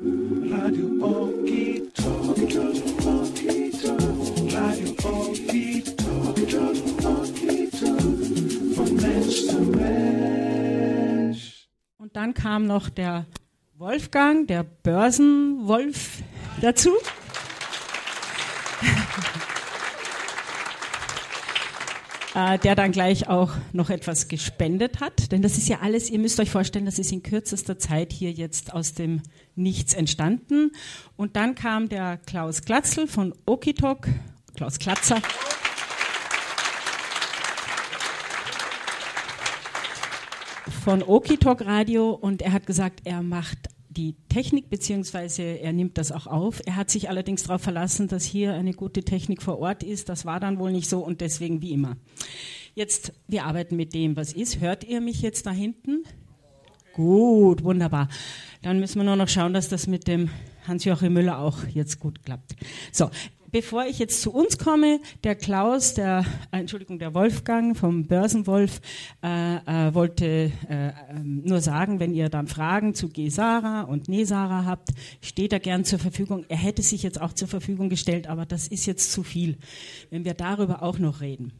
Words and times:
Radio 0.00 0.86
Okito, 1.00 2.10
Radio 2.26 2.74
Okito, 5.04 5.54
Okito, 7.04 7.86
von 8.74 8.96
Mensch 8.96 9.46
zu 9.46 9.60
Mensch. 9.60 11.44
Und 11.96 12.16
dann 12.16 12.34
kam 12.34 12.66
noch 12.66 12.90
der 12.90 13.26
Wolfgang, 13.74 14.48
der 14.48 14.64
Börsenwolf, 14.64 16.22
dazu. 16.60 16.90
Äh, 22.34 22.58
der 22.58 22.74
dann 22.74 22.90
gleich 22.90 23.28
auch 23.28 23.52
noch 23.72 23.90
etwas 23.90 24.26
gespendet 24.26 25.00
hat. 25.00 25.30
Denn 25.30 25.40
das 25.40 25.56
ist 25.56 25.68
ja 25.68 25.78
alles, 25.82 26.10
ihr 26.10 26.18
müsst 26.18 26.40
euch 26.40 26.50
vorstellen, 26.50 26.84
das 26.84 26.98
ist 26.98 27.12
in 27.12 27.22
kürzester 27.22 27.78
Zeit 27.78 28.12
hier 28.12 28.32
jetzt 28.32 28.72
aus 28.72 28.92
dem 28.92 29.22
Nichts 29.54 29.94
entstanden. 29.94 30.72
Und 31.16 31.36
dann 31.36 31.54
kam 31.54 31.88
der 31.88 32.18
Klaus 32.26 32.62
Glatzl 32.62 33.06
von 33.06 33.34
Okitok, 33.46 34.08
Klaus 34.56 34.80
Klatzer. 34.80 35.22
von 40.84 41.02
Okitok 41.02 41.64
Radio 41.64 42.10
und 42.10 42.42
er 42.42 42.52
hat 42.52 42.66
gesagt, 42.66 43.00
er 43.04 43.22
macht 43.22 43.70
die 43.96 44.14
Technik, 44.28 44.70
beziehungsweise 44.70 45.42
er 45.42 45.72
nimmt 45.72 45.98
das 45.98 46.12
auch 46.12 46.26
auf. 46.26 46.60
Er 46.66 46.76
hat 46.76 46.90
sich 46.90 47.08
allerdings 47.08 47.44
darauf 47.44 47.62
verlassen, 47.62 48.08
dass 48.08 48.24
hier 48.24 48.54
eine 48.54 48.72
gute 48.72 49.02
Technik 49.02 49.42
vor 49.42 49.58
Ort 49.58 49.82
ist. 49.82 50.08
Das 50.08 50.24
war 50.24 50.40
dann 50.40 50.58
wohl 50.58 50.72
nicht 50.72 50.88
so 50.88 51.00
und 51.04 51.20
deswegen 51.20 51.62
wie 51.62 51.72
immer. 51.72 51.96
Jetzt, 52.74 53.12
wir 53.28 53.44
arbeiten 53.44 53.76
mit 53.76 53.94
dem, 53.94 54.16
was 54.16 54.32
ist. 54.32 54.60
Hört 54.60 54.84
ihr 54.84 55.00
mich 55.00 55.22
jetzt 55.22 55.46
da 55.46 55.50
hinten? 55.50 56.04
Gut, 56.92 57.64
wunderbar. 57.64 58.08
Dann 58.62 58.80
müssen 58.80 58.98
wir 58.98 59.04
nur 59.04 59.16
noch 59.16 59.28
schauen, 59.28 59.52
dass 59.52 59.68
das 59.68 59.86
mit 59.86 60.06
dem 60.06 60.30
Hans-Joachim 60.66 61.12
Müller 61.12 61.38
auch 61.38 61.66
jetzt 61.66 62.00
gut 62.00 62.24
klappt. 62.24 62.54
So, 62.92 63.10
bevor 63.54 63.86
ich 63.86 64.00
jetzt 64.00 64.20
zu 64.20 64.32
uns 64.32 64.58
komme, 64.58 64.98
der 65.22 65.36
Klaus, 65.36 65.94
der, 65.94 66.26
äh, 66.50 66.58
Entschuldigung, 66.58 66.98
der 66.98 67.14
Wolfgang 67.14 67.76
vom 67.76 68.04
Börsenwolf 68.04 68.80
äh, 69.22 69.58
äh, 69.58 69.94
wollte 69.94 70.50
äh, 70.68 70.90
ähm, 71.08 71.42
nur 71.44 71.60
sagen, 71.60 72.00
wenn 72.00 72.12
ihr 72.12 72.28
dann 72.30 72.48
Fragen 72.48 72.96
zu 72.96 73.10
Gesara 73.10 73.82
und 73.82 74.08
Nesara 74.08 74.64
habt, 74.64 74.88
steht 75.20 75.52
er 75.52 75.60
gern 75.60 75.84
zur 75.84 76.00
Verfügung. 76.00 76.44
Er 76.48 76.56
hätte 76.56 76.82
sich 76.82 77.04
jetzt 77.04 77.20
auch 77.20 77.32
zur 77.32 77.46
Verfügung 77.46 77.90
gestellt, 77.90 78.26
aber 78.26 78.44
das 78.44 78.66
ist 78.66 78.86
jetzt 78.86 79.12
zu 79.12 79.22
viel, 79.22 79.56
wenn 80.10 80.24
wir 80.24 80.34
darüber 80.34 80.82
auch 80.82 80.98
noch 80.98 81.20
reden. 81.20 81.52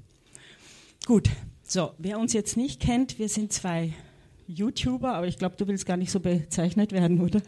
Gut, 1.07 1.31
so, 1.63 1.93
wer 1.99 2.19
uns 2.19 2.33
jetzt 2.33 2.57
nicht 2.57 2.81
kennt, 2.81 3.21
wir 3.21 3.29
sind 3.29 3.53
zwei 3.53 3.93
YouTuber, 4.49 5.15
aber 5.15 5.29
ich 5.29 5.39
glaube, 5.39 5.55
du 5.59 5.69
willst 5.69 5.87
gar 5.87 5.97
nicht 5.97 6.11
so 6.11 6.19
bezeichnet 6.19 6.91
werden, 6.91 7.21
oder? 7.21 7.41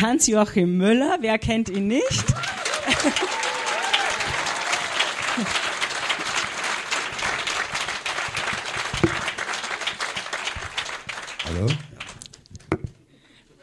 Hans-Joachim 0.00 0.76
Müller, 0.76 1.18
wer 1.20 1.36
kennt 1.40 1.68
ihn 1.68 1.88
nicht? 1.88 2.24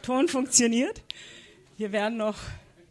Ton 0.10 0.28
funktioniert. 0.28 1.04
Wir 1.78 1.92
werden 1.92 2.18
noch, 2.18 2.36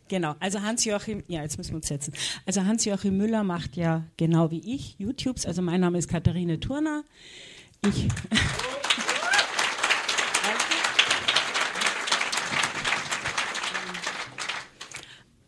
genau, 0.06 0.36
also 0.38 0.62
Hans-Joachim, 0.62 1.24
ja, 1.26 1.42
jetzt 1.42 1.58
müssen 1.58 1.72
wir 1.72 1.78
uns 1.78 1.88
setzen. 1.88 2.14
Also 2.46 2.64
Hans-Joachim 2.64 3.16
Müller 3.16 3.42
macht 3.42 3.76
ja 3.76 4.06
genau 4.16 4.52
wie 4.52 4.60
ich 4.60 4.94
YouTubes. 5.00 5.44
Also 5.44 5.60
mein 5.60 5.80
Name 5.80 5.98
ist 5.98 6.06
Katharine 6.06 6.60
Turner. 6.60 7.02
Ich. 7.84 8.06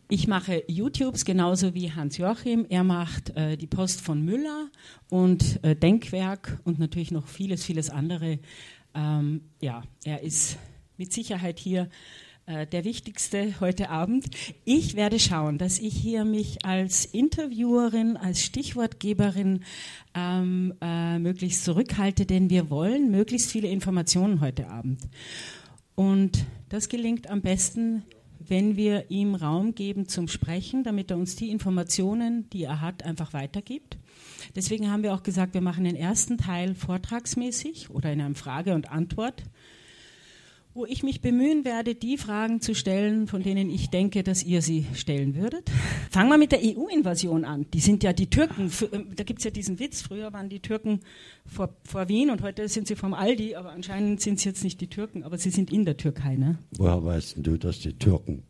Ich 0.09 0.27
mache 0.27 0.65
YouTubes 0.67 1.23
genauso 1.23 1.73
wie 1.73 1.93
Hans-Joachim. 1.93 2.65
Er 2.67 2.83
macht 2.83 3.29
äh, 3.37 3.55
die 3.55 3.67
Post 3.67 4.01
von 4.01 4.25
Müller 4.25 4.67
und 5.07 5.63
äh, 5.63 5.73
Denkwerk 5.73 6.59
und 6.65 6.79
natürlich 6.79 7.11
noch 7.11 7.29
vieles, 7.29 7.63
vieles 7.63 7.89
andere. 7.89 8.39
Ähm, 8.93 9.45
ja, 9.61 9.83
er 10.03 10.21
ist 10.21 10.57
mit 11.01 11.11
Sicherheit 11.11 11.57
hier 11.57 11.89
äh, 12.45 12.67
der 12.67 12.85
Wichtigste 12.85 13.59
heute 13.59 13.89
Abend. 13.89 14.25
Ich 14.65 14.95
werde 14.95 15.17
schauen, 15.17 15.57
dass 15.57 15.79
ich 15.79 15.95
hier 15.95 16.25
mich 16.25 16.63
als 16.63 17.05
Interviewerin, 17.05 18.17
als 18.17 18.43
Stichwortgeberin 18.43 19.63
ähm, 20.13 20.75
äh, 20.79 21.17
möglichst 21.17 21.65
zurückhalte, 21.65 22.27
denn 22.27 22.51
wir 22.51 22.69
wollen 22.69 23.09
möglichst 23.09 23.49
viele 23.49 23.67
Informationen 23.67 24.41
heute 24.41 24.69
Abend. 24.69 25.01
Und 25.95 26.45
das 26.69 26.87
gelingt 26.87 27.31
am 27.31 27.41
besten, 27.41 28.03
wenn 28.37 28.75
wir 28.75 29.09
ihm 29.09 29.33
Raum 29.33 29.73
geben 29.73 30.07
zum 30.07 30.27
Sprechen, 30.27 30.83
damit 30.83 31.09
er 31.09 31.17
uns 31.17 31.35
die 31.35 31.49
Informationen, 31.49 32.47
die 32.51 32.65
er 32.65 32.79
hat, 32.79 33.01
einfach 33.01 33.33
weitergibt. 33.33 33.97
Deswegen 34.55 34.91
haben 34.91 35.01
wir 35.01 35.15
auch 35.15 35.23
gesagt, 35.23 35.55
wir 35.55 35.61
machen 35.61 35.83
den 35.83 35.95
ersten 35.95 36.37
Teil 36.37 36.75
vortragsmäßig 36.75 37.89
oder 37.89 38.13
in 38.13 38.21
einem 38.21 38.35
Frage 38.35 38.75
und 38.75 38.91
Antwort, 38.91 39.43
wo 40.73 40.85
ich 40.85 41.03
mich 41.03 41.21
bemühen 41.21 41.65
werde, 41.65 41.95
die 41.95 42.17
Fragen 42.17 42.61
zu 42.61 42.73
stellen, 42.73 43.27
von 43.27 43.43
denen 43.43 43.69
ich 43.69 43.89
denke, 43.89 44.23
dass 44.23 44.43
ihr 44.43 44.61
sie 44.61 44.85
stellen 44.93 45.35
würdet. 45.35 45.69
Fangen 46.09 46.29
wir 46.29 46.37
mit 46.37 46.53
der 46.53 46.59
EU-Invasion 46.63 47.43
an. 47.43 47.65
Die 47.73 47.81
sind 47.81 48.03
ja 48.03 48.13
die 48.13 48.29
Türken, 48.29 48.69
für, 48.69 48.85
äh, 48.85 49.03
da 49.15 49.23
gibt 49.23 49.39
es 49.39 49.45
ja 49.45 49.51
diesen 49.51 49.79
Witz, 49.79 50.01
früher 50.01 50.31
waren 50.31 50.47
die 50.47 50.61
Türken 50.61 51.01
vor, 51.45 51.75
vor 51.83 52.07
Wien 52.07 52.29
und 52.29 52.41
heute 52.41 52.69
sind 52.69 52.87
sie 52.87 52.95
vom 52.95 53.13
Aldi, 53.13 53.55
aber 53.55 53.71
anscheinend 53.71 54.21
sind 54.21 54.35
es 54.35 54.45
jetzt 54.45 54.63
nicht 54.63 54.79
die 54.79 54.87
Türken, 54.87 55.23
aber 55.23 55.37
sie 55.37 55.49
sind 55.49 55.73
in 55.73 55.83
der 55.83 55.97
Türkei. 55.97 56.35
Ne? 56.35 56.57
Woher 56.77 57.03
weißt 57.03 57.35
du, 57.37 57.57
dass 57.57 57.79
die 57.79 57.93
Türken 57.93 58.43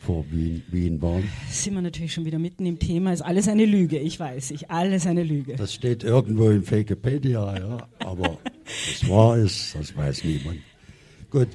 vor 0.00 0.24
Wien, 0.30 0.62
Wien 0.70 1.02
waren? 1.02 1.28
Sind 1.50 1.74
wir 1.74 1.82
natürlich 1.82 2.14
schon 2.14 2.24
wieder 2.24 2.38
mitten 2.38 2.64
im 2.64 2.78
Thema, 2.78 3.12
ist 3.12 3.20
alles 3.20 3.48
eine 3.48 3.66
Lüge, 3.66 3.98
ich 3.98 4.18
weiß, 4.18 4.50
ich, 4.52 4.70
alles 4.70 5.06
eine 5.06 5.24
Lüge. 5.24 5.56
Das 5.56 5.74
steht 5.74 6.04
irgendwo 6.04 6.48
in 6.48 6.68
Wikipedia, 6.70 7.58
ja. 7.58 7.88
Aber 7.98 8.38
was 8.64 9.08
wahr 9.10 9.36
ist, 9.36 9.74
das 9.74 9.94
weiß 9.94 10.24
niemand. 10.24 10.60
Gut, 11.28 11.48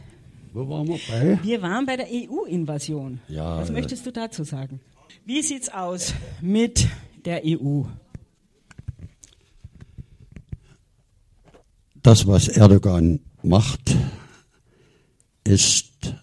wo 0.53 0.67
waren 0.67 0.87
wir 0.87 0.99
bei? 1.09 1.39
Wir 1.43 1.61
waren 1.61 1.85
bei 1.85 1.97
der 1.97 2.07
EU-Invasion. 2.11 3.19
Ja, 3.27 3.57
Was 3.57 3.69
äh, 3.69 3.73
möchtest 3.73 4.05
du 4.05 4.11
dazu 4.11 4.43
sagen? 4.43 4.81
Wie 5.25 5.41
sieht's 5.41 5.69
aus 5.69 6.13
mit 6.41 6.87
der 7.25 7.41
EU? 7.45 7.83
Das, 12.03 12.25
was 12.25 12.47
Erdogan 12.47 13.19
macht, 13.43 13.95
ist 15.43 16.15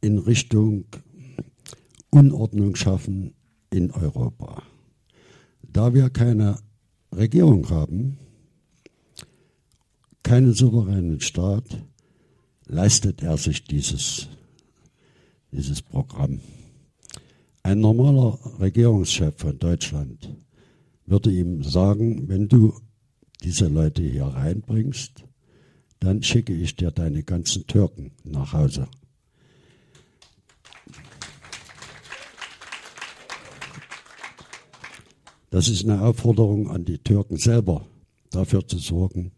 in 0.00 0.18
Richtung 0.18 0.84
Unordnung 2.10 2.74
schaffen 2.76 3.34
in 3.70 3.90
Europa. 3.90 4.62
Da 5.62 5.94
wir 5.94 6.10
keine 6.10 6.58
Regierung 7.12 7.68
haben, 7.70 8.18
keinen 10.22 10.52
souveränen 10.52 11.20
Staat, 11.20 11.64
leistet 12.70 13.22
er 13.22 13.36
sich 13.36 13.64
dieses, 13.64 14.28
dieses 15.50 15.82
Programm. 15.82 16.40
Ein 17.62 17.80
normaler 17.80 18.38
Regierungschef 18.60 19.34
von 19.36 19.58
Deutschland 19.58 20.36
würde 21.04 21.32
ihm 21.32 21.64
sagen, 21.64 22.28
wenn 22.28 22.48
du 22.48 22.72
diese 23.42 23.66
Leute 23.66 24.02
hier 24.02 24.26
reinbringst, 24.26 25.24
dann 25.98 26.22
schicke 26.22 26.54
ich 26.54 26.76
dir 26.76 26.92
deine 26.92 27.24
ganzen 27.24 27.66
Türken 27.66 28.12
nach 28.22 28.52
Hause. 28.52 28.86
Das 35.50 35.68
ist 35.68 35.84
eine 35.84 36.00
Aufforderung 36.02 36.70
an 36.70 36.84
die 36.84 36.98
Türken 36.98 37.36
selber, 37.36 37.84
dafür 38.30 38.66
zu 38.66 38.78
sorgen, 38.78 39.32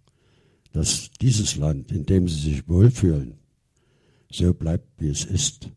dass 0.72 1.10
dieses 1.20 1.56
Land, 1.56 1.92
in 1.92 2.06
dem 2.06 2.28
sie 2.28 2.50
sich 2.50 2.68
wohlfühlen, 2.68 3.34
so 4.30 4.54
bleibt, 4.54 4.88
wie 4.98 5.08
es 5.08 5.24
ist, 5.24 5.70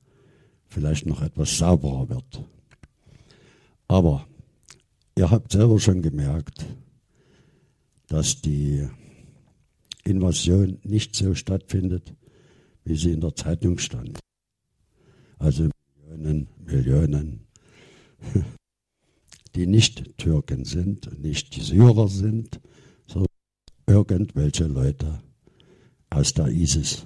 vielleicht 0.68 1.06
noch 1.06 1.22
etwas 1.22 1.58
sauberer 1.58 2.10
wird. 2.10 2.44
Aber 3.88 4.28
ihr 5.18 5.30
habt 5.30 5.52
selber 5.52 5.80
schon 5.80 6.02
gemerkt, 6.02 6.66
dass 8.08 8.42
die 8.42 8.88
Invasion 10.04 10.80
nicht 10.84 11.16
so 11.16 11.36
stattfindet, 11.36 12.14
wie 12.84 12.96
sie 12.96 13.12
in 13.12 13.22
der 13.22 13.36
Zeitung 13.36 13.78
stand. 13.78 14.20
Also 15.40 15.70
Millionen, 16.08 16.48
Millionen, 16.66 17.48
die 19.56 19.68
nicht 19.68 20.18
Türken 20.18 20.66
sind 20.66 21.20
nicht 21.22 21.56
die 21.56 21.62
Syrer 21.62 22.08
sind, 22.08 22.60
irgendwelche 23.88 24.66
Leute 24.66 25.20
aus 26.10 26.34
der 26.34 26.48
ISIS. 26.48 27.06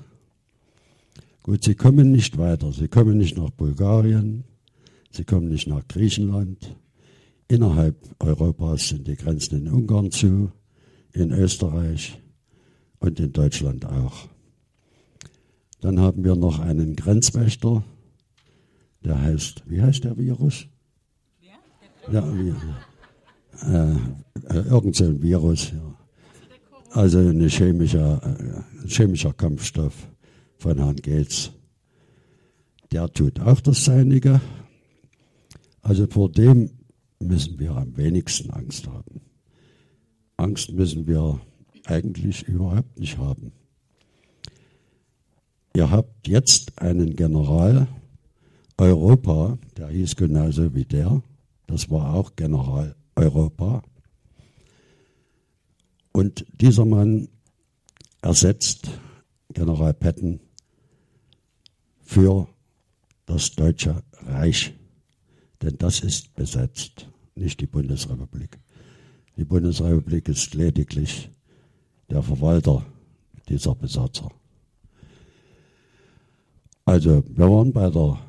Gut, 1.44 1.64
sie 1.64 1.76
kommen 1.76 2.12
nicht 2.12 2.38
weiter. 2.38 2.72
Sie 2.72 2.88
kommen 2.88 3.18
nicht 3.18 3.38
nach 3.38 3.50
Bulgarien, 3.50 4.44
sie 5.12 5.24
kommen 5.24 5.50
nicht 5.50 5.68
nach 5.68 5.88
Griechenland. 5.88 6.76
Innerhalb 7.48 7.96
Europas 8.20 8.90
sind 8.90 9.08
die 9.08 9.16
Grenzen 9.16 9.66
in 9.66 9.74
Ungarn 9.74 10.12
zu, 10.12 10.52
in 11.14 11.32
Österreich 11.32 12.22
und 13.00 13.20
in 13.20 13.34
Deutschland 13.34 13.86
auch. 13.86 14.28
Dann 15.82 16.00
haben 16.00 16.24
wir 16.24 16.36
noch 16.36 16.60
einen 16.60 16.96
Grenzwächter, 16.96 17.84
der 19.04 19.20
heißt, 19.20 19.64
wie 19.68 19.82
heißt 19.82 20.04
der 20.04 20.18
Virus? 20.18 20.68
Ja, 22.12 22.24
wie, 22.38 22.54
äh, 23.66 23.96
äh, 24.50 24.68
irgend 24.68 24.96
so 24.96 25.06
ein 25.06 25.22
Virus. 25.22 25.72
Ja. 25.72 25.99
Also 26.92 27.20
ein 27.20 27.48
chemischer, 27.48 28.22
äh, 28.24 28.88
chemischer 28.88 29.34
Kampfstoff 29.34 29.94
von 30.58 30.78
Herrn 30.78 30.96
Gates. 30.96 31.52
Der 32.92 33.12
tut 33.12 33.40
auch 33.40 33.62
das 33.62 33.86
Seinige. 33.86 34.42
Also 35.82 36.08
vor 36.08 36.32
dem 36.32 36.72
müssen 37.20 37.60
wir 37.60 37.76
am 37.76 37.96
wenigsten 37.96 38.50
Angst 38.50 38.88
haben. 38.88 39.22
Angst 40.38 40.72
müssen 40.72 41.06
wir 41.06 41.40
eigentlich 41.86 42.48
überhaupt 42.48 43.00
nicht 43.00 43.18
haben. 43.18 43.52
Ihr 45.76 45.92
habt 45.92 46.28
jetzt 46.28 46.82
einen 46.82 47.16
General 47.16 47.88
Europa, 48.78 49.58
der 49.78 49.90
hieß 49.90 50.16
genauso 50.16 50.74
wie 50.74 50.86
der, 50.86 51.22
das 51.68 51.90
war 51.92 52.16
auch 52.16 52.36
General 52.36 52.96
Europa. 53.16 53.84
Und 56.20 56.46
dieser 56.52 56.84
Mann 56.84 57.30
ersetzt 58.22 58.90
General 59.54 59.94
Petten 59.94 60.42
für 62.02 62.50
das 63.26 63.56
Deutsche 63.56 64.04
Reich. 64.24 64.74
Denn 65.62 65.78
das 65.78 66.02
ist 66.02 66.36
besetzt, 66.36 67.10
nicht 67.36 67.62
die 67.62 67.68
Bundesrepublik. 67.68 68.60
Die 69.38 69.46
Bundesrepublik 69.46 70.28
ist 70.28 70.54
lediglich 70.56 71.30
der 72.10 72.22
Verwalter 72.22 72.86
dieser 73.48 73.76
Besatzer. 73.76 74.30
Also, 76.84 77.24
wir 77.30 77.50
waren 77.50 77.72
bei 77.72 77.90
der 77.90 78.20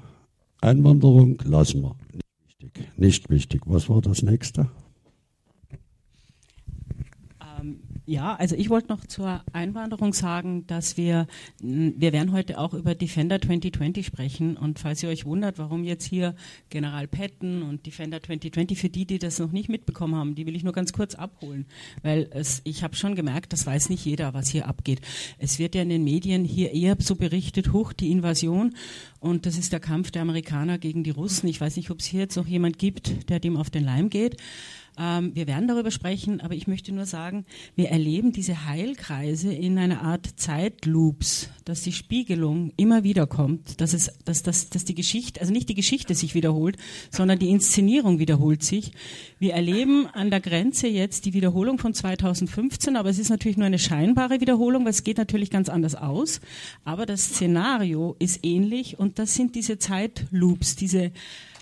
Einwanderung, 0.61 1.43
lassen 1.45 1.83
wir. 1.83 1.97
Nicht 2.13 2.29
wichtig. 2.47 2.89
Nicht 2.97 3.31
wichtig. 3.31 3.63
Was 3.67 3.89
war 3.89 4.01
das 4.01 4.23
nächste? 4.23 4.71
Ähm, 7.61 7.81
ja, 8.11 8.35
also 8.35 8.57
ich 8.57 8.71
wollte 8.71 8.89
noch 8.89 9.07
zur 9.07 9.45
Einwanderung 9.53 10.13
sagen, 10.13 10.67
dass 10.67 10.97
wir, 10.97 11.29
wir 11.61 12.13
werden 12.13 12.33
heute 12.33 12.59
auch 12.59 12.75
über 12.75 12.97
Defender 12.97 13.41
2020 13.41 14.05
sprechen 14.05 14.57
und 14.57 14.81
falls 14.81 15.01
ihr 15.05 15.11
euch 15.11 15.27
wundert, 15.27 15.59
warum 15.59 15.85
jetzt 15.85 16.07
hier 16.07 16.35
General 16.71 17.07
Patton 17.07 17.63
und 17.63 17.87
Defender 17.87 18.21
2020, 18.21 18.79
für 18.81 18.89
die, 18.89 19.07
die 19.07 19.21
das 19.21 19.39
noch 19.39 19.53
nicht 19.53 19.69
mitbekommen 19.69 20.17
haben, 20.17 20.35
die 20.35 20.45
will 20.45 20.57
ich 20.57 20.65
nur 20.65 20.73
ganz 20.73 20.93
kurz 20.93 21.15
abholen, 21.15 21.67
weil 22.03 22.29
es, 22.33 22.63
ich 22.65 22.83
habe 22.83 22.97
schon 22.97 23.15
gemerkt, 23.15 23.53
das 23.53 23.65
weiß 23.65 23.91
nicht 23.91 24.05
jeder, 24.05 24.35
was 24.35 24.49
hier 24.49 24.67
abgeht. 24.67 25.01
Es 25.39 25.61
wird 25.61 25.77
ja 25.77 25.83
in 25.83 25.89
den 25.89 26.03
Medien 26.03 26.45
hier 26.45 26.73
eher 26.73 26.97
so 26.99 27.15
berichtet, 27.15 27.73
hoch 27.73 27.93
die 27.93 28.11
Invasion 28.11 28.75
und 29.21 29.47
das 29.47 29.57
ist 29.57 29.73
der 29.73 29.79
Kampf 29.79 30.11
der 30.11 30.23
Amerikaner 30.23 30.79
gegen 30.79 31.05
die 31.05 31.11
Russen. 31.11 31.49
Ich 31.49 31.61
weiß 31.61 31.77
nicht, 31.77 31.93
ob 31.93 32.01
es 32.01 32.07
hier 32.07 32.23
jetzt 32.23 32.35
noch 32.35 32.49
jemand 32.49 32.77
gibt, 32.81 33.31
der 33.31 33.39
dem 33.39 33.57
auf 33.57 33.71
den 33.71 33.85
Leim 33.85 34.11
geht. 34.11 34.37
Ähm, 34.99 35.35
wir 35.35 35.47
werden 35.47 35.69
darüber 35.69 35.91
sprechen, 35.91 36.41
aber 36.41 36.55
ich 36.55 36.67
möchte 36.67 36.93
nur 36.93 37.07
sagen, 37.07 37.45
wir 37.77 37.91
erleben 37.91 38.33
diese 38.33 38.67
Heilkreise 38.67 39.53
in 39.53 39.79
einer 39.79 40.03
Art 40.03 40.27
Zeitloops, 40.37 41.49
dass 41.65 41.83
die 41.83 41.93
Spiegelung 41.93 42.73
immer 42.77 43.05
wieder 43.05 43.27
kommt, 43.27 43.81
dass, 43.81 43.93
es, 43.93 44.13
dass, 44.25 44.43
dass, 44.43 44.71
dass 44.71 44.85
die 44.85 44.95
Geschichte, 44.95 45.41
also 45.41 45.53
nicht 45.53 45.69
die 45.69 45.75
Geschichte 45.75 46.15
sich 46.15 46.35
wiederholt, 46.35 46.77
sondern 47.11 47.39
die 47.39 47.51
Inszenierung 47.51 48.19
wiederholt 48.19 48.63
sich. 48.63 48.93
Wir 49.39 49.55
erleben 49.55 50.07
an 50.07 50.31
der 50.31 50.41
Grenze 50.41 50.89
jetzt 50.89 51.25
die 51.25 51.35
Wiederholung 51.35 51.79
von 51.79 51.95
2015, 51.95 52.97
aber 52.97 53.11
es 53.11 53.19
ist 53.19 53.31
natürlich 53.31 53.57
nur 53.57 53.67
eine 53.67 53.79
scheinbare 53.79 54.41
Wiederholung, 54.41 54.85
weil 54.85 54.91
es 54.91 55.05
geht 55.05 55.19
natürlich 55.19 55.51
ganz 55.51 55.69
anders 55.69 55.95
aus. 55.95 56.41
Aber 56.85 57.07
das 57.07 57.25
Szenario 57.25 58.17
ist 58.19 58.45
ähnlich 58.45 58.99
und 58.99 59.19
das 59.19 59.35
sind 59.35 59.55
diese 59.55 59.79
Zeitloops, 59.79 60.77
diese 60.77 61.13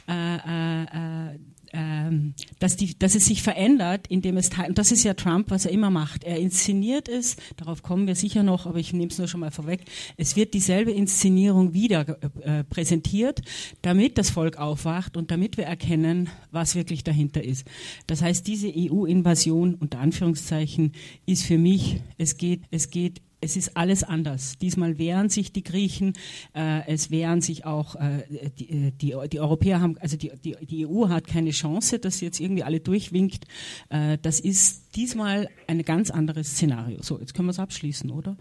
äh, 0.08 0.36
äh, 0.36 0.82
äh 0.82 1.38
ähm, 1.73 2.35
dass, 2.59 2.76
die, 2.76 2.99
dass 2.99 3.15
es 3.15 3.26
sich 3.26 3.43
verändert, 3.43 4.06
indem 4.09 4.37
es, 4.37 4.50
und 4.67 4.79
das 4.79 4.93
ist 4.93 5.05
ja 5.05 5.15
Trump, 5.15 5.50
was 5.50 5.67
er 5.67 5.73
immer 5.73 5.91
macht. 5.91 6.25
Er 6.25 6.38
inszeniert 6.38 7.09
es, 7.09 7.37
darauf 7.56 7.82
kommen 7.82 8.06
wir 8.06 8.15
sicher 8.15 8.43
noch, 8.43 8.67
aber 8.67 8.79
ich 8.79 8.93
nehme 8.93 9.11
es 9.11 9.19
nur 9.19 9.29
schon 9.29 9.41
mal 9.41 9.50
vorweg. 9.50 9.81
Es 10.17 10.37
wird 10.37 10.55
dieselbe 10.55 10.93
Inszenierung 10.93 11.75
wieder 11.75 12.19
äh, 12.41 12.65
präsentiert, 12.65 13.43
damit 13.82 14.19
das 14.19 14.31
Volk 14.31 14.56
aufwacht 14.56 15.17
und 15.17 15.31
damit 15.31 15.56
wir 15.56 15.65
erkennen, 15.65 16.29
was 16.50 16.75
wirklich 16.75 17.05
dahinter 17.05 17.43
ist. 17.43 17.67
Das 18.06 18.23
heißt, 18.23 18.47
diese 18.47 18.73
EU-Invasion 18.75 19.75
unter 19.75 20.00
Anführungszeichen 20.00 20.93
ist 21.26 21.44
für 21.44 21.59
mich, 21.59 22.00
es 22.17 22.37
geht, 22.37 22.62
es 22.71 22.91
geht 22.91 23.21
es 23.40 23.56
ist 23.56 23.76
alles 23.76 24.02
anders. 24.02 24.58
Diesmal 24.58 24.99
wehren 24.99 25.29
sich 25.29 25.52
die 25.52 25.62
Griechen, 25.62 26.14
äh, 26.55 26.87
es 26.87 27.11
wehren 27.11 27.40
sich 27.40 27.64
auch 27.64 27.94
äh, 27.94 28.50
die, 28.58 28.70
äh, 28.70 28.93
die, 28.93 29.14
die, 29.31 29.40
Europäer 29.40 29.81
haben, 29.81 29.96
also 29.99 30.17
die, 30.17 30.32
die, 30.44 30.56
die, 30.67 30.87
EU 30.87 31.08
hat 31.08 31.26
keine 31.26 31.50
Chance, 31.50 31.99
dass 31.99 32.19
sie 32.19 32.25
jetzt 32.25 32.40
irgendwie 32.40 32.64
alle 32.64 32.81
durchwinkt. 32.81 33.44
Äh, 33.90 34.19
das 34.23 34.40
ist 34.40 34.96
diesmal 34.96 35.49
ein 35.67 35.82
ganz 35.82 36.11
anderes 36.11 36.52
Szenario. 36.52 37.02
So, 37.02 37.19
jetzt 37.20 37.35
können 37.35 37.46
wir 37.46 37.52
es 37.52 37.58
abschließen, 37.58 38.11
oder? 38.11 38.37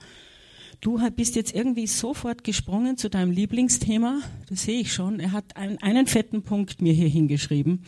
Du 0.79 0.99
bist 1.15 1.35
jetzt 1.35 1.55
irgendwie 1.55 1.88
sofort 1.88 2.44
gesprungen 2.44 2.97
zu 2.97 3.09
deinem 3.09 3.31
Lieblingsthema. 3.31 4.19
Das 4.47 4.63
sehe 4.63 4.79
ich 4.79 4.94
schon. 4.94 5.19
Er 5.19 5.31
hat 5.31 5.57
einen, 5.57 5.79
einen 5.79 6.05
fetten 6.05 6.44
Punkt 6.44 6.81
mir 6.81 6.94
hier 6.94 7.07
hingeschrieben, 7.07 7.83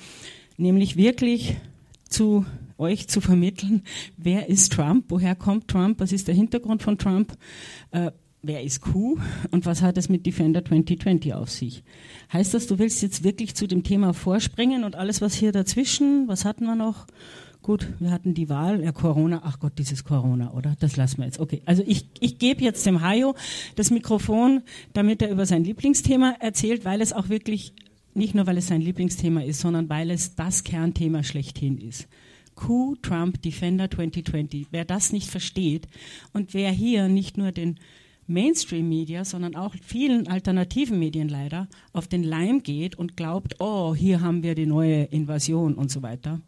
nämlich 0.57 0.95
wirklich 0.95 1.57
zu 2.07 2.45
euch 2.79 3.07
zu 3.07 3.21
vermitteln, 3.21 3.83
wer 4.17 4.49
ist 4.49 4.73
Trump, 4.73 5.05
woher 5.09 5.35
kommt 5.35 5.67
Trump, 5.67 5.99
was 5.99 6.11
ist 6.11 6.27
der 6.27 6.35
Hintergrund 6.35 6.81
von 6.81 6.97
Trump, 6.97 7.37
äh, 7.91 8.11
wer 8.41 8.63
ist 8.63 8.81
Q 8.81 9.17
und 9.51 9.65
was 9.65 9.81
hat 9.81 9.97
es 9.97 10.09
mit 10.09 10.25
Defender 10.25 10.63
2020 10.63 11.33
auf 11.33 11.49
sich. 11.49 11.83
Heißt 12.31 12.53
das, 12.53 12.67
du 12.67 12.79
willst 12.79 13.01
jetzt 13.01 13.23
wirklich 13.23 13.55
zu 13.55 13.67
dem 13.67 13.83
Thema 13.83 14.13
vorspringen 14.13 14.83
und 14.83 14.95
alles, 14.95 15.21
was 15.21 15.33
hier 15.33 15.51
dazwischen, 15.51 16.27
was 16.27 16.45
hatten 16.45 16.65
wir 16.65 16.75
noch? 16.75 17.05
Gut, 17.61 17.89
wir 17.99 18.11
hatten 18.11 18.33
die 18.33 18.47
Wahl, 18.47 18.81
ja 18.81 18.93
Corona, 18.93 19.41
ach 19.43 19.59
Gott, 19.59 19.73
dieses 19.77 20.05
Corona, 20.05 20.53
oder? 20.53 20.77
Das 20.79 20.95
lassen 20.95 21.17
wir 21.17 21.25
jetzt. 21.25 21.39
Okay, 21.39 21.61
also 21.65 21.83
ich, 21.85 22.07
ich 22.21 22.39
gebe 22.39 22.63
jetzt 22.63 22.85
dem 22.85 23.01
Hajo 23.01 23.35
das 23.75 23.91
Mikrofon, 23.91 24.61
damit 24.93 25.21
er 25.21 25.29
über 25.29 25.45
sein 25.45 25.65
Lieblingsthema 25.65 26.35
erzählt, 26.39 26.85
weil 26.85 27.01
es 27.01 27.11
auch 27.11 27.27
wirklich, 27.27 27.73
nicht 28.13 28.33
nur 28.33 28.47
weil 28.47 28.57
es 28.57 28.67
sein 28.67 28.79
Lieblingsthema 28.79 29.41
ist, 29.41 29.59
sondern 29.59 29.89
weil 29.89 30.09
es 30.09 30.35
das 30.35 30.63
Kernthema 30.63 31.23
schlechthin 31.23 31.77
ist. 31.77 32.07
Q 32.59 32.97
Trump 33.01 33.41
Defender 33.41 33.89
2020. 33.89 34.67
Wer 34.71 34.83
das 34.83 35.13
nicht 35.13 35.29
versteht 35.29 35.87
und 36.33 36.53
wer 36.53 36.71
hier 36.71 37.07
nicht 37.07 37.37
nur 37.37 37.53
den 37.53 37.79
Mainstream-Media, 38.27 39.23
sondern 39.23 39.55
auch 39.55 39.73
vielen 39.81 40.27
alternativen 40.27 40.99
Medien 40.99 41.29
leider 41.29 41.69
auf 41.93 42.09
den 42.09 42.21
Leim 42.21 42.61
geht 42.61 42.95
und 42.95 43.15
glaubt, 43.15 43.55
oh, 43.59 43.95
hier 43.95 44.19
haben 44.19 44.43
wir 44.43 44.55
die 44.55 44.65
neue 44.65 45.05
Invasion 45.05 45.73
und 45.75 45.89
so 45.89 46.03
weiter. 46.03 46.41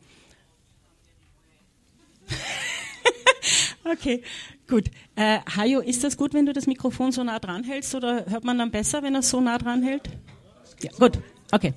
okay, 3.91 4.21
gut. 4.67 4.91
Äh, 5.15 5.39
Hajo, 5.55 5.79
ist 5.79 6.03
das 6.03 6.17
gut, 6.17 6.33
wenn 6.33 6.45
du 6.45 6.51
das 6.51 6.67
Mikrofon 6.67 7.13
so 7.13 7.23
nah 7.23 7.39
dran 7.39 7.63
hältst 7.63 7.95
oder 7.95 8.25
hört 8.27 8.43
man 8.43 8.57
dann 8.57 8.69
besser, 8.69 9.01
wenn 9.01 9.15
er 9.15 9.21
es 9.21 9.29
so 9.29 9.39
nah 9.39 9.57
dran 9.57 9.81
hält? 9.81 10.09
Ja, 10.83 10.91
gut, 10.99 11.19
okay. 11.53 11.73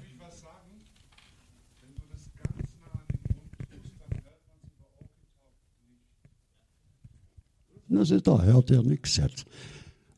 Also 7.96 8.20
da 8.20 8.42
hört 8.42 8.70
ihr 8.70 8.82
nichts 8.82 9.16
jetzt. 9.16 9.46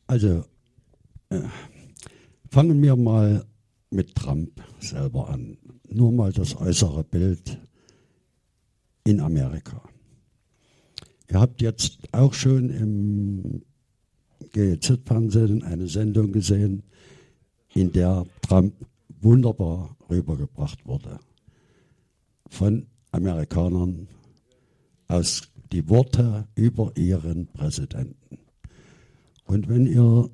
Also 0.06 0.44
äh, 1.30 1.42
fangen 2.50 2.82
wir 2.82 2.96
mal 2.96 3.44
mit 3.90 4.14
Trump 4.14 4.62
selber 4.80 5.28
an. 5.28 5.58
Nur 5.88 6.12
mal 6.12 6.32
das 6.32 6.56
äußere 6.56 7.04
Bild 7.04 7.58
in 9.04 9.20
Amerika. 9.20 9.82
Ihr 11.30 11.40
habt 11.40 11.60
jetzt 11.62 11.98
auch 12.12 12.34
schon 12.34 12.70
im 12.70 13.62
GEZ-Fernsehen 14.52 15.62
eine 15.62 15.86
Sendung 15.88 16.32
gesehen, 16.32 16.82
in 17.74 17.92
der 17.92 18.26
Trump 18.42 18.74
wunderbar 19.20 19.96
rübergebracht 20.08 20.86
wurde. 20.86 21.18
Von 22.48 22.86
Amerikanern 23.10 24.08
aus 25.08 25.42
die 25.76 25.90
Worte 25.90 26.48
über 26.54 26.90
ihren 26.96 27.48
Präsidenten. 27.48 28.38
Und 29.44 29.68
wenn 29.68 29.86
ihr 29.86 30.30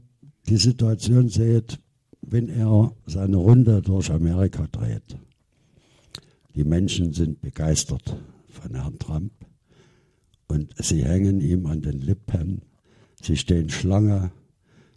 die 0.49 0.57
Situation 0.57 1.29
seht, 1.29 1.81
wenn 2.21 2.49
er 2.49 2.95
seine 3.07 3.39
Runde 3.39 3.83
durch 3.83 4.13
Amerika 4.13 4.69
dreht, 4.71 5.19
die 6.55 6.63
Menschen 6.63 7.13
sind 7.13 7.41
begeistert 7.41 8.17
von 8.51 8.73
Herrn 8.77 9.01
Trump 9.01 9.33
und 10.47 10.73
sie 10.79 11.05
hängen 11.05 11.41
ihm 11.41 11.67
an 11.67 11.83
den 11.83 12.01
Lippen, 12.01 12.63
sie 13.21 13.37
stehen 13.37 13.69
Schlange 13.69 14.31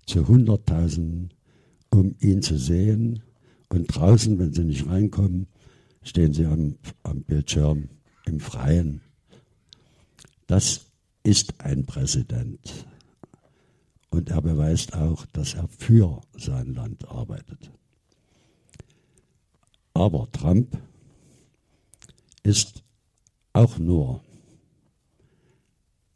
zu 0.06 0.28
Hunderttausenden, 0.28 1.34
um 1.90 2.14
ihn 2.20 2.44
zu 2.44 2.60
sehen. 2.60 3.24
Und 3.70 3.88
draußen, 3.88 4.38
wenn 4.38 4.54
sie 4.54 4.64
nicht 4.64 4.86
reinkommen, 4.86 5.48
stehen 6.04 6.34
sie 6.34 6.46
am, 6.46 6.76
am 7.02 7.24
Bildschirm 7.24 7.90
im 8.28 8.40
Freien 8.40 9.02
das 10.48 10.86
ist 11.24 11.60
ein 11.60 11.86
Präsident. 11.86 12.86
Und 14.10 14.30
er 14.30 14.42
beweist 14.42 14.94
auch, 14.94 15.26
dass 15.28 15.56
er 15.56 15.68
für 15.68 16.22
sein 16.38 16.74
Land 16.74 17.08
arbeitet. 17.08 17.72
Aber 19.94 20.32
Trump 20.32 20.78
ist 22.44 22.84
auch 23.54 23.78
nur 23.78 24.24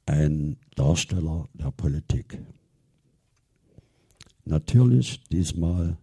ein 0.05 0.57
Darsteller 0.75 1.47
der 1.53 1.71
Politik. 1.71 2.41
Natürlich 4.45 5.23
diesmal 5.25 5.97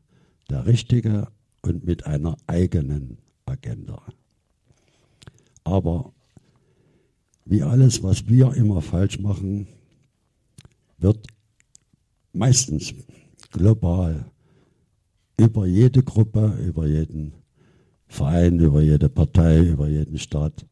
der 0.49 0.67
richtige 0.67 1.29
und 1.63 1.85
mit 1.85 2.07
einer 2.07 2.37
eigenen 2.47 3.19
Agenda. 3.45 4.03
Aber 5.65 6.13
wie 7.47 7.63
alles, 7.63 8.03
was 8.03 8.29
wir 8.29 8.53
immer 8.55 8.83
falsch 8.83 9.21
machen, 9.21 9.69
wird 10.99 11.27
meistens 12.33 12.93
global 13.53 14.31
über 15.39 15.67
jede 15.67 16.03
Gruppe, 16.03 16.59
über 16.67 16.87
jeden 16.87 17.33
Verein, 18.09 18.59
über 18.59 18.83
jede 18.83 19.09
Partei, 19.09 19.61
über 19.63 19.89
jeden 19.89 20.19
Staat 20.19 20.67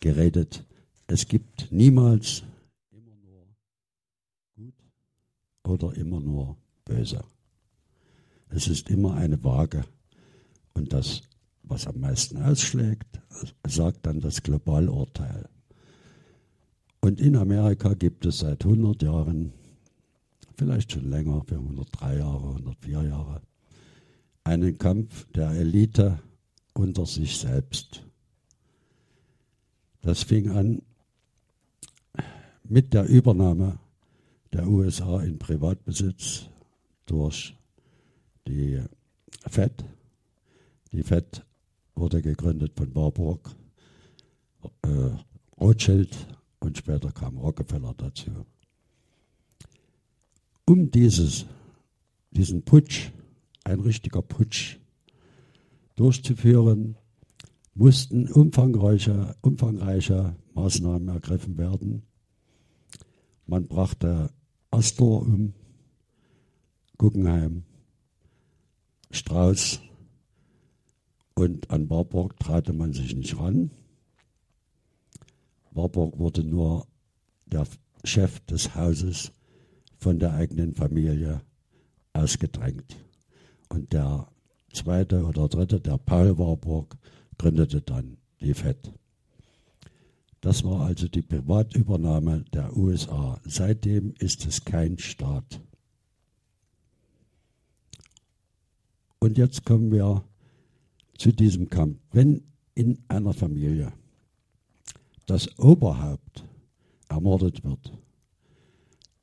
geredet. 0.00 0.64
Es 1.06 1.28
gibt 1.28 1.70
niemals 1.70 2.42
immer 2.90 3.16
nur 3.16 3.46
gut 4.54 4.74
oder 5.64 5.96
immer 5.96 6.20
nur 6.20 6.56
böse. 6.84 7.22
Es 8.50 8.66
ist 8.66 8.90
immer 8.90 9.14
eine 9.14 9.42
Waage. 9.44 9.84
Und 10.74 10.92
das, 10.92 11.22
was 11.62 11.86
am 11.86 12.00
meisten 12.00 12.38
ausschlägt, 12.42 13.20
sagt 13.66 14.06
dann 14.06 14.20
das 14.20 14.42
Globalurteil. 14.42 15.48
Und 17.00 17.20
in 17.20 17.36
Amerika 17.36 17.94
gibt 17.94 18.26
es 18.26 18.40
seit 18.40 18.64
100 18.64 19.02
Jahren, 19.02 19.52
vielleicht 20.56 20.92
schon 20.92 21.08
länger, 21.08 21.42
für 21.46 21.56
103 21.56 22.18
Jahre, 22.18 22.48
104 22.48 23.02
Jahre, 23.02 23.40
einen 24.44 24.78
Kampf 24.78 25.26
der 25.32 25.50
Elite 25.50 26.18
unter 26.74 27.06
sich 27.06 27.38
selbst. 27.38 28.04
Das 30.00 30.22
fing 30.22 30.50
an 30.50 30.82
mit 32.64 32.94
der 32.94 33.06
Übernahme 33.06 33.78
der 34.52 34.66
USA 34.66 35.20
in 35.20 35.38
Privatbesitz 35.38 36.46
durch 37.06 37.54
die 38.46 38.82
FED. 39.46 39.84
Die 40.92 41.02
FED 41.02 41.44
wurde 41.94 42.22
gegründet 42.22 42.72
von 42.76 42.94
Warburg, 42.94 43.50
äh, 44.82 45.10
Rothschild 45.60 46.16
und 46.60 46.78
später 46.78 47.12
kam 47.12 47.38
Rockefeller 47.38 47.94
dazu. 47.96 48.46
Um 50.64 50.90
dieses, 50.90 51.46
diesen 52.30 52.62
Putsch, 52.64 53.10
ein 53.64 53.80
richtiger 53.80 54.22
Putsch, 54.22 54.78
durchzuführen, 55.96 56.96
mussten 57.74 58.30
umfangreiche, 58.30 59.36
umfangreiche 59.40 60.36
Maßnahmen 60.54 61.08
ergriffen 61.08 61.58
werden. 61.58 62.02
Man 63.46 63.66
brachte 63.66 64.30
Astor 64.70 65.22
um, 65.22 65.54
Guggenheim, 66.98 67.64
Strauß 69.10 69.80
und 71.34 71.70
an 71.70 71.88
Warburg 71.88 72.38
traute 72.38 72.72
man 72.72 72.92
sich 72.92 73.14
nicht 73.14 73.38
ran. 73.38 73.70
Warburg 75.78 76.18
wurde 76.18 76.42
nur 76.42 76.86
der 77.46 77.66
Chef 78.04 78.40
des 78.40 78.74
Hauses 78.74 79.32
von 79.96 80.18
der 80.18 80.34
eigenen 80.34 80.74
Familie 80.74 81.40
ausgedrängt. 82.12 82.96
Und 83.68 83.92
der 83.92 84.28
zweite 84.72 85.24
oder 85.24 85.48
dritte, 85.48 85.80
der 85.80 85.98
Paul 85.98 86.36
Warburg, 86.36 86.96
gründete 87.38 87.80
dann 87.80 88.18
die 88.40 88.54
FED. 88.54 88.92
Das 90.40 90.64
war 90.64 90.82
also 90.86 91.08
die 91.08 91.22
Privatübernahme 91.22 92.44
der 92.52 92.76
USA. 92.76 93.40
Seitdem 93.44 94.14
ist 94.18 94.46
es 94.46 94.64
kein 94.64 94.98
Staat. 94.98 95.60
Und 99.20 99.38
jetzt 99.38 99.64
kommen 99.64 99.92
wir 99.92 100.24
zu 101.16 101.32
diesem 101.32 101.68
Kampf. 101.68 101.98
Wenn 102.12 102.42
in 102.74 102.98
einer 103.08 103.32
Familie 103.32 103.92
das 105.28 105.58
Oberhaupt 105.58 106.44
ermordet 107.08 107.62
wird, 107.62 107.92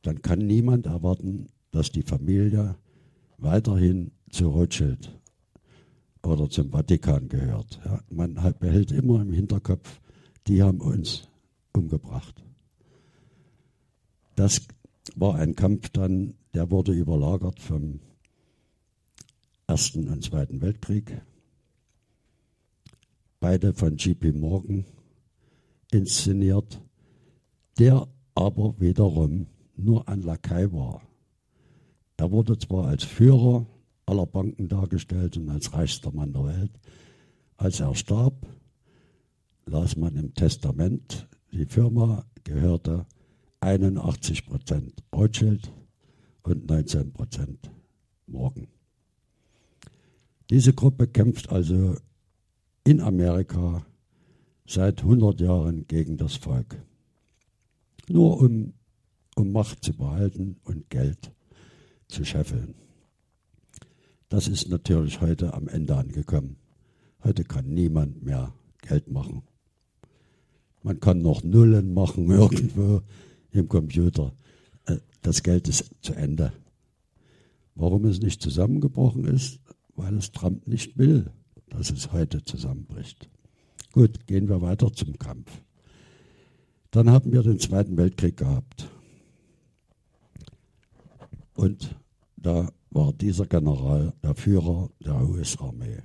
dann 0.03 0.21
kann 0.21 0.39
niemand 0.39 0.85
erwarten, 0.85 1.47
dass 1.71 1.91
die 1.91 2.03
Familie 2.03 2.75
weiterhin 3.37 4.11
zu 4.29 4.49
Rothschild 4.49 5.19
oder 6.23 6.47
zum 6.49 6.69
Vatikan 6.69 7.27
gehört. 7.27 7.79
Ja, 7.83 7.99
man 8.09 8.35
behält 8.59 8.91
immer 8.91 9.21
im 9.21 9.33
Hinterkopf, 9.33 9.99
die 10.47 10.61
haben 10.61 10.79
uns 10.79 11.27
umgebracht. 11.73 12.43
Das 14.35 14.61
war 15.15 15.35
ein 15.35 15.55
Kampf 15.55 15.89
dann, 15.89 16.35
der 16.53 16.69
wurde 16.69 16.93
überlagert 16.93 17.59
vom 17.59 17.99
Ersten 19.65 20.07
und 20.09 20.23
Zweiten 20.23 20.61
Weltkrieg. 20.61 21.19
Beide 23.39 23.73
von 23.73 23.97
J.P. 23.97 24.33
Morgan 24.33 24.85
inszeniert, 25.91 26.81
der 27.79 28.07
aber 28.33 28.79
wiederum 28.79 29.47
nur 29.75 30.07
ein 30.07 30.21
Lakai 30.21 30.71
war. 30.71 31.01
Er 32.17 32.31
wurde 32.31 32.57
zwar 32.57 32.87
als 32.87 33.03
Führer 33.03 33.65
aller 34.05 34.25
Banken 34.25 34.67
dargestellt 34.67 35.37
und 35.37 35.49
als 35.49 35.73
reichster 35.73 36.11
Mann 36.11 36.33
der 36.33 36.45
Welt. 36.45 36.71
Als 37.57 37.79
er 37.79 37.95
starb, 37.95 38.45
las 39.65 39.95
man 39.95 40.15
im 40.15 40.33
Testament, 40.33 41.27
die 41.51 41.65
Firma 41.65 42.25
gehörte 42.43 43.05
81 43.61 44.45
Prozent 44.45 45.03
Rothschild 45.13 45.71
und 46.43 46.69
19 46.69 47.11
Prozent 47.11 47.71
Morgan. 48.27 48.67
Diese 50.49 50.73
Gruppe 50.73 51.07
kämpft 51.07 51.49
also 51.49 51.95
in 52.83 53.01
Amerika 53.01 53.85
seit 54.65 55.01
100 55.01 55.39
Jahren 55.41 55.87
gegen 55.87 56.17
das 56.17 56.35
Volk. 56.35 56.81
Nur 58.09 58.39
um, 58.41 58.73
um 59.35 59.51
Macht 59.51 59.83
zu 59.83 59.93
behalten 59.93 60.57
und 60.63 60.89
Geld 60.89 61.31
zu 62.07 62.25
scheffeln. 62.25 62.75
Das 64.29 64.47
ist 64.47 64.69
natürlich 64.69 65.21
heute 65.21 65.53
am 65.53 65.67
Ende 65.67 65.95
angekommen. 65.95 66.57
Heute 67.23 67.43
kann 67.43 67.73
niemand 67.73 68.23
mehr 68.23 68.53
Geld 68.81 69.09
machen. 69.09 69.43
Man 70.83 70.99
kann 70.99 71.21
noch 71.21 71.43
Nullen 71.43 71.93
machen 71.93 72.29
irgendwo 72.29 73.01
im 73.51 73.67
Computer. 73.67 74.33
Äh, 74.85 74.97
das 75.21 75.41
Geld 75.41 75.67
ist 75.67 75.89
zu 76.01 76.13
Ende. 76.13 76.53
Warum 77.75 78.05
es 78.05 78.21
nicht 78.21 78.41
zusammengebrochen 78.41 79.25
ist? 79.25 79.59
Weil 79.95 80.15
es 80.15 80.31
Trump 80.31 80.67
nicht 80.67 80.97
will, 80.97 81.31
dass 81.69 81.89
es 81.91 82.11
heute 82.11 82.43
zusammenbricht. 82.43 83.29
Gut, 83.95 84.27
gehen 84.27 84.49
wir 84.49 84.61
weiter 84.61 84.91
zum 84.91 85.17
Kampf. 85.17 85.49
Dann 86.91 87.09
haben 87.09 87.31
wir 87.31 87.43
den 87.43 87.59
Zweiten 87.59 87.95
Weltkrieg 87.95 88.35
gehabt. 88.35 88.89
Und 91.53 91.95
da 92.35 92.73
war 92.89 93.13
dieser 93.13 93.45
General 93.45 94.11
der 94.21 94.35
Führer 94.35 94.89
der 94.99 95.15
US-Armee. 95.21 96.01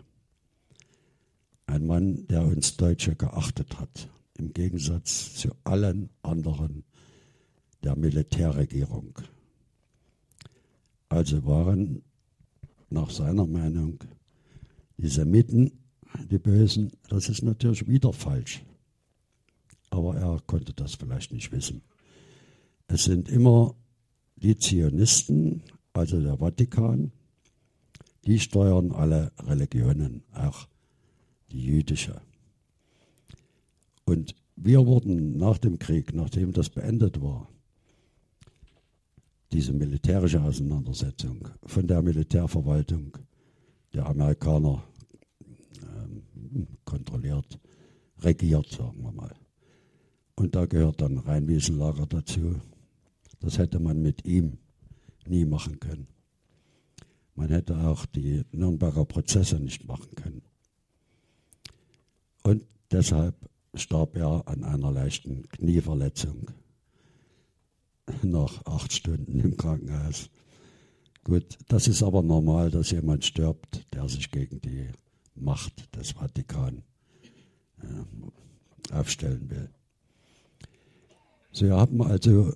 Ein 1.67 1.85
Mann, 1.85 2.29
der 2.29 2.45
uns 2.45 2.77
Deutsche 2.77 3.17
geachtet 3.17 3.81
hat, 3.81 4.09
im 4.39 4.53
Gegensatz 4.53 5.35
zu 5.35 5.51
allen 5.65 6.11
anderen 6.23 6.85
der 7.83 7.97
Militärregierung. 7.97 9.19
Also 11.09 11.45
waren 11.45 12.03
nach 12.89 13.11
seiner 13.11 13.49
Meinung 13.49 13.99
die 14.97 15.09
Semiten 15.09 15.73
die 16.31 16.39
Bösen. 16.39 16.93
Das 17.09 17.29
ist 17.29 17.43
natürlich 17.43 17.87
wieder 17.87 18.13
falsch. 18.13 18.63
Aber 19.91 20.17
er 20.17 20.41
konnte 20.47 20.73
das 20.73 20.95
vielleicht 20.95 21.33
nicht 21.33 21.53
wissen. 21.53 21.83
Es 22.87 23.05
sind 23.05 23.29
immer 23.29 23.75
die 24.37 24.57
Zionisten, 24.57 25.63
also 25.93 26.21
der 26.21 26.39
Vatikan, 26.39 27.13
die 28.27 28.39
steuern 28.39 28.93
alle 28.93 29.33
Religionen, 29.39 30.23
auch 30.33 30.67
die 31.51 31.65
jüdische. 31.65 32.21
Und 34.05 34.35
wir 34.57 34.87
wurden 34.87 35.37
nach 35.37 35.59
dem 35.59 35.79
Krieg, 35.79 36.15
nachdem 36.15 36.53
das 36.53 36.69
beendet 36.69 37.21
war, 37.21 37.49
diese 39.53 39.73
militärische 39.73 40.43
Auseinandersetzung 40.43 41.49
von 41.65 41.87
der 41.87 42.03
Militärverwaltung 42.03 43.19
der 43.93 44.07
Amerikaner 44.07 44.85
kontrolliert, 46.85 47.59
regiert, 48.19 48.69
sagen 48.69 49.03
wir 49.03 49.13
mal. 49.13 49.35
Und 50.37 50.55
da 50.55 50.67
gehört 50.67 51.01
dann 51.01 51.19
Rheinwiesenlager 51.19 52.07
dazu. 52.07 52.61
Das 53.41 53.59
hätte 53.59 53.79
man 53.79 54.01
mit 54.01 54.25
ihm 54.25 54.59
nie 55.27 55.45
machen 55.45 55.81
können. 55.81 56.07
Man 57.35 57.49
hätte 57.49 57.77
auch 57.79 58.07
die 58.07 58.45
Nürnberger 58.53 59.05
Prozesse 59.05 59.61
nicht 59.61 59.87
machen 59.87 60.15
können. 60.15 60.43
Und 62.43 62.65
deshalb 62.91 63.35
starb 63.75 64.17
er 64.17 64.47
an 64.49 64.65
einer 64.65 64.91
leichten 64.91 65.49
Knieverletzung 65.49 66.51
nach 68.23 68.65
acht 68.67 68.93
Stunden 68.93 69.41
im 69.41 69.57
Krankenhaus. 69.57 70.31
Gut, 71.23 71.59
das 71.69 71.87
ist 71.87 72.03
aber 72.03 72.23
normal, 72.23 72.71
dass 72.71 72.91
jemand 72.91 73.25
stirbt, 73.25 73.87
der 73.95 74.09
sich 74.09 74.31
gegen 74.31 74.61
die 74.61 74.89
Macht 75.35 75.95
des 75.97 76.13
Vatikan 76.13 76.83
äh, 77.83 78.93
aufstellen 78.93 79.49
will. 79.51 79.71
Sie 81.53 81.71
haben 81.71 82.03
also 82.03 82.53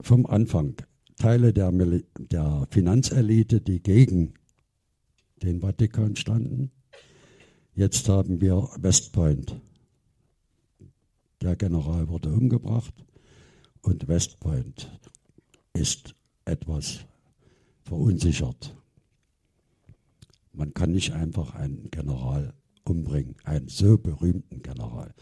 vom 0.00 0.26
Anfang 0.26 0.76
Teile 1.16 1.52
der, 1.52 1.70
Mil 1.70 2.04
der 2.18 2.66
Finanzelite, 2.70 3.60
die 3.60 3.82
gegen 3.82 4.34
den 5.42 5.60
Vatikan 5.60 6.16
standen. 6.16 6.70
Jetzt 7.74 8.08
haben 8.08 8.40
wir 8.40 8.68
West 8.78 9.12
Point. 9.12 9.60
Der 11.40 11.56
General 11.56 12.08
wurde 12.08 12.32
umgebracht 12.32 12.94
und 13.82 14.08
West 14.08 14.38
Point 14.40 14.90
ist 15.72 16.14
etwas 16.44 17.00
verunsichert. 17.82 18.76
Man 20.52 20.74
kann 20.74 20.92
nicht 20.92 21.12
einfach 21.12 21.54
einen 21.54 21.90
General 21.90 22.52
umbringen, 22.84 23.36
einen 23.44 23.68
so 23.68 23.96
berühmten 23.96 24.62
General, 24.62 25.14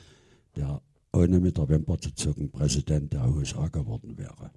der 0.56 0.82
ohne 1.12 1.40
mit 1.40 1.56
der 1.58 1.68
Wimper 1.68 1.99
zu 1.99 2.14
zucken 2.14 2.50
Präsident 2.50 3.12
der 3.12 3.28
USA 3.28 3.68
geworden 3.68 4.16
wäre. 4.16 4.50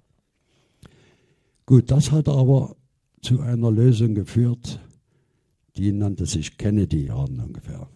Gut, 1.66 1.90
das 1.90 2.10
hat 2.10 2.28
aber 2.28 2.76
zu 3.22 3.40
einer 3.40 3.70
Lösung 3.70 4.14
geführt, 4.14 4.80
die 5.76 5.92
nannte 5.92 6.26
sich 6.26 6.56
Kennedy-Jahren 6.58 7.40
ungefähr, 7.40 7.88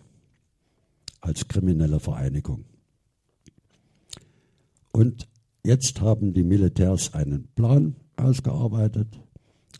als 1.20 1.46
kriminelle 1.46 2.00
Vereinigung. 2.00 2.64
Und 4.92 5.28
jetzt 5.64 6.00
haben 6.00 6.32
die 6.32 6.42
Militärs 6.42 7.14
einen 7.14 7.48
Plan 7.54 7.94
ausgearbeitet 8.16 9.20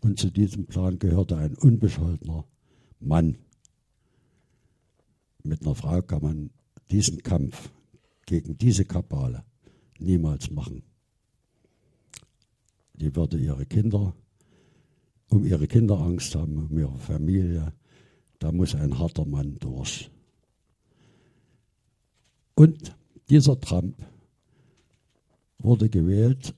und 0.01 0.17
zu 0.19 0.31
diesem 0.31 0.65
Plan 0.65 0.99
gehörte 0.99 1.35
ein 1.37 1.55
unbescholtener 1.55 2.45
Mann. 2.99 3.37
Mit 5.43 5.61
einer 5.61 5.75
Frau 5.75 6.01
kann 6.01 6.21
man 6.21 6.49
diesen 6.91 7.23
Kampf 7.23 7.69
gegen 8.25 8.57
diese 8.57 8.85
Kabale 8.85 9.43
niemals 9.99 10.51
machen. 10.51 10.83
Die 12.93 13.15
würde 13.15 13.37
ihre 13.37 13.65
Kinder, 13.65 14.13
um 15.29 15.45
ihre 15.45 15.67
Kinder 15.67 15.99
Angst 15.99 16.35
haben, 16.35 16.67
um 16.69 16.77
ihre 16.77 16.97
Familie. 16.97 17.73
Da 18.39 18.51
muss 18.51 18.75
ein 18.75 18.97
harter 18.97 19.25
Mann 19.25 19.57
durch. 19.59 20.09
Und 22.55 22.95
dieser 23.29 23.59
Trump 23.59 23.95
wurde 25.59 25.89
gewählt. 25.89 26.53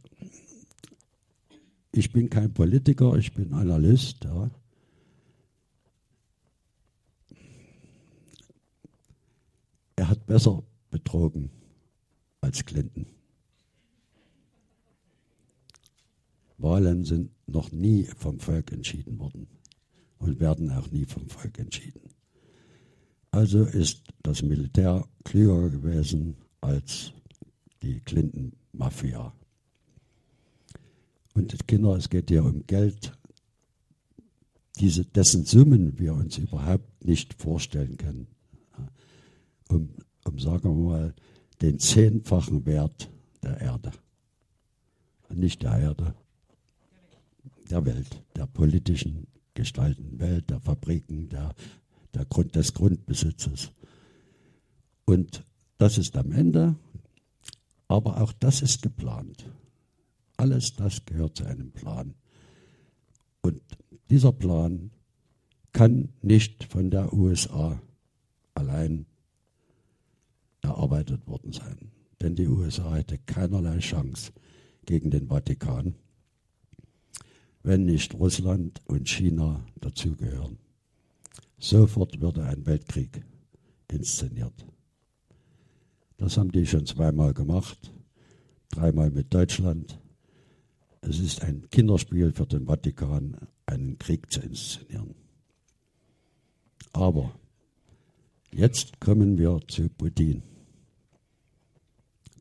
Ich 1.91 2.11
bin 2.11 2.29
kein 2.29 2.53
Politiker, 2.53 3.15
ich 3.15 3.33
bin 3.33 3.53
Analyst. 3.53 4.23
Ja. 4.23 4.49
Er 9.95 10.09
hat 10.09 10.20
besser 10.31 10.63
betrogen 10.91 11.49
als 12.39 12.63
Clinton. 12.63 13.05
Wahlen 16.57 17.03
sind 17.03 17.31
noch 17.47 17.73
nie 17.73 18.05
vom 18.05 18.39
Volk 18.39 18.71
entschieden 18.71 19.19
worden 19.19 19.45
und 20.19 20.39
werden 20.39 20.71
auch 20.71 20.89
nie 20.89 21.03
vom 21.03 21.27
Volk 21.27 21.59
entschieden. 21.59 21.99
Also 23.31 23.65
ist 23.65 24.03
das 24.23 24.41
Militär 24.41 25.05
klüger 25.25 25.69
gewesen 25.69 26.37
als 26.61 27.11
die 27.81 27.99
Clinton-Mafia. 27.99 29.33
Und 31.33 31.67
Kinder, 31.67 31.97
es 31.97 32.09
geht 32.09 32.29
hier 32.29 32.45
um 32.45 32.65
Geld, 32.67 33.11
diese, 34.79 35.03
dessen 35.03 35.43
Summen 35.43 35.99
wir 35.99 36.13
uns 36.13 36.37
überhaupt 36.37 37.03
nicht 37.03 37.33
vorstellen 37.33 37.97
können. 37.97 38.27
Um, 39.67 39.89
um 40.25 40.39
sagen 40.39 40.63
wir 40.63 40.89
mal, 40.89 41.15
den 41.61 41.79
zehnfachen 41.79 42.65
Wert 42.65 43.09
der 43.43 43.59
Erde. 43.59 43.91
Nicht 45.29 45.63
der 45.63 45.77
Erde, 45.77 46.13
der 47.69 47.85
Welt, 47.85 48.23
der 48.35 48.47
politischen 48.47 49.27
gestaltenden 49.53 50.19
Welt, 50.19 50.49
der 50.49 50.59
Fabriken, 50.59 51.29
der, 51.29 51.53
der 52.13 52.25
Grund, 52.25 52.55
des 52.55 52.73
Grundbesitzes. 52.73 53.71
Und 55.05 55.45
das 55.77 55.97
ist 55.97 56.15
am 56.17 56.31
Ende, 56.31 56.75
aber 57.87 58.21
auch 58.21 58.33
das 58.33 58.61
ist 58.61 58.81
geplant. 58.81 59.45
Alles 60.37 60.75
das 60.75 61.05
gehört 61.05 61.37
zu 61.37 61.45
einem 61.45 61.71
Plan. 61.71 62.13
Und 63.41 63.61
dieser 64.09 64.31
Plan 64.31 64.91
kann 65.73 66.09
nicht 66.21 66.65
von 66.65 66.89
der 66.91 67.13
USA 67.13 67.81
allein 68.53 69.05
erarbeitet 70.61 71.27
worden 71.27 71.51
sein. 71.51 71.91
Denn 72.21 72.35
die 72.35 72.47
USA 72.47 72.95
hätte 72.95 73.17
keinerlei 73.17 73.79
Chance 73.79 74.31
gegen 74.85 75.11
den 75.11 75.27
Vatikan 75.27 75.95
wenn 77.63 77.85
nicht 77.85 78.13
Russland 78.15 78.81
und 78.87 79.07
China 79.07 79.63
dazugehören. 79.79 80.57
Sofort 81.59 82.19
würde 82.21 82.43
ein 82.43 82.65
Weltkrieg 82.65 83.23
inszeniert. 83.89 84.65
Das 86.17 86.37
haben 86.37 86.51
die 86.51 86.65
schon 86.65 86.85
zweimal 86.85 87.33
gemacht, 87.33 87.93
dreimal 88.69 89.11
mit 89.11 89.33
Deutschland. 89.33 89.99
Es 91.01 91.19
ist 91.19 91.43
ein 91.43 91.69
Kinderspiel 91.69 92.31
für 92.31 92.45
den 92.45 92.65
Vatikan, 92.65 93.37
einen 93.65 93.97
Krieg 93.97 94.31
zu 94.31 94.41
inszenieren. 94.41 95.15
Aber 96.93 97.31
jetzt 98.51 98.99
kommen 98.99 99.37
wir 99.37 99.59
zu 99.67 99.89
Putin, 99.89 100.43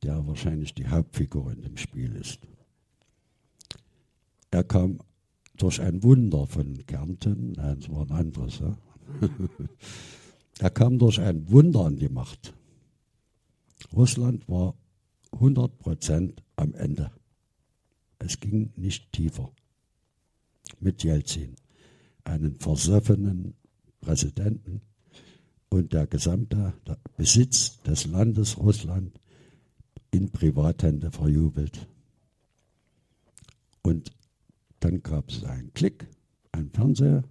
der 0.02 0.26
wahrscheinlich 0.26 0.74
die 0.74 0.88
Hauptfigur 0.88 1.52
in 1.52 1.62
dem 1.62 1.76
Spiel 1.76 2.14
ist. 2.16 2.40
Er 4.50 4.64
kam 4.64 4.98
durch 5.56 5.80
ein 5.80 6.02
Wunder 6.02 6.46
von 6.46 6.84
Kärnten, 6.86 7.52
nein, 7.52 7.78
es 7.78 7.90
war 7.90 8.02
ein 8.02 8.12
anderes, 8.12 8.58
ja? 8.60 8.76
er 10.58 10.70
kam 10.70 10.98
durch 10.98 11.20
ein 11.20 11.50
Wunder 11.50 11.86
an 11.86 11.96
die 11.96 12.08
Macht. 12.08 12.54
Russland 13.92 14.48
war 14.48 14.74
100 15.32 15.78
Prozent 15.78 16.42
am 16.56 16.74
Ende. 16.74 17.10
Es 18.18 18.40
ging 18.40 18.72
nicht 18.76 19.12
tiefer. 19.12 19.52
Mit 20.80 21.02
Jelzin, 21.02 21.56
einen 22.24 22.58
versoffenen 22.58 23.54
Präsidenten 24.00 24.80
und 25.68 25.92
der 25.92 26.06
gesamte 26.06 26.74
Besitz 27.16 27.80
des 27.82 28.06
Landes 28.06 28.58
Russland 28.58 29.18
in 30.10 30.30
Privathände 30.30 31.10
verjubelt. 31.10 31.86
Und 33.82 34.12
dann 34.80 35.02
gab 35.02 35.30
es 35.30 35.44
einen 35.44 35.72
Klick, 35.74 36.06
einen 36.52 36.70
Fernsehsender 36.70 37.28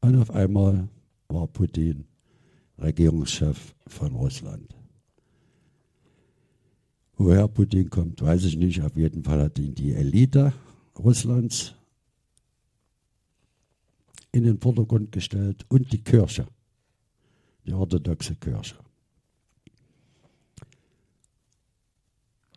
und 0.00 0.16
auf 0.16 0.30
einmal 0.30 0.88
war 1.28 1.46
Putin 1.46 2.04
Regierungschef 2.78 3.74
von 3.86 4.14
Russland. 4.14 4.74
Woher 7.16 7.48
Putin 7.48 7.90
kommt, 7.90 8.22
weiß 8.22 8.44
ich 8.44 8.56
nicht. 8.56 8.80
Auf 8.82 8.96
jeden 8.96 9.24
Fall 9.24 9.42
hat 9.42 9.58
ihn 9.58 9.74
die 9.74 9.92
Elite 9.92 10.52
Russlands 10.96 11.74
in 14.30 14.44
den 14.44 14.60
Vordergrund 14.60 15.10
gestellt 15.10 15.66
und 15.68 15.92
die 15.92 16.02
Kirche, 16.02 16.46
die 17.66 17.72
orthodoxe 17.72 18.36
Kirche. 18.36 18.76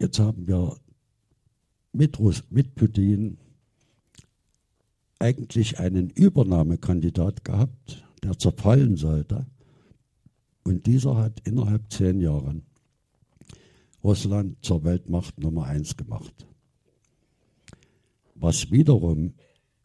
Jetzt 0.01 0.17
haben 0.17 0.47
wir 0.47 0.77
mit, 1.93 2.17
Russ, 2.17 2.43
mit 2.49 2.73
Putin 2.73 3.37
eigentlich 5.19 5.77
einen 5.77 6.09
Übernahmekandidat 6.09 7.45
gehabt, 7.45 8.03
der 8.23 8.35
zerfallen 8.39 8.97
sollte. 8.97 9.45
Und 10.63 10.87
dieser 10.87 11.17
hat 11.17 11.41
innerhalb 11.47 11.93
zehn 11.93 12.19
Jahren 12.19 12.63
Russland 14.03 14.57
zur 14.65 14.83
Weltmacht 14.83 15.39
Nummer 15.39 15.65
eins 15.65 15.95
gemacht. 15.95 16.47
Was 18.33 18.71
wiederum 18.71 19.35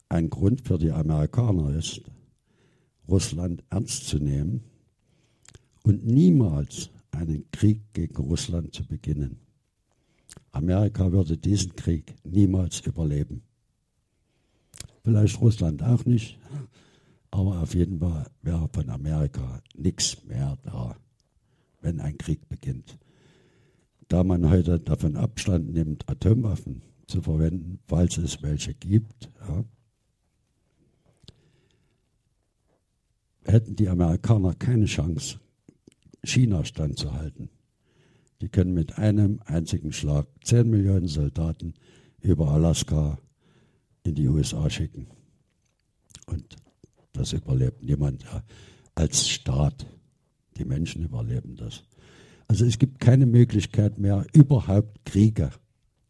ein 0.09 0.31
Grund 0.31 0.67
für 0.67 0.79
die 0.79 0.93
Amerikaner 0.93 1.75
ist, 1.77 2.01
Russland 3.07 3.63
ernst 3.69 4.07
zu 4.07 4.17
nehmen 4.17 4.63
und 5.83 6.07
niemals 6.07 6.89
einen 7.11 7.51
Krieg 7.51 7.81
gegen 7.93 8.17
Russland 8.17 8.73
zu 8.73 8.83
beginnen. 8.83 9.46
Amerika 10.51 11.11
würde 11.11 11.37
diesen 11.37 11.75
Krieg 11.75 12.15
niemals 12.23 12.79
überleben. 12.81 13.43
Vielleicht 15.03 15.39
Russland 15.39 15.83
auch 15.83 16.05
nicht, 16.05 16.37
aber 17.31 17.61
auf 17.61 17.75
jeden 17.75 17.99
Fall 17.99 18.29
wäre 18.41 18.69
von 18.73 18.89
Amerika 18.89 19.61
nichts 19.75 20.23
mehr 20.25 20.57
da, 20.63 20.97
wenn 21.81 21.99
ein 21.99 22.17
Krieg 22.17 22.47
beginnt. 22.49 22.97
Da 24.07 24.23
man 24.23 24.49
heute 24.49 24.79
davon 24.79 25.15
Abstand 25.15 25.73
nimmt, 25.73 26.09
Atomwaffen 26.09 26.81
zu 27.07 27.21
verwenden, 27.21 27.79
falls 27.87 28.17
es 28.17 28.41
welche 28.41 28.73
gibt, 28.73 29.29
ja, 29.47 29.63
hätten 33.45 33.75
die 33.75 33.87
Amerikaner 33.87 34.53
keine 34.55 34.85
Chance, 34.85 35.39
China 36.23 36.65
standzuhalten. 36.65 37.49
Die 38.41 38.49
können 38.49 38.73
mit 38.73 38.97
einem 38.97 39.39
einzigen 39.45 39.91
Schlag 39.91 40.27
10 40.43 40.69
Millionen 40.69 41.07
Soldaten 41.07 41.73
über 42.21 42.49
Alaska 42.49 43.17
in 44.03 44.15
die 44.15 44.27
USA 44.27 44.69
schicken. 44.69 45.07
Und 46.27 46.55
das 47.13 47.33
überlebt 47.33 47.83
niemand 47.83 48.25
als 48.95 49.27
Staat. 49.27 49.87
Die 50.57 50.65
Menschen 50.65 51.03
überleben 51.03 51.55
das. 51.55 51.83
Also 52.47 52.65
es 52.65 52.79
gibt 52.79 52.99
keine 52.99 53.25
Möglichkeit 53.25 53.97
mehr, 53.97 54.25
überhaupt 54.33 55.05
Kriege 55.05 55.51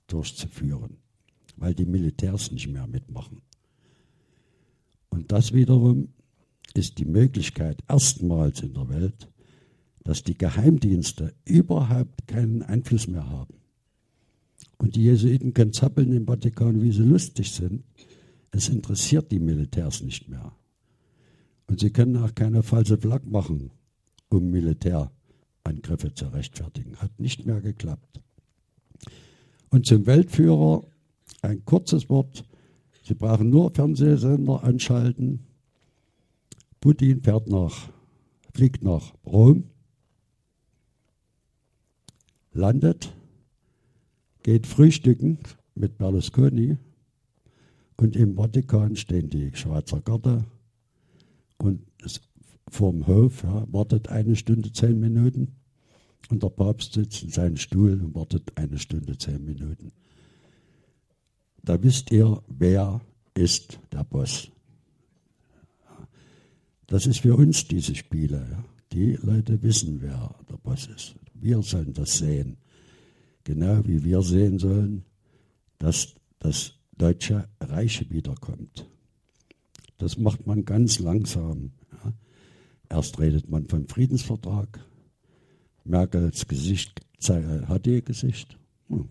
durchzuführen, 0.08 0.98
weil 1.56 1.74
die 1.74 1.86
Militärs 1.86 2.52
nicht 2.52 2.68
mehr 2.68 2.88
mitmachen. 2.88 3.42
Und 5.10 5.32
das 5.32 5.54
wiederum 5.54 6.10
ist 6.74 7.00
die 7.00 7.06
Möglichkeit 7.06 7.84
erstmals 7.88 8.62
in 8.62 8.74
der 8.74 8.90
Welt, 8.90 9.30
dass 10.08 10.24
die 10.24 10.38
Geheimdienste 10.38 11.34
überhaupt 11.44 12.30
keinen 12.30 12.64
Einfluss 12.64 13.10
mehr 13.10 13.30
haben. 13.30 13.56
Und 14.78 14.96
die 14.96 15.04
Jesuiten 15.04 15.54
können 15.54 15.74
zappeln 15.74 16.14
im 16.14 16.26
Vatikan, 16.26 16.82
wie 16.82 16.94
sie 16.94 17.04
lustig 17.04 17.52
sind. 17.52 17.84
Es 18.52 18.70
interessiert 18.70 19.34
die 19.34 19.40
Militärs 19.40 20.02
nicht 20.02 20.30
mehr. 20.30 20.54
Und 21.68 21.82
sie 21.82 21.90
können 21.90 22.16
auch 22.16 22.34
keine 22.34 22.64
falsche 22.64 22.98
Flak 22.98 23.28
machen, 23.30 23.72
um 24.30 24.50
Militärangriffe 24.50 26.14
zu 26.14 26.28
rechtfertigen. 26.28 26.96
Hat 26.96 27.20
nicht 27.20 27.46
mehr 27.46 27.60
geklappt. 27.60 28.22
Und 29.72 29.86
zum 29.86 30.06
Weltführer 30.06 30.86
ein 31.42 31.66
kurzes 31.66 32.10
Wort. 32.10 32.46
Sie 33.04 33.14
brauchen 33.14 33.50
nur 33.50 33.72
Fernsehsender 33.72 34.64
anschalten. 34.64 35.48
Putin 36.80 37.22
fährt 37.22 37.50
nach, 37.50 37.90
fliegt 38.54 38.86
nach 38.86 39.14
Rom, 39.26 39.66
landet, 42.58 43.14
geht 44.44 44.68
frühstücken 44.68 45.38
mit 45.76 45.98
Berlusconi 45.98 46.78
und 47.98 48.16
im 48.16 48.36
Vatikan 48.36 48.96
stehen 48.96 49.30
die 49.30 49.52
Schweizer 49.56 50.02
Garde 50.02 50.44
und 51.58 51.82
vorm 52.70 53.08
Hof 53.08 53.44
ja, 53.44 53.66
wartet 53.72 54.10
eine 54.10 54.36
Stunde 54.36 54.72
zehn 54.72 55.00
Minuten 55.00 55.56
und 56.30 56.44
der 56.44 56.50
Papst 56.50 56.94
sitzt 56.94 57.24
in 57.24 57.30
seinem 57.30 57.58
Stuhl 57.58 58.02
und 58.02 58.16
wartet 58.16 58.52
eine 58.56 58.78
Stunde 58.78 59.18
zehn 59.18 59.44
Minuten. 59.46 59.92
Da 61.64 61.82
wisst 61.82 62.12
ihr, 62.12 62.42
wer 62.48 63.02
ist 63.34 63.80
der 63.92 64.04
Boss. 64.04 64.50
Das 66.88 67.06
ist 67.06 67.20
für 67.20 67.36
uns 67.36 67.68
diese 67.68 67.96
Spiele. 67.96 68.48
Ja. 68.50 68.64
Die 68.94 69.14
Leute 69.22 69.62
wissen, 69.62 70.02
wer 70.02 70.34
der 70.50 70.58
Boss 70.58 70.88
ist. 70.88 71.16
Wir 71.40 71.62
sollen 71.62 71.94
das 71.94 72.18
sehen. 72.18 72.58
Genau 73.44 73.86
wie 73.86 74.04
wir 74.04 74.22
sehen 74.22 74.60
sollen, 74.60 75.06
dass 75.78 76.16
das 76.40 76.74
deutsche 76.98 77.48
Reich 77.60 78.10
wiederkommt. 78.10 78.88
Das 79.98 80.18
macht 80.18 80.46
man 80.46 80.66
ganz 80.66 81.00
langsam. 81.00 81.72
Ja. 81.92 82.14
Erst 82.90 83.20
redet 83.20 83.50
man 83.50 83.66
vom 83.68 83.88
Friedensvertrag. 83.88 84.80
Merkels 85.84 86.48
Gesicht 86.48 87.02
hat 87.68 87.88
ihr 87.88 88.02
Gesicht. 88.02 88.58
Hm. 88.90 89.10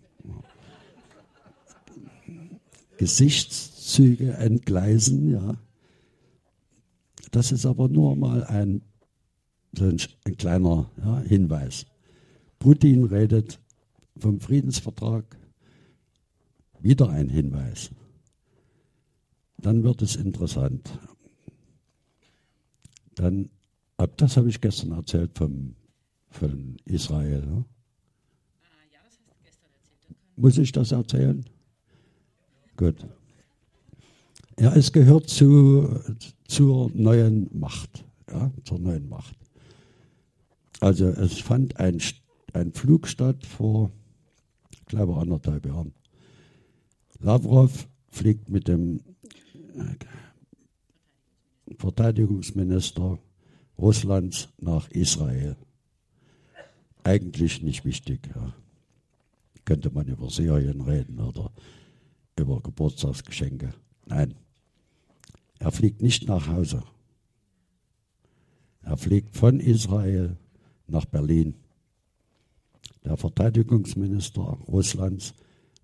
Gesichtszüge 2.97 4.33
entgleisen, 4.33 5.29
ja. 5.31 5.57
Das 7.31 7.51
ist 7.51 7.65
aber 7.65 7.89
nur 7.89 8.15
mal 8.15 8.43
ein, 8.45 8.81
ein, 9.79 9.97
ein 10.25 10.37
kleiner 10.37 10.89
ja, 10.97 11.19
Hinweis. 11.19 11.85
Putin 12.59 13.05
redet 13.05 13.59
vom 14.17 14.39
Friedensvertrag. 14.39 15.37
Wieder 16.79 17.09
ein 17.09 17.29
Hinweis. 17.29 17.89
Dann 19.57 19.83
wird 19.83 20.01
es 20.01 20.15
interessant. 20.15 20.99
Dann, 23.15 23.49
ab 23.97 24.15
das 24.17 24.37
habe 24.37 24.49
ich 24.49 24.61
gestern 24.61 24.91
erzählt 24.91 25.31
vom, 25.35 25.75
von 26.29 26.77
Israel. 26.85 27.41
Ne? 27.45 27.65
Muss 30.35 30.57
ich 30.59 30.71
das 30.71 30.91
erzählen? 30.91 31.43
Gut. 32.75 33.07
Ja, 34.59 34.73
es 34.73 34.91
gehört 34.91 35.29
zu, 35.29 35.99
zur 36.47 36.91
neuen 36.93 37.49
Macht. 37.57 38.05
Ja, 38.29 38.51
zur 38.63 38.79
neuen 38.79 39.09
Macht. 39.09 39.35
Also 40.79 41.07
es 41.07 41.39
fand 41.39 41.77
ein, 41.79 41.99
ein 42.53 42.73
Flug 42.73 43.07
statt 43.07 43.45
vor, 43.45 43.91
ich 44.71 44.85
glaube, 44.85 45.17
anderthalb 45.17 45.65
Jahren. 45.65 45.93
Lavrov 47.19 47.87
fliegt 48.09 48.49
mit 48.49 48.67
dem 48.67 49.01
äh, 49.75 49.95
Verteidigungsminister 51.77 53.19
Russlands 53.77 54.49
nach 54.59 54.89
Israel. 54.89 55.55
Eigentlich 57.03 57.61
nicht 57.61 57.85
wichtig. 57.85 58.29
Ja. 58.35 58.53
Könnte 59.65 59.91
man 59.91 60.07
über 60.07 60.29
Syrien 60.29 60.81
reden 60.81 61.19
oder 61.19 61.51
über 62.37 62.61
Geburtstagsgeschenke. 62.61 63.73
Nein, 64.05 64.35
er 65.59 65.71
fliegt 65.71 66.01
nicht 66.01 66.27
nach 66.27 66.47
Hause. 66.47 66.83
Er 68.81 68.97
fliegt 68.97 69.35
von 69.35 69.59
Israel 69.59 70.37
nach 70.87 71.05
Berlin. 71.05 71.55
Der 73.07 73.15
Verteidigungsminister 73.15 74.41
Russlands 74.67 75.33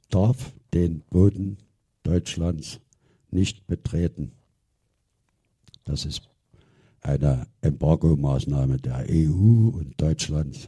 darf 0.10 0.52
den 0.74 1.04
Boden 1.10 1.56
Deutschlands 2.04 2.82
nicht 3.32 3.66
betreten. 3.66 4.34
Das 5.86 6.04
ist 6.04 6.30
eine 7.00 7.48
Embargo-Maßnahme 7.62 8.76
der 8.76 9.06
EU 9.10 9.70
und 9.70 9.94
Deutschlands. 10.02 10.68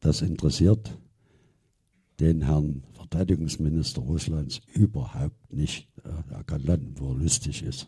Das 0.00 0.22
interessiert 0.22 0.98
den 2.18 2.42
Herrn 2.42 2.82
Verteidigungsminister 2.94 4.00
Russlands 4.00 4.60
überhaupt 4.74 5.52
nicht. 5.52 5.86
Er 6.30 6.42
kann 6.42 6.64
landen, 6.64 6.94
wo 6.98 7.12
er 7.12 7.18
lustig 7.18 7.62
ist. 7.62 7.86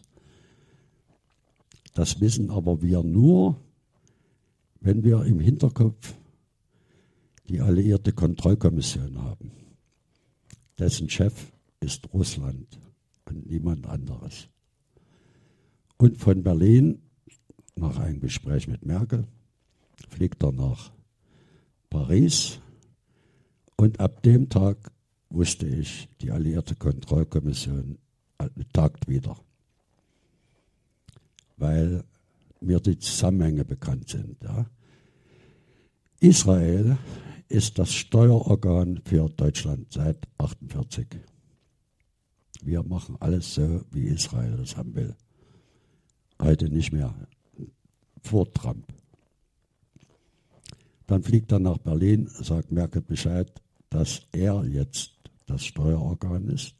Das 1.94 2.20
wissen 2.20 2.48
aber 2.48 2.80
wir 2.80 3.02
nur, 3.02 3.56
wenn 4.80 5.02
wir 5.02 5.24
im 5.24 5.40
Hinterkopf 5.40 6.14
die 7.48 7.61
alliierte 7.61 8.12
Kontrollkommission 8.12 9.20
haben. 9.22 9.52
Dessen 10.78 11.09
Chef 11.09 11.52
ist 11.81 12.12
Russland 12.12 12.78
und 13.26 13.46
niemand 13.46 13.87
anderes. 13.87 14.48
Und 15.96 16.18
von 16.18 16.42
Berlin, 16.42 17.02
nach 17.76 17.98
einem 17.98 18.20
Gespräch 18.20 18.68
mit 18.68 18.85
Merkel, 18.85 19.26
fliegt 20.09 20.42
er 20.42 20.52
nach 20.52 20.92
Paris. 21.90 22.61
Und 23.76 24.00
ab 24.00 24.22
dem 24.22 24.48
Tag 24.48 24.92
wusste 25.31 25.66
ich, 25.66 26.09
die 26.20 26.31
Alliierte 26.31 26.74
Kontrollkommission 26.76 27.98
tagt 28.72 29.09
wieder, 29.09 29.37
weil 31.57 32.05
mir 32.61 32.81
die 32.81 32.98
Zusammenhänge 32.98 33.64
bekannt 33.64 34.09
sind. 34.09 34.42
Ja. 34.42 34.66
Israel 36.22 36.98
ist 37.48 37.80
das 37.80 37.92
Steuerorgan 37.92 39.00
für 39.04 39.28
Deutschland 39.28 39.92
seit 39.92 40.28
1948. 40.38 41.08
Wir 42.62 42.85
machen 42.85 43.16
alles 43.18 43.54
so, 43.54 43.80
wie 43.90 44.04
Israel 44.04 44.56
das 44.56 44.76
haben 44.76 44.94
will. 44.94 45.16
Heute 46.40 46.68
nicht 46.68 46.92
mehr. 46.92 47.12
Vor 48.22 48.52
Trump. 48.54 48.87
Dann 51.08 51.24
fliegt 51.24 51.50
er 51.50 51.58
nach 51.58 51.78
Berlin, 51.78 52.28
sagt 52.28 52.70
Merkel 52.70 53.02
Bescheid, 53.02 53.61
dass 53.90 54.22
er 54.30 54.64
jetzt 54.64 55.14
das 55.46 55.64
Steuerorgan 55.64 56.46
ist. 56.50 56.76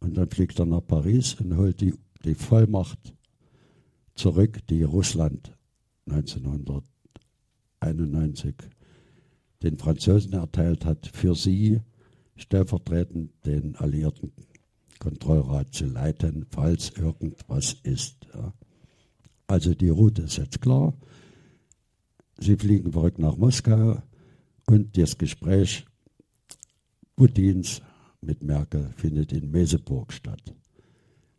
Und 0.00 0.16
dann 0.16 0.28
fliegt 0.28 0.58
er 0.58 0.66
nach 0.66 0.84
Paris 0.84 1.34
und 1.34 1.56
holt 1.56 1.80
die, 1.80 1.94
die 2.24 2.34
Vollmacht 2.34 3.14
zurück, 4.16 4.66
die 4.66 4.82
Russland 4.82 5.56
1991 7.82 8.54
den 9.62 9.78
Franzosen 9.78 10.32
erteilt 10.32 10.84
hat, 10.84 11.06
für 11.12 11.34
sie 11.34 11.80
stellvertretend 12.36 13.30
den 13.46 13.76
alliierten 13.76 14.32
Kontrollrat 14.98 15.72
zu 15.74 15.86
leiten, 15.86 16.46
falls 16.50 16.90
irgendwas 16.90 17.76
ist. 17.82 18.26
Ja. 18.34 18.52
Also 19.46 19.74
die 19.74 19.88
Route 19.88 20.22
ist 20.22 20.38
jetzt 20.38 20.60
klar. 20.60 20.94
Sie 22.38 22.56
fliegen 22.56 22.92
zurück 22.92 23.18
nach 23.18 23.36
Moskau 23.36 24.02
und 24.66 24.96
das 24.96 25.18
Gespräch 25.18 25.84
Putins 27.16 27.82
mit 28.20 28.42
Merkel 28.42 28.90
findet 28.96 29.32
in 29.32 29.50
Meseburg 29.50 30.12
statt. 30.12 30.54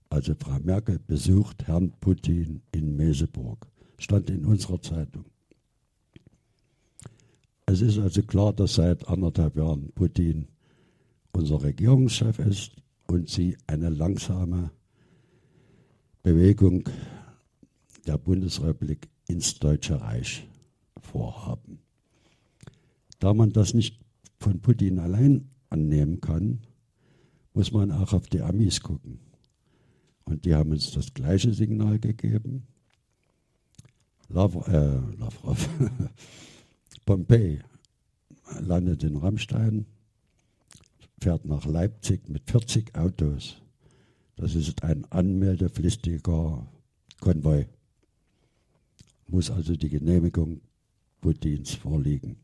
Also 0.10 0.36
Frau 0.36 0.60
Merkel 0.60 1.00
besucht 1.00 1.68
Herrn 1.68 1.92
Putin 2.00 2.62
in 2.72 2.96
Meseburg. 2.96 3.66
Stand 3.98 4.30
in 4.30 4.46
unserer 4.46 4.82
Zeitung. 4.82 5.26
Es 7.65 7.82
ist 7.82 7.97
also 7.97 8.21
klar, 8.23 8.54
dass 8.54 8.76
seit 8.76 9.08
anderthalb 9.08 9.56
Jahren 9.56 9.91
Putin 9.93 10.47
unser 11.32 11.63
Regierungschef 11.63 12.39
ist 12.39 12.71
und 13.08 13.30
sie 13.30 13.58
eine 13.67 13.89
langsame 13.89 14.71
Bewegung 16.21 16.89
der 18.06 18.17
Bundesrepublik 18.17 19.10
ins 19.28 19.60
Deutsche 19.60 19.99
Reich 19.99 20.47
vorhaben. 21.02 21.80
Da 23.19 23.34
man 23.34 23.52
das 23.52 23.73
nicht 23.73 23.99
von 24.39 24.60
Putin 24.60 24.99
allein 24.99 25.49
annehmen 25.69 26.19
kann, 26.19 26.60
muss 27.54 27.71
man 27.71 27.91
auch 27.91 28.13
auf 28.13 28.28
die 28.28 28.41
Amis 28.41 28.82
gucken. 28.82 29.19
Und 30.26 30.45
die 30.45 30.56
haben 30.56 30.71
uns 30.71 30.91
das 30.91 31.13
gleiche 31.13 31.54
Signal 31.54 31.99
gegeben. 31.99 32.67
Lavrov, 34.30 34.67
äh, 34.67 34.99
Lavrov 35.17 35.69
Pompei 37.06 37.60
landet 38.62 39.04
in 39.04 39.18
Rammstein, 39.18 39.86
fährt 41.20 41.46
nach 41.46 41.66
Leipzig 41.66 42.30
mit 42.30 42.50
40 42.50 42.96
Autos. 42.96 43.62
Das 44.36 44.56
ist 44.56 44.84
ein 44.84 45.06
anmeldepflichtiger 45.12 46.66
Konvoi. 47.20 47.68
Muss 49.28 49.52
also 49.52 49.76
die 49.76 49.89
Genehmigung 49.89 50.62
Putins 51.22 51.74
vorliegen. 51.76 52.38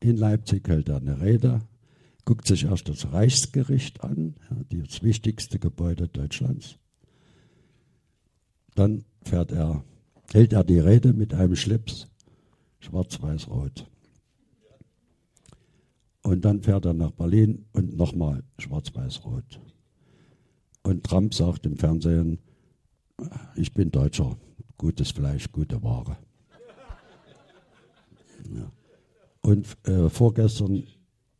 In 0.00 0.16
Leipzig 0.16 0.68
hält 0.68 0.88
er 0.88 0.96
eine 0.96 1.20
Rede, 1.20 1.60
guckt 2.24 2.46
sich 2.46 2.64
erst 2.64 2.88
das 2.88 3.12
Reichsgericht 3.12 4.02
an, 4.02 4.34
das 4.70 5.02
wichtigste 5.02 5.58
Gebäude 5.58 6.08
Deutschlands. 6.08 6.76
Dann 8.74 9.04
fährt 9.24 9.52
er, 9.52 9.84
hält 10.32 10.52
er 10.52 10.64
die 10.64 10.78
Rede 10.78 11.12
mit 11.12 11.32
einem 11.32 11.56
Schlips, 11.56 12.08
schwarz-weiß-rot. 12.84 13.86
Und 16.22 16.44
dann 16.44 16.62
fährt 16.62 16.86
er 16.86 16.94
nach 16.94 17.10
Berlin 17.10 17.66
und 17.72 17.96
nochmal 17.96 18.44
schwarz-weiß-rot. 18.58 19.60
Und 20.82 21.04
Trump 21.04 21.34
sagt 21.34 21.66
im 21.66 21.76
Fernsehen, 21.76 22.38
ich 23.56 23.72
bin 23.72 23.90
Deutscher, 23.90 24.36
gutes 24.76 25.10
Fleisch, 25.10 25.50
gute 25.50 25.82
Ware. 25.82 26.16
Ja. 28.54 28.70
Und 29.40 29.66
äh, 29.86 30.08
vorgestern 30.08 30.84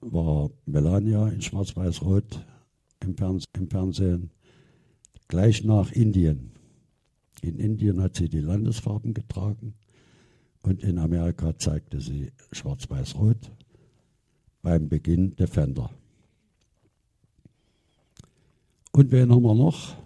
war 0.01 0.51
Melania 0.67 1.29
in 1.29 1.41
Schwarz-Weiß-Rot 1.41 2.45
im, 3.01 3.17
Fernse 3.17 3.47
im 3.57 3.69
Fernsehen, 3.69 4.31
gleich 5.29 5.65
nach 5.65 5.91
Indien. 5.93 6.53
In 7.43 7.59
Indien 7.59 8.03
hat 8.03 8.17
sie 8.17 8.29
die 8.29 8.41
Landesfarben 8.41 9.15
getragen 9.15 9.75
und 10.65 10.83
in 10.83 10.99
Amerika 10.99 11.57
zeigte 11.59 12.01
sie 12.01 12.33
Schwarz-Weiß-Rot 12.53 13.53
beim 14.63 14.89
Beginn 14.89 15.37
Defender. 15.37 15.91
Und 18.93 19.13
wen 19.13 19.31
haben 19.31 19.43
wir 19.43 19.55
noch? 19.55 19.97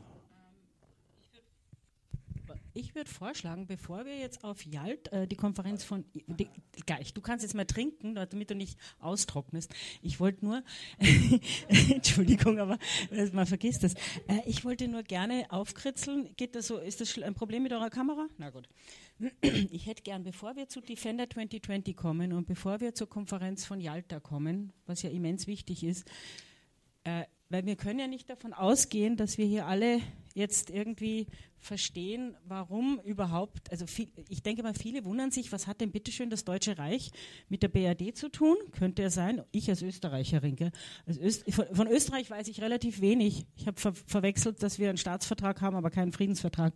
Ich 2.74 2.94
würde 2.94 3.10
vorschlagen, 3.10 3.66
bevor 3.66 4.04
wir 4.04 4.16
jetzt 4.18 4.44
auf 4.44 4.64
Yalt, 4.64 5.12
äh, 5.12 5.26
die 5.26 5.34
Konferenz 5.34 5.82
von, 5.82 6.04
die, 6.14 6.48
gleich, 6.86 7.12
du 7.12 7.20
kannst 7.20 7.42
jetzt 7.42 7.54
mal 7.54 7.64
trinken, 7.64 8.14
damit 8.14 8.50
du 8.50 8.54
nicht 8.54 8.78
austrocknest. 9.00 9.74
Ich 10.00 10.20
wollte 10.20 10.44
nur, 10.44 10.62
Entschuldigung, 11.90 12.60
aber 12.60 12.78
äh, 13.10 13.26
man 13.32 13.46
vergisst 13.46 13.82
das. 13.82 13.94
Äh, 14.28 14.42
ich 14.46 14.64
wollte 14.64 14.86
nur 14.86 15.02
gerne 15.02 15.46
aufkritzeln. 15.50 16.30
Geht 16.36 16.54
das 16.54 16.68
so, 16.68 16.78
ist 16.78 17.00
das 17.00 17.20
ein 17.20 17.34
Problem 17.34 17.64
mit 17.64 17.72
eurer 17.72 17.90
Kamera? 17.90 18.28
Na 18.38 18.50
gut. 18.50 18.68
Ich 19.42 19.86
hätte 19.86 20.02
gern, 20.02 20.22
bevor 20.22 20.56
wir 20.56 20.68
zu 20.68 20.80
Defender 20.80 21.28
2020 21.28 21.96
kommen 21.96 22.32
und 22.32 22.46
bevor 22.46 22.80
wir 22.80 22.94
zur 22.94 23.08
Konferenz 23.08 23.64
von 23.64 23.80
Yalta 23.80 24.20
kommen, 24.20 24.72
was 24.86 25.02
ja 25.02 25.10
immens 25.10 25.46
wichtig 25.46 25.84
ist, 25.84 26.08
äh, 27.04 27.24
weil 27.50 27.64
wir 27.64 27.76
können 27.76 27.98
ja 27.98 28.06
nicht 28.06 28.28
davon 28.28 28.52
ausgehen, 28.52 29.16
dass 29.16 29.38
wir 29.38 29.46
hier 29.46 29.66
alle 29.66 30.00
jetzt 30.34 30.70
irgendwie 30.70 31.26
verstehen, 31.56 32.36
warum 32.44 33.00
überhaupt, 33.04 33.72
also 33.72 33.86
viel, 33.86 34.08
ich 34.28 34.42
denke 34.42 34.62
mal, 34.62 34.74
viele 34.74 35.04
wundern 35.04 35.30
sich, 35.30 35.50
was 35.50 35.66
hat 35.66 35.80
denn 35.80 35.90
bitteschön 35.90 36.30
das 36.30 36.44
Deutsche 36.44 36.78
Reich 36.78 37.10
mit 37.48 37.62
der 37.62 37.68
BRD 37.68 38.14
zu 38.14 38.28
tun? 38.28 38.56
Könnte 38.72 39.02
er 39.02 39.10
sein? 39.10 39.42
Ich 39.50 39.68
als 39.70 39.82
Österreicherin, 39.82 40.56
gell? 40.56 40.70
Als 41.06 41.18
Öst, 41.18 41.52
von, 41.52 41.66
von, 41.72 41.86
Österreich 41.88 42.30
weiß 42.30 42.48
ich 42.48 42.60
relativ 42.60 43.00
wenig. 43.00 43.46
Ich 43.56 43.66
habe 43.66 43.80
ver 43.80 43.94
verwechselt, 43.94 44.62
dass 44.62 44.78
wir 44.78 44.90
einen 44.90 44.98
Staatsvertrag 44.98 45.60
haben, 45.62 45.74
aber 45.74 45.90
keinen 45.90 46.12
Friedensvertrag. 46.12 46.74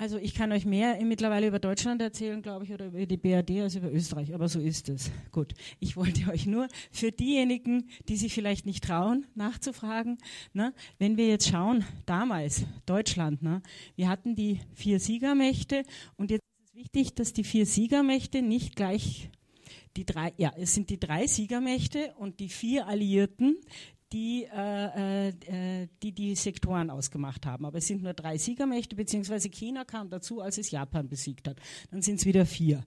Also 0.00 0.16
ich 0.16 0.34
kann 0.34 0.50
euch 0.50 0.64
mehr 0.64 0.98
mittlerweile 1.04 1.46
über 1.46 1.58
Deutschland 1.58 2.00
erzählen, 2.00 2.40
glaube 2.40 2.64
ich, 2.64 2.72
oder 2.72 2.86
über 2.86 3.04
die 3.04 3.18
BRD 3.18 3.60
als 3.60 3.74
über 3.74 3.92
Österreich, 3.92 4.32
aber 4.32 4.48
so 4.48 4.58
ist 4.58 4.88
es. 4.88 5.10
Gut, 5.30 5.52
ich 5.78 5.94
wollte 5.94 6.30
euch 6.30 6.46
nur 6.46 6.68
für 6.90 7.12
diejenigen, 7.12 7.86
die 8.08 8.16
sich 8.16 8.32
vielleicht 8.32 8.64
nicht 8.64 8.82
trauen, 8.82 9.26
nachzufragen, 9.34 10.16
ne, 10.54 10.72
wenn 10.98 11.18
wir 11.18 11.28
jetzt 11.28 11.50
schauen, 11.50 11.84
damals 12.06 12.64
Deutschland, 12.86 13.42
ne, 13.42 13.60
wir 13.94 14.08
hatten 14.08 14.34
die 14.34 14.60
vier 14.72 15.00
Siegermächte 15.00 15.82
und 16.16 16.30
jetzt 16.30 16.44
ist 16.46 16.70
es 16.70 16.74
wichtig, 16.74 17.14
dass 17.14 17.34
die 17.34 17.44
vier 17.44 17.66
Siegermächte 17.66 18.40
nicht 18.40 18.76
gleich 18.76 19.28
die 19.98 20.06
drei, 20.06 20.32
ja, 20.38 20.50
es 20.56 20.74
sind 20.74 20.88
die 20.88 20.98
drei 20.98 21.26
Siegermächte 21.26 22.14
und 22.16 22.40
die 22.40 22.48
vier 22.48 22.86
Alliierten, 22.86 23.58
die, 24.12 24.44
äh, 24.44 25.28
äh, 25.28 25.88
die 26.02 26.12
die 26.12 26.34
Sektoren 26.34 26.90
ausgemacht 26.90 27.46
haben. 27.46 27.64
Aber 27.64 27.78
es 27.78 27.86
sind 27.86 28.02
nur 28.02 28.12
drei 28.12 28.38
Siegermächte, 28.38 28.96
beziehungsweise 28.96 29.48
China 29.48 29.84
kam 29.84 30.10
dazu, 30.10 30.40
als 30.40 30.58
es 30.58 30.70
Japan 30.70 31.08
besiegt 31.08 31.46
hat. 31.48 31.58
Dann 31.90 32.02
sind 32.02 32.16
es 32.16 32.26
wieder 32.26 32.46
vier. 32.46 32.84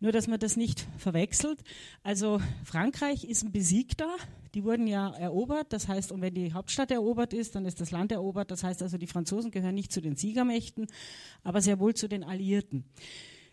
Nur, 0.00 0.12
dass 0.12 0.26
man 0.26 0.38
das 0.38 0.56
nicht 0.56 0.86
verwechselt. 0.98 1.62
Also 2.02 2.40
Frankreich 2.64 3.24
ist 3.24 3.42
ein 3.42 3.52
Besiegter. 3.52 4.14
Die 4.54 4.64
wurden 4.64 4.86
ja 4.86 5.10
erobert. 5.14 5.72
Das 5.72 5.88
heißt, 5.88 6.12
und 6.12 6.20
wenn 6.20 6.34
die 6.34 6.52
Hauptstadt 6.52 6.90
erobert 6.90 7.32
ist, 7.32 7.54
dann 7.54 7.64
ist 7.64 7.80
das 7.80 7.90
Land 7.90 8.12
erobert. 8.12 8.50
Das 8.50 8.62
heißt 8.62 8.82
also, 8.82 8.98
die 8.98 9.06
Franzosen 9.06 9.50
gehören 9.50 9.74
nicht 9.74 9.92
zu 9.92 10.00
den 10.00 10.16
Siegermächten, 10.16 10.86
aber 11.42 11.62
sehr 11.62 11.78
wohl 11.80 11.94
zu 11.94 12.08
den 12.08 12.24
Alliierten. 12.24 12.84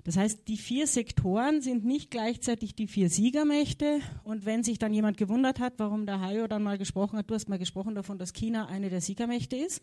Das 0.05 0.17
heißt, 0.17 0.47
die 0.47 0.57
vier 0.57 0.85
Sektoren 0.85 1.61
sind 1.61 1.83
nicht 1.83 2.11
gleichzeitig 2.11 2.75
die 2.75 2.85
vier 2.85 3.09
Siegermächte. 3.09 4.01
Und 4.23 4.45
wenn 4.45 4.63
sich 4.63 4.77
dann 4.77 4.93
jemand 4.93 5.17
gewundert 5.17 5.59
hat, 5.59 5.73
warum 5.77 6.05
der 6.05 6.21
Hayo 6.21 6.47
dann 6.47 6.61
mal 6.61 6.77
gesprochen 6.77 7.17
hat, 7.17 7.27
du 7.29 7.33
hast 7.33 7.49
mal 7.49 7.57
gesprochen 7.57 7.95
davon, 7.95 8.19
dass 8.19 8.31
China 8.31 8.67
eine 8.67 8.91
der 8.91 9.01
Siegermächte 9.01 9.55
ist, 9.55 9.81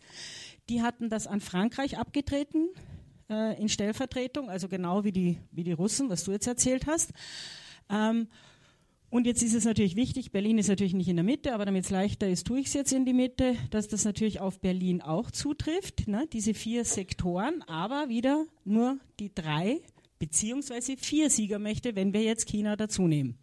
die 0.69 0.81
hatten 0.81 1.09
das 1.09 1.27
an 1.27 1.41
Frankreich 1.41 1.97
abgetreten 1.97 2.69
äh, 3.29 3.61
in 3.61 3.67
Stellvertretung, 3.67 4.49
also 4.49 4.69
genau 4.69 5.03
wie 5.03 5.11
die, 5.11 5.39
wie 5.51 5.65
die 5.65 5.73
Russen, 5.73 6.09
was 6.09 6.23
du 6.23 6.31
jetzt 6.31 6.47
erzählt 6.47 6.87
hast. 6.87 7.11
Ähm, 7.89 8.29
und 9.09 9.27
jetzt 9.27 9.43
ist 9.43 9.53
es 9.53 9.65
natürlich 9.65 9.97
wichtig, 9.97 10.31
Berlin 10.31 10.57
ist 10.57 10.69
natürlich 10.69 10.93
nicht 10.93 11.09
in 11.09 11.17
der 11.17 11.25
Mitte, 11.25 11.53
aber 11.53 11.65
damit 11.65 11.83
es 11.83 11.91
leichter 11.91 12.29
ist, 12.29 12.47
tue 12.47 12.61
ich 12.61 12.67
es 12.67 12.73
jetzt 12.73 12.93
in 12.93 13.05
die 13.05 13.13
Mitte, 13.13 13.57
dass 13.71 13.89
das 13.89 14.05
natürlich 14.05 14.39
auf 14.39 14.61
Berlin 14.61 15.01
auch 15.01 15.31
zutrifft, 15.31 16.07
ne, 16.07 16.27
diese 16.31 16.53
vier 16.53 16.85
Sektoren, 16.85 17.61
aber 17.63 18.07
wieder 18.07 18.45
nur 18.63 18.97
die 19.19 19.35
drei 19.35 19.81
beziehungsweise 20.23 20.95
vier 20.95 21.29
Siegermächte, 21.29 21.97
wenn 21.97 22.13
wir 22.13 22.23
jetzt 22.23 22.47
China 22.47 22.77
dazu 22.77 23.07
nehmen. 23.07 23.37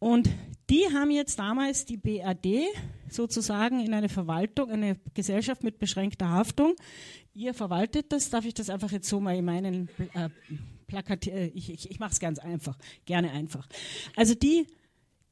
Und 0.00 0.28
die 0.68 0.84
haben 0.92 1.12
jetzt 1.12 1.38
damals 1.38 1.84
die 1.84 1.96
BRD 1.96 2.64
sozusagen 3.08 3.78
in 3.78 3.94
eine 3.94 4.08
Verwaltung, 4.08 4.72
eine 4.72 4.96
Gesellschaft 5.14 5.62
mit 5.62 5.78
beschränkter 5.78 6.28
Haftung. 6.28 6.74
Ihr 7.34 7.54
verwaltet 7.54 8.10
das, 8.10 8.30
darf 8.30 8.44
ich 8.46 8.54
das 8.54 8.68
einfach 8.68 8.90
jetzt 8.90 9.08
so 9.08 9.20
mal 9.20 9.36
in 9.36 9.44
meinen 9.44 9.88
äh, 10.14 10.28
Plakat, 10.88 11.28
äh, 11.28 11.46
ich, 11.54 11.70
ich, 11.70 11.88
ich 11.88 12.00
mache 12.00 12.12
es 12.12 12.18
ganz 12.18 12.40
einfach, 12.40 12.76
gerne 13.04 13.30
einfach. 13.30 13.68
Also 14.16 14.34
die 14.34 14.66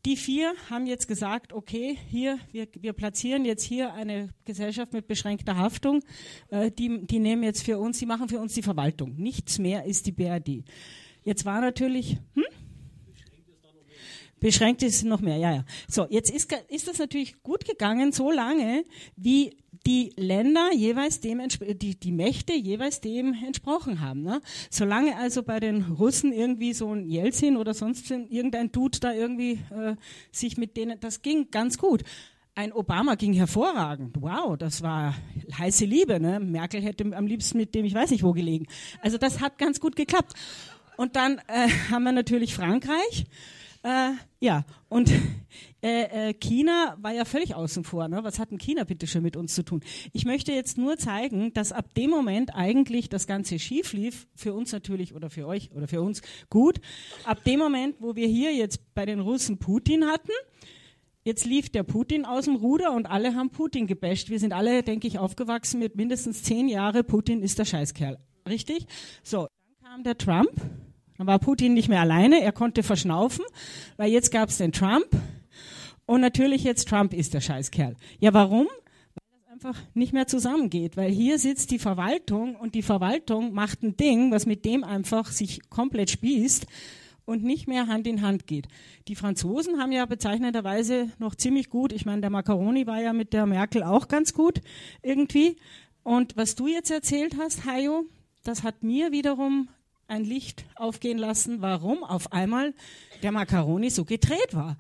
die 0.05 0.17
vier 0.17 0.55
haben 0.69 0.87
jetzt 0.87 1.09
gesagt, 1.09 1.53
okay, 1.53 1.97
hier, 2.11 2.39
wir, 2.53 2.69
wir 2.81 2.93
platzieren 2.93 3.45
jetzt 3.45 3.63
hier 3.63 3.95
eine 3.95 4.35
Gesellschaft 4.45 4.93
mit 4.93 5.07
beschränkter 5.07 5.57
Haftung, 5.57 6.03
äh, 6.51 6.71
die, 6.71 7.07
die 7.07 7.19
nehmen 7.19 7.43
jetzt 7.43 7.63
für 7.63 7.79
uns, 7.79 7.99
die 7.99 8.07
machen 8.07 8.29
für 8.29 8.39
uns 8.39 8.55
die 8.55 8.63
Verwaltung. 8.63 9.15
Nichts 9.17 9.59
mehr 9.59 9.85
ist 9.85 10.07
die 10.07 10.13
BRD. 10.13 10.65
Jetzt 11.23 11.45
war 11.45 11.61
natürlich, 11.61 12.19
hm? 12.35 12.45
Beschränkt 14.41 14.83
ist 14.83 15.05
noch 15.05 15.23
mehr, 15.23 15.39
ja, 15.39 15.55
ja. 15.55 15.65
So, 15.89 16.07
jetzt 16.11 16.31
ist, 16.31 16.55
ist 16.69 16.87
das 16.87 16.99
natürlich 16.99 17.43
gut 17.43 17.65
gegangen, 17.65 18.13
so 18.13 18.31
lange, 18.31 18.85
wie 19.17 19.57
die 19.87 20.13
Länder 20.17 20.71
jeweils 20.73 21.21
dem, 21.21 21.43
die, 21.49 21.95
die 21.95 22.13
Mächte 22.13 22.55
jeweils 22.55 23.01
dem 23.01 23.35
entsprochen 23.35 24.01
haben. 24.01 24.23
Ne? 24.23 24.41
Solange 24.71 25.17
also 25.17 25.43
bei 25.43 25.61
den 25.61 25.83
Russen 25.83 26.33
irgendwie 26.33 26.73
so 26.73 26.93
ein 26.93 27.09
Jelzin 27.09 27.57
oder 27.57 27.75
sonst 27.75 28.11
irgendein 28.11 28.73
Dude 28.73 29.01
da 29.01 29.13
irgendwie 29.13 29.61
äh, 29.71 29.97
sich 30.33 30.57
mit 30.57 30.77
denen, 30.77 30.99
das 31.01 31.23
ging 31.23 31.51
ganz 31.51 31.79
gut. 31.79 32.03
Ein 32.55 32.73
Obama 32.73 33.17
ging 33.17 33.33
hervorragend. 33.33 34.17
Wow, 34.21 34.57
das 34.57 34.81
war 34.81 35.15
heiße 35.59 35.85
Liebe. 35.85 36.21
Ne? 36.21 36.39
Merkel 36.39 36.81
hätte 36.81 37.05
am 37.17 37.27
liebsten 37.27 37.59
mit 37.59 37.75
dem, 37.75 37.85
ich 37.85 37.95
weiß 37.95 38.11
nicht 38.11 38.23
wo 38.23 38.33
gelegen. 38.33 38.67
Also 39.03 39.19
das 39.19 39.41
hat 39.41 39.59
ganz 39.59 39.81
gut 39.81 39.97
geklappt. 39.97 40.35
Und 40.97 41.17
dann 41.17 41.41
äh, 41.49 41.69
haben 41.91 42.05
wir 42.05 42.13
natürlich 42.13 42.55
Frankreich. 42.55 43.27
Äh, 43.85 44.13
ja, 44.41 44.65
und 44.89 45.13
äh, 45.83 46.31
äh, 46.31 46.35
China 46.35 46.97
war 47.03 47.13
ja 47.13 47.27
völlig 47.27 47.55
außen 47.55 47.85
vor. 47.85 48.09
Ne? 48.09 48.25
Was 48.25 48.39
hat 48.39 48.51
denn 48.51 48.57
China 48.57 48.85
bitte 48.85 49.07
schon 49.07 49.23
mit 49.23 49.37
uns 49.37 49.55
zu 49.55 49.63
tun? 49.63 49.83
Ich 50.15 50.25
möchte 50.25 50.53
jetzt 50.53 50.79
nur 50.79 50.97
zeigen, 50.97 51.53
dass 51.53 51.71
ab 51.71 51.93
dem 51.93 52.09
Moment 52.09 52.55
eigentlich 52.55 53.11
das 53.11 53.27
Ganze 53.27 53.59
schief 53.59 53.93
lief, 53.93 54.27
für 54.35 54.55
uns 54.55 54.73
natürlich 54.73 55.15
oder 55.15 55.29
für 55.29 55.47
euch 55.47 55.71
oder 55.73 55.87
für 55.87 56.01
uns 56.01 56.23
gut. 56.49 56.81
Ab 57.25 57.45
dem 57.45 57.59
Moment, 57.59 57.97
wo 58.01 58.17
wir 58.17 58.27
hier 58.27 58.55
jetzt 58.55 58.95
bei 58.95 59.05
den 59.05 59.21
Russen 59.21 59.59
Putin 59.59 60.07
hatten, 60.07 60.33
jetzt 61.23 61.45
lief 61.45 61.69
der 61.69 61.83
Putin 61.83 62.25
aus 62.25 62.47
dem 62.47 62.57
Ruder 62.57 62.93
und 62.93 63.05
alle 63.05 63.35
haben 63.35 63.51
Putin 63.51 63.87
gebasht. 63.87 64.31
Wir 64.31 64.41
sind 64.41 64.55
alle, 64.55 64.83
denke 64.83 65.07
ich, 65.07 65.19
aufgewachsen 65.19 65.79
mit 65.79 65.95
mindestens 65.95 66.43
zehn 66.43 66.71
Jahre. 66.71 67.05
Putin 67.05 67.43
ist 67.43 67.59
der 67.59 67.67
Scheißkerl. 67.67 68.19
Richtig? 68.49 68.87
So, 69.23 69.47
dann 69.83 69.91
kam 69.91 70.05
der 70.05 70.17
Trump. 70.17 70.53
Dann 71.19 71.27
war 71.27 71.39
Putin 71.39 71.75
nicht 71.75 71.89
mehr 71.89 72.01
alleine. 72.01 72.43
Er 72.43 72.53
konnte 72.53 72.83
verschnaufen, 72.83 73.45
weil 73.97 74.11
jetzt 74.11 74.31
gab 74.31 74.49
es 74.49 74.59
den 74.59 74.73
Trump. 74.73 75.07
Und 76.07 76.21
natürlich 76.21 76.65
jetzt 76.65 76.89
Trump 76.89 77.15
ist 77.15 77.35
der 77.35 77.41
Scheißkerl. 77.41 77.97
Ja, 78.19 78.35
warum? 78.35 78.67
Weil 78.67 79.27
das 79.33 79.53
einfach 79.53 79.83
nicht 79.95 80.13
mehr 80.13 80.27
zusammengeht. 80.27 80.97
Weil 80.97 81.11
hier 81.11 81.39
sitzt 81.39 81.71
die 81.71 81.79
Verwaltung 81.79 82.57
und 82.57 82.75
die 82.75 82.83
Verwaltung 82.83 83.53
macht 83.53 83.83
ein 83.83 83.97
Ding, 83.97 84.31
was 84.31 84.45
mit 84.47 84.65
dem 84.65 84.85
einfach 84.85 85.31
sich 85.31 85.71
komplett 85.71 86.11
spießt 86.11 86.67
und 87.25 87.43
nicht 87.43 87.69
mehr 87.69 87.87
Hand 87.87 88.07
in 88.07 88.23
Hand 88.23 88.47
geht. 88.47 88.69
Die 89.09 89.15
Franzosen 89.15 89.81
haben 89.81 89.93
ja 89.93 90.07
bezeichnenderweise 90.07 91.11
noch 91.19 91.35
ziemlich 91.35 91.71
gut, 91.71 91.93
ich 91.93 92.05
meine, 92.05 92.21
der 92.21 92.31
Macaroni 92.31 92.87
war 92.87 93.01
ja 93.01 93.13
mit 93.13 93.33
der 93.33 93.47
Merkel 93.47 93.83
auch 93.83 94.09
ganz 94.09 94.35
gut 94.35 94.61
irgendwie. 95.03 95.57
Und 96.03 96.37
was 96.37 96.55
du 96.55 96.67
jetzt 96.67 96.91
erzählt 96.91 97.37
hast, 97.39 97.65
Hayo, 97.65 98.05
das 98.43 98.63
hat 98.63 98.83
mir 98.83 99.11
wiederum 99.11 99.69
ein 100.07 100.25
Licht 100.25 100.65
aufgehen 100.77 101.19
lassen, 101.19 101.61
warum 101.61 102.05
auf 102.05 102.33
einmal 102.33 102.75
der 103.23 103.33
Macaroni 103.33 103.91
so 103.91 104.05
gedreht 104.05 104.55
war. 104.55 104.77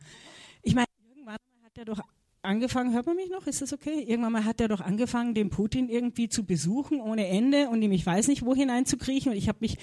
Ich 0.62 0.74
meine, 0.74 0.86
hat 1.26 1.78
er 1.78 1.84
doch 1.84 2.00
angefangen, 2.44 2.92
hört 2.94 3.06
man 3.06 3.16
mich 3.16 3.30
noch? 3.30 3.46
Ist 3.46 3.62
das 3.62 3.72
okay? 3.72 4.04
Irgendwann 4.06 4.32
mal 4.32 4.44
hat 4.44 4.60
er 4.60 4.68
doch 4.68 4.80
angefangen, 4.80 5.34
den 5.34 5.50
Putin 5.50 5.88
irgendwie 5.88 6.28
zu 6.28 6.44
besuchen 6.44 7.00
ohne 7.00 7.26
Ende 7.26 7.68
und 7.68 7.82
ihm 7.82 7.92
ich 7.92 8.06
weiß 8.06 8.28
nicht 8.28 8.44
wo 8.44 8.54
hineinzukriechen. 8.54 9.32
Und 9.32 9.38
ich 9.38 9.48
habe 9.48 9.58
mich, 9.60 9.76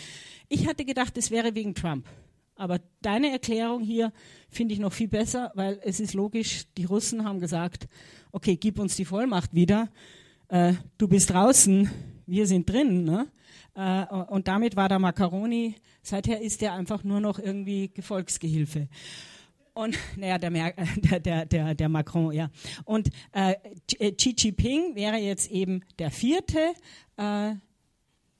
ich 0.47 0.67
hatte 0.67 0.86
gedacht, 0.86 1.17
es 1.17 1.32
wäre 1.32 1.56
wegen 1.56 1.75
Trump. 1.75 2.08
Aber 2.56 2.80
deine 3.01 3.32
Erklärung 3.32 3.82
hier 3.82 4.13
finde 4.47 4.73
ich 4.73 4.80
noch 4.80 4.93
viel 4.93 5.08
besser, 5.08 5.51
weil 5.56 5.80
es 5.84 5.99
ist 5.99 6.13
logisch, 6.13 6.65
die 6.77 6.86
Russen 6.86 7.25
haben 7.25 7.39
gesagt, 7.39 7.88
okay, 8.32 8.56
gib 8.56 8.80
uns 8.80 8.95
die 8.95 9.06
Vollmacht 9.06 9.54
wieder, 9.54 9.89
äh, 10.47 10.73
du 10.97 11.08
bist 11.08 11.32
draußen, 11.32 11.89
wir 12.27 12.45
sind 12.47 12.69
drin. 12.69 13.04
Ne? 13.04 13.27
Äh, 13.75 14.05
und 14.05 14.47
damit 14.47 14.75
war 14.75 14.89
der 14.89 14.99
Macaroni, 14.99 15.75
seither 16.01 16.41
ist 16.41 16.62
er 16.62 16.73
einfach 16.73 17.03
nur 17.03 17.19
noch 17.19 17.39
irgendwie 17.39 17.89
Gefolgsgehilfe. 17.89 18.88
Und 19.73 19.97
naja, 20.17 20.38
der, 20.38 20.51
der, 20.97 21.19
der, 21.19 21.45
der, 21.45 21.75
der 21.75 21.89
Macron, 21.89 22.34
ja. 22.34 22.49
Und 22.86 23.10
äh, 23.31 23.55
äh, 23.99 24.12
Xi 24.12 24.36
Jinping 24.38 24.95
wäre 24.95 25.17
jetzt 25.17 25.49
eben 25.51 25.81
der 25.99 26.12
vierte. 26.12 26.60
Äh, 27.17 27.55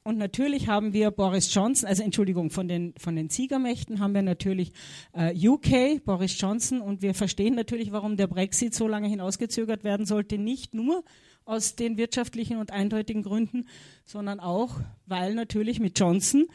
und 0.04 0.18
natürlich 0.18 0.68
haben 0.68 0.94
wir 0.94 1.12
Boris 1.12 1.54
Johnson, 1.54 1.88
also 1.88 2.02
Entschuldigung, 2.02 2.50
von 2.50 2.68
den, 2.68 2.96
von 2.98 3.16
den 3.16 3.30
Siegermächten 3.30 4.00
haben 4.00 4.16
wir 4.16 4.24
natürlich 4.24 4.74
äh, 5.14 5.36
UK, 5.48 6.04
Boris 6.04 6.42
Johnson, 6.42 6.82
und 6.82 7.04
wir 7.04 7.14
verstehen 7.14 7.54
natürlich, 7.54 7.92
warum 7.92 8.18
der 8.18 8.26
Brexit 8.26 8.74
so 8.74 8.88
lange 8.88 9.08
hinausgezögert 9.08 9.84
werden 9.84 10.08
sollte, 10.08 10.40
nicht 10.40 10.74
nur 10.74 11.04
aus 11.46 11.76
den 11.76 11.98
wirtschaftlichen 11.98 12.58
und 12.58 12.72
eindeutigen 12.72 13.24
Gründen, 13.24 13.68
sondern 14.06 14.40
auch, 14.40 14.80
weil 15.06 15.34
natürlich 15.34 15.80
mit 15.80 16.00
Johnson 16.00 16.46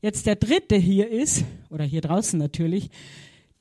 jetzt 0.00 0.26
der 0.26 0.36
dritte 0.36 0.76
hier 0.76 1.10
ist, 1.10 1.44
oder 1.70 1.84
hier 1.84 2.00
draußen 2.00 2.38
natürlich, 2.38 2.90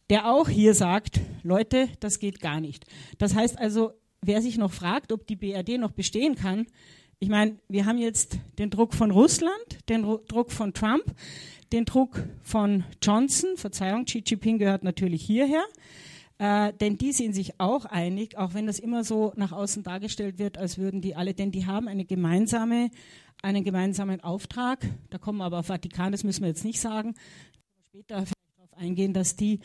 der 0.09 0.29
auch 0.29 0.49
hier 0.49 0.73
sagt, 0.73 1.21
Leute, 1.43 1.87
das 1.99 2.19
geht 2.19 2.41
gar 2.41 2.59
nicht. 2.59 2.85
Das 3.17 3.33
heißt 3.33 3.57
also, 3.57 3.93
wer 4.21 4.41
sich 4.41 4.57
noch 4.57 4.71
fragt, 4.71 5.11
ob 5.11 5.25
die 5.25 5.35
BRD 5.35 5.79
noch 5.79 5.91
bestehen 5.91 6.35
kann, 6.35 6.67
ich 7.19 7.29
meine, 7.29 7.55
wir 7.69 7.85
haben 7.85 7.97
jetzt 7.97 8.37
den 8.59 8.69
Druck 8.69 8.93
von 8.93 9.09
Russland, 9.09 9.53
den 9.87 10.03
Druck 10.27 10.51
von 10.51 10.73
Trump, 10.73 11.05
den 11.71 11.85
Druck 11.85 12.21
von 12.41 12.83
Johnson, 13.01 13.55
Verzeihung, 13.55 14.03
Xi 14.03 14.21
Jinping 14.25 14.57
gehört 14.57 14.83
natürlich 14.83 15.23
hierher, 15.23 15.63
äh, 16.43 16.73
denn 16.73 16.97
die 16.97 17.13
sind 17.13 17.33
sich 17.33 17.57
auch 17.61 17.85
einig, 17.85 18.37
auch 18.37 18.53
wenn 18.53 18.67
das 18.67 18.77
immer 18.77 19.05
so 19.05 19.31
nach 19.37 19.53
außen 19.53 19.81
dargestellt 19.81 20.39
wird, 20.39 20.57
als 20.57 20.77
würden 20.77 20.99
die 20.99 21.15
alle, 21.15 21.33
denn 21.33 21.51
die 21.51 21.65
haben 21.65 21.87
eine 21.87 22.03
gemeinsame, 22.03 22.91
einen 23.41 23.63
gemeinsamen 23.63 24.19
Auftrag. 24.19 24.85
Da 25.09 25.19
kommen 25.19 25.37
wir 25.37 25.45
aber 25.45 25.59
auf 25.59 25.67
Vatikan, 25.67 26.11
das 26.11 26.25
müssen 26.25 26.41
wir 26.41 26.49
jetzt 26.49 26.65
nicht 26.65 26.81
sagen. 26.81 27.15
Später 27.87 28.17
vielleicht 28.17 28.57
darauf 28.57 28.73
eingehen, 28.73 29.13
dass 29.13 29.37
die 29.37 29.61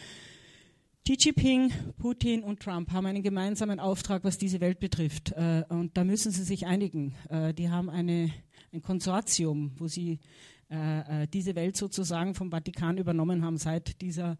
Xi 1.05 1.17
Jinping, 1.19 1.73
Putin 1.99 2.45
und 2.45 2.61
Trump 2.61 2.93
haben 2.93 3.07
einen 3.07 3.25
gemeinsamen 3.25 3.81
Auftrag, 3.81 4.23
was 4.23 4.39
diese 4.39 4.61
Welt 4.61 4.79
betrifft. 4.79 5.33
Äh, 5.33 5.65
und 5.71 5.97
da 5.97 6.05
müssen 6.05 6.31
sie 6.31 6.45
sich 6.45 6.67
einigen. 6.67 7.17
Äh, 7.29 7.55
die 7.55 7.71
haben 7.71 7.91
eine, 7.91 8.31
ein 8.73 8.83
Konsortium, 8.83 9.73
wo 9.79 9.89
sie 9.89 10.21
äh, 10.69 11.27
diese 11.27 11.57
Welt 11.57 11.77
sozusagen 11.77 12.37
vom 12.37 12.53
Vatikan 12.53 12.99
übernommen 12.99 13.45
haben 13.45 13.57
seit 13.57 14.01
dieser 14.01 14.39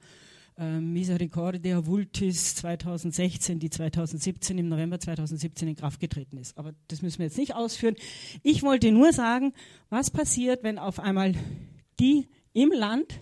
Misericordia 0.59 1.87
Vultis 1.87 2.57
2016, 2.57 3.61
die 3.61 3.71
2017 3.71 4.59
im 4.59 4.69
November 4.69 4.99
2017 4.99 5.69
in 5.69 5.77
Kraft 5.77 6.01
getreten 6.01 6.37
ist. 6.37 6.59
Aber 6.59 6.75
das 6.89 7.01
müssen 7.01 7.21
wir 7.21 7.27
jetzt 7.27 7.39
nicht 7.39 7.55
ausführen. 7.55 7.95
Ich 8.43 8.65
wollte 8.65 8.91
nur 8.91 9.13
sagen, 9.13 9.53
was 9.89 10.11
passiert, 10.11 10.65
wenn 10.65 10.79
auf 10.79 10.99
einmal 10.99 11.35
die 12.01 12.29
im 12.55 12.73
Land 12.73 13.21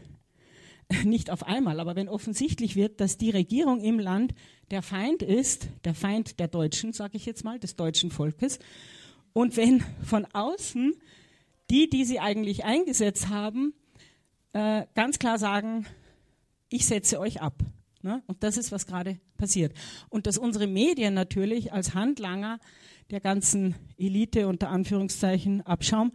nicht 1.05 1.31
auf 1.31 1.43
einmal, 1.43 1.79
aber 1.81 1.95
wenn 1.95 2.09
offensichtlich 2.09 2.75
wird, 2.75 3.01
dass 3.01 3.19
die 3.19 3.31
Regierung 3.31 3.81
im 3.81 3.99
Land 3.99 4.35
der 4.71 4.81
Feind 4.81 5.23
ist, 5.23 5.69
der 5.85 5.95
Feind 5.95 6.41
der 6.41 6.49
Deutschen, 6.49 6.93
sage 6.93 7.17
ich 7.17 7.27
jetzt 7.27 7.45
mal, 7.45 7.59
des 7.59 7.77
deutschen 7.77 8.11
Volkes, 8.11 8.59
und 9.33 9.59
wenn 9.59 9.85
von 10.03 10.25
außen 10.33 10.95
die, 11.69 11.91
die 11.91 12.07
sie 12.07 12.21
eigentlich 12.21 12.65
eingesetzt 12.65 13.29
haben, 13.29 13.75
äh, 14.55 14.87
ganz 14.95 15.19
klar 15.19 15.39
sagen, 15.39 15.85
ich 16.69 16.87
setze 16.87 17.21
euch 17.21 17.41
ab. 17.41 17.55
Ne? 18.03 18.23
Und 18.27 18.43
das 18.43 18.57
ist, 18.57 18.73
was 18.73 18.87
gerade 18.87 19.19
passiert. 19.37 19.73
Und 20.09 20.27
dass 20.27 20.39
unsere 20.39 20.67
Medien 20.67 21.15
natürlich 21.15 21.73
als 21.73 21.95
Handlanger 21.95 22.61
der 23.11 23.21
ganzen 23.21 23.75
Elite 23.99 24.49
unter 24.49 24.69
Anführungszeichen 24.69 25.63
Abschaum 25.63 26.13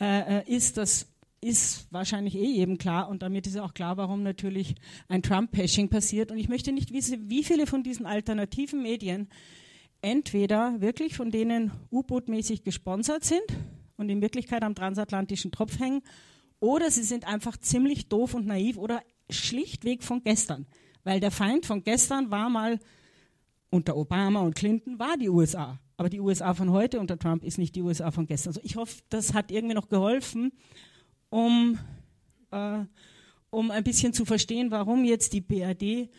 äh, 0.00 0.40
äh 0.40 0.54
ist, 0.54 0.76
dass 0.76 1.06
ist 1.42 1.86
wahrscheinlich 1.90 2.34
eh 2.34 2.44
jedem 2.44 2.76
klar 2.76 3.08
und 3.08 3.22
damit 3.22 3.46
ist 3.46 3.56
auch 3.56 3.72
klar, 3.72 3.96
warum 3.96 4.22
natürlich 4.22 4.74
ein 5.08 5.22
Trump-Pashing 5.22 5.88
passiert. 5.88 6.30
Und 6.30 6.38
ich 6.38 6.50
möchte 6.50 6.70
nicht 6.70 6.92
wissen, 6.92 7.30
wie 7.30 7.44
viele 7.44 7.66
von 7.66 7.82
diesen 7.82 8.04
alternativen 8.04 8.82
Medien 8.82 9.28
entweder 10.02 10.80
wirklich 10.80 11.16
von 11.16 11.30
denen 11.30 11.72
U-Boot-mäßig 11.90 12.62
gesponsert 12.62 13.24
sind 13.24 13.44
und 13.96 14.10
in 14.10 14.20
Wirklichkeit 14.20 14.62
am 14.62 14.74
transatlantischen 14.74 15.50
Tropf 15.50 15.78
hängen 15.78 16.02
oder 16.58 16.90
sie 16.90 17.02
sind 17.02 17.26
einfach 17.26 17.56
ziemlich 17.56 18.08
doof 18.08 18.34
und 18.34 18.46
naiv 18.46 18.76
oder 18.76 19.02
schlichtweg 19.32 20.02
von 20.02 20.22
gestern. 20.22 20.66
Weil 21.04 21.20
der 21.20 21.30
Feind 21.30 21.66
von 21.66 21.82
gestern 21.82 22.30
war 22.30 22.50
mal 22.50 22.78
unter 23.70 23.96
Obama 23.96 24.40
und 24.40 24.54
Clinton 24.54 24.98
war 24.98 25.16
die 25.16 25.28
USA. 25.28 25.78
Aber 25.96 26.08
die 26.08 26.20
USA 26.20 26.54
von 26.54 26.70
heute 26.70 26.98
unter 26.98 27.18
Trump 27.18 27.44
ist 27.44 27.58
nicht 27.58 27.74
die 27.76 27.82
USA 27.82 28.10
von 28.10 28.26
gestern. 28.26 28.50
Also 28.50 28.60
ich 28.64 28.76
hoffe, 28.76 29.00
das 29.10 29.34
hat 29.34 29.50
irgendwie 29.50 29.74
noch 29.74 29.88
geholfen 29.88 30.52
um, 31.30 31.78
äh, 32.50 32.84
um 33.48 33.70
ein 33.70 33.84
bisschen 33.84 34.12
zu 34.12 34.24
verstehen, 34.24 34.70
warum 34.70 35.04
jetzt 35.04 35.32
die 35.32 35.40
BRD 35.40 36.10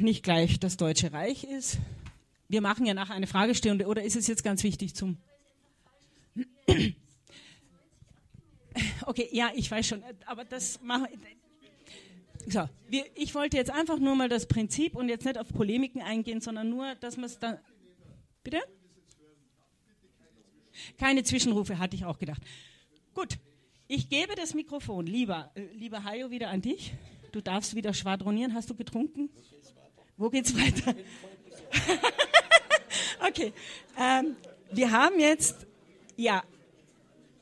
nicht 0.00 0.22
gleich 0.22 0.58
das 0.58 0.76
Deutsche 0.76 1.12
Reich 1.12 1.44
ist. 1.44 1.78
Wir 2.48 2.62
machen 2.62 2.86
ja 2.86 2.94
nachher 2.94 3.14
eine 3.14 3.26
Fragestunde, 3.26 3.86
oder 3.86 4.02
ist 4.02 4.16
es 4.16 4.26
jetzt 4.28 4.42
ganz 4.42 4.62
wichtig 4.62 4.94
zum. 4.94 5.18
Okay, 9.06 9.26
ja, 9.32 9.50
ich 9.54 9.70
weiß 9.70 9.86
schon, 9.86 10.02
aber 10.26 10.44
das 10.44 10.82
machen. 10.82 11.06
So, 12.48 12.68
wir, 12.88 13.04
ich 13.16 13.34
wollte 13.34 13.56
jetzt 13.56 13.70
einfach 13.70 13.98
nur 13.98 14.14
mal 14.14 14.28
das 14.28 14.46
Prinzip 14.46 14.94
und 14.94 15.08
jetzt 15.08 15.24
nicht 15.24 15.36
auf 15.36 15.48
Polemiken 15.48 16.00
eingehen, 16.00 16.40
sondern 16.40 16.70
nur, 16.70 16.94
dass 16.96 17.16
man 17.16 17.26
es 17.26 17.38
dann. 17.38 17.58
Bitte? 18.44 18.60
Keine 20.98 21.24
Zwischenrufe 21.24 21.78
hatte 21.78 21.96
ich 21.96 22.04
auch 22.04 22.18
gedacht. 22.18 22.40
Gut, 23.14 23.38
ich 23.88 24.08
gebe 24.08 24.34
das 24.36 24.54
Mikrofon, 24.54 25.06
lieber, 25.06 25.50
äh, 25.54 25.62
lieber 25.74 26.04
Hajo, 26.04 26.30
wieder 26.30 26.50
an 26.50 26.62
dich. 26.62 26.92
Du 27.32 27.40
darfst 27.40 27.74
wieder 27.74 27.92
schwadronieren. 27.92 28.54
Hast 28.54 28.70
du 28.70 28.74
getrunken? 28.74 29.28
Wo 30.16 30.30
geht's 30.30 30.54
weiter? 30.56 30.94
okay. 33.28 33.52
Ähm, 33.98 34.36
wir 34.70 34.90
haben 34.92 35.18
jetzt, 35.18 35.66
ja, 36.16 36.44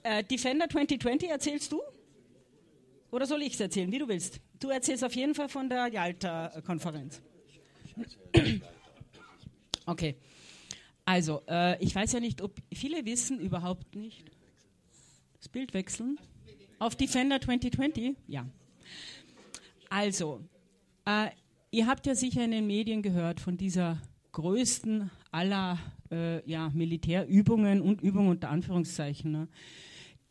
äh, 0.03 0.25
Defender 0.25 0.69
2020 0.69 1.29
erzählst 1.29 1.73
du? 1.73 1.83
Oder 3.11 3.27
soll 3.27 3.43
ich 3.43 3.55
es 3.55 3.61
erzählen, 3.61 3.93
wie 3.93 3.99
du 3.99 4.09
willst? 4.09 4.41
Du 4.65 4.71
erzählst 4.71 5.05
auf 5.05 5.15
jeden 5.15 5.35
Fall 5.35 5.51
von 5.51 5.69
der 5.69 5.89
Jalta-Konferenz. 5.89 7.21
Okay. 9.85 10.17
Also, 11.05 11.43
äh, 11.47 11.85
ich 11.85 11.95
weiß 11.95 12.15
ja 12.15 12.21
nicht, 12.21 12.41
ob 12.41 12.57
viele 12.73 13.05
wissen 13.05 13.39
überhaupt 13.39 13.95
nicht. 13.95 14.25
Das 15.37 15.51
Bild 15.51 15.75
wechseln. 15.75 16.19
Auf 16.79 16.97
Defender 16.97 17.43
2020? 17.43 18.17
Ja. 18.27 18.47
Also, 19.91 20.41
äh, 21.05 21.29
ihr 21.71 21.87
habt 21.87 22.07
ja 22.07 22.15
sicher 22.15 22.43
in 22.43 22.53
den 22.53 22.67
Medien 22.67 23.03
gehört 23.03 23.41
von 23.41 23.59
dieser 23.59 24.01
größten 24.33 25.11
aller 25.31 25.79
äh, 26.11 26.51
ja, 26.51 26.71
Militärübungen 26.71 27.83
und 27.83 28.01
Übungen 28.01 28.31
unter 28.31 28.49
Anführungszeichen, 28.49 29.31
ne, 29.31 29.49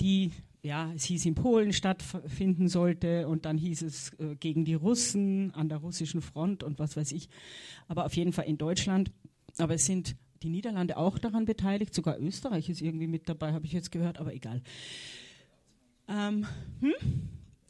die 0.01 0.31
ja, 0.63 0.91
es 0.93 1.03
hieß 1.03 1.25
in 1.25 1.35
Polen 1.35 1.73
stattfinden 1.73 2.69
sollte 2.69 3.27
und 3.27 3.45
dann 3.45 3.57
hieß 3.57 3.81
es 3.81 4.13
äh, 4.13 4.35
gegen 4.35 4.63
die 4.63 4.73
Russen 4.73 5.53
an 5.53 5.67
der 5.67 5.79
russischen 5.79 6.21
Front 6.21 6.63
und 6.63 6.79
was 6.79 6.95
weiß 6.95 7.11
ich. 7.11 7.27
Aber 7.89 8.05
auf 8.05 8.15
jeden 8.15 8.31
Fall 8.31 8.45
in 8.45 8.57
Deutschland. 8.57 9.11
Aber 9.57 9.75
es 9.75 9.85
sind 9.85 10.15
die 10.41 10.49
Niederlande 10.49 10.97
auch 10.97 11.19
daran 11.19 11.45
beteiligt, 11.45 11.93
sogar 11.93 12.19
Österreich 12.19 12.69
ist 12.69 12.81
irgendwie 12.81 13.07
mit 13.07 13.27
dabei, 13.29 13.53
habe 13.53 13.65
ich 13.65 13.73
jetzt 13.73 13.91
gehört, 13.91 14.19
aber 14.19 14.33
egal. 14.33 14.61
Ähm, 16.07 16.45
hm? 16.79 16.93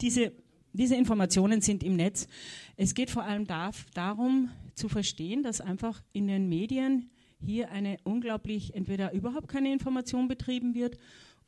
diese, 0.00 0.32
diese 0.72 0.96
Informationen 0.96 1.60
sind 1.60 1.82
im 1.82 1.96
Netz. 1.96 2.28
Es 2.76 2.94
geht 2.94 3.10
vor 3.10 3.24
allem 3.24 3.46
darf, 3.46 3.86
darum 3.94 4.50
zu 4.74 4.88
verstehen, 4.88 5.42
dass 5.42 5.60
einfach 5.60 6.02
in 6.12 6.26
den 6.26 6.48
Medien 6.48 7.10
hier 7.40 7.70
eine 7.70 7.98
unglaublich, 8.04 8.74
entweder 8.74 9.12
überhaupt 9.12 9.48
keine 9.48 9.72
Information 9.72 10.28
betrieben 10.28 10.74
wird 10.74 10.96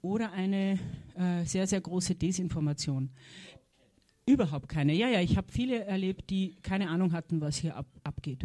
oder 0.03 0.33
eine 0.33 0.79
äh, 1.17 1.45
sehr, 1.45 1.67
sehr 1.67 1.81
große 1.81 2.15
Desinformation. 2.15 3.11
Überhaupt 4.27 4.69
keine. 4.69 4.93
Ja, 4.93 5.09
ja, 5.09 5.21
ich 5.21 5.37
habe 5.37 5.51
viele 5.53 5.85
erlebt, 5.85 6.31
die 6.31 6.57
keine 6.63 6.89
Ahnung 6.91 7.13
hatten, 7.13 7.41
was 7.41 7.57
hier 7.59 7.77
ab, 7.77 7.87
abgeht. 8.03 8.43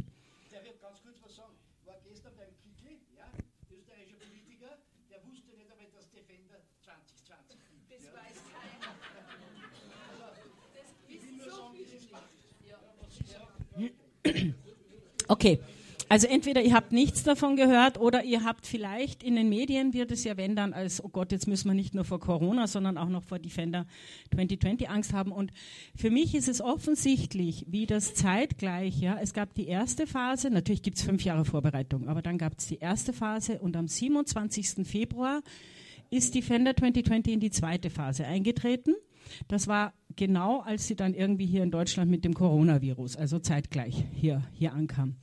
Der 0.52 0.64
wird 0.64 0.80
ganz 0.80 1.02
kurz 1.02 1.18
was 1.24 1.36
sagen. 1.36 1.54
War 1.86 1.96
gestern 2.08 2.34
beim 2.38 2.54
Kickel, 2.62 2.98
ja, 3.18 3.26
österreichischer 3.70 4.18
Politiker, 4.22 4.78
der 5.10 5.18
wusste 5.26 5.58
nicht 5.58 5.72
einmal, 5.72 5.90
dass 5.98 6.12
Defender 6.12 6.62
2020 6.86 7.58
gibt. 7.66 7.90
Das 7.90 8.04
weiß 8.14 8.38
keiner. 8.54 8.94
das 10.78 10.88
wissen 11.10 11.42
so 11.42 11.74
viele 11.74 11.98
nicht. 14.38 14.56
Okay. 15.28 15.60
Also 16.12 16.28
entweder 16.28 16.62
ihr 16.62 16.74
habt 16.74 16.92
nichts 16.92 17.24
davon 17.24 17.56
gehört 17.56 17.98
oder 17.98 18.26
ihr 18.26 18.44
habt 18.44 18.68
vielleicht 18.68 19.24
in 19.24 19.38
den 19.38 19.48
Medien 19.48 19.94
wird 19.94 20.12
es 20.12 20.26
ja 20.26 20.36
wenn 20.36 20.58
dann 20.58 20.74
als, 20.74 21.02
oh 21.02 21.08
Gott, 21.08 21.32
jetzt 21.32 21.48
müssen 21.48 21.70
wir 21.70 21.74
nicht 21.74 21.96
nur 21.96 22.04
vor 22.04 22.20
Corona, 22.20 22.68
sondern 22.68 22.98
auch 22.98 23.08
noch 23.08 23.24
vor 23.24 23.40
Defender 23.40 23.86
2020 24.34 24.90
Angst 24.90 25.14
haben. 25.14 25.32
Und 25.32 25.54
für 25.96 26.10
mich 26.10 26.36
ist 26.36 26.50
es 26.50 26.60
offensichtlich, 26.60 27.66
wie 27.70 27.86
das 27.86 28.14
zeitgleich, 28.14 29.00
ja, 29.00 29.20
es 29.22 29.34
gab 29.34 29.54
die 29.54 29.68
erste 29.68 30.06
Phase, 30.06 30.50
natürlich 30.50 30.82
gibt 30.82 30.98
es 30.98 31.04
fünf 31.06 31.24
Jahre 31.24 31.46
Vorbereitung, 31.46 32.10
aber 32.10 32.22
dann 32.22 32.38
gab 32.38 32.60
es 32.60 32.68
die 32.68 32.80
erste 32.80 33.14
Phase 33.14 33.60
und 33.60 33.78
am 33.78 33.88
27. 33.88 34.86
Februar 34.86 35.42
ist 36.10 36.36
Defender 36.36 36.76
2020 36.76 37.34
in 37.36 37.40
die 37.40 37.52
zweite 37.52 37.90
Phase 37.90 38.26
eingetreten. 38.26 38.96
Das 39.48 39.70
war 39.70 39.94
genau, 40.18 40.60
als 40.60 40.88
sie 40.88 40.98
dann 40.98 41.14
irgendwie 41.14 41.46
hier 41.46 41.64
in 41.64 41.72
Deutschland 41.72 42.12
mit 42.12 42.26
dem 42.26 42.34
Coronavirus, 42.34 43.16
also 43.16 43.40
zeitgleich 43.40 44.04
hier, 44.14 44.42
hier 44.52 44.74
ankam. 44.74 45.16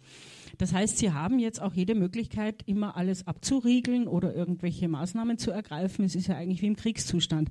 Das 0.59 0.72
heißt, 0.72 0.98
Sie 0.98 1.12
haben 1.12 1.38
jetzt 1.38 1.62
auch 1.62 1.72
jede 1.72 1.94
Möglichkeit, 1.94 2.62
immer 2.66 2.96
alles 2.96 3.26
abzuriegeln 3.26 4.09
oder 4.09 4.34
irgendwelche 4.34 4.88
Maßnahmen 4.88 5.38
zu 5.38 5.50
ergreifen. 5.50 6.04
Es 6.04 6.14
ist 6.14 6.26
ja 6.26 6.36
eigentlich 6.36 6.62
wie 6.62 6.66
im 6.66 6.76
Kriegszustand. 6.76 7.50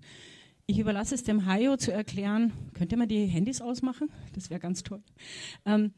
Ich 0.68 0.80
überlasse 0.80 1.16
es 1.16 1.24
dem 1.24 1.46
Hayo 1.46 1.78
zu 1.78 1.94
erklären. 1.94 2.52
Könnt 2.74 2.92
ihr 2.92 2.98
mal 2.98 3.08
die 3.08 3.26
Handys 3.26 3.62
ausmachen? 3.62 4.10
Das 4.34 4.50
wäre 4.50 4.60
ganz 4.60 4.84
toll. 4.84 5.02
Ähm, 5.66 5.94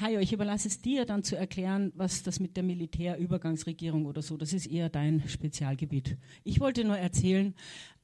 Hajo, 0.00 0.20
ich 0.20 0.32
überlasse 0.32 0.68
es 0.68 0.80
dir 0.80 1.06
dann 1.06 1.24
zu 1.24 1.36
erklären, 1.36 1.92
was 1.96 2.22
das 2.22 2.38
mit 2.38 2.56
der 2.56 2.62
Militärübergangsregierung 2.62 4.06
oder 4.06 4.22
so, 4.22 4.36
das 4.36 4.52
ist 4.52 4.66
eher 4.66 4.88
dein 4.88 5.28
Spezialgebiet. 5.28 6.16
Ich 6.44 6.60
wollte 6.60 6.84
nur 6.84 6.96
erzählen, 6.96 7.54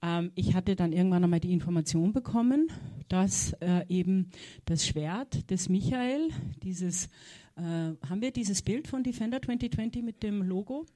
ähm, 0.02 0.32
ich 0.34 0.54
hatte 0.54 0.74
dann 0.74 0.92
irgendwann 0.92 1.22
einmal 1.22 1.38
die 1.38 1.52
Information 1.52 2.12
bekommen, 2.12 2.68
dass 3.08 3.52
äh, 3.54 3.84
eben 3.88 4.30
das 4.64 4.86
Schwert 4.86 5.50
des 5.50 5.68
Michael, 5.68 6.30
dieses 6.64 7.08
äh, 7.56 8.08
haben 8.08 8.20
wir 8.20 8.30
dieses 8.30 8.62
Bild 8.62 8.88
von 8.88 9.02
Defender 9.02 9.40
2020 9.40 10.02
mit 10.02 10.22
dem 10.22 10.42
Logo? 10.42 10.86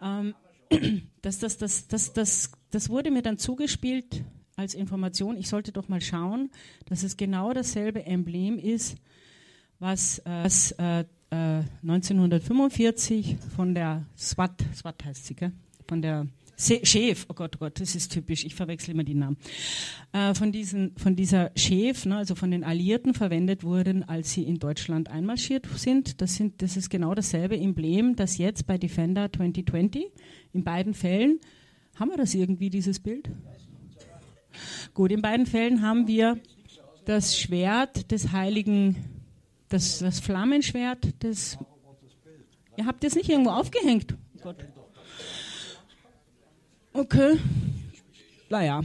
Ähm, 0.00 0.34
das, 1.22 1.38
das, 1.38 1.58
das, 1.58 1.88
das, 1.88 2.12
das, 2.12 2.52
das 2.70 2.88
wurde 2.88 3.10
mir 3.10 3.22
dann 3.22 3.38
zugespielt 3.38 4.24
als 4.56 4.74
Information. 4.74 5.36
Ich 5.36 5.48
sollte 5.48 5.72
doch 5.72 5.88
mal 5.88 6.00
schauen, 6.00 6.50
dass 6.86 7.02
es 7.02 7.16
genau 7.16 7.52
dasselbe 7.52 8.04
Emblem 8.04 8.58
ist, 8.58 8.96
was, 9.78 10.18
äh, 10.20 10.44
was 10.44 10.72
äh, 10.72 11.04
1945 11.30 13.36
von 13.54 13.74
der 13.74 14.04
SWAT, 14.16 14.64
SWAT 14.74 15.04
heißt 15.04 15.26
sie, 15.26 15.34
gell? 15.34 15.52
von 15.86 16.02
der 16.02 16.26
Chef, 16.58 17.26
oh 17.28 17.34
Gott, 17.34 17.54
oh 17.56 17.58
Gott, 17.60 17.80
das 17.80 17.94
ist 17.94 18.12
typisch, 18.12 18.44
ich 18.44 18.56
verwechsel 18.56 18.90
immer 18.90 19.04
die 19.04 19.14
Namen, 19.14 19.36
äh, 20.12 20.34
von, 20.34 20.50
diesen, 20.50 20.96
von 20.96 21.14
dieser 21.14 21.52
Chef, 21.54 22.04
ne, 22.04 22.16
also 22.16 22.34
von 22.34 22.50
den 22.50 22.64
Alliierten 22.64 23.14
verwendet 23.14 23.62
wurden, 23.62 24.02
als 24.02 24.32
sie 24.32 24.42
in 24.42 24.58
Deutschland 24.58 25.08
einmarschiert 25.08 25.66
sind. 25.76 26.20
Das, 26.20 26.34
sind. 26.34 26.60
das 26.60 26.76
ist 26.76 26.90
genau 26.90 27.14
dasselbe 27.14 27.56
Emblem, 27.56 28.16
das 28.16 28.38
jetzt 28.38 28.66
bei 28.66 28.76
Defender 28.76 29.30
2020 29.32 30.06
in 30.52 30.64
beiden 30.64 30.94
Fällen, 30.94 31.38
haben 31.94 32.10
wir 32.10 32.16
das 32.16 32.34
irgendwie, 32.34 32.70
dieses 32.70 32.98
Bild? 32.98 33.30
Gut, 34.94 35.12
in 35.12 35.22
beiden 35.22 35.46
Fällen 35.46 35.82
haben 35.82 36.08
wir 36.08 36.40
das 37.04 37.38
Schwert 37.38 38.10
des 38.10 38.32
heiligen, 38.32 38.96
das, 39.68 40.00
das 40.00 40.18
Flammenschwert 40.18 41.22
des... 41.22 41.56
Ihr 42.76 42.86
habt 42.86 43.02
das 43.02 43.14
nicht 43.14 43.28
irgendwo 43.28 43.50
aufgehängt? 43.50 44.16
Oh 44.36 44.40
Gott. 44.42 44.56
Okay. 46.98 47.38
Naja. 48.50 48.82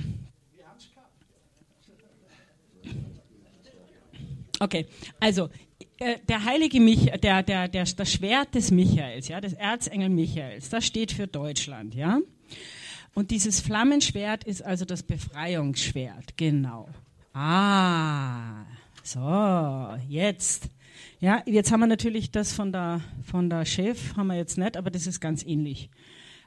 Okay, 4.60 4.86
also 5.20 5.50
äh, 5.98 6.20
der 6.30 6.46
heilige 6.46 6.80
Mich 6.80 7.10
der, 7.10 7.42
der, 7.42 7.68
der, 7.68 7.86
das 7.86 8.14
Schwert 8.14 8.54
des 8.54 8.70
Michaels, 8.70 9.30
ja, 9.30 9.42
des 9.42 9.54
Erzengel 9.54 10.10
Michaels, 10.10 10.70
das 10.70 10.86
steht 10.86 11.12
für 11.12 11.26
Deutschland, 11.26 11.96
ja. 11.96 12.20
Und 13.16 13.32
dieses 13.32 13.60
Flammenschwert 13.62 14.44
ist 14.44 14.62
also 14.62 14.86
das 14.86 15.02
Befreiungsschwert, 15.02 16.38
genau. 16.38 16.90
Ah, 17.34 18.66
so, 19.02 19.98
jetzt. 20.08 20.70
Ja, 21.20 21.42
jetzt 21.48 21.72
haben 21.72 21.80
wir 21.80 21.88
natürlich 21.88 22.30
das 22.30 22.54
von 22.54 22.72
der, 22.72 23.02
von 23.24 23.50
der 23.50 23.66
Chef, 23.66 24.16
haben 24.16 24.28
wir 24.28 24.36
jetzt 24.36 24.60
nicht, 24.60 24.78
aber 24.78 24.92
das 24.92 25.08
ist 25.08 25.20
ganz 25.20 25.44
ähnlich. 25.44 25.90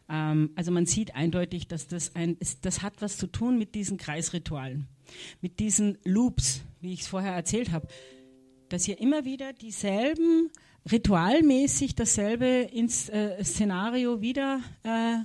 Ähm, 0.09 0.51
also 0.55 0.71
man 0.71 0.87
sieht 0.87 1.15
eindeutig, 1.15 1.69
dass 1.69 1.89
das 1.89 2.15
ein, 2.15 2.37
das 2.63 2.83
hat 2.83 2.95
was 3.01 3.17
zu 3.17 3.27
tun 3.27 3.59
mit 3.59 3.75
diesen 3.75 3.97
Kreisritualen, 3.97 4.87
mit 5.41 5.59
diesen 5.59 5.99
Loops, 6.05 6.63
wie 6.81 6.93
ich 6.93 7.03
es 7.03 7.07
vorher 7.07 7.33
erzählt 7.33 7.73
habe, 7.73 7.89
dass 8.69 8.85
hier 8.85 9.01
immer 9.01 9.25
wieder 9.25 9.53
dieselben 9.53 10.51
ritualmäßig 10.91 11.95
dasselbe 11.97 12.47
ins, 12.47 13.09
äh, 13.09 13.43
Szenario 13.43 14.21
wieder 14.21 14.61
äh, 14.85 15.17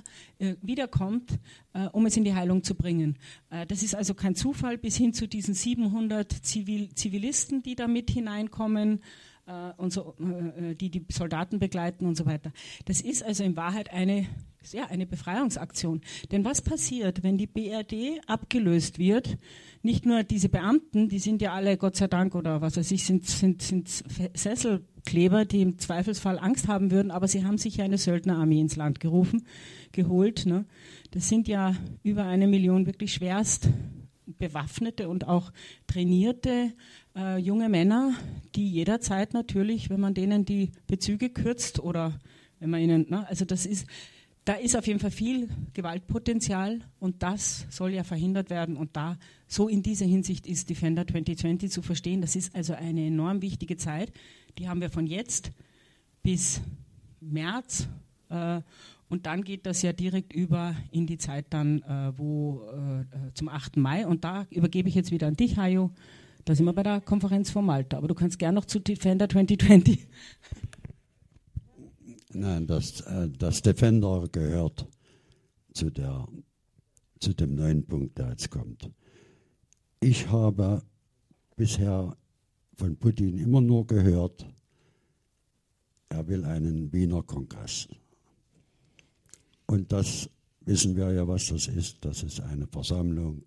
äh, 0.44 0.56
wiederkommt, 0.60 1.38
äh, 1.72 1.86
um 1.92 2.06
es 2.06 2.16
in 2.16 2.24
die 2.24 2.34
Heilung 2.34 2.64
zu 2.64 2.74
bringen. 2.74 3.16
Äh, 3.50 3.66
das 3.66 3.82
ist 3.82 3.94
also 3.94 4.14
kein 4.14 4.34
Zufall 4.34 4.76
bis 4.76 4.96
hin 4.96 5.12
zu 5.12 5.28
diesen 5.28 5.54
700 5.54 6.32
Zivil 6.32 6.94
Zivilisten, 6.94 7.62
die 7.62 7.76
da 7.76 7.86
mit 7.86 8.10
hineinkommen 8.10 9.02
äh, 9.46 9.72
und 9.76 9.92
so, 9.92 10.14
äh, 10.20 10.74
die 10.74 10.90
die 10.90 11.04
Soldaten 11.10 11.58
begleiten 11.58 12.06
und 12.06 12.16
so 12.16 12.26
weiter. 12.26 12.52
Das 12.84 13.00
ist 13.00 13.24
also 13.24 13.44
in 13.44 13.56
Wahrheit 13.56 13.92
eine, 13.92 14.26
ja, 14.70 14.86
eine 14.86 15.06
Befreiungsaktion. 15.06 16.00
Denn 16.30 16.44
was 16.44 16.62
passiert, 16.62 17.22
wenn 17.22 17.38
die 17.38 17.46
BRD 17.46 18.20
abgelöst 18.26 18.98
wird? 18.98 19.38
Nicht 19.82 20.06
nur 20.06 20.22
diese 20.22 20.48
Beamten, 20.48 21.08
die 21.08 21.18
sind 21.18 21.42
ja 21.42 21.52
alle, 21.52 21.76
Gott 21.76 21.96
sei 21.96 22.06
Dank, 22.06 22.34
oder 22.34 22.60
was 22.60 22.76
weiß 22.76 22.90
ich, 22.92 23.04
sind, 23.04 23.26
sind, 23.26 23.62
sind 23.62 23.88
Sesselkleber, 23.88 25.44
die 25.44 25.62
im 25.62 25.78
Zweifelsfall 25.78 26.38
Angst 26.38 26.68
haben 26.68 26.90
würden, 26.90 27.10
aber 27.10 27.26
sie 27.26 27.44
haben 27.44 27.58
sich 27.58 27.78
ja 27.78 27.84
eine 27.84 27.98
Söldnerarmee 27.98 28.60
ins 28.60 28.76
Land 28.76 29.00
gerufen, 29.00 29.44
geholt. 29.90 30.46
Ne? 30.46 30.66
Das 31.10 31.28
sind 31.28 31.48
ja 31.48 31.74
über 32.02 32.24
eine 32.24 32.46
Million 32.46 32.86
wirklich 32.86 33.14
schwerst 33.14 33.68
bewaffnete 34.38 35.08
und 35.08 35.26
auch 35.26 35.52
trainierte 35.86 36.72
äh, 37.16 37.38
junge 37.38 37.68
Männer, 37.68 38.14
die 38.54 38.68
jederzeit 38.70 39.34
natürlich, 39.34 39.90
wenn 39.90 40.00
man 40.00 40.14
denen 40.14 40.44
die 40.44 40.70
Bezüge 40.86 41.30
kürzt 41.30 41.80
oder 41.80 42.18
wenn 42.58 42.70
man 42.70 42.80
ihnen, 42.80 43.06
ne, 43.08 43.26
also 43.28 43.44
das 43.44 43.66
ist, 43.66 43.86
da 44.44 44.54
ist 44.54 44.76
auf 44.76 44.86
jeden 44.86 44.98
Fall 44.98 45.10
viel 45.10 45.48
Gewaltpotenzial 45.72 46.80
und 46.98 47.22
das 47.22 47.66
soll 47.70 47.92
ja 47.92 48.02
verhindert 48.02 48.50
werden 48.50 48.76
und 48.76 48.96
da 48.96 49.18
so 49.46 49.68
in 49.68 49.82
dieser 49.82 50.06
Hinsicht 50.06 50.46
ist 50.46 50.68
Defender 50.70 51.06
2020 51.06 51.70
zu 51.70 51.82
verstehen. 51.82 52.20
Das 52.20 52.34
ist 52.34 52.54
also 52.54 52.74
eine 52.74 53.06
enorm 53.06 53.42
wichtige 53.42 53.76
Zeit. 53.76 54.12
Die 54.58 54.68
haben 54.68 54.80
wir 54.80 54.90
von 54.90 55.06
jetzt 55.06 55.52
bis 56.22 56.60
März 57.20 57.88
äh, 58.30 58.60
Und 59.08 59.26
dann 59.26 59.44
geht 59.44 59.66
das 59.66 59.82
ja 59.82 59.92
direkt 59.92 60.32
über 60.32 60.74
in 60.90 61.06
die 61.06 61.18
Zeit 61.18 61.46
dann, 61.50 61.82
äh, 61.82 62.12
wo 62.16 62.62
äh, 62.70 63.34
zum 63.34 63.48
8. 63.48 63.76
Mai. 63.76 64.06
Und 64.06 64.24
da 64.24 64.46
übergebe 64.50 64.88
ich 64.88 64.94
jetzt 64.94 65.10
wieder 65.10 65.26
an 65.26 65.36
dich, 65.36 65.58
Hajo. 65.58 65.90
Da 66.44 66.54
sind 66.54 66.66
wir 66.66 66.72
bei 66.72 66.82
der 66.82 67.00
Konferenz 67.00 67.50
von 67.50 67.64
Malta. 67.64 67.98
Aber 67.98 68.08
du 68.08 68.14
kannst 68.14 68.38
gerne 68.38 68.56
noch 68.56 68.64
zu 68.64 68.80
Defender 68.80 69.28
2020. 69.28 70.08
Nein, 72.34 72.66
das, 72.66 73.00
äh, 73.02 73.28
das 73.28 73.62
Defender 73.62 74.26
gehört 74.30 74.86
zu, 75.74 75.90
der, 75.90 76.26
zu 77.20 77.34
dem 77.34 77.54
neuen 77.54 77.86
Punkt, 77.86 78.18
der 78.18 78.30
jetzt 78.30 78.50
kommt. 78.50 78.90
Ich 80.00 80.28
habe 80.28 80.82
bisher 81.56 82.16
von 82.76 82.96
Putin 82.96 83.38
immer 83.38 83.60
nur 83.60 83.86
gehört, 83.86 84.46
er 86.08 86.26
will 86.26 86.44
einen 86.44 86.92
Wiener 86.92 87.22
Kongress. 87.22 87.88
Und 89.66 89.92
das 89.92 90.28
wissen 90.62 90.96
wir 90.96 91.12
ja, 91.12 91.28
was 91.28 91.46
das 91.46 91.68
ist. 91.68 92.04
Das 92.04 92.22
ist 92.22 92.40
eine 92.40 92.66
Versammlung 92.66 93.42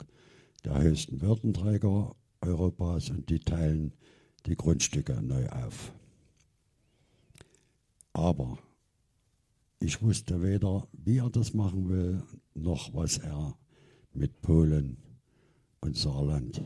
der 0.64 0.82
höchsten 0.82 1.22
Würdenträger 1.22 2.16
Europas 2.46 3.10
und 3.10 3.30
die 3.30 3.40
teilen 3.40 3.94
die 4.46 4.56
Grundstücke 4.56 5.22
neu 5.22 5.48
auf. 5.50 5.92
Aber 8.14 8.58
ich 9.80 10.02
wusste 10.02 10.42
weder, 10.42 10.88
wie 10.94 11.18
er 11.18 11.30
das 11.30 11.54
machen 11.54 11.90
will, 11.90 12.24
noch 12.54 12.94
was 12.94 13.18
er 13.18 13.58
mit 14.14 14.42
Polen 14.42 14.98
und 15.82 15.98
Saarland 15.98 16.62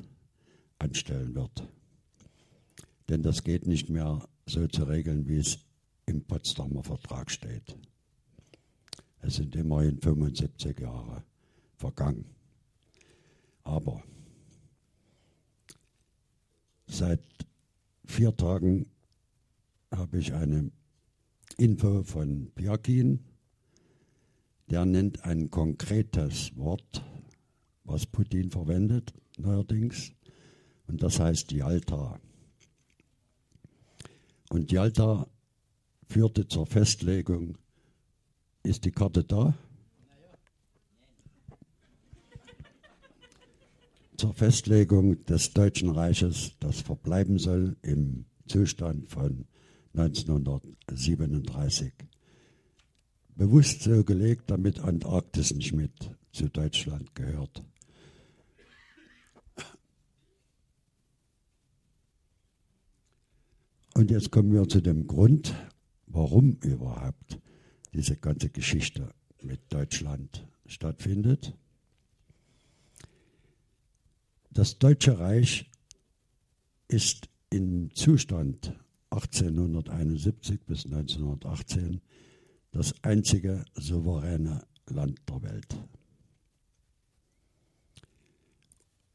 anstellen 0.77 1.35
wird. 1.35 1.67
Denn 3.09 3.23
das 3.23 3.43
geht 3.43 3.65
nicht 3.65 3.89
mehr 3.89 4.27
so 4.45 4.67
zu 4.67 4.83
regeln, 4.83 5.27
wie 5.27 5.37
es 5.37 5.59
im 6.05 6.23
Potsdamer 6.23 6.83
Vertrag 6.83 7.31
steht. 7.31 7.75
Es 9.21 9.35
sind 9.35 9.55
immerhin 9.55 9.99
75 9.99 10.79
Jahre 10.79 11.23
vergangen. 11.75 12.25
Aber 13.63 14.03
seit 16.89 17.21
vier 18.05 18.35
Tagen 18.35 18.87
habe 19.91 20.19
ich 20.19 20.33
eine 20.33 20.71
Info 21.57 22.03
von 22.03 22.51
Piakin. 22.55 23.19
Der 24.69 24.85
nennt 24.85 25.23
ein 25.25 25.49
konkretes 25.49 26.55
Wort, 26.57 27.03
was 27.83 28.05
Putin 28.05 28.51
verwendet 28.51 29.13
neuerdings, 29.37 30.11
und 30.87 31.01
das 31.01 31.19
heißt 31.19 31.51
Yalta. 31.51 32.19
Und 34.49 34.71
Yalta 34.71 35.27
führte 36.07 36.47
zur 36.47 36.65
Festlegung, 36.65 37.57
ist 38.63 38.85
die 38.85 38.91
Karte 38.91 39.23
da? 39.23 39.55
Zur 44.19 44.33
Festlegung 44.33 45.23
des 45.23 45.53
Deutschen 45.53 45.91
Reiches, 45.91 46.51
das 46.59 46.81
verbleiben 46.81 47.39
soll 47.39 47.77
im 47.81 48.25
Zustand 48.49 49.09
von 49.09 49.45
1937. 49.93 51.93
Bewusst 53.33 53.83
so 53.83 54.03
gelegt, 54.03 54.51
damit 54.51 54.81
Antarktis 54.81 55.53
nicht 55.53 55.71
mit 55.71 55.93
zu 56.33 56.49
Deutschland 56.49 57.15
gehört. 57.15 57.63
Und 63.93 64.11
jetzt 64.11 64.31
kommen 64.31 64.51
wir 64.51 64.67
zu 64.67 64.81
dem 64.81 65.07
Grund, 65.07 65.55
warum 66.07 66.57
überhaupt 66.61 67.39
diese 67.93 68.17
ganze 68.17 68.49
Geschichte 68.49 69.13
mit 69.41 69.61
Deutschland 69.69 70.45
stattfindet. 70.65 71.55
Das 74.51 74.79
Deutsche 74.79 75.19
Reich 75.19 75.69
ist 76.87 77.29
im 77.51 77.93
Zustand 77.93 78.73
1871 79.11 80.61
bis 80.65 80.85
1918 80.85 82.01
das 82.71 82.95
einzige 83.03 83.63
souveräne 83.75 84.63
Land 84.87 85.19
der 85.29 85.43
Welt. 85.43 85.77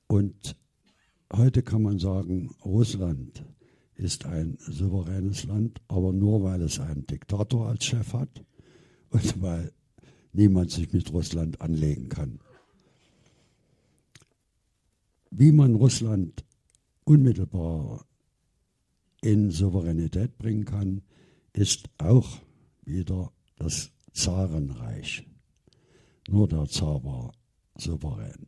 Und 0.07 0.57
heute 1.33 1.65
kann 1.65 1.83
man 1.83 1.99
sagen, 1.99 2.55
Russland 2.65 3.45
ist 3.97 4.27
ein 4.27 4.57
souveränes 4.61 5.45
Land, 5.45 5.81
aber 5.89 6.13
nur 6.13 6.45
weil 6.45 6.63
es 6.63 6.79
einen 6.79 7.07
Diktator 7.09 7.69
als 7.69 7.85
Chef 7.85 8.13
hat 8.13 8.45
und 9.11 9.43
weil 9.43 9.73
niemand 10.33 10.71
sich 10.71 10.93
mit 10.93 11.13
Russland 11.13 11.61
anlegen 11.61 12.09
kann. 12.09 12.39
Wie 15.37 15.51
man 15.51 15.75
Russland 15.75 16.45
unmittelbar 17.03 18.07
in 19.21 19.51
Souveränität 19.51 20.39
bringen 20.39 20.65
kann, 20.65 21.03
ist 21.53 21.91
auch 21.99 22.39
wieder 22.85 23.33
das 23.57 23.91
Zarenreich. 24.13 25.27
Nur 26.29 26.47
der 26.47 26.67
Zar 26.67 27.03
war 27.03 27.33
souverän. 27.77 28.47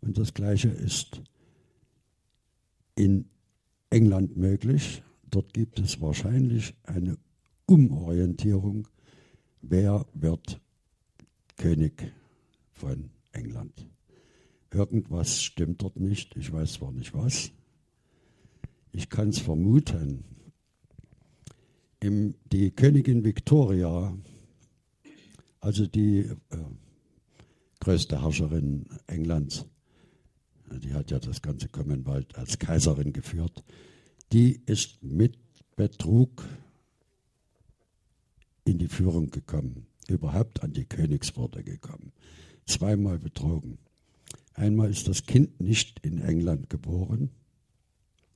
Und 0.00 0.16
das 0.16 0.32
Gleiche 0.32 0.68
ist 0.68 1.20
in 2.94 3.28
England 3.90 4.38
möglich. 4.38 5.02
Dort 5.30 5.52
gibt 5.52 5.78
es 5.78 6.00
wahrscheinlich 6.00 6.72
eine 6.84 7.18
Umorientierung. 7.66 8.88
Wer 9.60 10.06
wird 10.14 10.58
König 11.58 12.14
von 12.72 13.10
England? 13.32 13.83
Irgendwas 14.74 15.40
stimmt 15.40 15.82
dort 15.82 16.00
nicht. 16.00 16.36
Ich 16.36 16.52
weiß 16.52 16.74
zwar 16.74 16.90
nicht 16.90 17.14
was. 17.14 17.52
Ich 18.90 19.08
kann 19.08 19.28
es 19.28 19.38
vermuten. 19.38 20.24
Im, 22.00 22.34
die 22.50 22.72
Königin 22.72 23.24
Victoria, 23.24 24.18
also 25.60 25.86
die 25.86 26.18
äh, 26.18 26.36
größte 27.78 28.20
Herrscherin 28.20 28.86
Englands, 29.06 29.64
die 30.70 30.92
hat 30.92 31.12
ja 31.12 31.20
das 31.20 31.40
ganze 31.40 31.68
Commonwealth 31.68 32.36
als 32.36 32.58
Kaiserin 32.58 33.12
geführt, 33.12 33.62
die 34.32 34.60
ist 34.66 35.02
mit 35.04 35.38
Betrug 35.76 36.44
in 38.64 38.78
die 38.78 38.88
Führung 38.88 39.30
gekommen, 39.30 39.86
überhaupt 40.08 40.64
an 40.64 40.72
die 40.72 40.84
Königswürde 40.84 41.62
gekommen. 41.62 42.12
Zweimal 42.66 43.20
betrogen. 43.20 43.78
Einmal 44.54 44.90
ist 44.90 45.08
das 45.08 45.26
Kind 45.26 45.60
nicht 45.60 46.00
in 46.00 46.20
England 46.20 46.70
geboren, 46.70 47.30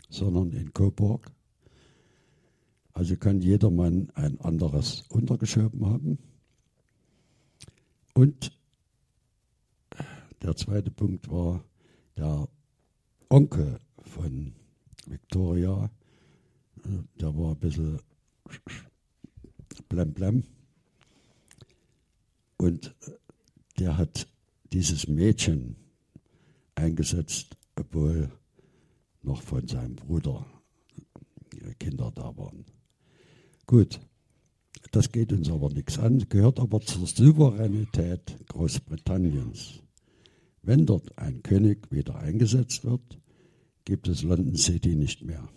sondern 0.08 0.50
in 0.52 0.72
Coburg. 0.72 1.30
Also 2.92 3.16
kann 3.16 3.40
jedermann 3.40 4.10
ein 4.14 4.40
anderes 4.40 5.04
untergeschoben 5.08 5.86
haben. 5.86 6.18
Und 8.14 8.50
der 10.42 10.56
zweite 10.56 10.90
Punkt 10.90 11.30
war, 11.30 11.64
der 12.16 12.48
Onkel 13.28 13.78
von 14.00 14.52
Victoria, 15.06 15.88
der 17.20 17.36
war 17.36 17.52
ein 17.52 17.60
bisschen 17.60 18.00
blemblem. 19.88 20.42
Und 22.56 22.96
der 23.78 23.96
hat 23.96 24.26
dieses 24.72 25.06
Mädchen 25.06 25.76
eingesetzt, 26.78 27.56
obwohl 27.76 28.30
noch 29.22 29.42
von 29.42 29.66
seinem 29.66 29.96
Bruder 29.96 30.46
Kinder 31.78 32.10
da 32.14 32.36
waren. 32.36 32.64
Gut, 33.66 34.00
das 34.92 35.12
geht 35.12 35.32
uns 35.32 35.50
aber 35.50 35.70
nichts 35.70 35.98
an, 35.98 36.28
gehört 36.28 36.60
aber 36.60 36.80
zur 36.80 37.06
Souveränität 37.06 38.38
Großbritanniens. 38.48 39.82
Wenn 40.62 40.86
dort 40.86 41.16
ein 41.18 41.42
König 41.42 41.90
wieder 41.90 42.16
eingesetzt 42.16 42.84
wird, 42.84 43.18
gibt 43.84 44.08
es 44.08 44.22
London 44.22 44.56
City 44.56 44.96
nicht 44.96 45.22
mehr. 45.24 45.48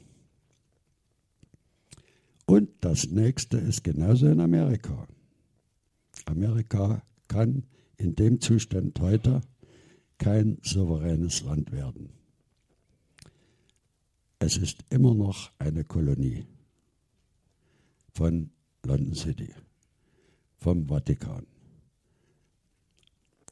Und 2.45 2.69
das 2.81 3.07
nächste 3.09 3.57
ist 3.57 3.83
genauso 3.83 4.27
in 4.27 4.41
Amerika. 4.41 5.07
Amerika 6.25 7.03
kann 7.27 7.63
in 7.97 8.15
dem 8.15 8.41
Zustand 8.41 8.99
heute 8.99 9.41
kein 10.21 10.59
souveränes 10.61 11.41
Land 11.41 11.71
werden. 11.71 12.11
Es 14.37 14.55
ist 14.55 14.85
immer 14.91 15.15
noch 15.15 15.51
eine 15.57 15.83
Kolonie 15.83 16.45
von 18.13 18.51
London 18.83 19.15
City, 19.15 19.51
vom 20.59 20.87
Vatikan. 20.87 21.47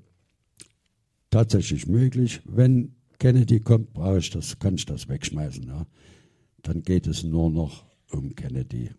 tatsächlich 1.31 1.87
möglich. 1.87 2.41
Wenn 2.45 2.95
Kennedy 3.19 3.61
kommt, 3.61 3.93
brauche 3.93 4.19
ich 4.19 4.31
das, 4.31 4.59
kann 4.59 4.75
ich 4.75 4.85
das 4.85 5.09
wegschmeißen. 5.09 5.67
Ja. 5.67 5.87
Dann 6.63 6.83
geht 6.83 7.07
es 7.07 7.23
nur 7.23 7.51
noch 7.51 7.85
um 8.11 8.35
Kennedy. 8.35 8.91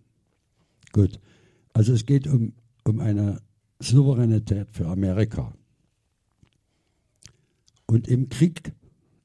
Gut, 0.92 1.20
also 1.74 1.94
es 1.94 2.06
geht 2.06 2.28
um, 2.28 2.54
um 2.84 3.00
eine 3.00 3.42
Souveränität 3.80 4.68
für 4.72 4.88
Amerika. 4.88 5.54
Und 7.86 8.08
im 8.08 8.30
Krieg, 8.30 8.74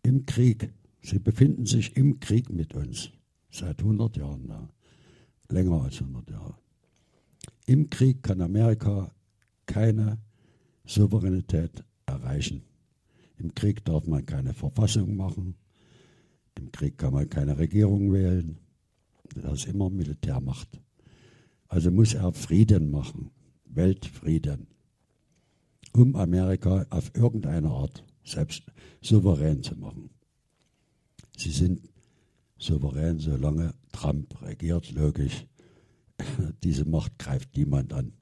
im 0.02 0.26
Krieg, 0.26 0.72
sie 1.08 1.18
befinden 1.18 1.64
sich 1.64 1.96
im 1.96 2.20
Krieg 2.20 2.50
mit 2.50 2.74
uns 2.74 3.10
seit 3.50 3.80
100 3.80 4.16
Jahren, 4.18 4.46
ja. 4.48 4.68
länger 5.48 5.82
als 5.82 6.00
100 6.00 6.30
Jahre. 6.30 6.54
Im 7.66 7.88
Krieg 7.88 8.22
kann 8.22 8.40
Amerika 8.40 9.10
keine 9.66 10.18
Souveränität 10.84 11.84
erreichen. 12.06 12.62
Im 13.38 13.54
Krieg 13.54 13.84
darf 13.84 14.06
man 14.06 14.26
keine 14.26 14.52
Verfassung 14.52 15.16
machen. 15.16 15.54
Im 16.58 16.72
Krieg 16.72 16.98
kann 16.98 17.12
man 17.12 17.28
keine 17.28 17.56
Regierung 17.56 18.12
wählen. 18.12 18.58
Das 19.34 19.60
ist 19.60 19.68
immer 19.68 19.90
Militärmacht. 19.90 20.80
Also 21.68 21.90
muss 21.90 22.14
er 22.14 22.32
Frieden 22.32 22.90
machen, 22.90 23.30
Weltfrieden, 23.66 24.66
um 25.92 26.16
Amerika 26.16 26.86
auf 26.90 27.14
irgendeine 27.14 27.68
Art 27.68 28.02
selbst 28.24 28.62
souverän 29.02 29.62
zu 29.62 29.76
machen. 29.76 30.10
Sie 31.38 31.52
sind 31.52 31.88
souverän, 32.58 33.20
solange 33.20 33.72
Trump 33.92 34.42
regiert, 34.42 34.90
logisch. 34.90 35.46
Diese 36.64 36.84
Macht 36.84 37.16
greift 37.16 37.56
niemand 37.56 37.92
an. 37.92 38.12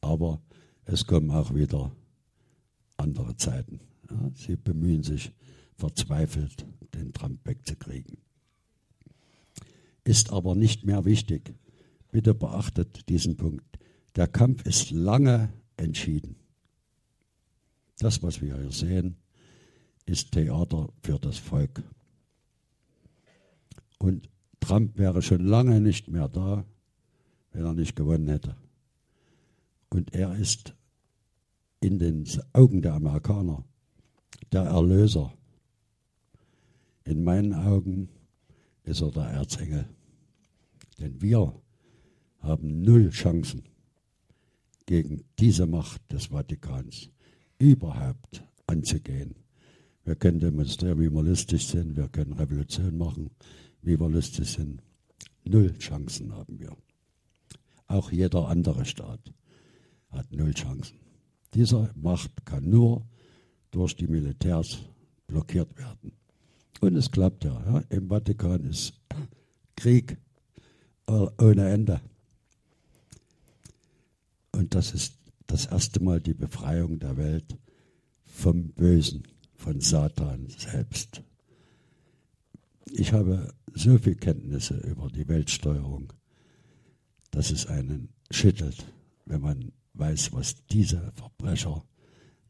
Aber 0.00 0.40
es 0.86 1.06
kommen 1.06 1.30
auch 1.30 1.54
wieder 1.54 1.94
andere 2.96 3.36
Zeiten. 3.36 3.80
Ja, 4.10 4.30
sie 4.34 4.56
bemühen 4.56 5.02
sich 5.02 5.32
verzweifelt, 5.76 6.64
den 6.94 7.12
Trump 7.12 7.40
wegzukriegen. 7.44 8.16
Ist 10.04 10.30
aber 10.32 10.54
nicht 10.54 10.86
mehr 10.86 11.04
wichtig. 11.04 11.54
Bitte 12.10 12.32
beachtet 12.32 13.10
diesen 13.10 13.36
Punkt. 13.36 13.78
Der 14.16 14.28
Kampf 14.28 14.64
ist 14.64 14.90
lange 14.90 15.52
entschieden. 15.76 16.36
Das, 17.98 18.22
was 18.22 18.40
wir 18.40 18.56
hier 18.56 18.72
sehen, 18.72 19.16
ist 20.06 20.32
Theater 20.32 20.88
für 21.02 21.18
das 21.18 21.38
Volk. 21.38 21.82
Und 23.98 24.28
Trump 24.60 24.98
wäre 24.98 25.22
schon 25.22 25.44
lange 25.44 25.80
nicht 25.80 26.08
mehr 26.08 26.28
da, 26.28 26.64
wenn 27.52 27.64
er 27.64 27.74
nicht 27.74 27.96
gewonnen 27.96 28.28
hätte. 28.28 28.56
Und 29.90 30.14
er 30.14 30.34
ist 30.34 30.74
in 31.80 31.98
den 31.98 32.26
Augen 32.52 32.82
der 32.82 32.94
Amerikaner 32.94 33.64
der 34.52 34.62
Erlöser. 34.62 35.32
In 37.04 37.22
meinen 37.22 37.54
Augen 37.54 38.08
ist 38.84 39.02
er 39.02 39.10
der 39.10 39.24
Erzengel. 39.24 39.88
Denn 40.98 41.20
wir 41.20 41.60
haben 42.40 42.82
null 42.82 43.10
Chancen 43.10 43.64
gegen 44.86 45.24
diese 45.38 45.66
Macht 45.66 46.00
des 46.12 46.26
Vatikans 46.26 47.10
überhaupt 47.58 48.44
anzugehen. 48.66 49.34
Wir 50.04 50.16
können 50.16 50.40
demonstrieren, 50.40 51.00
wie 51.00 51.10
wir 51.10 51.22
lustig 51.22 51.66
sind, 51.66 51.96
wir 51.96 52.08
können 52.08 52.34
Revolution 52.34 52.96
machen, 52.98 53.30
wie 53.82 53.98
wir 53.98 54.08
lustig 54.08 54.50
sind. 54.50 54.82
Null 55.44 55.76
Chancen 55.78 56.32
haben 56.32 56.58
wir. 56.58 56.76
Auch 57.86 58.10
jeder 58.12 58.48
andere 58.48 58.84
Staat 58.84 59.20
hat 60.10 60.30
null 60.32 60.52
Chancen. 60.52 60.98
Diese 61.54 61.90
Macht 61.94 62.44
kann 62.44 62.68
nur 62.68 63.06
durch 63.70 63.96
die 63.96 64.06
Militärs 64.06 64.78
blockiert 65.26 65.76
werden. 65.78 66.12
Und 66.80 66.96
es 66.96 67.10
klappt 67.10 67.44
ja. 67.44 67.62
ja. 67.66 67.82
Im 67.88 68.08
Vatikan 68.08 68.64
ist 68.64 68.94
Krieg 69.76 70.18
ohne 71.06 71.68
Ende. 71.68 72.00
Und 74.52 74.74
das 74.74 74.92
ist 74.92 75.18
das 75.46 75.66
erste 75.66 76.02
Mal 76.02 76.20
die 76.20 76.34
Befreiung 76.34 76.98
der 76.98 77.16
Welt 77.16 77.56
vom 78.24 78.70
Bösen, 78.70 79.24
von 79.64 79.80
Satan 79.80 80.46
selbst. 80.58 81.22
Ich 82.92 83.14
habe 83.14 83.54
so 83.72 83.96
viel 83.96 84.14
Kenntnisse 84.14 84.76
über 84.76 85.08
die 85.08 85.26
Weltsteuerung, 85.26 86.12
dass 87.30 87.50
es 87.50 87.66
einen 87.66 88.10
schüttelt, 88.30 88.84
wenn 89.24 89.40
man 89.40 89.72
weiß, 89.94 90.34
was 90.34 90.66
diese 90.66 91.12
Verbrecher 91.14 91.82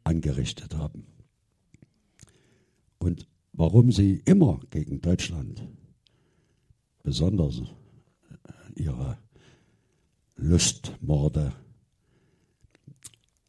angerichtet 0.02 0.74
haben. 0.74 1.06
Und 2.98 3.28
warum 3.52 3.92
sie 3.92 4.20
immer 4.24 4.58
gegen 4.70 5.00
Deutschland 5.00 5.68
besonders 7.04 7.62
ihre 8.74 9.18
Lustmorde 10.34 11.52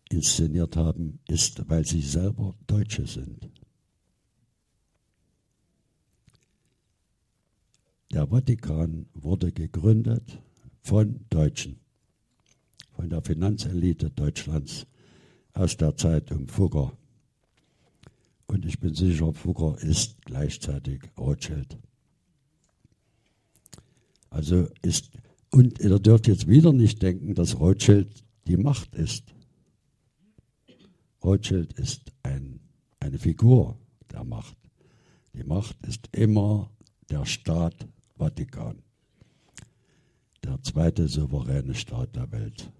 inszeniert 0.09 0.75
haben, 0.75 1.19
ist, 1.27 1.67
weil 1.69 1.85
sie 1.85 2.01
selber 2.01 2.55
Deutsche 2.67 3.05
sind. 3.05 3.49
Der 8.11 8.27
Vatikan 8.27 9.07
wurde 9.13 9.51
gegründet 9.51 10.39
von 10.81 11.25
Deutschen, 11.29 11.79
von 12.93 13.09
der 13.09 13.21
Finanzelite 13.21 14.09
Deutschlands 14.09 14.85
aus 15.53 15.75
der 15.75 15.97
Zeit 15.97 16.31
um 16.31 16.47
Fugger. 16.47 16.97
Und 18.47 18.65
ich 18.65 18.79
bin 18.79 18.93
sicher, 18.93 19.33
Fugger 19.33 19.77
ist 19.81 20.21
gleichzeitig 20.23 21.01
Rothschild. 21.17 21.77
Also 24.29 24.67
ist, 24.81 25.09
und 25.51 25.79
ihr 25.79 25.99
dürft 25.99 26.27
jetzt 26.27 26.47
wieder 26.47 26.71
nicht 26.71 27.01
denken, 27.01 27.33
dass 27.33 27.59
Rothschild 27.59 28.23
die 28.47 28.57
Macht 28.57 28.95
ist. 28.95 29.34
Rothschild 31.25 31.73
ist 31.73 32.13
ein, 32.21 32.59
eine 32.99 33.17
Figur 33.17 33.79
der 34.11 34.23
Macht. 34.23 34.55
Die 35.33 35.43
Macht 35.43 35.75
ist 35.87 36.07
immer 36.15 36.69
der 37.09 37.25
Staat 37.25 37.87
Vatikan, 38.15 38.83
der 40.43 40.61
zweite 40.61 41.07
souveräne 41.07 41.73
Staat 41.73 42.15
der 42.15 42.31
Welt. 42.31 42.71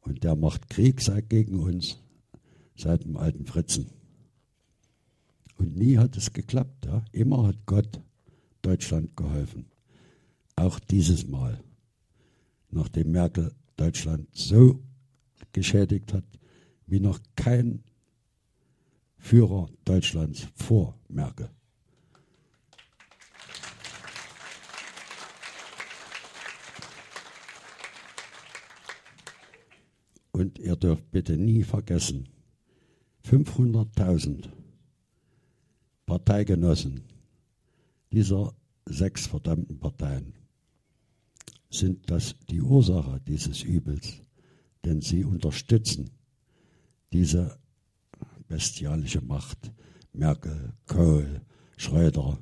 Und 0.00 0.24
der 0.24 0.36
macht 0.36 0.70
Krieg 0.70 1.02
seit 1.02 1.28
gegen 1.28 1.60
uns, 1.60 1.98
seit 2.74 3.04
dem 3.04 3.18
alten 3.18 3.44
Fritzen. 3.44 3.90
Und 5.58 5.76
nie 5.76 5.98
hat 5.98 6.16
es 6.16 6.32
geklappt. 6.32 6.86
Ja? 6.86 7.04
Immer 7.12 7.48
hat 7.48 7.66
Gott 7.66 8.00
Deutschland 8.62 9.14
geholfen. 9.18 9.66
Auch 10.56 10.80
dieses 10.80 11.26
Mal, 11.26 11.62
nachdem 12.70 13.10
Merkel 13.10 13.52
Deutschland 13.76 14.28
so 14.32 14.82
geschädigt 15.52 16.14
hat, 16.14 16.24
wie 16.88 17.00
noch 17.00 17.20
kein 17.36 17.84
Führer 19.18 19.68
Deutschlands 19.84 20.48
vor 20.54 20.98
Merkel. 21.08 21.50
Und 30.32 30.58
ihr 30.58 30.76
dürft 30.76 31.10
bitte 31.10 31.36
nie 31.36 31.64
vergessen, 31.64 32.28
500.000 33.24 34.48
Parteigenossen 36.06 37.02
dieser 38.12 38.54
sechs 38.86 39.26
verdammten 39.26 39.78
Parteien 39.78 40.32
sind 41.70 42.10
das 42.10 42.36
die 42.48 42.62
Ursache 42.62 43.20
dieses 43.26 43.62
Übels, 43.62 44.22
denn 44.84 45.02
sie 45.02 45.24
unterstützen 45.24 46.17
diese 47.12 47.58
bestialische 48.48 49.20
Macht. 49.20 49.72
Merkel, 50.12 50.72
Kohl, 50.86 51.42
Schröder, 51.76 52.38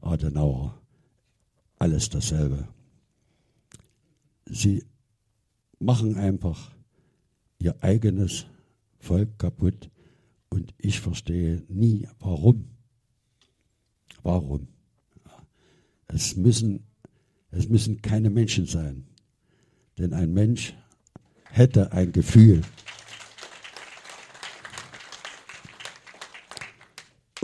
Adenauer, 0.00 0.80
alles 1.78 2.08
dasselbe. 2.10 2.68
Sie 4.46 4.84
machen 5.78 6.16
einfach 6.16 6.72
ihr 7.58 7.82
eigenes 7.82 8.46
Volk 8.98 9.38
kaputt 9.38 9.90
und 10.50 10.74
ich 10.78 11.00
verstehe 11.00 11.62
nie, 11.68 12.08
warum. 12.18 12.66
Warum? 14.22 14.68
Es 16.06 16.36
müssen, 16.36 16.84
es 17.50 17.68
müssen 17.68 18.00
keine 18.02 18.30
Menschen 18.30 18.66
sein, 18.66 19.06
denn 19.98 20.12
ein 20.12 20.32
Mensch 20.32 20.74
hätte 21.50 21.92
ein 21.92 22.12
Gefühl. 22.12 22.62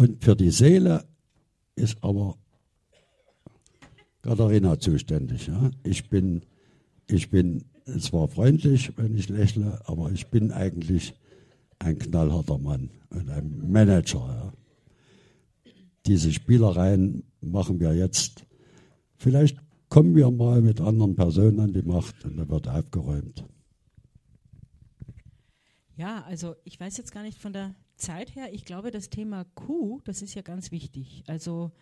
Und 0.01 0.25
für 0.25 0.35
die 0.35 0.49
Seele 0.49 1.05
ist 1.77 2.03
aber 2.03 2.39
Katharina 4.23 4.81
zuständig. 4.81 5.47
Ja? 5.47 5.71
Ich, 5.83 6.09
bin, 6.09 6.41
ich 7.07 7.29
bin 7.29 7.67
zwar 7.99 8.29
freundlich, 8.29 8.97
wenn 8.97 9.15
ich 9.15 9.29
lächle, 9.29 9.79
aber 9.85 10.11
ich 10.11 10.29
bin 10.29 10.53
eigentlich 10.53 11.13
ein 11.81 11.99
knallharter 11.99 12.57
Mann 12.57 12.89
und 13.11 13.29
ein 13.29 13.71
Manager. 13.71 14.21
Ja? 14.27 14.53
Diese 16.07 16.33
Spielereien 16.33 17.23
machen 17.43 17.79
wir 17.79 17.93
jetzt. 17.95 18.47
Vielleicht 19.19 19.59
kommen 19.91 20.17
wir 20.17 20.31
mal 20.31 20.63
mit 20.63 20.81
anderen 20.81 21.15
Personen 21.15 21.61
an 21.61 21.75
die 21.75 21.83
Macht 21.83 22.25
und 22.25 22.39
dann 22.39 22.49
wird 22.49 22.69
aufgeräumt. 22.69 23.45
Ja, 26.01 26.23
also 26.23 26.57
ich 26.65 26.81
weiß 26.81 26.97
jetzt 26.97 27.13
gar 27.13 27.23
nicht 27.23 27.39
von 27.39 27.53
der 27.53 27.75
Zeit 27.97 28.35
her. 28.35 28.55
Ich 28.55 28.65
glaube, 28.65 28.91
das 28.91 29.11
Thema 29.11 29.45
Q, 29.55 30.01
das 30.05 30.23
ist 30.23 30.35
ja 30.35 30.41
ganz 30.41 30.71
wichtig. 30.71 31.25
Also 31.27 31.73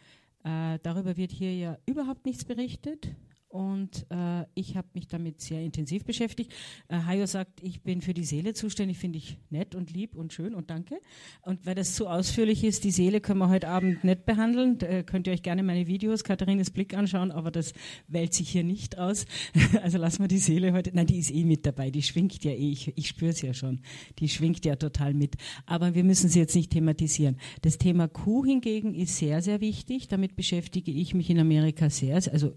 äh, 0.42 0.80
darüber 0.82 1.16
wird 1.16 1.30
hier 1.30 1.54
ja 1.54 1.78
überhaupt 1.86 2.26
nichts 2.26 2.44
berichtet. 2.44 3.14
Und 3.48 4.06
äh, 4.10 4.44
ich 4.54 4.76
habe 4.76 4.88
mich 4.92 5.06
damit 5.06 5.40
sehr 5.40 5.62
intensiv 5.62 6.04
beschäftigt. 6.04 6.52
Äh, 6.88 6.98
Hajo 7.06 7.24
sagt, 7.24 7.62
ich 7.62 7.82
bin 7.82 8.02
für 8.02 8.12
die 8.12 8.24
Seele 8.24 8.52
zuständig, 8.52 8.98
finde 8.98 9.16
ich 9.16 9.38
nett 9.48 9.74
und 9.74 9.90
lieb 9.90 10.16
und 10.16 10.34
schön 10.34 10.54
und 10.54 10.68
danke. 10.68 11.00
Und 11.40 11.64
weil 11.64 11.74
das 11.74 11.94
zu 11.94 12.08
ausführlich 12.08 12.62
ist, 12.62 12.84
die 12.84 12.90
Seele 12.90 13.22
können 13.22 13.38
wir 13.38 13.48
heute 13.48 13.68
Abend 13.68 14.04
nicht 14.04 14.26
behandeln. 14.26 14.76
Da 14.76 15.02
könnt 15.02 15.26
ihr 15.26 15.32
euch 15.32 15.42
gerne 15.42 15.62
meine 15.62 15.86
Videos, 15.86 16.24
Katharines 16.24 16.70
Blick 16.70 16.94
anschauen, 16.94 17.30
aber 17.30 17.50
das 17.50 17.72
wählt 18.06 18.34
sich 18.34 18.50
hier 18.50 18.64
nicht 18.64 18.98
aus. 18.98 19.24
also 19.82 19.96
lassen 19.96 20.22
wir 20.22 20.28
die 20.28 20.38
Seele 20.38 20.74
heute. 20.74 20.90
Nein, 20.92 21.06
die 21.06 21.18
ist 21.18 21.30
eh 21.30 21.44
mit 21.44 21.64
dabei, 21.64 21.90
die 21.90 22.02
schwingt 22.02 22.44
ja 22.44 22.50
eh, 22.50 22.70
ich, 22.70 22.92
ich 22.98 23.08
spüre 23.08 23.30
es 23.30 23.40
ja 23.40 23.54
schon. 23.54 23.80
Die 24.18 24.28
schwingt 24.28 24.66
ja 24.66 24.76
total 24.76 25.14
mit. 25.14 25.36
Aber 25.64 25.94
wir 25.94 26.04
müssen 26.04 26.28
sie 26.28 26.38
jetzt 26.38 26.54
nicht 26.54 26.72
thematisieren. 26.72 27.38
Das 27.62 27.78
Thema 27.78 28.08
Q 28.08 28.44
hingegen 28.44 28.94
ist 28.94 29.16
sehr, 29.16 29.40
sehr 29.40 29.62
wichtig. 29.62 30.08
Damit 30.08 30.36
beschäftige 30.36 30.90
ich 30.90 31.14
mich 31.14 31.30
in 31.30 31.38
Amerika 31.38 31.88
sehr, 31.88 32.16
also 32.16 32.52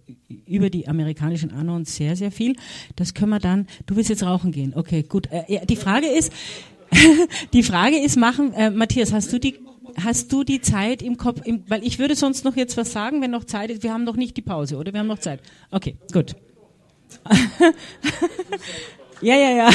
über 0.45 0.69
die 0.69 0.80
amerikanischen 0.88 1.51
Anons 1.51 1.95
sehr, 1.95 2.15
sehr 2.15 2.32
viel. 2.32 2.55
Das 2.95 3.13
können 3.13 3.32
wir 3.32 3.39
dann, 3.39 3.67
du 3.86 3.95
willst 3.95 4.09
jetzt 4.09 4.23
rauchen 4.23 4.51
gehen. 4.51 4.73
Okay, 4.75 5.03
gut. 5.03 5.27
Äh, 5.32 5.65
die 5.65 5.75
Frage 5.75 6.07
ist, 6.07 6.32
die 7.53 7.63
Frage 7.63 7.97
ist, 7.97 8.17
machen, 8.17 8.53
äh, 8.53 8.69
Matthias, 8.69 9.13
hast 9.13 9.32
du 9.34 9.39
die, 9.39 9.59
hast 10.03 10.32
du 10.32 10.43
die 10.43 10.61
Zeit 10.61 11.01
im 11.01 11.17
Kopf, 11.17 11.41
im, 11.45 11.63
weil 11.67 11.84
ich 11.84 11.99
würde 11.99 12.15
sonst 12.15 12.45
noch 12.45 12.55
jetzt 12.55 12.77
was 12.77 12.91
sagen, 12.91 13.21
wenn 13.21 13.32
noch 13.32 13.45
Zeit 13.45 13.69
ist. 13.69 13.84
Wir 13.84 13.93
haben 13.93 14.03
noch 14.03 14.15
nicht 14.15 14.38
die 14.38 14.41
Pause, 14.41 14.77
oder? 14.77 14.93
Wir 14.93 14.99
haben 14.99 15.07
noch 15.07 15.19
Zeit. 15.19 15.41
Okay, 15.71 15.95
gut. 16.13 16.36
ja, 19.21 19.36
ja, 19.36 19.51
ja. 19.51 19.69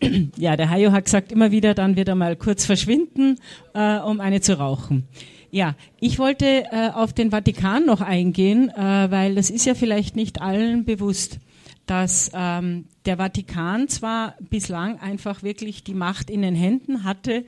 ja, 0.36 0.56
der 0.56 0.70
Hajo 0.70 0.92
hat 0.92 1.04
gesagt, 1.04 1.32
immer 1.32 1.50
wieder, 1.50 1.74
dann 1.74 1.96
wird 1.96 2.08
er 2.08 2.14
mal 2.14 2.36
kurz 2.36 2.64
verschwinden, 2.64 3.38
äh, 3.74 3.98
um 3.98 4.20
eine 4.20 4.40
zu 4.40 4.58
rauchen. 4.58 5.08
Ja, 5.54 5.76
ich 6.00 6.18
wollte 6.18 6.64
äh, 6.72 6.90
auf 6.92 7.12
den 7.12 7.30
Vatikan 7.30 7.86
noch 7.86 8.00
eingehen, 8.00 8.70
äh, 8.70 9.08
weil 9.12 9.36
das 9.36 9.50
ist 9.50 9.66
ja 9.66 9.76
vielleicht 9.76 10.16
nicht 10.16 10.42
allen 10.42 10.84
bewusst, 10.84 11.38
dass 11.86 12.32
ähm, 12.34 12.86
der 13.06 13.18
Vatikan 13.18 13.86
zwar 13.86 14.34
bislang 14.40 14.98
einfach 14.98 15.44
wirklich 15.44 15.84
die 15.84 15.94
Macht 15.94 16.28
in 16.28 16.42
den 16.42 16.56
Händen 16.56 17.04
hatte, 17.04 17.44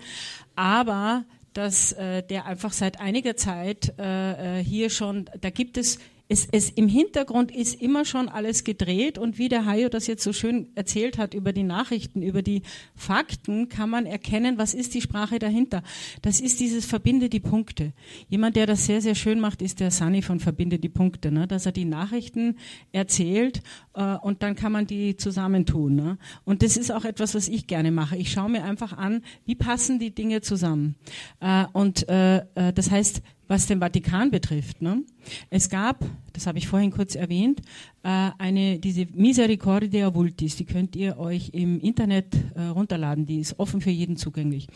aber 0.54 1.24
dass 1.52 1.94
äh, 1.94 2.22
der 2.22 2.46
einfach 2.46 2.72
seit 2.72 3.00
einiger 3.00 3.34
Zeit 3.34 3.92
äh, 3.98 4.61
äh 4.61 4.62
hier 4.62 4.88
schon, 4.88 5.28
da 5.40 5.50
gibt 5.50 5.76
es 5.76 5.98
es, 6.29 6.49
es 6.51 6.70
im 6.70 6.89
Hintergrund 6.89 7.55
ist 7.55 7.81
immer 7.81 8.05
schon 8.05 8.29
alles 8.29 8.64
gedreht 8.64 9.16
und 9.16 9.39
wie 9.39 9.49
der 9.49 9.64
Hayo 9.64 9.89
das 9.89 10.07
jetzt 10.07 10.24
so 10.24 10.33
schön 10.33 10.68
erzählt 10.74 11.18
hat 11.18 11.35
über 11.35 11.53
die 11.53 11.62
Nachrichten, 11.62 12.22
über 12.22 12.43
die 12.43 12.62
Fakten, 12.97 13.68
kann 13.68 13.91
man 13.91 14.07
erkennen, 14.07 14.59
was 14.59 14.74
ist 14.74 14.95
die 14.95 15.01
Sprache 15.01 15.39
dahinter. 15.39 15.83
Das 16.22 16.41
ist 16.41 16.59
dieses 16.59 16.85
Verbinde 16.85 17.29
die 17.29 17.41
Punkte. 17.41 17.93
Jemand, 18.29 18.57
der 18.57 18.66
das 18.66 18.87
sehr, 18.87 19.01
sehr 19.01 19.14
schön 19.14 19.39
macht, 19.39 19.62
ist 19.62 19.79
der 19.79 19.93
Sunny 19.93 20.20
von 20.20 20.41
Verbinde 20.41 20.79
die 20.79 20.89
Punkte, 20.89 21.31
ne? 21.31 21.47
dass 21.47 21.66
er 21.66 21.72
die 21.72 21.85
Nachrichten 21.85 22.57
erzählt 22.91 23.62
äh, 23.95 24.16
und 24.16 24.43
dann 24.43 24.57
kann 24.57 24.72
man 24.72 24.87
die 24.87 25.16
zusammentun. 25.16 25.95
Ne? 25.95 26.18
Und 26.45 26.62
das 26.62 26.77
ist 26.77 26.91
auch 26.91 27.05
etwas, 27.05 27.37
was 27.37 27.47
ich 27.47 27.68
gerne 27.68 27.93
mache. 27.93 28.16
Ich 28.16 28.33
schaue 28.33 28.51
mir 28.51 28.64
einfach 28.64 28.93
an, 28.93 29.22
wie 29.45 29.55
passen 29.55 30.01
die 30.01 30.14
Dinge 30.14 30.41
zusammen. 30.41 30.97
Äh, 31.41 31.66
und 31.72 32.09
äh, 32.09 32.39
äh 32.55 32.72
das 32.72 32.91
heißt, 32.91 33.22
was 33.49 33.66
den 33.66 33.80
Vatikan 33.80 34.30
betrifft. 34.30 34.82
Ne? 34.82 35.05
Es 35.51 35.68
gab, 35.68 36.05
das 36.32 36.47
habe 36.47 36.59
ich 36.59 36.68
vorhin 36.68 36.90
kurz 36.90 37.14
erwähnt, 37.14 37.61
äh, 38.03 38.30
eine 38.38 38.78
diese 38.78 39.07
Misericordia 39.12 40.14
Vultis, 40.14 40.57
die 40.57 40.64
könnt 40.64 40.97
ihr 40.97 41.18
euch 41.18 41.51
im 41.53 41.80
Internet 41.80 42.34
äh, 42.55 42.62
runterladen, 42.62 43.26
die 43.26 43.40
ist 43.40 43.59
offen 43.59 43.80
für 43.80 43.90
jeden 43.90 44.16
zugänglich. 44.16 44.66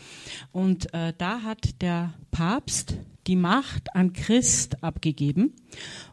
Und 0.51 0.93
äh, 0.93 1.13
da 1.17 1.43
hat 1.43 1.81
der 1.81 2.13
Papst 2.31 2.95
die 3.27 3.35
Macht 3.35 3.95
an 3.95 4.13
Christ 4.13 4.83
abgegeben. 4.83 5.53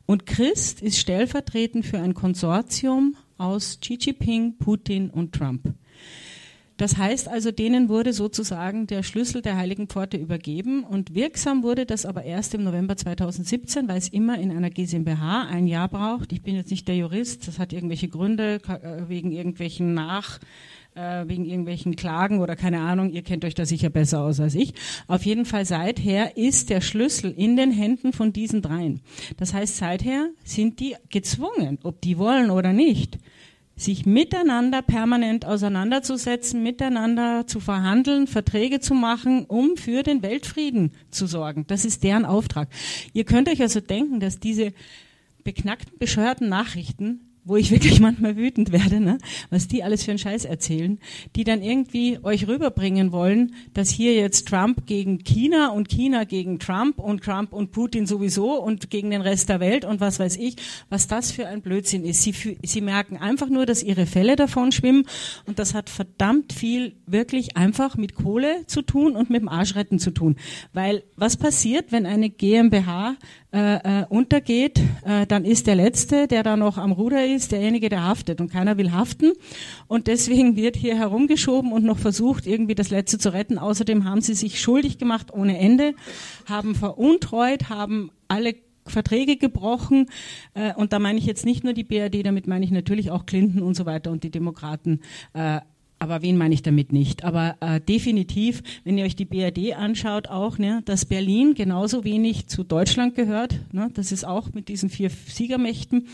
Und 0.06 0.26
Christ 0.26 0.82
ist 0.82 0.98
stellvertretend 0.98 1.86
für 1.86 1.98
ein 1.98 2.14
Konsortium 2.14 3.16
aus 3.38 3.78
Xi 3.80 3.98
Jinping, 4.00 4.58
Putin 4.58 5.10
und 5.10 5.34
Trump. 5.34 5.74
Das 6.78 6.96
heißt 6.96 7.28
also, 7.28 7.50
denen 7.50 7.88
wurde 7.88 8.12
sozusagen 8.12 8.86
der 8.86 9.02
Schlüssel 9.02 9.42
der 9.42 9.56
Heiligen 9.56 9.88
Pforte 9.88 10.16
übergeben 10.16 10.84
und 10.84 11.14
wirksam 11.14 11.64
wurde 11.64 11.84
das 11.84 12.06
aber 12.06 12.22
erst 12.22 12.54
im 12.54 12.62
November 12.62 12.96
2017, 12.96 13.88
weil 13.88 13.98
es 13.98 14.08
immer 14.08 14.38
in 14.38 14.52
einer 14.52 14.70
GmbH 14.70 15.48
ein 15.48 15.66
Jahr 15.66 15.88
braucht. 15.88 16.32
Ich 16.32 16.42
bin 16.42 16.54
jetzt 16.54 16.70
nicht 16.70 16.86
der 16.86 16.96
Jurist, 16.96 17.48
das 17.48 17.58
hat 17.58 17.72
irgendwelche 17.72 18.08
Gründe 18.08 18.60
äh, 18.68 19.08
wegen 19.08 19.32
irgendwelchen 19.32 19.92
Nach 19.92 20.38
äh, 20.94 21.24
wegen 21.26 21.44
irgendwelchen 21.44 21.96
Klagen 21.96 22.40
oder 22.40 22.56
keine 22.56 22.80
Ahnung, 22.80 23.10
ihr 23.10 23.22
kennt 23.22 23.44
euch 23.44 23.54
da 23.54 23.66
sicher 23.66 23.90
besser 23.90 24.22
aus 24.22 24.38
als 24.38 24.54
ich. 24.54 24.74
Auf 25.06 25.24
jeden 25.24 25.46
Fall 25.46 25.64
seither 25.64 26.36
ist 26.36 26.70
der 26.70 26.80
Schlüssel 26.80 27.32
in 27.36 27.56
den 27.56 27.72
Händen 27.72 28.12
von 28.12 28.32
diesen 28.32 28.62
dreien. 28.62 29.00
Das 29.36 29.54
heißt, 29.54 29.76
seither 29.78 30.30
sind 30.44 30.80
die 30.80 30.94
gezwungen, 31.10 31.78
ob 31.82 32.00
die 32.00 32.18
wollen 32.18 32.50
oder 32.50 32.72
nicht, 32.72 33.18
sich 33.78 34.04
miteinander 34.06 34.82
permanent 34.82 35.46
auseinanderzusetzen, 35.46 36.62
miteinander 36.62 37.46
zu 37.46 37.60
verhandeln, 37.60 38.26
Verträge 38.26 38.80
zu 38.80 38.94
machen, 38.94 39.44
um 39.46 39.76
für 39.76 40.02
den 40.02 40.22
Weltfrieden 40.22 40.92
zu 41.10 41.26
sorgen. 41.26 41.64
Das 41.68 41.84
ist 41.84 42.02
deren 42.02 42.24
Auftrag. 42.24 42.68
Ihr 43.12 43.24
könnt 43.24 43.48
euch 43.48 43.62
also 43.62 43.80
denken, 43.80 44.20
dass 44.20 44.40
diese 44.40 44.72
beknackten, 45.44 45.96
bescheuerten 45.98 46.48
Nachrichten 46.48 47.27
wo 47.48 47.56
ich 47.56 47.70
wirklich 47.72 48.00
manchmal 48.00 48.36
wütend 48.36 48.70
werde, 48.72 49.00
ne? 49.00 49.18
was 49.50 49.66
die 49.68 49.82
alles 49.82 50.04
für 50.04 50.12
einen 50.12 50.18
Scheiß 50.18 50.44
erzählen, 50.44 50.98
die 51.34 51.44
dann 51.44 51.62
irgendwie 51.62 52.18
euch 52.22 52.46
rüberbringen 52.46 53.10
wollen, 53.10 53.54
dass 53.74 53.90
hier 53.90 54.14
jetzt 54.14 54.46
Trump 54.48 54.86
gegen 54.86 55.18
China 55.24 55.70
und 55.70 55.88
China 55.88 56.24
gegen 56.24 56.58
Trump 56.58 56.98
und 56.98 57.24
Trump 57.24 57.52
und 57.52 57.72
Putin 57.72 58.06
sowieso 58.06 58.62
und 58.62 58.90
gegen 58.90 59.10
den 59.10 59.22
Rest 59.22 59.48
der 59.48 59.60
Welt 59.60 59.84
und 59.84 60.00
was 60.00 60.20
weiß 60.20 60.36
ich, 60.36 60.56
was 60.90 61.08
das 61.08 61.32
für 61.32 61.46
ein 61.46 61.62
Blödsinn 61.62 62.04
ist. 62.04 62.22
Sie, 62.22 62.34
sie 62.62 62.80
merken 62.80 63.16
einfach 63.16 63.48
nur, 63.48 63.66
dass 63.66 63.82
ihre 63.82 64.06
Fälle 64.06 64.36
davon 64.36 64.70
schwimmen 64.72 65.04
und 65.46 65.58
das 65.58 65.74
hat 65.74 65.90
verdammt 65.90 66.52
viel 66.52 66.94
wirklich 67.06 67.56
einfach 67.56 67.96
mit 67.96 68.14
Kohle 68.14 68.66
zu 68.66 68.82
tun 68.82 69.16
und 69.16 69.30
mit 69.30 69.40
dem 69.40 69.48
Arschretten 69.48 69.98
zu 69.98 70.10
tun. 70.10 70.36
Weil 70.72 71.02
was 71.16 71.36
passiert, 71.36 71.92
wenn 71.92 72.06
eine 72.06 72.30
GmbH 72.30 73.16
äh, 73.50 74.02
äh, 74.02 74.06
untergeht, 74.10 74.78
äh, 75.06 75.26
dann 75.26 75.46
ist 75.46 75.66
der 75.66 75.74
Letzte, 75.74 76.28
der 76.28 76.42
da 76.42 76.56
noch 76.58 76.76
am 76.76 76.92
Ruder 76.92 77.24
ist, 77.24 77.52
derjenige, 77.52 77.88
der 77.88 78.04
haftet 78.04 78.42
und 78.42 78.52
keiner 78.52 78.76
will 78.76 78.92
haften. 78.92 79.32
Und 79.86 80.06
deswegen 80.06 80.54
wird 80.54 80.76
hier 80.76 80.98
herumgeschoben 80.98 81.72
und 81.72 81.82
noch 81.82 81.98
versucht, 81.98 82.46
irgendwie 82.46 82.74
das 82.74 82.90
Letzte 82.90 83.16
zu 83.16 83.32
retten. 83.32 83.58
Außerdem 83.58 84.04
haben 84.04 84.20
sie 84.20 84.34
sich 84.34 84.60
schuldig 84.60 84.98
gemacht 84.98 85.32
ohne 85.32 85.58
Ende, 85.58 85.94
haben 86.46 86.74
veruntreut, 86.74 87.70
haben 87.70 88.10
alle 88.28 88.54
Verträge 88.86 89.36
gebrochen. 89.36 90.10
Äh, 90.52 90.74
und 90.74 90.92
da 90.92 90.98
meine 90.98 91.18
ich 91.18 91.24
jetzt 91.24 91.46
nicht 91.46 91.64
nur 91.64 91.72
die 91.72 91.84
BRD, 91.84 92.26
damit 92.26 92.46
meine 92.46 92.64
ich 92.66 92.70
natürlich 92.70 93.10
auch 93.10 93.24
Clinton 93.24 93.62
und 93.62 93.74
so 93.74 93.86
weiter 93.86 94.10
und 94.10 94.24
die 94.24 94.30
Demokraten. 94.30 95.00
Äh, 95.32 95.60
aber 95.98 96.22
wen 96.22 96.36
meine 96.36 96.54
ich 96.54 96.62
damit 96.62 96.92
nicht? 96.92 97.24
Aber 97.24 97.56
äh, 97.60 97.80
definitiv, 97.80 98.62
wenn 98.84 98.98
ihr 98.98 99.04
euch 99.04 99.16
die 99.16 99.24
BRD 99.24 99.74
anschaut, 99.74 100.28
auch, 100.28 100.58
ne, 100.58 100.82
dass 100.84 101.04
Berlin 101.04 101.54
genauso 101.54 102.04
wenig 102.04 102.46
zu 102.46 102.62
Deutschland 102.62 103.14
gehört. 103.14 103.60
Ne, 103.72 103.90
das 103.94 104.12
ist 104.12 104.24
auch 104.24 104.52
mit 104.52 104.68
diesen 104.68 104.90
vier 104.90 105.10
Siegermächten. 105.10 106.06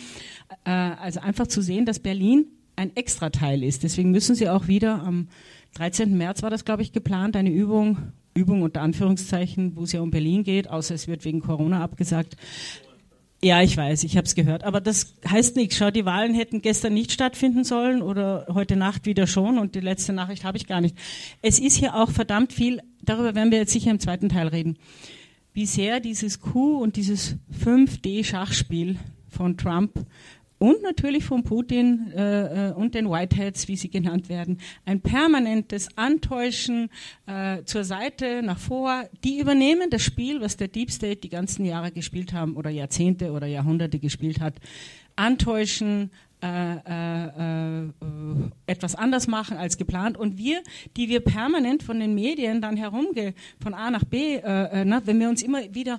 Äh, 0.64 0.70
also 0.70 1.20
einfach 1.20 1.46
zu 1.46 1.60
sehen, 1.60 1.84
dass 1.84 1.98
Berlin 1.98 2.46
ein 2.76 2.96
Extrateil 2.96 3.62
ist. 3.62 3.82
Deswegen 3.82 4.10
müssen 4.10 4.34
sie 4.34 4.48
auch 4.48 4.68
wieder 4.68 5.02
am 5.02 5.28
13. 5.74 6.16
März 6.16 6.42
war 6.42 6.50
das, 6.50 6.64
glaube 6.64 6.82
ich, 6.82 6.92
geplant, 6.92 7.36
eine 7.36 7.50
Übung, 7.50 7.98
Übung 8.34 8.62
unter 8.62 8.80
Anführungszeichen, 8.80 9.76
wo 9.76 9.84
es 9.84 9.92
ja 9.92 10.00
um 10.00 10.10
Berlin 10.10 10.44
geht, 10.44 10.68
außer 10.68 10.94
es 10.94 11.08
wird 11.08 11.24
wegen 11.24 11.40
Corona 11.40 11.82
abgesagt. 11.82 12.36
Ja, 13.44 13.60
ich 13.60 13.76
weiß, 13.76 14.04
ich 14.04 14.16
habe 14.16 14.24
es 14.24 14.34
gehört. 14.34 14.64
Aber 14.64 14.80
das 14.80 15.16
heißt 15.28 15.56
nichts. 15.56 15.76
Schau, 15.76 15.90
die 15.90 16.06
Wahlen 16.06 16.32
hätten 16.32 16.62
gestern 16.62 16.94
nicht 16.94 17.12
stattfinden 17.12 17.62
sollen 17.62 18.00
oder 18.00 18.46
heute 18.48 18.74
Nacht 18.74 19.04
wieder 19.04 19.26
schon. 19.26 19.58
Und 19.58 19.74
die 19.74 19.80
letzte 19.80 20.14
Nachricht 20.14 20.44
habe 20.44 20.56
ich 20.56 20.66
gar 20.66 20.80
nicht. 20.80 20.96
Es 21.42 21.58
ist 21.58 21.76
hier 21.76 21.94
auch 21.94 22.10
verdammt 22.10 22.54
viel, 22.54 22.80
darüber 23.02 23.34
werden 23.34 23.50
wir 23.50 23.58
jetzt 23.58 23.74
sicher 23.74 23.90
im 23.90 24.00
zweiten 24.00 24.30
Teil 24.30 24.48
reden, 24.48 24.78
wie 25.52 25.66
sehr 25.66 26.00
dieses 26.00 26.40
Q 26.40 26.78
und 26.78 26.96
dieses 26.96 27.36
5D-Schachspiel 27.62 28.96
von 29.28 29.58
Trump 29.58 29.92
und 30.64 30.80
natürlich 30.80 31.24
von 31.24 31.42
Putin 31.42 32.10
äh, 32.16 32.70
äh, 32.70 32.72
und 32.72 32.94
den 32.94 33.10
Whiteheads, 33.10 33.68
wie 33.68 33.76
sie 33.76 33.90
genannt 33.90 34.30
werden, 34.30 34.56
ein 34.86 35.02
permanentes 35.02 35.88
Antäuschen 35.98 36.88
äh, 37.26 37.62
zur 37.64 37.84
Seite, 37.84 38.42
nach 38.42 38.58
vor. 38.58 39.04
Die 39.24 39.40
übernehmen 39.40 39.90
das 39.90 40.00
Spiel, 40.00 40.40
was 40.40 40.56
der 40.56 40.68
Deep 40.68 40.90
State 40.90 41.16
die 41.16 41.28
ganzen 41.28 41.66
Jahre 41.66 41.90
gespielt 41.90 42.32
haben 42.32 42.56
oder 42.56 42.70
Jahrzehnte 42.70 43.32
oder 43.32 43.46
Jahrhunderte 43.46 43.98
gespielt 43.98 44.40
hat. 44.40 44.54
Antäuschen, 45.16 46.10
äh, 46.42 46.76
äh, 46.76 47.84
äh, 47.84 47.90
etwas 48.66 48.94
anders 48.94 49.26
machen 49.26 49.58
als 49.58 49.76
geplant. 49.76 50.16
Und 50.16 50.38
wir, 50.38 50.62
die 50.96 51.10
wir 51.10 51.20
permanent 51.20 51.82
von 51.82 52.00
den 52.00 52.14
Medien 52.14 52.62
dann 52.62 52.78
herumgehen, 52.78 53.34
von 53.62 53.74
A 53.74 53.90
nach 53.90 54.04
B, 54.04 54.40
na, 54.42 55.02
wenn 55.04 55.20
wir 55.20 55.28
uns 55.28 55.42
immer 55.42 55.74
wieder 55.74 55.98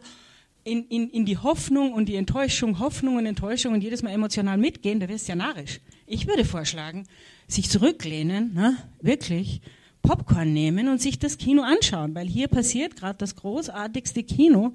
in, 0.65 0.83
in, 0.87 1.09
in 1.11 1.25
die 1.25 1.37
Hoffnung 1.37 1.93
und 1.93 2.09
die 2.09 2.15
Enttäuschung, 2.15 2.79
Hoffnung 2.79 3.17
und 3.17 3.25
Enttäuschung 3.25 3.73
und 3.73 3.81
jedes 3.81 4.01
Mal 4.01 4.09
emotional 4.09 4.57
mitgehen, 4.57 4.99
da 4.99 5.07
wirst 5.07 5.27
du 5.27 5.31
ja 5.31 5.35
narrisch. 5.35 5.79
Ich 6.07 6.27
würde 6.27 6.43
vorschlagen, 6.43 7.05
sich 7.47 7.69
zurücklehnen, 7.69 8.53
ne, 8.53 8.75
wirklich 8.99 9.61
Popcorn 10.01 10.53
nehmen 10.53 10.89
und 10.89 10.99
sich 10.99 11.19
das 11.19 11.37
Kino 11.37 11.61
anschauen, 11.61 12.15
weil 12.15 12.27
hier 12.27 12.47
passiert 12.47 12.95
gerade 12.95 13.17
das 13.17 13.35
großartigste 13.35 14.23
Kino, 14.23 14.73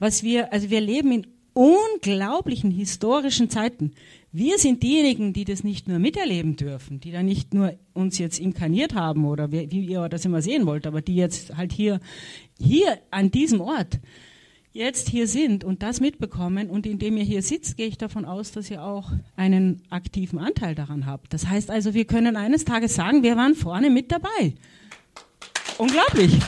was 0.00 0.24
wir, 0.24 0.52
also 0.52 0.70
wir 0.70 0.80
leben 0.80 1.12
in 1.12 1.26
unglaublichen 1.54 2.72
historischen 2.72 3.48
Zeiten. 3.48 3.92
Wir 4.32 4.58
sind 4.58 4.82
diejenigen, 4.82 5.32
die 5.32 5.44
das 5.44 5.62
nicht 5.62 5.86
nur 5.86 6.00
miterleben 6.00 6.56
dürfen, 6.56 6.98
die 6.98 7.12
da 7.12 7.22
nicht 7.22 7.54
nur 7.54 7.78
uns 7.92 8.18
jetzt 8.18 8.40
inkarniert 8.40 8.94
haben 8.94 9.24
oder 9.24 9.52
wie, 9.52 9.70
wie 9.70 9.84
ihr 9.84 10.08
das 10.08 10.24
immer 10.24 10.42
sehen 10.42 10.66
wollt, 10.66 10.86
aber 10.86 11.00
die 11.00 11.14
jetzt 11.14 11.56
halt 11.56 11.72
hier, 11.72 12.00
hier 12.58 12.98
an 13.10 13.30
diesem 13.30 13.60
Ort 13.60 14.00
jetzt 14.72 15.08
hier 15.08 15.26
sind 15.26 15.64
und 15.64 15.82
das 15.82 16.00
mitbekommen 16.00 16.70
und 16.70 16.86
indem 16.86 17.18
ihr 17.18 17.24
hier 17.24 17.42
sitzt, 17.42 17.76
gehe 17.76 17.88
ich 17.88 17.98
davon 17.98 18.24
aus, 18.24 18.52
dass 18.52 18.70
ihr 18.70 18.82
auch 18.82 19.10
einen 19.36 19.82
aktiven 19.90 20.38
Anteil 20.38 20.74
daran 20.74 21.04
habt. 21.06 21.34
Das 21.34 21.46
heißt 21.46 21.70
also, 21.70 21.94
wir 21.94 22.06
können 22.06 22.36
eines 22.36 22.64
Tages 22.64 22.94
sagen, 22.94 23.22
wir 23.22 23.36
waren 23.36 23.54
vorne 23.54 23.90
mit 23.90 24.10
dabei. 24.10 24.54
Unglaublich. 25.78 26.32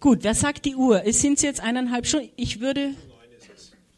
Gut, 0.00 0.20
wer 0.22 0.34
sagt 0.34 0.64
die 0.64 0.74
Uhr? 0.74 1.04
Es 1.06 1.20
sind 1.20 1.40
jetzt 1.42 1.60
eineinhalb 1.60 2.06
Stunden. 2.06 2.30
Ich 2.36 2.60
würde, 2.60 2.94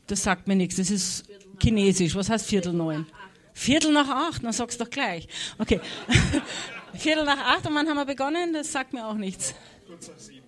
das 0.06 0.22
sagt 0.22 0.48
mir 0.48 0.56
nichts, 0.56 0.76
das 0.76 0.90
ist 0.90 1.24
chinesisch. 1.62 2.14
Was 2.14 2.28
heißt 2.28 2.46
Viertel 2.46 2.72
neun? 2.74 3.06
Viertel 3.54 3.92
nach 3.92 4.08
acht, 4.08 4.44
dann 4.44 4.52
sag's 4.52 4.76
doch 4.76 4.90
gleich. 4.90 5.28
Okay. 5.58 5.80
Viertel 6.96 7.24
nach 7.24 7.38
acht 7.38 7.66
und 7.66 7.74
wann 7.74 7.88
haben 7.88 7.96
wir 7.96 8.04
begonnen? 8.04 8.52
Das 8.52 8.72
sagt 8.72 8.92
mir 8.92 9.06
auch 9.06 9.14
nichts. 9.14 9.54
Kurz 9.86 10.08
nach 10.08 10.18
sieben. 10.18 10.44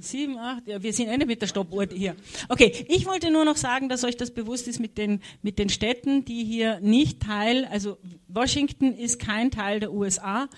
Sieben, 0.00 0.38
acht, 0.38 0.68
ja, 0.68 0.80
wir 0.80 0.92
sind 0.92 1.08
Ende 1.08 1.26
mit 1.26 1.42
der 1.42 1.48
Stoppuhr 1.48 1.84
hier. 1.92 2.14
Okay, 2.48 2.86
ich 2.88 3.04
wollte 3.06 3.32
nur 3.32 3.44
noch 3.44 3.56
sagen, 3.56 3.88
dass 3.88 4.04
euch 4.04 4.16
das 4.16 4.30
bewusst 4.30 4.68
ist 4.68 4.78
mit 4.78 4.96
den, 4.96 5.20
mit 5.42 5.58
den 5.58 5.70
Städten, 5.70 6.24
die 6.24 6.44
hier 6.44 6.78
nicht 6.78 7.20
Teil, 7.20 7.64
also 7.64 7.98
Washington 8.28 8.94
ist 8.94 9.18
kein 9.18 9.50
Teil 9.50 9.80
der 9.80 9.92
USA 9.92 10.48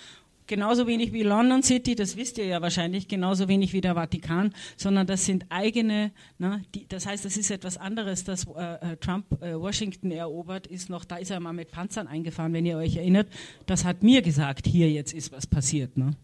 genauso 0.51 0.88
wenig 0.88 1.12
wie 1.12 1.22
London 1.22 1.62
City, 1.62 1.94
das 1.94 2.16
wisst 2.16 2.36
ihr 2.36 2.44
ja 2.44 2.61
wahrscheinlich, 2.61 3.07
genauso 3.07 3.46
wenig 3.46 3.72
wie 3.72 3.80
der 3.80 3.94
Vatikan, 3.94 4.53
sondern 4.76 5.07
das 5.07 5.24
sind 5.24 5.46
eigene, 5.48 6.11
ne, 6.38 6.62
die, 6.74 6.88
das 6.88 7.07
heißt, 7.07 7.24
das 7.24 7.36
ist 7.36 7.53
etwas 7.53 7.76
anderes, 7.78 8.24
dass 8.24 8.46
äh, 8.48 8.92
äh, 8.92 8.96
Trump 8.96 9.40
äh, 9.40 9.55
Washington 9.55 10.11
erobert, 10.11 10.66
ist 10.66 10.90
noch, 10.90 11.05
da 11.05 11.16
ist 11.16 11.30
er 11.30 11.38
mal 11.38 11.53
mit 11.53 11.70
Panzern 11.70 12.09
eingefahren, 12.09 12.53
wenn 12.53 12.66
ihr 12.66 12.76
euch 12.76 12.96
erinnert, 12.96 13.28
das 13.66 13.84
hat 13.84 14.03
mir 14.03 14.22
gesagt, 14.22 14.66
hier 14.66 14.90
jetzt 14.90 15.14
ist 15.14 15.30
was 15.30 15.46
passiert. 15.46 15.96
Ne? 15.96 16.16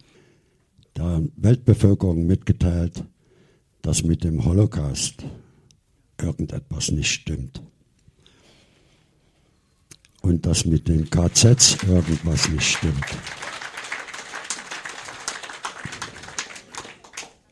Der 0.96 1.22
Weltbevölkerung 1.36 2.26
mitgeteilt, 2.26 3.04
dass 3.80 4.02
mit 4.02 4.24
dem 4.24 4.44
Holocaust 4.44 5.24
irgendetwas 6.20 6.90
nicht 6.90 7.12
stimmt. 7.12 7.62
Und 10.20 10.44
dass 10.46 10.64
mit 10.64 10.88
den 10.88 11.08
KZs 11.08 11.84
irgendwas 11.84 12.48
nicht 12.48 12.64
stimmt. 12.64 13.06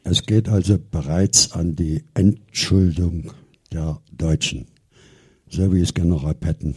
Es 0.06 0.26
geht 0.26 0.50
also 0.50 0.78
bereits 0.78 1.52
an 1.52 1.76
die 1.76 2.04
Entschuldung 2.12 3.32
der 3.72 4.02
Deutschen, 4.12 4.66
so 5.48 5.72
wie 5.72 5.80
es 5.80 5.94
General 5.94 6.34
Petten 6.34 6.74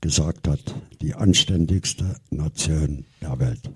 gesagt 0.00 0.46
hat, 0.46 0.76
die 1.02 1.12
anständigste 1.12 2.14
Nation 2.30 3.04
der 3.20 3.36
Welt. 3.40 3.68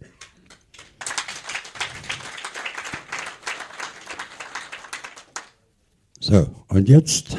So, 6.21 6.49
und 6.69 6.89
jetzt 6.89 7.37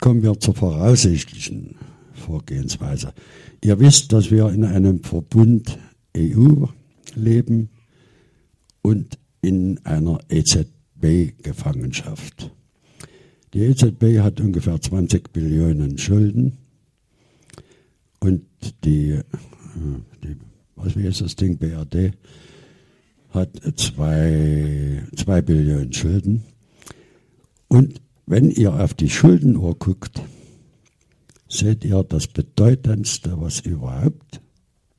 kommen 0.00 0.22
wir 0.22 0.38
zur 0.38 0.54
voraussichtlichen 0.54 1.74
Vorgehensweise. 2.14 3.12
Ihr 3.64 3.80
wisst, 3.80 4.12
dass 4.12 4.30
wir 4.30 4.48
in 4.50 4.64
einem 4.64 5.02
Verbund 5.02 5.76
EU 6.16 6.66
leben 7.16 7.70
und 8.86 9.18
in 9.42 9.84
einer 9.84 10.20
EZB-Gefangenschaft. 10.28 12.52
Die 13.52 13.62
EZB 13.62 14.20
hat 14.20 14.40
ungefähr 14.40 14.80
20 14.80 15.32
Billionen 15.32 15.98
Schulden 15.98 16.58
und 18.20 18.44
die, 18.84 19.10
äh, 19.10 19.24
die 20.22 20.36
was 20.76 20.94
wie 20.94 21.04
ist 21.04 21.20
das 21.20 21.34
Ding, 21.34 21.58
BRD, 21.58 22.12
hat 23.30 23.60
zwei, 23.74 25.02
zwei 25.16 25.42
Billionen 25.42 25.92
Schulden. 25.92 26.44
Und 27.66 28.00
wenn 28.26 28.52
ihr 28.52 28.72
auf 28.72 28.94
die 28.94 29.10
Schuldenuhr 29.10 29.76
guckt, 29.76 30.22
seht 31.48 31.84
ihr 31.84 32.04
das 32.04 32.28
Bedeutendste, 32.28 33.40
was 33.40 33.58
überhaupt 33.58 34.40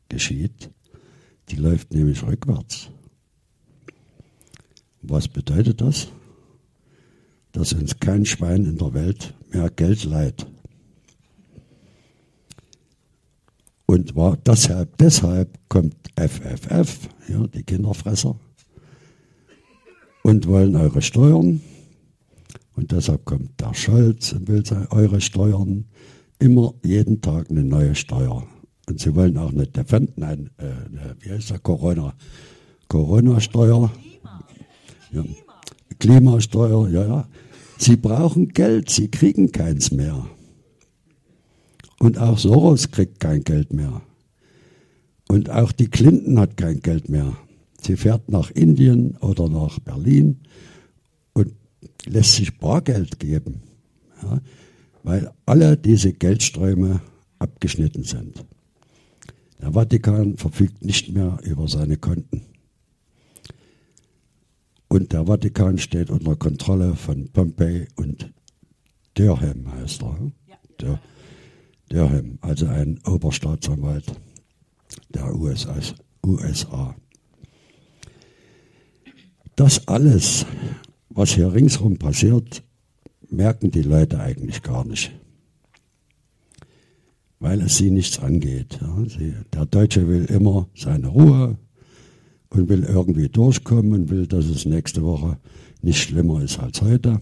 geschieht. 0.10 0.72
Die 1.48 1.56
läuft 1.56 1.94
nämlich 1.94 2.22
rückwärts. 2.24 2.90
Was 5.10 5.28
bedeutet 5.28 5.80
das? 5.80 6.08
Dass 7.54 7.74
uns 7.74 8.00
kein 8.00 8.26
Schwein 8.26 8.66
in 8.66 8.78
der 8.78 8.94
Welt 8.94 9.34
mehr 9.52 9.70
Geld 9.70 10.04
leiht. 10.04 10.46
Und 13.86 14.16
war 14.18 14.36
deshalb, 14.36 14.98
deshalb 14.98 15.58
kommt 15.70 15.96
FFF, 16.18 17.08
ja, 17.30 17.48
die 17.48 17.64
Kinderfresser, 17.64 18.36
und 20.24 20.46
wollen 20.48 20.76
eure 20.76 21.02
Steuern. 21.02 21.62
Und 22.76 22.92
deshalb 22.92 23.24
kommt 23.24 23.62
der 23.62 23.74
Scholz 23.74 24.34
und 24.34 24.50
will 24.50 24.64
eure 24.90 25.22
Steuern 25.22 25.86
immer 26.38 26.74
jeden 26.84 27.22
Tag 27.22 27.50
eine 27.50 27.64
neue 27.64 27.96
Steuer. 27.96 28.46
Und 28.90 29.00
sie 29.00 29.16
wollen 29.16 29.38
auch 29.38 29.52
eine 29.52 29.68
Defend, 29.68 30.18
nein, 30.18 30.50
äh, 30.58 30.72
wie 31.22 31.32
heißt 31.32 31.52
der 31.52 31.60
Corona, 31.60 32.14
Corona-Steuer. 32.90 33.90
Ja. 35.24 35.96
Klimasteuer, 36.00 36.90
ja, 36.90 37.06
ja. 37.06 37.28
Sie 37.78 37.96
brauchen 37.96 38.50
Geld, 38.50 38.90
sie 38.90 39.10
kriegen 39.10 39.52
keins 39.52 39.92
mehr. 39.92 40.28
Und 42.00 42.18
auch 42.18 42.38
Soros 42.38 42.92
kriegt 42.92 43.20
kein 43.20 43.44
Geld 43.44 43.74
mehr. 43.74 44.02
Und 45.28 45.50
auch 45.50 45.72
die 45.72 45.88
Clinton 45.88 46.40
hat 46.40 46.58
kein 46.58 46.80
Geld 46.80 47.10
mehr. 47.10 47.36
Sie 47.82 47.98
fährt 47.98 48.30
nach 48.30 48.52
Indien 48.52 49.18
oder 49.18 49.50
nach 49.50 49.80
Berlin 49.80 50.40
und 51.34 51.54
lässt 52.06 52.36
sich 52.36 52.58
Bargeld 52.58 53.20
geben, 53.20 53.62
ja, 54.24 54.42
weil 55.04 55.32
alle 55.46 55.78
diese 55.78 56.14
Geldströme 56.14 57.02
abgeschnitten 57.40 58.04
sind. 58.04 58.46
Der 59.62 59.74
Vatikan 59.74 60.38
verfügt 60.38 60.84
nicht 60.84 61.12
mehr 61.14 61.40
über 61.44 61.68
seine 61.68 61.98
Konten. 61.98 62.42
Und 64.90 65.12
der 65.12 65.26
Vatikan 65.26 65.78
steht 65.78 66.10
unter 66.10 66.36
Kontrolle 66.36 66.96
von 66.96 67.30
Pompey 67.30 67.88
und 67.96 68.32
Durham 69.16 69.72
heißt 69.74 70.04
er. 70.04 70.32
Der, 70.80 71.02
Durham, 71.90 72.38
also 72.42 72.68
ein 72.68 73.00
Oberstaatsanwalt 73.06 74.14
der 75.10 75.36
USA. 75.36 75.76
USA. 76.26 76.96
Das 79.56 79.88
alles, 79.88 80.46
was 81.10 81.32
hier 81.32 81.54
ringsherum 81.54 81.98
passiert, 81.98 82.64
merken 83.30 83.72
die 83.72 83.82
Leute 83.82 84.20
eigentlich 84.20 84.62
gar 84.62 84.86
nicht. 84.86 85.12
Weil 87.40 87.62
es 87.62 87.78
sie 87.78 87.92
nichts 87.92 88.20
angeht. 88.20 88.80
Der 89.54 89.66
Deutsche 89.66 90.08
will 90.08 90.26
immer 90.26 90.68
seine 90.76 91.08
Ruhe 91.08 91.58
und 92.50 92.70
will 92.70 92.84
irgendwie 92.84 93.30
durchkommen 93.30 93.94
und 93.94 94.10
will, 94.10 94.28
dass 94.28 94.46
es 94.46 94.66
nächste 94.66 95.04
Woche 95.04 95.38
nicht 95.82 96.02
schlimmer 96.02 96.42
ist 96.42 96.60
als 96.60 96.82
heute. 96.82 97.22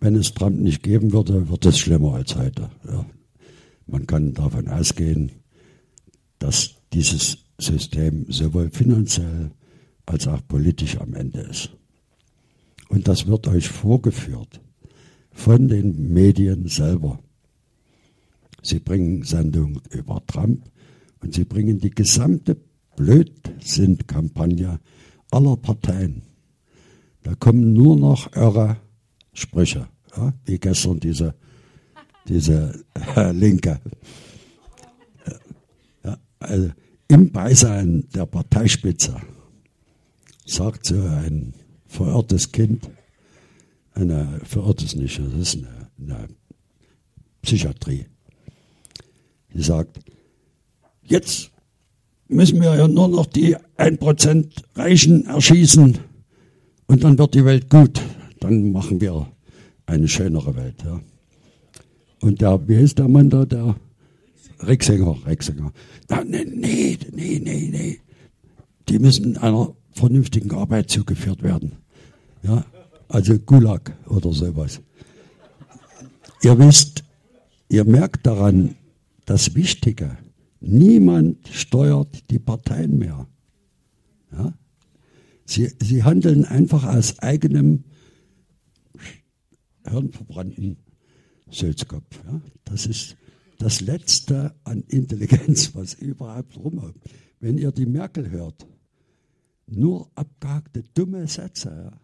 Wenn 0.00 0.16
es 0.16 0.34
Trump 0.34 0.58
nicht 0.58 0.82
geben 0.82 1.12
würde, 1.12 1.48
wird 1.48 1.64
es 1.66 1.78
schlimmer 1.78 2.14
als 2.14 2.36
heute. 2.36 2.70
Ja. 2.86 3.06
Man 3.86 4.06
kann 4.06 4.34
davon 4.34 4.68
ausgehen, 4.68 5.32
dass 6.38 6.74
dieses 6.92 7.38
System 7.58 8.26
sowohl 8.28 8.70
finanziell 8.70 9.50
als 10.06 10.26
auch 10.26 10.46
politisch 10.46 10.98
am 10.98 11.14
Ende 11.14 11.40
ist. 11.40 11.70
Und 12.88 13.08
das 13.08 13.26
wird 13.26 13.48
euch 13.48 13.68
vorgeführt 13.68 14.60
von 15.32 15.68
den 15.68 16.12
Medien 16.12 16.68
selber. 16.68 17.18
Sie 18.62 18.78
bringen 18.78 19.22
Sendungen 19.24 19.80
über 19.90 20.22
Trump 20.26 20.64
und 21.20 21.34
sie 21.34 21.44
bringen 21.44 21.78
die 21.78 21.90
gesamte 21.90 22.56
Blödsinn-Kampagne 22.96 24.80
aller 25.30 25.56
Parteien. 25.56 26.22
Da 27.22 27.34
kommen 27.34 27.72
nur 27.72 27.96
noch 27.96 28.34
irre 28.36 28.76
Sprüche, 29.32 29.88
ja, 30.16 30.32
wie 30.44 30.58
gestern 30.58 31.00
diese, 31.00 31.34
diese 32.28 32.84
äh, 33.16 33.32
Linke. 33.32 33.80
Ja, 36.04 36.18
also 36.38 36.70
Im 37.08 37.32
Beisein 37.32 38.08
der 38.14 38.26
Parteispitze 38.26 39.16
sagt 40.46 40.86
so 40.86 41.00
ein 41.00 41.54
verirrtes 41.86 42.52
Kind, 42.52 42.90
eine 43.94 44.40
verirrtes 44.44 44.94
nicht, 44.94 45.18
das 45.18 45.34
ist 45.34 45.56
eine, 45.56 45.90
eine 45.98 46.28
Psychiatrie. 47.42 48.06
Die 49.52 49.62
sagt, 49.62 50.00
jetzt 51.02 51.50
müssen 52.28 52.60
wir 52.60 52.74
ja 52.76 52.88
nur 52.88 53.08
noch 53.08 53.26
die 53.26 53.56
1% 53.78 54.46
Reichen 54.74 55.26
erschießen 55.26 55.98
und 56.86 57.04
dann 57.04 57.18
wird 57.18 57.34
die 57.34 57.44
Welt 57.44 57.70
gut. 57.70 58.00
Dann 58.40 58.72
machen 58.72 59.00
wir 59.00 59.26
eine 59.86 60.08
schönere 60.08 60.54
Welt. 60.56 60.76
Ja. 60.84 61.00
Und 62.20 62.40
der, 62.40 62.68
wie 62.68 62.76
ist 62.76 62.98
der 62.98 63.08
Mann 63.08 63.30
da, 63.30 63.44
der 63.44 63.76
Rixinger, 64.66 65.16
Rixinger. 65.26 65.72
Nee, 66.26 66.44
nee, 66.44 66.98
nee, 67.12 67.40
nee, 67.42 67.68
nee. 67.70 67.98
Die 68.88 68.98
müssen 68.98 69.36
einer 69.36 69.74
vernünftigen 69.92 70.52
Arbeit 70.52 70.90
zugeführt 70.90 71.42
werden. 71.42 71.72
Ja, 72.42 72.64
also 73.08 73.38
Gulag 73.38 73.96
oder 74.08 74.32
sowas. 74.32 74.80
Ihr 76.42 76.58
wisst, 76.58 77.04
ihr 77.68 77.84
merkt 77.84 78.26
daran, 78.26 78.74
das 79.24 79.54
Wichtige, 79.54 80.18
niemand 80.66 81.48
steuert 81.48 82.30
die 82.30 82.38
Parteien 82.38 82.98
mehr. 82.98 83.26
Ja? 84.32 84.52
Sie, 85.46 85.70
sie 85.80 86.02
handeln 86.02 86.44
einfach 86.44 86.84
aus 86.84 87.18
eigenem 87.18 87.84
hirnverbrannten 89.86 90.76
Sülzkopf. 91.50 92.20
Ja? 92.24 92.40
Das 92.64 92.86
ist 92.86 93.16
das 93.58 93.80
Letzte 93.80 94.54
an 94.64 94.82
Intelligenz, 94.88 95.74
was 95.74 95.94
überhaupt 95.94 96.56
rumhaut. 96.56 96.94
Wenn 97.40 97.58
ihr 97.58 97.72
die 97.72 97.86
Merkel 97.86 98.30
hört, 98.30 98.66
nur 99.66 100.10
abgehackte, 100.14 100.82
dumme 100.94 101.26
Sätze. 101.26 101.68
Ja? 101.68 102.00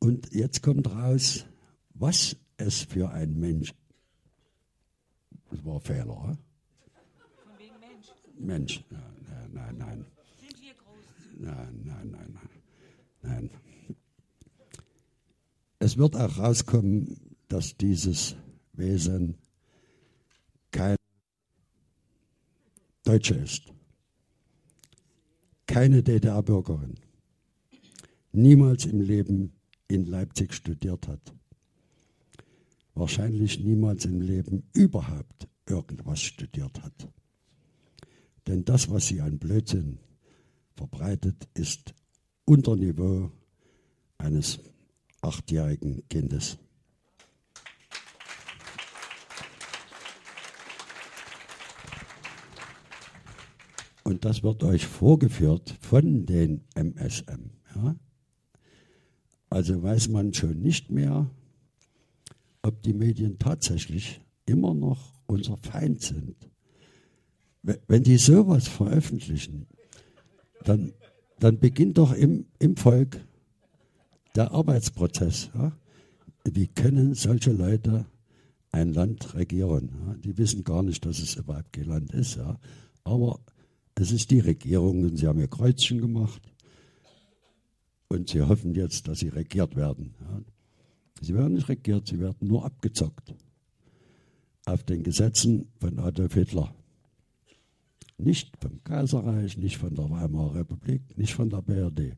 Und 0.00 0.32
jetzt 0.32 0.62
kommt 0.62 0.88
raus, 0.88 1.44
was 1.94 2.36
es 2.56 2.82
für 2.82 3.10
ein 3.10 3.38
Mensch 3.38 3.74
das 5.50 5.64
war 5.64 5.76
ein 5.76 5.80
Fehler. 5.80 6.38
Mensch. 8.38 8.84
Nein, 8.90 9.50
nein, 9.52 9.76
nein. 9.78 10.04
Sind 10.40 10.62
wir 10.62 10.74
groß? 10.74 11.04
Nein, 11.38 11.82
nein, 11.84 12.10
nein, 12.10 12.38
nein. 13.22 13.50
nein. 13.50 13.50
Es 15.78 15.96
wird 15.96 16.16
auch 16.16 16.38
rauskommen, 16.38 17.36
dass 17.48 17.76
dieses 17.76 18.36
Wesen 18.72 19.36
kein 20.70 20.96
Deutsche 23.04 23.34
ist. 23.34 23.72
Keine 25.66 26.02
DDR-Bürgerin. 26.02 26.94
Niemals 28.32 28.86
im 28.86 29.00
Leben 29.00 29.52
in 29.88 30.04
Leipzig 30.06 30.52
studiert 30.52 31.08
hat 31.08 31.32
wahrscheinlich 32.98 33.60
niemals 33.60 34.04
im 34.04 34.20
Leben 34.20 34.64
überhaupt 34.74 35.48
irgendwas 35.66 36.20
studiert 36.20 36.82
hat. 36.82 37.08
Denn 38.48 38.64
das, 38.64 38.90
was 38.90 39.06
sie 39.06 39.20
an 39.20 39.38
Blödsinn 39.38 39.98
verbreitet, 40.74 41.48
ist 41.52 41.94
unter 42.46 42.76
Niveau 42.76 43.30
eines 44.16 44.58
achtjährigen 45.20 46.08
Kindes. 46.08 46.56
Und 54.02 54.24
das 54.24 54.42
wird 54.42 54.64
euch 54.64 54.86
vorgeführt 54.86 55.76
von 55.82 56.24
den 56.24 56.64
MSM. 56.74 57.50
Ja? 57.74 57.96
Also 59.50 59.82
weiß 59.82 60.08
man 60.08 60.32
schon 60.32 60.62
nicht 60.62 60.90
mehr, 60.90 61.30
ob 62.62 62.82
die 62.82 62.94
Medien 62.94 63.38
tatsächlich 63.38 64.22
immer 64.46 64.72
noch 64.72 65.12
unser 65.26 65.58
Feind 65.58 66.00
sind. 66.00 66.48
Wenn 67.62 68.02
die 68.02 68.18
sowas 68.18 68.68
veröffentlichen, 68.68 69.66
dann, 70.64 70.92
dann 71.38 71.58
beginnt 71.58 71.98
doch 71.98 72.12
im, 72.12 72.46
im 72.58 72.76
Volk 72.76 73.20
der 74.34 74.52
Arbeitsprozess. 74.52 75.50
Ja? 75.54 75.72
Wie 76.44 76.68
können 76.68 77.14
solche 77.14 77.52
Leute 77.52 78.06
ein 78.70 78.92
Land 78.92 79.34
regieren? 79.34 79.90
Ja? 80.06 80.14
Die 80.14 80.38
wissen 80.38 80.64
gar 80.64 80.82
nicht, 80.82 81.04
dass 81.04 81.18
es 81.18 81.36
überhaupt 81.36 81.72
kein 81.72 81.86
Land 81.86 82.12
ist. 82.12 82.36
Ja? 82.36 82.58
Aber 83.04 83.40
es 83.94 84.12
ist 84.12 84.30
die 84.30 84.40
Regierung 84.40 85.02
und 85.02 85.16
sie 85.16 85.26
haben 85.26 85.40
ihr 85.40 85.48
Kreuzchen 85.48 86.00
gemacht 86.00 86.42
und 88.08 88.28
sie 88.30 88.42
hoffen 88.42 88.74
jetzt, 88.74 89.08
dass 89.08 89.18
sie 89.18 89.28
regiert 89.28 89.76
werden. 89.76 90.14
Sie 91.20 91.34
werden 91.34 91.54
nicht 91.54 91.68
regiert, 91.68 92.06
sie 92.06 92.20
werden 92.20 92.46
nur 92.46 92.64
abgezockt. 92.64 93.34
Auf 94.66 94.84
den 94.84 95.02
Gesetzen 95.02 95.68
von 95.80 95.98
Adolf 95.98 96.34
Hitler. 96.34 96.74
Nicht 98.18 98.56
vom 98.60 98.82
Kaiserreich, 98.82 99.56
nicht 99.56 99.78
von 99.78 99.94
der 99.94 100.10
Weimarer 100.10 100.56
Republik, 100.56 101.16
nicht 101.16 101.34
von 101.34 101.50
der 101.50 101.62
BRD, 101.62 102.16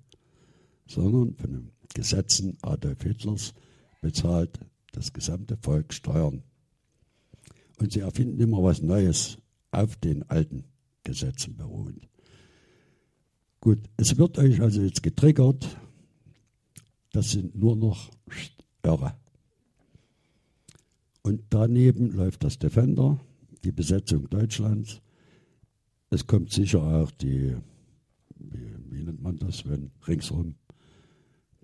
sondern 0.87 1.35
von 1.37 1.53
den 1.53 1.71
Gesetzen 1.95 2.57
Adolf 2.63 3.03
Hitlers 3.03 3.53
bezahlt 4.01 4.59
das 4.93 5.13
gesamte 5.13 5.57
Volk 5.57 5.93
Steuern. 5.93 6.43
Und 7.79 7.93
sie 7.93 8.01
erfinden 8.01 8.41
immer 8.41 8.63
was 8.63 8.83
Neues 8.83 9.39
auf 9.71 9.97
den 9.97 10.29
alten 10.31 10.65
Gesetzen 11.05 11.57
beruhend. 11.57 12.09
Gut, 13.61 13.79
es 13.97 14.17
wird 14.17 14.39
euch 14.39 14.61
also 14.61 14.81
jetzt 14.81 15.03
getriggert. 15.03 15.77
Das 17.13 17.31
sind 17.31 17.55
nur 17.55 17.77
noch 17.77 18.11
irre. 18.83 19.15
Und 21.23 21.43
daneben 21.51 22.11
läuft 22.13 22.45
das 22.45 22.59
Defender, 22.59 23.21
die 23.65 23.73
Besetzung 23.73 24.31
Deutschlands. 24.31 25.03
Es 26.11 26.27
kommt 26.27 26.53
sicher 26.53 26.83
auch 26.83 27.11
die, 27.13 27.55
wie, 28.37 28.75
wie 28.91 29.05
nennt 29.05 29.23
man 29.23 29.37
das, 29.37 29.65
wenn 29.69 29.93
ringsherum, 30.09 30.57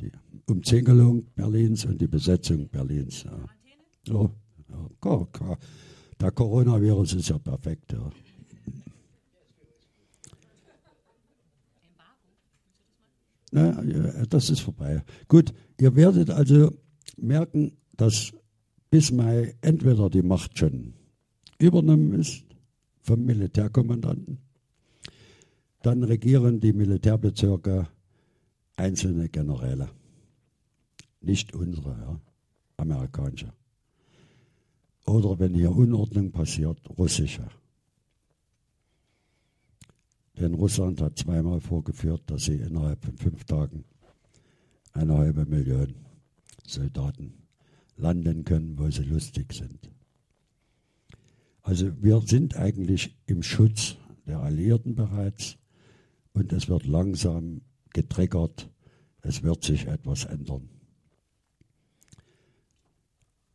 die 0.01 0.13
Umzingelung 0.47 1.27
Berlins 1.35 1.85
und 1.85 2.01
die 2.01 2.07
Besetzung 2.07 2.69
Berlins. 2.69 3.25
Ja. 3.25 3.45
Ja, 4.07 4.31
ja, 5.05 5.59
der 6.21 6.31
Coronavirus 6.31 7.15
ist 7.15 7.29
ja 7.29 7.39
perfekt. 7.39 7.93
Ja. 7.93 8.11
Na, 13.51 13.83
das 14.29 14.51
ist 14.51 14.61
vorbei. 14.61 15.03
Gut, 15.27 15.53
ihr 15.81 15.97
werdet 15.97 16.31
also 16.31 16.73
merken, 17.17 17.73
dass 17.97 18.33
bis 18.91 19.11
Mai 19.11 19.57
entweder 19.61 20.09
die 20.09 20.23
Macht 20.23 20.57
schon 20.57 20.95
übernommen 21.59 22.13
ist 22.21 22.46
vom 23.07 23.25
Militärkommandanten, 23.25 24.39
dann 25.83 26.03
regieren 26.03 26.59
die 26.59 26.73
Militärbezirke 26.73 27.87
einzelne 28.75 29.29
Generäle, 29.29 29.89
nicht 31.21 31.55
unsere, 31.55 31.91
ja, 31.91 32.21
amerikanische. 32.77 33.53
Oder 35.07 35.39
wenn 35.39 35.55
hier 35.55 35.71
Unordnung 35.71 36.33
passiert, 36.33 36.79
russische. 36.99 37.47
Denn 40.41 40.55
Russland 40.55 41.01
hat 41.01 41.17
zweimal 41.17 41.61
vorgeführt, 41.61 42.23
dass 42.27 42.47
sie 42.47 42.57
innerhalb 42.57 43.05
von 43.05 43.17
fünf 43.17 43.45
Tagen 43.45 43.85
eine 44.93 45.17
halbe 45.17 45.47
Million 45.47 45.95
Soldaten 46.67 47.35
landen 47.97 48.45
können, 48.45 48.77
wo 48.77 48.91
sie 48.91 49.05
lustig 49.05 49.53
sind. 49.53 49.96
Also 51.67 51.91
wir 52.01 52.21
sind 52.21 52.55
eigentlich 52.57 53.17
im 53.27 53.43
Schutz 53.43 53.97
der 54.25 54.39
Alliierten 54.39 54.95
bereits 54.95 55.57
und 56.33 56.53
es 56.53 56.69
wird 56.69 56.87
langsam 56.87 57.63
getriggert, 57.93 58.71
es 59.23 59.43
wird 59.43 59.65
sich 59.65 59.89
etwas 59.89 60.27
ändern. 60.27 60.69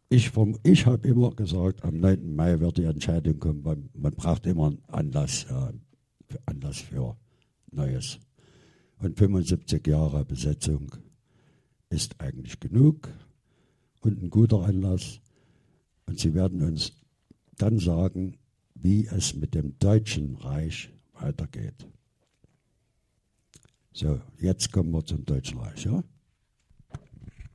Ich, 0.09 0.29
ich 0.63 0.85
habe 0.85 1.07
immer 1.07 1.31
gesagt, 1.31 1.85
am 1.85 2.01
9. 2.01 2.35
Mai 2.35 2.59
wird 2.59 2.79
die 2.79 2.83
Entscheidung 2.83 3.39
kommen, 3.39 3.61
man, 3.63 3.89
man 3.93 4.13
braucht 4.13 4.45
immer 4.45 4.67
einen 4.67 4.83
Anlass, 4.87 5.45
äh, 5.45 6.37
Anlass 6.47 6.79
für 6.79 7.15
Neues. 7.71 8.19
Und 8.97 9.17
75 9.17 9.87
Jahre 9.87 10.25
Besetzung 10.25 10.91
ist 11.87 12.19
eigentlich 12.19 12.59
genug 12.59 13.07
und 14.01 14.21
ein 14.21 14.29
guter 14.29 14.65
Anlass. 14.65 15.21
Und 16.07 16.19
sie 16.19 16.33
werden 16.33 16.61
uns 16.61 17.00
dann 17.57 17.79
sagen, 17.79 18.37
wie 18.75 19.05
es 19.07 19.35
mit 19.35 19.53
dem 19.55 19.77
Deutschen 19.79 20.35
Reich 20.35 20.91
weitergeht. 21.13 21.87
So, 23.93 24.21
jetzt 24.39 24.71
kommen 24.71 24.91
wir 24.91 25.05
zum 25.05 25.25
Deutschen 25.25 25.59
Reich, 25.59 25.85
ja? 25.85 26.03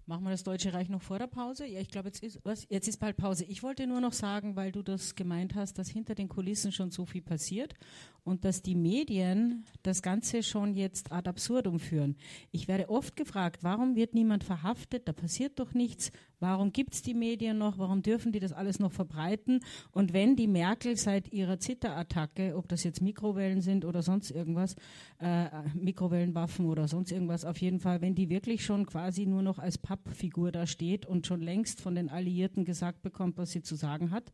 Machen 0.08 0.22
wir 0.22 0.30
das 0.30 0.44
Deutsche 0.44 0.72
Reich 0.72 0.88
noch 0.88 1.02
vor 1.02 1.18
der 1.18 1.26
Pause? 1.26 1.66
Ja, 1.66 1.80
ich 1.80 1.88
glaube, 1.88 2.08
jetzt 2.08 2.22
ist, 2.22 2.38
was, 2.44 2.64
jetzt 2.70 2.86
ist 2.86 2.98
bald 2.98 3.16
Pause. 3.16 3.44
Ich 3.44 3.64
wollte 3.64 3.88
nur 3.88 4.00
noch 4.00 4.12
sagen, 4.12 4.54
weil 4.54 4.70
du 4.70 4.82
das 4.82 5.16
gemeint 5.16 5.56
hast, 5.56 5.78
dass 5.78 5.88
hinter 5.88 6.14
den 6.14 6.28
Kulissen 6.28 6.70
schon 6.70 6.92
so 6.92 7.06
viel 7.06 7.22
passiert 7.22 7.74
und 8.22 8.44
dass 8.44 8.62
die 8.62 8.76
Medien 8.76 9.64
das 9.82 10.02
Ganze 10.02 10.44
schon 10.44 10.74
jetzt 10.74 11.10
ad 11.10 11.28
absurdum 11.28 11.80
führen. 11.80 12.14
Ich 12.52 12.68
werde 12.68 12.88
oft 12.88 13.16
gefragt, 13.16 13.64
warum 13.64 13.96
wird 13.96 14.14
niemand 14.14 14.44
verhaftet? 14.44 15.08
Da 15.08 15.12
passiert 15.12 15.58
doch 15.58 15.74
nichts. 15.74 16.12
Warum 16.38 16.72
gibt 16.72 16.94
es 16.94 17.02
die 17.02 17.14
Medien 17.14 17.56
noch? 17.58 17.78
Warum 17.78 18.02
dürfen 18.02 18.32
die 18.32 18.40
das 18.40 18.52
alles 18.52 18.78
noch 18.78 18.92
verbreiten? 18.92 19.60
Und 19.92 20.12
wenn 20.12 20.36
die 20.36 20.46
Merkel 20.46 20.96
seit 20.96 21.32
ihrer 21.32 21.58
Zitterattacke, 21.58 22.56
ob 22.56 22.68
das 22.68 22.84
jetzt 22.84 23.00
Mikrowellen 23.00 23.62
sind 23.62 23.84
oder 23.84 24.02
sonst 24.02 24.30
irgendwas, 24.30 24.76
äh, 25.18 25.46
Mikrowellenwaffen 25.74 26.66
oder 26.66 26.88
sonst 26.88 27.10
irgendwas, 27.10 27.44
auf 27.44 27.58
jeden 27.58 27.80
Fall, 27.80 28.02
wenn 28.02 28.14
die 28.14 28.28
wirklich 28.28 28.64
schon 28.64 28.84
quasi 28.84 29.24
nur 29.24 29.42
noch 29.42 29.58
als 29.58 29.78
Pappfigur 29.78 30.52
da 30.52 30.66
steht 30.66 31.06
und 31.06 31.26
schon 31.26 31.40
längst 31.40 31.80
von 31.80 31.94
den 31.94 32.10
Alliierten 32.10 32.64
gesagt 32.64 33.02
bekommt, 33.02 33.38
was 33.38 33.52
sie 33.52 33.62
zu 33.62 33.74
sagen 33.74 34.10
hat, 34.10 34.32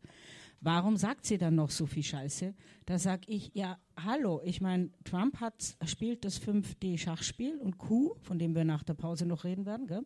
warum 0.63 0.97
sagt 0.97 1.25
sie 1.25 1.37
dann 1.37 1.55
noch 1.55 1.69
so 1.69 1.85
viel 1.85 2.03
Scheiße? 2.03 2.53
Da 2.85 2.99
sage 2.99 3.23
ich, 3.27 3.51
ja, 3.53 3.77
hallo, 3.97 4.41
ich 4.43 4.61
meine, 4.61 4.89
Trump 5.03 5.39
hat, 5.39 5.75
spielt 5.85 6.25
das 6.25 6.41
5D-Schachspiel 6.41 7.57
und 7.57 7.77
Q, 7.77 8.15
von 8.21 8.39
dem 8.39 8.55
wir 8.55 8.65
nach 8.65 8.83
der 8.83 8.93
Pause 8.93 9.25
noch 9.25 9.43
reden 9.43 9.65
werden, 9.65 9.87
gell? 9.87 10.05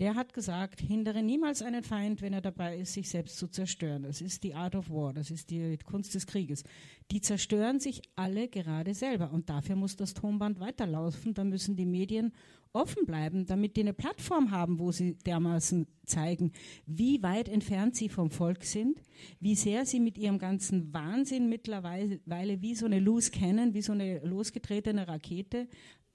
Der 0.00 0.14
hat 0.14 0.32
gesagt, 0.32 0.80
hindere 0.80 1.22
niemals 1.22 1.60
einen 1.60 1.82
Feind, 1.82 2.22
wenn 2.22 2.32
er 2.32 2.40
dabei 2.40 2.78
ist, 2.78 2.94
sich 2.94 3.10
selbst 3.10 3.36
zu 3.36 3.48
zerstören. 3.48 4.02
Das 4.02 4.22
ist 4.22 4.42
die 4.42 4.54
Art 4.54 4.74
of 4.74 4.88
War, 4.88 5.12
das 5.12 5.30
ist 5.30 5.50
die 5.50 5.76
Kunst 5.84 6.14
des 6.14 6.26
Krieges. 6.26 6.64
Die 7.10 7.20
zerstören 7.20 7.80
sich 7.80 8.00
alle 8.16 8.48
gerade 8.48 8.94
selber 8.94 9.30
und 9.30 9.50
dafür 9.50 9.76
muss 9.76 9.96
das 9.96 10.14
Tonband 10.14 10.58
weiterlaufen. 10.58 11.34
Da 11.34 11.44
müssen 11.44 11.76
die 11.76 11.84
Medien 11.84 12.32
offen 12.72 13.04
bleiben, 13.04 13.44
damit 13.44 13.76
die 13.76 13.82
eine 13.82 13.92
Plattform 13.92 14.52
haben, 14.52 14.78
wo 14.78 14.90
sie 14.90 15.18
dermaßen 15.18 15.86
zeigen, 16.06 16.52
wie 16.86 17.22
weit 17.22 17.48
entfernt 17.48 17.94
sie 17.94 18.08
vom 18.08 18.30
Volk 18.30 18.64
sind, 18.64 19.02
wie 19.38 19.54
sehr 19.54 19.84
sie 19.84 20.00
mit 20.00 20.16
ihrem 20.16 20.38
ganzen 20.38 20.94
Wahnsinn 20.94 21.48
mittlerweile 21.48 22.62
wie 22.62 22.74
so 22.74 22.86
eine 22.86 23.00
Loose 23.00 23.32
Cannon, 23.32 23.74
wie 23.74 23.82
so 23.82 23.92
eine 23.92 24.20
losgetretene 24.20 25.08
Rakete 25.08 25.68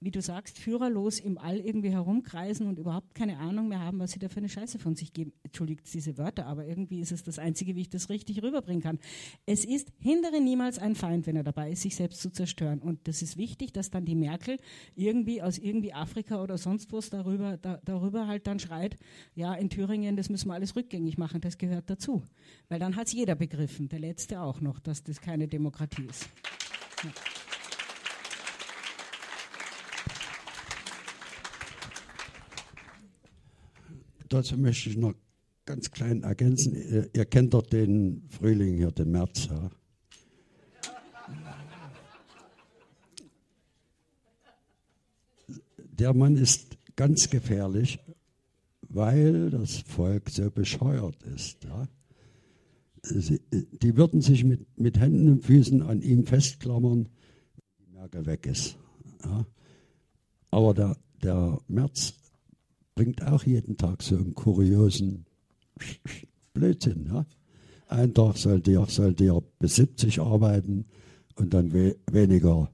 wie 0.06 0.12
du 0.12 0.22
sagst, 0.22 0.60
führerlos 0.60 1.20
im 1.20 1.40
All 1.40 1.58
irgendwie 1.58 1.90
herumkreisen 1.90 2.68
und 2.68 2.78
überhaupt 2.78 3.16
keine 3.16 3.40
Ahnung 3.40 3.68
mehr 3.68 3.80
haben, 3.80 3.98
was 3.98 4.12
sie 4.12 4.20
da 4.20 4.30
für 4.30 4.38
eine 4.38 4.50
Scheiße 4.50 4.78
von 4.78 4.96
sich 4.96 5.14
geben. 5.14 5.34
Entschuldigt 5.42 5.92
diese 5.92 6.18
Wörter, 6.20 6.46
aber 6.46 6.68
irgendwie 6.68 7.00
ist 7.00 7.12
es 7.12 7.24
das 7.24 7.40
Einzige, 7.40 7.76
wie 7.76 7.82
ich 7.82 7.90
das 7.90 8.10
richtig 8.10 8.44
rüberbringen 8.44 8.84
kann. 8.84 9.00
Es 9.48 9.66
ist, 9.66 9.92
hindere 10.00 10.40
niemals 10.42 10.78
ein 10.78 10.94
Feind, 10.94 11.26
wenn 11.26 11.36
er 11.36 11.44
dabei 11.44 11.72
ist, 11.72 11.82
sich 11.82 11.96
selbst 11.96 12.22
zu 12.22 12.30
zerstören. 12.30 12.80
Und 12.80 13.08
das 13.08 13.24
ist 13.24 13.36
wichtig, 13.36 13.74
dass 13.74 13.90
dann 13.90 14.06
die 14.06 14.14
Merkel 14.14 14.60
irgendwie 14.96 15.42
aus 15.42 15.58
irgendwie 15.58 15.92
Afrika 15.92 16.42
oder 16.42 16.60
sonst 16.60 16.94
was 16.94 17.10
darüber, 17.10 17.58
da, 17.58 17.82
darüber 17.84 18.28
halt 18.28 18.46
dann 18.46 18.60
schreit, 18.60 18.98
ja, 19.34 19.56
in 19.56 19.72
Thüringen, 19.72 20.16
das 20.16 20.30
müssen 20.30 20.50
wir 20.50 20.54
alles 20.54 20.76
rückgängig 20.76 21.18
machen, 21.18 21.42
das 21.42 21.58
gehört 21.58 21.90
dazu. 21.90 22.22
Weil 22.70 22.80
dann 22.80 22.96
hat 22.96 23.08
es 23.08 23.14
jeder 23.14 23.34
begriffen, 23.34 23.90
der 23.90 24.00
Letzte 24.00 24.42
auch 24.42 24.62
noch, 24.62 24.80
dass 24.80 25.04
das 25.04 25.20
keine 25.20 25.48
Demokratie 25.48 26.06
ist. 26.06 26.30
Ja. 27.04 27.10
Dazu 34.30 34.58
möchte 34.58 34.90
ich 34.90 34.98
noch 34.98 35.14
ganz 35.66 35.92
klein 35.92 36.24
ergänzen. 36.24 36.76
Ihr, 36.76 37.10
ihr 37.14 37.26
kennt 37.26 37.54
doch 37.54 37.64
den 37.64 38.24
Frühling 38.30 38.78
hier, 38.78 38.92
den 38.92 39.12
März. 39.12 39.48
Ja? 39.50 39.72
Der 45.78 46.14
Mann 46.14 46.36
ist 46.36 46.78
ganz 46.96 47.30
gefährlich, 47.30 48.00
weil 48.82 49.50
das 49.50 49.78
Volk 49.78 50.30
so 50.30 50.52
bescheuert 50.52 51.22
ist. 51.24 51.64
Ja? 51.64 51.88
Sie, 53.02 53.40
die 53.52 53.96
würden 53.96 54.22
sich 54.22 54.44
mit, 54.44 54.66
mit 54.78 55.00
Händen 55.00 55.30
und 55.30 55.46
Füßen 55.46 55.82
an 55.82 56.02
ihm 56.02 56.26
festklammern, 56.26 57.10
wenn 57.78 57.86
die 57.86 57.92
Merkel 57.94 58.26
weg 58.26 58.46
ist. 58.46 58.78
Ja? 59.24 59.46
Aber 60.52 60.74
der, 60.74 60.98
der 61.24 61.60
März 61.68 62.14
bringt 62.96 63.22
auch 63.24 63.44
jeden 63.44 63.78
Tag 63.78 64.02
so 64.02 64.16
einen 64.16 64.34
kuriosen 64.34 65.26
Blödsinn. 66.54 67.08
Ja? 67.08 67.26
Ein 67.88 68.14
Tag 68.14 68.38
sollte 68.38 68.72
ihr, 68.72 68.86
sollte 68.88 69.26
ihr 69.26 69.44
bis 69.60 69.76
70 69.76 70.22
arbeiten 70.22 70.86
und 71.36 71.54
dann 71.54 71.74
we 71.74 71.98
weniger, 72.12 72.72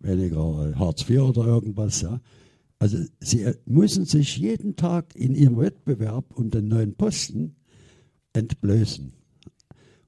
weniger 0.00 0.74
Hartz 0.76 1.08
IV 1.08 1.20
oder 1.20 1.46
irgendwas. 1.46 2.02
Ja? 2.02 2.20
Also 2.78 2.98
sie 3.20 3.52
müssen 3.64 4.04
sich 4.04 4.36
jeden 4.36 4.76
Tag 4.76 5.14
in 5.14 5.34
ihrem 5.34 5.58
Wettbewerb 5.58 6.36
um 6.36 6.50
den 6.50 6.68
neuen 6.68 6.94
Posten 6.94 7.56
entblößen. 8.32 9.12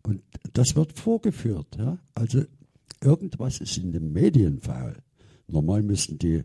Und 0.02 0.22
das 0.52 0.74
wird 0.74 0.98
vorgeführt. 0.98 1.76
Ja? 1.78 1.98
Also 2.14 2.42
irgendwas 3.00 3.60
ist 3.60 3.78
in 3.78 3.92
den 3.92 4.12
Medien 4.12 4.60
faul. 4.60 4.96
Normal 5.46 5.82
müssten 5.82 6.18
die 6.18 6.42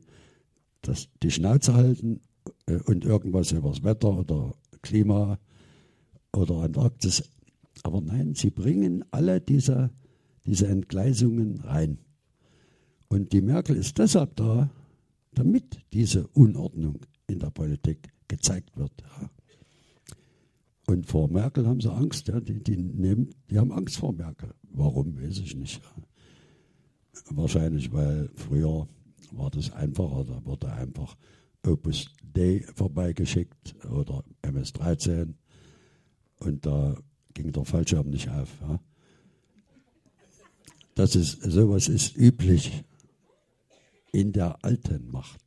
das, 0.82 1.10
die 1.24 1.32
Schnauze 1.32 1.74
halten 1.74 2.22
und 2.86 3.06
irgendwas 3.06 3.52
über 3.52 3.70
das 3.70 3.84
Wetter 3.84 4.20
oder 4.20 4.54
Klima 4.82 5.40
oder 6.34 6.56
Antarktis. 6.58 7.24
Aber 7.84 8.02
nein, 8.02 8.36
sie 8.36 8.50
bringen 8.50 9.06
alle 9.12 9.40
diese, 9.40 9.92
diese 10.46 10.68
Entgleisungen 10.68 11.60
rein. 11.62 12.00
Und 13.08 13.32
die 13.32 13.42
Merkel 13.42 13.76
ist 13.76 13.98
deshalb 13.98 14.36
da, 14.36 14.70
damit 15.34 15.80
diese 15.94 16.28
Unordnung 16.28 17.00
in 17.28 17.40
der 17.40 17.52
Politik 17.52 18.10
gezeigt 18.28 18.76
wird. 18.78 18.92
Und 20.88 21.06
vor 21.06 21.30
Merkel 21.30 21.68
haben 21.68 21.82
sie 21.82 21.92
Angst. 21.92 22.28
Ja. 22.28 22.40
Die, 22.40 22.64
die, 22.64 22.78
nehmen, 22.78 23.30
die 23.50 23.60
haben 23.60 23.72
Angst 23.72 23.98
vor 23.98 24.14
Merkel. 24.14 24.54
Warum, 24.64 25.22
weiß 25.22 25.40
ich 25.40 25.56
nicht. 25.56 25.82
Wahrscheinlich, 27.30 27.92
weil 27.92 28.30
früher 28.36 28.88
war 29.32 29.50
das 29.52 29.72
einfacher. 29.74 30.24
Da 30.24 30.46
wurde 30.46 30.72
einfach 30.72 31.16
Opus 31.66 32.10
Dei 32.34 32.66
vorbeigeschickt 32.76 33.76
oder 33.86 34.24
MS-13 34.42 35.34
und 36.40 36.66
da 36.66 36.96
ging 37.34 37.52
der 37.52 37.66
Fallschirm 37.66 38.10
nicht 38.10 38.30
auf. 38.30 38.50
Ja. 38.62 38.80
Das 40.96 41.16
ist, 41.16 41.42
sowas 41.44 41.88
ist 41.88 42.18
üblich 42.18 42.84
in 44.12 44.32
der 44.32 44.64
alten 44.64 45.12
Macht. 45.12 45.40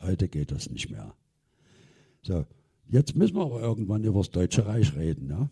Heute 0.00 0.28
geht 0.28 0.52
das 0.52 0.70
nicht 0.70 0.90
mehr. 0.90 1.14
So, 2.22 2.46
jetzt 2.88 3.16
müssen 3.16 3.36
wir 3.36 3.42
aber 3.42 3.60
irgendwann 3.60 4.04
über 4.04 4.20
das 4.20 4.30
Deutsche 4.30 4.66
Reich 4.66 4.94
reden. 4.94 5.30
Ja? 5.30 5.50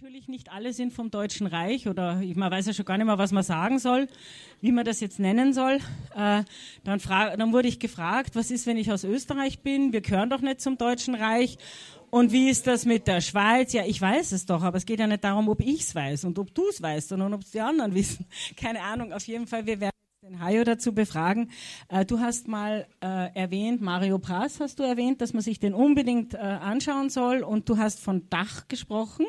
Natürlich 0.00 0.28
nicht 0.28 0.52
alle 0.52 0.72
sind 0.72 0.92
vom 0.92 1.10
Deutschen 1.10 1.48
Reich 1.48 1.88
oder 1.88 2.22
man 2.36 2.52
weiß 2.52 2.66
ja 2.66 2.72
schon 2.72 2.84
gar 2.84 2.96
nicht 2.98 3.06
mehr, 3.08 3.18
was 3.18 3.32
man 3.32 3.42
sagen 3.42 3.80
soll, 3.80 4.06
wie 4.60 4.70
man 4.70 4.84
das 4.84 5.00
jetzt 5.00 5.18
nennen 5.18 5.52
soll. 5.52 5.80
Äh, 6.14 6.44
dann, 6.84 7.00
dann 7.08 7.52
wurde 7.52 7.66
ich 7.66 7.80
gefragt, 7.80 8.36
was 8.36 8.52
ist, 8.52 8.68
wenn 8.68 8.76
ich 8.76 8.92
aus 8.92 9.02
Österreich 9.02 9.58
bin? 9.58 9.92
Wir 9.92 10.00
gehören 10.00 10.30
doch 10.30 10.40
nicht 10.40 10.60
zum 10.60 10.78
Deutschen 10.78 11.16
Reich. 11.16 11.58
Und 12.10 12.30
wie 12.30 12.48
ist 12.48 12.68
das 12.68 12.84
mit 12.84 13.08
der 13.08 13.20
Schweiz? 13.20 13.72
Ja, 13.72 13.84
ich 13.86 14.00
weiß 14.00 14.30
es 14.30 14.46
doch, 14.46 14.62
aber 14.62 14.76
es 14.76 14.86
geht 14.86 15.00
ja 15.00 15.08
nicht 15.08 15.24
darum, 15.24 15.48
ob 15.48 15.60
ich 15.60 15.80
es 15.80 15.96
weiß 15.96 16.26
und 16.26 16.38
ob 16.38 16.54
du 16.54 16.68
es 16.68 16.80
weißt, 16.80 17.08
sondern 17.08 17.34
ob 17.34 17.40
es 17.40 17.50
die 17.50 17.60
anderen 17.60 17.92
wissen. 17.96 18.24
Keine 18.56 18.82
Ahnung, 18.82 19.12
auf 19.12 19.26
jeden 19.26 19.48
Fall, 19.48 19.66
wir 19.66 19.80
werden 19.80 19.92
den 20.22 20.40
Hajo 20.40 20.62
dazu 20.62 20.94
befragen. 20.94 21.50
Äh, 21.88 22.04
du 22.04 22.20
hast 22.20 22.46
mal 22.46 22.86
äh, 23.00 23.34
erwähnt, 23.34 23.80
Mario 23.80 24.20
Pras 24.20 24.60
hast 24.60 24.78
du 24.78 24.84
erwähnt, 24.84 25.20
dass 25.20 25.32
man 25.32 25.42
sich 25.42 25.58
den 25.58 25.74
unbedingt 25.74 26.36
anschauen 26.36 27.10
soll 27.10 27.42
und 27.42 27.68
du 27.68 27.78
hast 27.78 27.98
von 27.98 28.30
Dach 28.30 28.68
gesprochen 28.68 29.26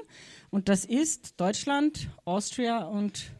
und 0.51 0.69
das 0.69 0.85
ist 0.85 1.39
Deutschland, 1.39 2.07
Austria 2.25 2.83
und 2.83 3.31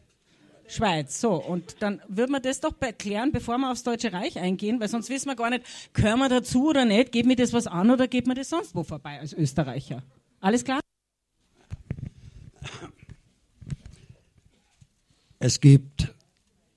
Schweiz. 0.70 1.20
So, 1.20 1.34
und 1.34 1.82
dann 1.82 2.00
würde 2.08 2.30
man 2.32 2.42
das 2.42 2.60
doch 2.60 2.74
erklären, 2.80 3.32
bevor 3.32 3.58
wir 3.58 3.70
aufs 3.70 3.82
Deutsche 3.82 4.12
Reich 4.12 4.38
eingehen, 4.38 4.78
weil 4.80 4.88
sonst 4.88 5.10
wissen 5.10 5.28
wir 5.28 5.36
gar 5.36 5.50
nicht, 5.50 5.64
gehören 5.92 6.20
wir 6.20 6.28
dazu 6.28 6.68
oder 6.68 6.84
nicht, 6.84 7.10
geht 7.12 7.26
mir 7.26 7.36
das 7.36 7.52
was 7.52 7.66
an 7.66 7.90
oder 7.90 8.06
geht 8.06 8.26
mir 8.26 8.34
das 8.34 8.48
sonst 8.48 8.74
wo 8.74 8.84
vorbei 8.84 9.18
als 9.18 9.32
Österreicher. 9.32 10.02
Alles 10.40 10.64
klar? 10.64 10.80
Es 15.40 15.60
gibt 15.60 16.14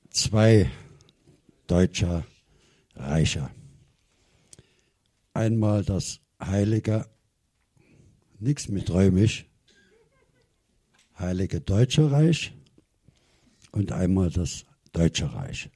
zwei 0.10 0.72
deutsche 1.68 2.23
Reiche. 2.95 3.49
Einmal 5.34 5.84
das 5.84 6.19
heilige, 6.41 7.05
nichts 8.39 8.69
mit 8.69 8.89
römisch, 8.89 9.45
heilige 11.18 11.61
Deutsche 11.61 12.11
Reich 12.11 12.53
und 13.72 13.91
einmal 13.91 14.30
das 14.30 14.65
Deutsche 14.91 15.34
Reich. 15.34 15.69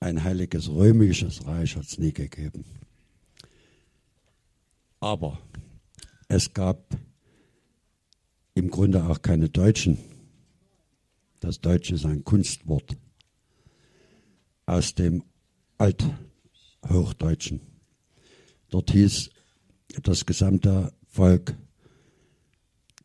Ein 0.00 0.22
heiliges 0.22 0.68
römisches 0.68 1.46
Reich 1.46 1.76
hat 1.76 1.84
es 1.84 1.98
nie 1.98 2.12
gegeben. 2.12 2.64
Aber 5.00 5.38
es 6.28 6.52
gab 6.52 6.96
im 8.54 8.70
Grunde 8.70 9.04
auch 9.04 9.22
keine 9.22 9.48
Deutschen. 9.48 9.98
Das 11.40 11.60
Deutsche 11.60 11.94
ist 11.94 12.04
ein 12.04 12.24
Kunstwort 12.24 12.96
aus 14.66 14.94
dem 14.94 15.22
Althochdeutschen. 15.78 17.60
Dort 18.68 18.90
hieß 18.90 19.30
das 20.02 20.26
gesamte 20.26 20.92
Volk 21.06 21.56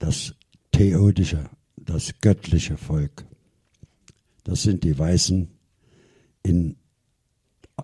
das 0.01 0.33
theodische, 0.71 1.49
das 1.77 2.19
göttliche 2.21 2.75
Volk. 2.75 3.25
Das 4.43 4.63
sind 4.63 4.83
die 4.83 4.97
Weißen 4.97 5.47
in, 6.43 6.75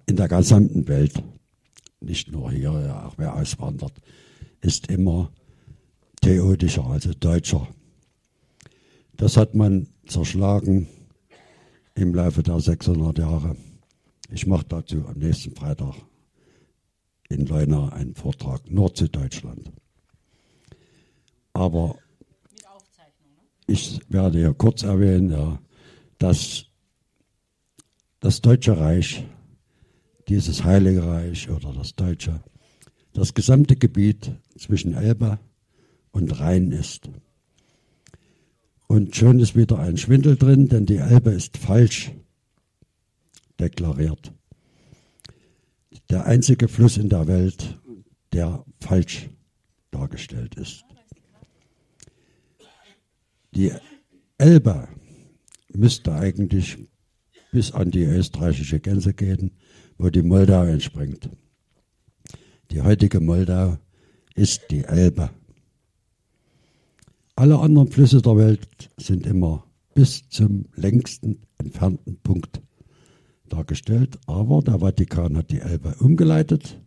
in 0.08 0.16
der 0.16 0.28
gesamten 0.28 0.88
Welt, 0.88 1.22
nicht 2.02 2.32
nur 2.32 2.52
hier, 2.52 2.72
ja, 2.86 3.06
auch 3.06 3.18
wer 3.18 3.36
auswandert, 3.36 3.94
ist 4.62 4.88
immer 4.88 5.32
theodischer, 6.22 6.86
also 6.86 7.14
deutscher. 7.14 7.68
Das 9.16 9.38
hat 9.38 9.54
man 9.54 9.88
zerschlagen 10.08 10.88
im 11.94 12.16
Laufe 12.16 12.42
der 12.42 12.60
600 12.60 13.20
Jahre. 13.20 13.56
Ich 14.32 14.48
mache 14.48 14.66
dazu 14.68 15.06
am 15.08 15.20
nächsten 15.20 15.56
Freitag 15.56 15.96
in 17.30 17.46
Leuna 17.46 17.90
einen 17.90 18.16
Vortrag 18.16 18.70
nur 18.72 18.94
zu 18.96 19.08
Deutschland. 19.08 19.72
Aber 21.54 21.98
ich 23.68 24.00
werde 24.10 24.40
hier 24.40 24.54
kurz 24.54 24.84
erwähnen, 24.84 25.32
ja, 25.32 25.60
dass 26.18 26.66
das 28.20 28.42
Deutsche 28.42 28.78
Reich, 28.78 29.26
dieses 30.28 30.64
Heilige 30.64 31.06
Reich 31.06 31.50
oder 31.50 31.74
das 31.74 31.96
Deutsche, 31.96 32.42
das 33.14 33.34
gesamte 33.34 33.76
Gebiet 33.76 34.32
zwischen 34.58 34.94
Elbe 34.94 35.40
und 36.12 36.40
Rhein 36.40 36.72
ist. 36.72 37.10
Und 38.88 39.16
schon 39.16 39.40
ist 39.40 39.56
wieder 39.56 39.80
ein 39.80 39.98
Schwindel 39.98 40.38
drin, 40.38 40.70
denn 40.70 40.86
die 40.86 40.98
Elbe 40.98 41.32
ist 41.32 41.58
falsch 41.58 42.12
deklariert. 43.60 44.32
Der 46.10 46.26
einzige 46.26 46.70
Fluss 46.70 46.96
in 46.96 47.10
der 47.10 47.28
Welt, 47.28 47.78
der 48.32 48.64
falsch 48.80 49.30
dargestellt 49.92 50.56
ist. 50.56 50.87
Die 53.58 53.72
Elbe 54.38 54.88
müsste 55.74 56.14
eigentlich 56.14 56.78
bis 57.52 57.72
an 57.72 57.90
die 57.90 58.04
österreichische 58.04 58.80
Grenze 58.80 59.16
gehen, 59.16 59.50
wo 59.98 60.12
die 60.12 60.22
Moldau 60.22 60.66
entspringt. 60.66 61.32
Die 62.70 62.84
heutige 62.84 63.20
Moldau 63.20 63.80
ist 64.36 64.62
die 64.70 64.84
Elbe. 64.84 65.32
Alle 67.36 67.58
anderen 67.58 67.88
Flüsse 67.88 68.22
der 68.22 68.38
Welt 68.38 68.92
sind 68.96 69.26
immer 69.26 69.66
bis 69.96 70.30
zum 70.30 70.66
längsten 70.76 71.40
entfernten 71.58 72.20
Punkt 72.22 72.62
dargestellt, 73.50 74.20
aber 74.28 74.62
der 74.62 74.82
Vatikan 74.82 75.36
hat 75.36 75.50
die 75.50 75.62
Elbe 75.62 75.96
umgeleitet 75.98 76.80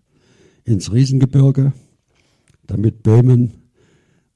ins 0.62 0.92
Riesengebirge, 0.92 1.72
damit 2.68 3.02
Böhmen 3.02 3.54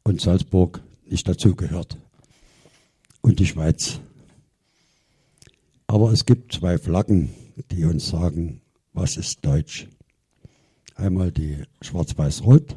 und 0.02 0.20
Salzburg 0.20 0.82
nicht 1.08 1.28
dazugehört 1.28 2.00
und 3.24 3.40
die 3.40 3.46
Schweiz. 3.46 4.00
Aber 5.86 6.12
es 6.12 6.26
gibt 6.26 6.52
zwei 6.52 6.76
Flaggen, 6.76 7.30
die 7.70 7.84
uns 7.84 8.08
sagen, 8.08 8.60
was 8.92 9.16
ist 9.16 9.44
Deutsch. 9.46 9.88
Einmal 10.94 11.32
die 11.32 11.64
Schwarz-Weiß-Rot. 11.80 12.76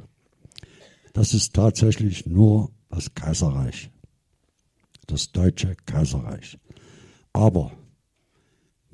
Das 1.12 1.34
ist 1.34 1.54
tatsächlich 1.54 2.26
nur 2.26 2.72
das 2.90 3.14
Kaiserreich, 3.14 3.92
das 5.06 5.34
deutsche 5.34 5.76
Kaiserreich. 5.86 6.58
Aber 7.34 7.74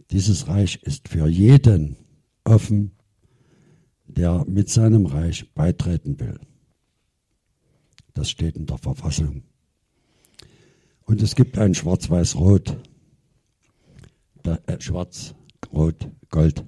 dieses 0.09 0.47
Reich 0.47 0.81
ist 0.81 1.07
für 1.07 1.27
jeden 1.27 1.97
offen, 2.45 2.93
der 4.07 4.43
mit 4.47 4.69
seinem 4.69 5.05
Reich 5.05 5.53
beitreten 5.53 6.19
will. 6.19 6.39
Das 8.15 8.31
steht 8.31 8.57
in 8.57 8.65
der 8.65 8.79
Verfassung. 8.79 9.43
Und 11.05 11.21
es 11.21 11.35
gibt 11.35 11.57
ein 11.57 11.75
Schwarz-Weiß-Rot. 11.75 12.77
Äh, 14.43 14.79
Schwarz, 14.79 15.35
Rot, 15.71 16.09
Gold. 16.29 16.65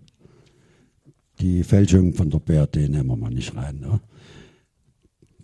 Die 1.39 1.63
Fälschung 1.63 2.13
von 2.13 2.29
der 2.29 2.39
BRD 2.39 2.89
nehmen 2.89 3.07
wir 3.07 3.17
mal 3.17 3.31
nicht 3.31 3.55
rein. 3.55 3.79
Ne? 3.79 3.99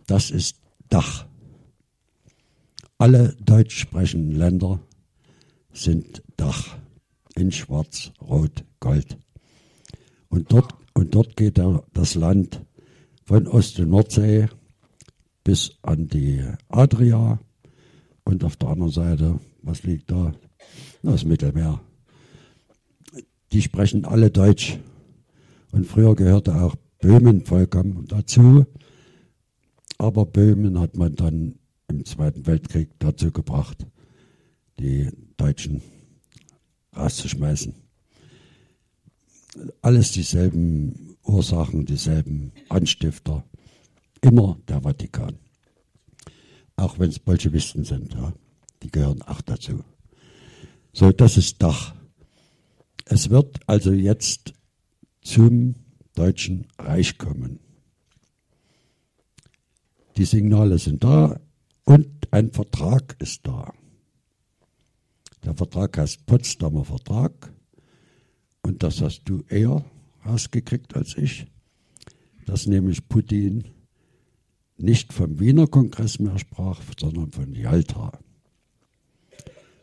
Das 0.08 0.32
ist 0.32 0.58
Dach. 0.90 1.26
Alle 2.98 3.36
deutsch 3.44 3.80
sprechenden 3.80 4.36
Länder 4.36 4.80
sind 5.74 6.22
Dach 6.38 6.78
in 7.36 7.52
Schwarz, 7.52 8.12
Rot, 8.22 8.64
Gold. 8.80 9.18
Und 10.30 10.52
dort, 10.52 10.74
und 10.94 11.16
dort 11.16 11.36
geht 11.36 11.60
das 11.94 12.16
Land 12.16 12.62
von 13.26 13.48
Ost- 13.48 13.80
und 13.80 13.90
Nordsee 13.90 14.48
bis 15.44 15.78
an 15.82 16.08
die 16.08 16.46
Adria 16.70 17.40
und 18.24 18.44
auf 18.44 18.56
der 18.56 18.70
anderen 18.70 18.92
Seite, 18.92 19.40
was 19.62 19.84
liegt 19.84 20.12
da? 20.12 20.34
Das 21.04 21.26
Mittelmeer. 21.26 21.82
Die 23.52 23.62
sprechen 23.62 24.06
alle 24.06 24.32
Deutsch. 24.32 24.80
Und 25.72 25.86
früher 25.86 26.16
gehörte 26.16 26.56
auch 26.56 26.76
Böhmen 27.00 27.46
vollkommen 27.46 28.06
dazu. 28.08 28.66
Aber 29.98 30.26
Böhmen 30.26 30.80
hat 30.80 30.96
man 30.96 31.16
dann 31.16 31.56
im 31.88 32.06
Zweiten 32.06 32.46
Weltkrieg 32.48 32.90
dazu 33.00 33.32
gebracht, 33.32 33.86
die 34.80 35.10
Deutschen 35.38 35.82
rauszuschmeißen. 36.96 37.74
Alles 39.82 40.12
dieselben 40.12 41.18
Ursachen, 41.24 41.86
dieselben 41.86 42.54
Anstifter. 42.70 43.44
Immer 44.22 44.58
der 44.68 44.82
Vatikan. 44.82 45.38
Auch 46.82 46.98
wenn 46.98 47.12
es 47.12 47.20
Bolschewisten 47.20 47.84
sind, 47.84 48.16
ja. 48.16 48.34
Die 48.82 48.90
gehören 48.90 49.22
auch 49.22 49.42
dazu. 49.42 49.84
So, 50.94 51.12
das 51.12 51.38
ist 51.38 51.62
Dach. 51.62 51.94
Es 53.06 53.30
wird 53.30 53.60
also 53.68 53.92
jetzt 53.92 54.54
zum 55.22 55.76
Deutschen 56.16 56.66
Reich 56.80 57.20
kommen. 57.20 57.60
Die 60.18 60.26
Signale 60.26 60.80
sind 60.80 61.04
da 61.04 61.40
und 61.86 62.10
ein 62.34 62.52
Vertrag 62.52 63.16
ist 63.20 63.46
da. 63.46 63.72
Der 65.44 65.54
Vertrag 65.54 66.00
heißt 66.00 66.26
Potsdamer 66.26 66.84
Vertrag 66.84 67.54
und 68.64 68.82
das 68.82 69.02
hast 69.02 69.22
du 69.26 69.44
eher 69.50 69.86
rausgekriegt 70.26 70.96
als 70.96 71.16
ich, 71.16 71.46
dass 72.48 72.66
nämlich 72.66 73.08
Putin 73.08 73.66
nicht 74.82 75.14
vom 75.14 75.40
Wiener 75.40 75.68
Kongress 75.68 76.20
mehr 76.20 76.38
sprach, 76.40 76.82
sondern 77.00 77.32
von 77.32 77.54
Jalta. 77.54 78.12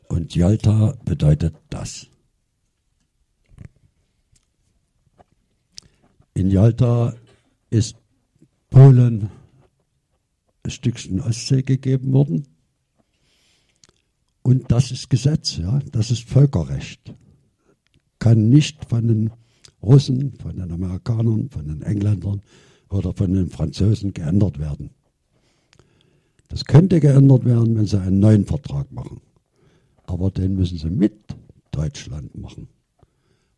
Und 0.08 0.34
Jalta 0.34 0.96
bedeutet 1.04 1.54
das. 1.70 2.06
In 6.34 6.50
Jalta 6.50 7.14
ist 7.70 7.96
Polen 8.70 9.30
ein 10.62 10.70
Stückchen 10.70 11.20
Ostsee 11.20 11.62
gegeben 11.62 12.12
worden. 12.12 12.46
Und 14.42 14.70
das 14.70 14.90
ist 14.90 15.10
Gesetz, 15.10 15.56
ja, 15.56 15.78
das 15.92 16.10
ist 16.10 16.28
Völkerrecht. 16.28 17.14
Kann 18.18 18.48
nicht 18.48 18.84
von 18.88 19.06
den 19.06 19.30
Russen, 19.82 20.34
von 20.40 20.56
den 20.56 20.70
Amerikanern, 20.72 21.50
von 21.50 21.66
den 21.66 21.82
Engländern 21.82 22.42
oder 22.90 23.12
von 23.12 23.32
den 23.32 23.50
Franzosen 23.50 24.12
geändert 24.12 24.58
werden. 24.58 24.90
Das 26.48 26.64
könnte 26.64 27.00
geändert 27.00 27.44
werden, 27.44 27.76
wenn 27.76 27.86
sie 27.86 28.00
einen 28.00 28.20
neuen 28.20 28.44
Vertrag 28.44 28.90
machen. 28.90 29.20
Aber 30.04 30.30
den 30.30 30.56
müssen 30.56 30.78
sie 30.78 30.90
mit 30.90 31.14
Deutschland 31.70 32.34
machen. 32.36 32.68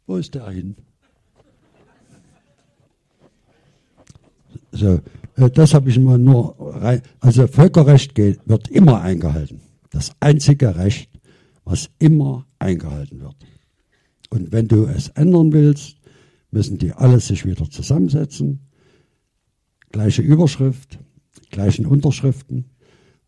Wo 0.06 0.16
ist 0.16 0.34
der 0.34 0.50
hin? 0.50 0.74
So, 4.72 5.00
äh, 5.36 5.50
das 5.50 5.74
habe 5.74 5.90
ich 5.90 5.98
mal 5.98 6.18
nur 6.18 6.56
rein. 6.58 7.02
Also 7.20 7.46
Völkerrecht 7.46 8.16
wird 8.16 8.68
immer 8.68 9.00
eingehalten. 9.00 9.60
Das 9.90 10.12
einzige 10.20 10.76
Recht, 10.76 11.10
was 11.64 11.90
immer 11.98 12.46
eingehalten 12.58 13.20
wird. 13.20 13.36
Und 14.30 14.52
wenn 14.52 14.68
du 14.68 14.86
es 14.86 15.08
ändern 15.08 15.52
willst, 15.52 15.96
müssen 16.50 16.78
die 16.78 16.92
alle 16.92 17.20
sich 17.20 17.44
wieder 17.44 17.68
zusammensetzen. 17.68 18.60
Gleiche 19.90 20.22
Überschrift, 20.22 20.98
gleichen 21.50 21.86
Unterschriften. 21.86 22.64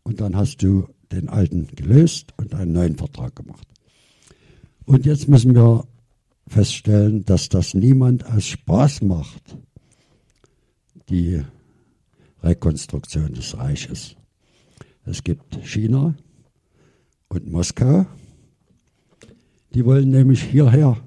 Und 0.03 0.19
dann 0.19 0.35
hast 0.35 0.63
du 0.63 0.87
den 1.11 1.29
alten 1.29 1.67
gelöst 1.67 2.33
und 2.37 2.55
einen 2.55 2.73
neuen 2.73 2.97
Vertrag 2.97 3.35
gemacht. 3.35 3.67
Und 4.85 5.05
jetzt 5.05 5.29
müssen 5.29 5.55
wir 5.55 5.87
feststellen, 6.47 7.23
dass 7.25 7.49
das 7.49 7.73
niemand 7.73 8.25
aus 8.25 8.47
Spaß 8.47 9.01
macht 9.03 9.57
die 11.09 11.43
Rekonstruktion 12.41 13.33
des 13.33 13.57
Reiches. 13.57 14.15
Es 15.05 15.23
gibt 15.23 15.55
China 15.65 16.15
und 17.29 17.51
Moskau. 17.51 18.05
Die 19.73 19.85
wollen 19.85 20.09
nämlich 20.11 20.43
hierher 20.43 20.97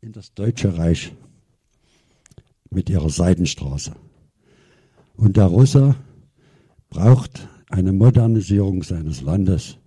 in 0.00 0.12
das 0.12 0.32
Deutsche 0.34 0.76
Reich 0.76 1.12
mit 2.70 2.90
ihrer 2.90 3.10
Seidenstraße. 3.10 3.94
Und 5.16 5.36
der 5.36 5.46
Russe 5.46 5.96
braucht 6.90 7.48
eine 7.70 7.92
Modernisierung 7.92 8.82
seines 8.82 9.22
Landes. 9.22 9.78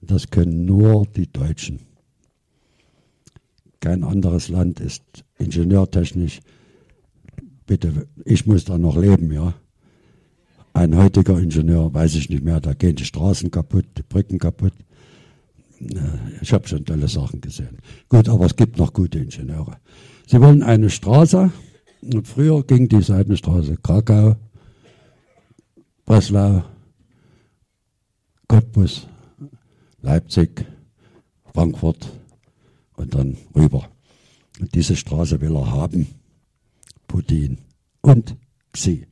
Das 0.00 0.30
können 0.30 0.64
nur 0.64 1.06
die 1.06 1.30
Deutschen. 1.30 1.80
Kein 3.80 4.02
anderes 4.04 4.48
Land 4.48 4.80
ist 4.80 5.02
ingenieurtechnisch 5.38 6.40
bitte, 7.68 8.08
ich 8.24 8.46
muss 8.46 8.64
da 8.64 8.76
noch 8.76 8.96
leben, 8.96 9.30
ja. 9.30 9.54
Ein 10.72 10.96
heutiger 10.96 11.38
Ingenieur, 11.38 11.92
weiß 11.92 12.16
ich 12.16 12.28
nicht 12.28 12.42
mehr, 12.42 12.60
da 12.60 12.72
gehen 12.72 12.96
die 12.96 13.04
Straßen 13.04 13.50
kaputt, 13.50 13.84
die 13.96 14.02
Brücken 14.02 14.38
kaputt. 14.38 14.72
Ich 16.40 16.52
habe 16.52 16.66
schon 16.66 16.84
tolle 16.84 17.06
Sachen 17.06 17.40
gesehen. 17.40 17.78
Gut, 18.08 18.28
aber 18.28 18.46
es 18.46 18.56
gibt 18.56 18.78
noch 18.78 18.92
gute 18.92 19.20
Ingenieure. 19.20 19.76
Sie 20.26 20.40
wollen 20.40 20.62
eine 20.62 20.90
Straße, 20.90 21.52
früher 22.24 22.62
ging 22.64 22.88
die 22.88 23.02
Seitenstraße 23.02 23.76
Krakau, 23.76 24.36
Breslau, 26.06 26.64
Cottbus, 28.46 29.06
Leipzig, 30.00 30.64
Frankfurt 31.52 32.10
und 32.96 33.14
dann 33.14 33.36
rüber. 33.54 33.88
Und 34.60 34.74
diese 34.74 34.96
Straße 34.96 35.40
will 35.40 35.54
er 35.54 35.70
haben. 35.70 36.06
Putin 37.06 37.58
und 38.02 38.36
Xi. 38.72 39.06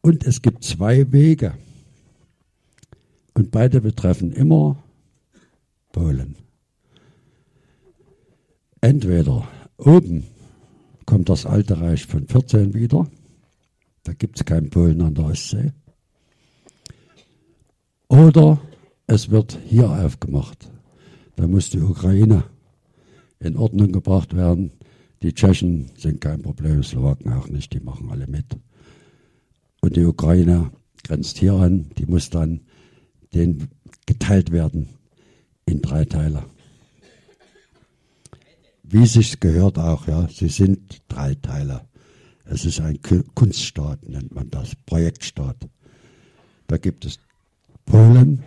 Und 0.00 0.26
es 0.26 0.42
gibt 0.42 0.64
zwei 0.64 1.10
Wege. 1.12 1.54
Und 3.34 3.50
beide 3.50 3.80
betreffen 3.80 4.32
immer 4.32 4.82
Polen. 5.92 6.36
Entweder 8.80 9.48
oben 9.76 10.26
kommt 11.06 11.28
das 11.28 11.46
alte 11.46 11.80
Reich 11.80 12.06
von 12.06 12.26
14 12.26 12.74
wieder, 12.74 13.06
da 14.04 14.12
gibt 14.12 14.40
es 14.40 14.44
keinen 14.44 14.70
Polen 14.70 15.00
an 15.00 15.14
der 15.14 15.26
Ostsee. 15.26 15.72
Oder 18.08 18.60
es 19.06 19.30
wird 19.30 19.58
hier 19.66 19.88
aufgemacht. 19.90 20.70
Da 21.36 21.46
muss 21.46 21.70
die 21.70 21.80
Ukraine 21.80 22.44
in 23.40 23.56
Ordnung 23.56 23.92
gebracht 23.92 24.36
werden. 24.36 24.72
Die 25.22 25.34
Tschechen 25.34 25.90
sind 25.96 26.20
kein 26.20 26.42
Problem, 26.42 26.82
Slowaken 26.82 27.32
auch 27.32 27.48
nicht, 27.48 27.72
die 27.72 27.80
machen 27.80 28.10
alle 28.10 28.26
mit. 28.26 28.56
Und 29.80 29.96
die 29.96 30.04
Ukraine 30.04 30.70
grenzt 31.04 31.38
hier 31.38 31.54
an, 31.54 31.90
die 31.98 32.06
muss 32.06 32.30
dann 32.30 32.60
den 33.34 33.68
geteilt 34.06 34.52
werden 34.52 34.88
in 35.66 35.80
drei 35.80 36.04
Teile. 36.04 36.44
Wie 38.92 39.06
sich 39.06 39.40
gehört 39.40 39.78
auch, 39.78 40.06
ja, 40.06 40.28
sie 40.28 40.48
sind 40.48 41.00
drei 41.08 41.34
Teile. 41.36 41.88
Es 42.44 42.66
ist 42.66 42.78
ein 42.78 43.00
Kunststaat, 43.34 44.06
nennt 44.06 44.34
man 44.34 44.50
das, 44.50 44.74
Projektstaat. 44.84 45.56
Da 46.66 46.76
gibt 46.76 47.06
es 47.06 47.18
Polen 47.86 48.44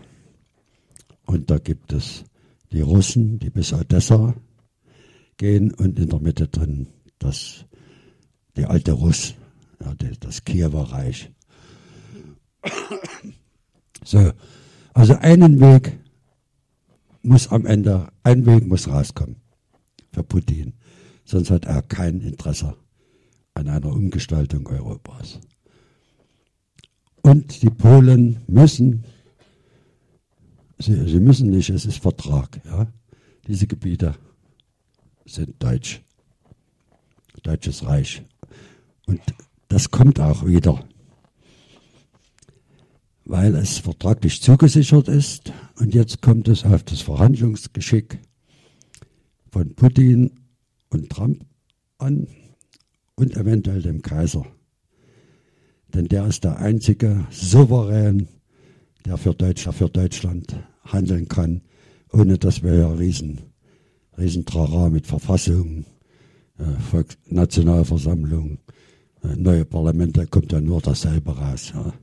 und 1.26 1.50
da 1.50 1.58
gibt 1.58 1.94
es 1.94 2.26
die 2.72 2.82
Russen, 2.82 3.40
die 3.40 3.50
bis 3.50 3.74
Odessa 3.74 4.36
gehen 5.38 5.74
und 5.74 5.98
in 5.98 6.10
der 6.10 6.20
Mitte 6.20 6.48
drin 6.48 6.90
das, 7.18 7.66
die 8.56 8.66
alte 8.66 8.92
Russ, 8.92 9.34
ja, 9.84 9.96
das 10.20 10.44
Kiewer 10.44 10.92
Reich. 10.92 11.32
So, 14.04 14.32
also 14.94 15.16
einen 15.16 15.60
Weg 15.60 15.98
muss 17.24 17.48
am 17.48 17.66
Ende, 17.66 18.10
ein 18.22 18.46
Weg 18.46 18.68
muss 18.68 18.88
rauskommen 18.88 19.38
für 20.16 20.24
Putin. 20.24 20.74
Sonst 21.26 21.52
hat 21.52 21.66
er 21.66 21.82
kein 21.82 22.22
Interesse 22.22 22.76
an 23.54 23.68
einer 23.68 23.92
Umgestaltung 23.92 24.66
Europas. 24.68 25.40
Und 27.22 27.62
die 27.62 27.70
Polen 27.70 28.40
müssen, 28.48 29.04
sie, 30.78 31.08
sie 31.08 31.20
müssen 31.20 31.50
nicht, 31.50 31.70
es 31.70 31.86
ist 31.86 32.00
Vertrag, 32.00 32.62
ja, 32.66 32.88
diese 33.48 33.68
Gebiete 33.68 34.16
sind 35.26 35.62
deutsch. 35.62 36.02
Deutsches 37.44 37.86
Reich. 37.86 38.24
Und 39.06 39.22
das 39.68 39.92
kommt 39.92 40.20
auch 40.20 40.46
wieder, 40.46 40.84
weil 43.26 43.54
es 43.56 43.78
vertraglich 43.78 44.42
zugesichert 44.42 45.08
ist. 45.10 45.54
Und 45.80 45.94
jetzt 45.94 46.24
kommt 46.24 46.48
es 46.48 46.64
auf 46.64 46.82
das 46.84 47.02
Verhandlungsgeschick 47.02 48.20
von 49.56 49.74
Putin 49.74 50.32
und 50.90 51.10
Trump 51.10 51.46
an 51.98 52.28
und 53.16 53.38
eventuell 53.38 53.82
dem 53.82 54.02
Kaiser. 54.02 54.46
Denn 55.94 56.10
der 56.10 56.28
ist 56.28 56.44
der 56.44 56.60
einzige 56.60 57.26
Souverän, 57.32 58.28
der 59.06 59.18
für, 59.18 59.34
Deutsch, 59.34 59.66
für 59.72 59.88
Deutschland 59.88 60.62
handeln 60.84 61.30
kann, 61.30 61.62
ohne 62.12 62.38
dass 62.38 62.64
wir 62.64 62.76
ja 62.76 62.92
riesen 62.92 63.40
Riesentrara 64.18 64.90
mit 64.90 65.08
Verfassung, 65.08 65.86
äh, 66.60 67.04
Nationalversammlung, 67.28 68.58
äh, 69.24 69.38
neue 69.38 69.64
Parlamente, 69.64 70.28
kommt 70.28 70.52
ja 70.52 70.60
nur 70.60 70.82
dasselbe 70.82 71.32
raus. 71.32 71.72
Ja. 71.74 71.94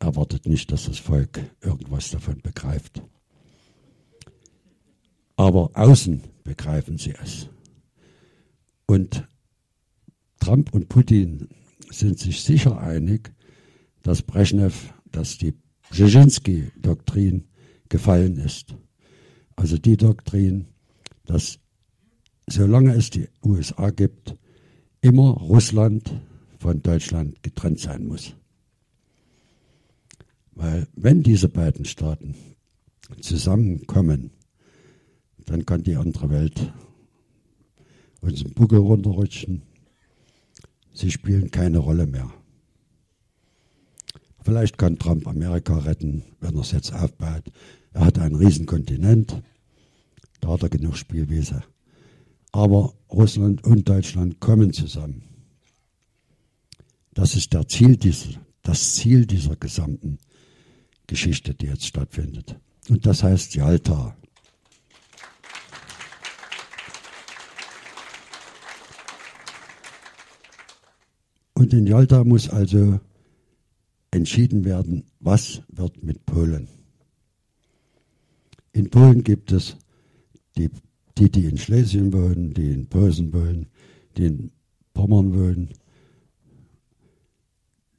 Erwartet 0.00 0.46
nicht, 0.46 0.72
dass 0.72 0.86
das 0.86 0.98
Volk 0.98 1.38
irgendwas 1.60 2.10
davon 2.10 2.40
begreift. 2.42 3.04
Aber 5.36 5.70
außen 5.74 6.31
begreifen 6.44 6.98
sie 6.98 7.14
es. 7.22 7.48
Und 8.86 9.26
Trump 10.40 10.74
und 10.74 10.88
Putin 10.88 11.48
sind 11.90 12.18
sich 12.18 12.42
sicher 12.42 12.80
einig, 12.80 13.32
dass 14.02 14.22
Brezhnev, 14.22 14.92
dass 15.10 15.38
die 15.38 15.54
Brzezinski-Doktrin 15.90 17.44
gefallen 17.88 18.36
ist. 18.38 18.74
Also 19.56 19.78
die 19.78 19.96
Doktrin, 19.96 20.66
dass 21.26 21.58
solange 22.48 22.94
es 22.94 23.10
die 23.10 23.28
USA 23.44 23.90
gibt, 23.90 24.36
immer 25.00 25.30
Russland 25.30 26.12
von 26.58 26.82
Deutschland 26.82 27.42
getrennt 27.42 27.80
sein 27.80 28.06
muss. 28.06 28.34
Weil 30.52 30.86
wenn 30.94 31.22
diese 31.22 31.48
beiden 31.48 31.84
Staaten 31.84 32.34
zusammenkommen, 33.20 34.30
dann 35.52 35.66
kann 35.66 35.82
die 35.82 35.96
andere 35.96 36.30
Welt 36.30 36.72
uns 38.22 38.42
einen 38.42 38.54
Buckel 38.54 38.78
runterrutschen. 38.78 39.60
Sie 40.94 41.10
spielen 41.10 41.50
keine 41.50 41.76
Rolle 41.76 42.06
mehr. 42.06 42.32
Vielleicht 44.42 44.78
kann 44.78 44.98
Trump 44.98 45.26
Amerika 45.28 45.76
retten, 45.76 46.22
wenn 46.40 46.54
er 46.54 46.62
es 46.62 46.72
jetzt 46.72 46.94
aufbaut. 46.94 47.44
Er 47.92 48.06
hat 48.06 48.18
einen 48.18 48.36
riesen 48.36 48.64
Kontinent, 48.64 49.42
da 50.40 50.48
hat 50.48 50.62
er 50.62 50.70
genug 50.70 50.96
Spielwiese. 50.96 51.62
Aber 52.50 52.94
Russland 53.10 53.62
und 53.64 53.86
Deutschland 53.86 54.40
kommen 54.40 54.72
zusammen. 54.72 55.22
Das 57.12 57.34
ist 57.34 57.52
der 57.52 57.68
Ziel 57.68 57.98
dieser, 57.98 58.40
das 58.62 58.94
Ziel 58.94 59.26
dieser 59.26 59.56
gesamten 59.56 60.16
Geschichte, 61.06 61.52
die 61.54 61.66
jetzt 61.66 61.86
stattfindet. 61.86 62.56
Und 62.88 63.04
das 63.04 63.22
heißt 63.22 63.54
Jalta. 63.54 64.16
Und 71.62 71.72
in 71.72 71.86
Jalta 71.86 72.24
muss 72.24 72.48
also 72.48 72.98
entschieden 74.10 74.64
werden, 74.64 75.04
was 75.20 75.62
wird 75.68 76.02
mit 76.02 76.26
Polen. 76.26 76.66
In 78.72 78.90
Polen 78.90 79.22
gibt 79.22 79.52
es 79.52 79.76
die, 80.56 80.70
die, 81.18 81.30
die 81.30 81.44
in 81.44 81.58
Schlesien 81.58 82.12
wohnen, 82.12 82.52
die 82.52 82.72
in 82.72 82.88
Posen 82.88 83.32
wohnen, 83.32 83.66
die 84.16 84.24
in 84.24 84.50
Pommern 84.92 85.34
wohnen. 85.34 85.68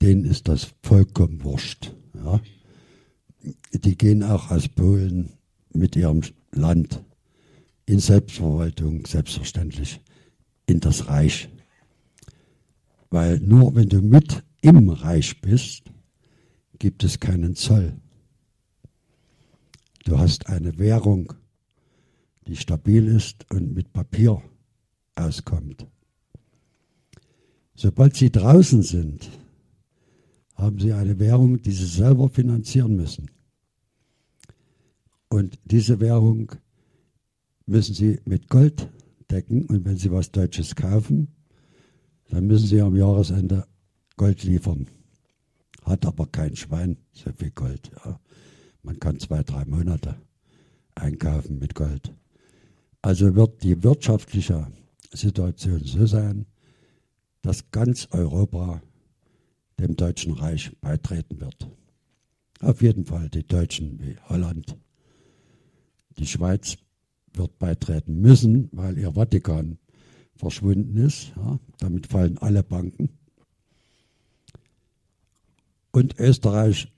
Denen 0.01 0.25
ist 0.25 0.49
das 0.49 0.73
vollkommen 0.81 1.41
wurscht. 1.45 1.93
Ja. 2.15 2.41
Die 3.71 3.97
gehen 3.97 4.23
auch 4.23 4.51
aus 4.51 4.67
Polen 4.67 5.29
mit 5.71 5.95
ihrem 5.95 6.19
Land 6.51 7.01
in 7.85 7.99
Selbstverwaltung, 7.99 9.05
selbstverständlich, 9.05 10.01
in 10.65 10.81
das 10.81 11.07
Reich. 11.07 11.47
Weil 13.13 13.39
nur 13.41 13.75
wenn 13.75 13.89
du 13.89 14.01
mit 14.01 14.43
im 14.61 14.89
Reich 14.89 15.39
bist, 15.39 15.83
gibt 16.79 17.03
es 17.03 17.19
keinen 17.19 17.53
Zoll. 17.53 17.95
Du 20.03 20.17
hast 20.17 20.47
eine 20.47 20.79
Währung, 20.79 21.31
die 22.47 22.55
stabil 22.55 23.05
ist 23.05 23.45
und 23.51 23.75
mit 23.75 23.93
Papier 23.93 24.41
auskommt. 25.13 25.85
Sobald 27.75 28.15
sie 28.15 28.31
draußen 28.31 28.81
sind, 28.81 29.29
haben 30.55 30.79
sie 30.79 30.93
eine 30.93 31.19
Währung, 31.19 31.61
die 31.61 31.71
sie 31.71 31.85
selber 31.85 32.29
finanzieren 32.29 32.95
müssen. 32.95 33.29
Und 35.29 35.59
diese 35.65 35.99
Währung 35.99 36.51
müssen 37.67 37.93
sie 37.93 38.21
mit 38.25 38.49
Gold 38.49 38.89
decken. 39.29 39.65
Und 39.67 39.85
wenn 39.85 39.97
sie 39.97 40.11
was 40.11 40.31
Deutsches 40.31 40.75
kaufen, 40.75 41.27
dann 42.29 42.47
müssen 42.47 42.67
sie 42.67 42.81
am 42.81 42.95
Jahresende 42.95 43.65
Gold 44.17 44.43
liefern. 44.43 44.87
Hat 45.83 46.05
aber 46.05 46.27
kein 46.27 46.55
Schwein 46.55 46.97
so 47.11 47.31
viel 47.31 47.51
Gold. 47.51 47.91
Ja. 48.05 48.19
Man 48.83 48.99
kann 48.99 49.19
zwei, 49.19 49.43
drei 49.43 49.65
Monate 49.65 50.15
einkaufen 50.95 51.59
mit 51.59 51.75
Gold. 51.75 52.13
Also 53.01 53.35
wird 53.35 53.63
die 53.63 53.83
wirtschaftliche 53.83 54.67
Situation 55.11 55.83
so 55.83 56.05
sein, 56.05 56.45
dass 57.41 57.71
ganz 57.71 58.07
Europa 58.11 58.81
dem 59.79 59.95
Deutschen 59.95 60.33
Reich 60.33 60.71
beitreten 60.79 61.41
wird. 61.41 61.69
Auf 62.61 62.81
jeden 62.81 63.05
Fall 63.05 63.29
die 63.29 63.45
Deutschen 63.45 63.99
wie 63.99 64.15
Holland. 64.29 64.77
Die 66.17 66.27
Schweiz 66.27 66.77
wird 67.33 67.57
beitreten 67.59 68.21
müssen, 68.21 68.69
weil 68.71 68.97
ihr 68.97 69.13
Vatikan 69.13 69.77
verschwunden 70.35 70.97
ist. 70.97 71.33
Ja, 71.35 71.59
damit 71.79 72.07
fallen 72.07 72.37
alle 72.37 72.63
Banken. 72.63 73.09
Und 75.91 76.19
Österreich 76.19 76.91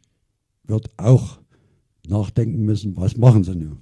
wird 0.64 0.90
auch 0.98 1.40
nachdenken 2.08 2.64
müssen, 2.64 2.96
was 2.96 3.18
machen 3.18 3.44
sie 3.44 3.56
nun? 3.56 3.80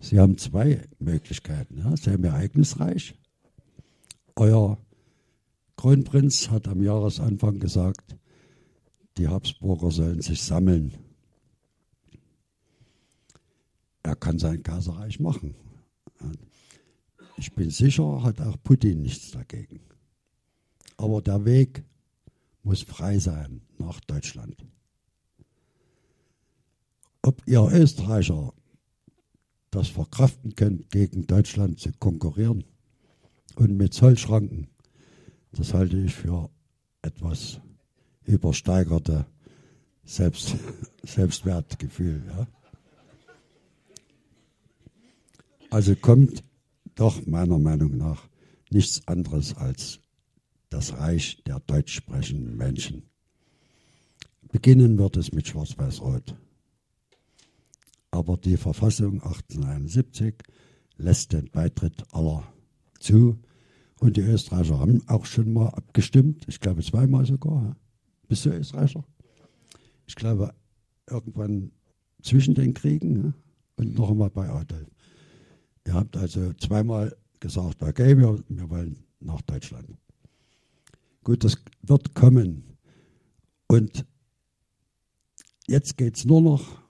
Sie 0.00 0.18
haben 0.18 0.38
zwei 0.38 0.82
Möglichkeiten. 0.98 1.78
Ja. 1.78 1.96
Sie 1.96 2.10
haben 2.10 2.24
ihr. 2.24 3.14
Euer 4.36 4.78
Kronprinz 5.76 6.50
hat 6.50 6.68
am 6.68 6.82
Jahresanfang 6.82 7.58
gesagt, 7.58 8.16
die 9.16 9.28
Habsburger 9.28 9.90
sollen 9.90 10.22
sich 10.22 10.42
sammeln. 10.42 10.94
Er 14.02 14.16
kann 14.16 14.38
sein 14.38 14.62
Kaiserreich 14.62 15.20
machen. 15.20 15.54
Ich 17.40 17.54
bin 17.54 17.70
sicher, 17.70 18.22
hat 18.22 18.38
auch 18.42 18.62
Putin 18.62 19.00
nichts 19.00 19.30
dagegen. 19.30 19.80
Aber 20.98 21.22
der 21.22 21.46
Weg 21.46 21.82
muss 22.62 22.82
frei 22.82 23.18
sein 23.18 23.62
nach 23.78 23.98
Deutschland. 24.00 24.62
Ob 27.22 27.42
ihr 27.46 27.62
Österreicher 27.72 28.52
das 29.70 29.88
verkraften 29.88 30.54
könnt, 30.54 30.90
gegen 30.90 31.26
Deutschland 31.26 31.80
zu 31.80 31.90
konkurrieren 31.98 32.62
und 33.54 33.74
mit 33.74 33.94
Zollschranken, 33.94 34.68
das 35.52 35.72
halte 35.72 35.96
ich 35.96 36.14
für 36.14 36.50
etwas 37.00 37.58
übersteigerte 38.26 39.24
Selbst, 40.04 40.56
Selbstwertgefühl. 41.04 42.22
Ja. 42.28 42.46
Also 45.70 45.96
kommt 45.96 46.44
doch 47.00 47.24
meiner 47.26 47.58
Meinung 47.58 47.96
nach 47.96 48.28
nichts 48.70 49.08
anderes 49.08 49.56
als 49.56 50.00
das 50.68 50.92
Reich 50.92 51.42
der 51.46 51.60
deutsch 51.60 51.94
sprechenden 51.94 52.58
Menschen. 52.58 53.04
Beginnen 54.52 54.98
wird 54.98 55.16
es 55.16 55.32
mit 55.32 55.48
Schwarz-Weiß-Rot. 55.48 56.36
Aber 58.10 58.36
die 58.36 58.58
Verfassung 58.58 59.14
1871 59.22 60.34
lässt 60.98 61.32
den 61.32 61.50
Beitritt 61.50 62.04
aller 62.12 62.46
zu. 62.98 63.38
Und 63.98 64.16
die 64.18 64.22
Österreicher 64.22 64.78
haben 64.78 65.02
auch 65.08 65.24
schon 65.24 65.52
mal 65.54 65.68
abgestimmt. 65.68 66.44
Ich 66.48 66.60
glaube 66.60 66.82
zweimal 66.82 67.24
sogar. 67.24 67.76
Bist 68.28 68.44
du 68.44 68.50
Österreicher? 68.50 69.04
Ich 70.06 70.16
glaube 70.16 70.54
irgendwann 71.08 71.72
zwischen 72.22 72.54
den 72.54 72.74
Kriegen 72.74 73.34
und 73.76 73.94
noch 73.94 74.10
einmal 74.10 74.30
bei 74.30 74.50
Adolf. 74.50 74.99
Ihr 75.90 75.96
habt 75.96 76.16
also 76.16 76.52
zweimal 76.52 77.16
gesagt, 77.40 77.82
okay, 77.82 78.16
wir, 78.16 78.44
wir 78.48 78.70
wollen 78.70 79.02
nach 79.18 79.42
Deutschland. 79.42 79.88
Gut, 81.24 81.42
das 81.42 81.56
wird 81.82 82.14
kommen. 82.14 82.76
Und 83.66 84.06
jetzt 85.66 85.96
geht 85.96 86.16
es 86.16 86.24
nur 86.24 86.42
noch 86.42 86.80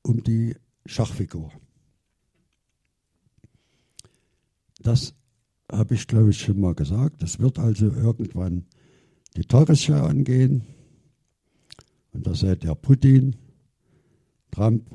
um 0.00 0.22
die 0.22 0.56
Schachfigur. 0.86 1.52
Das 4.80 5.12
habe 5.70 5.96
ich, 5.96 6.06
glaube 6.06 6.30
ich, 6.30 6.40
schon 6.40 6.58
mal 6.58 6.74
gesagt. 6.74 7.22
Das 7.22 7.40
wird 7.40 7.58
also 7.58 7.92
irgendwann 7.92 8.64
die 9.36 9.44
Tagesschau 9.44 10.06
angehen. 10.06 10.64
Und 12.12 12.26
da 12.26 12.34
seid 12.34 12.64
ihr 12.64 12.74
Putin, 12.74 13.36
Trump, 14.50 14.90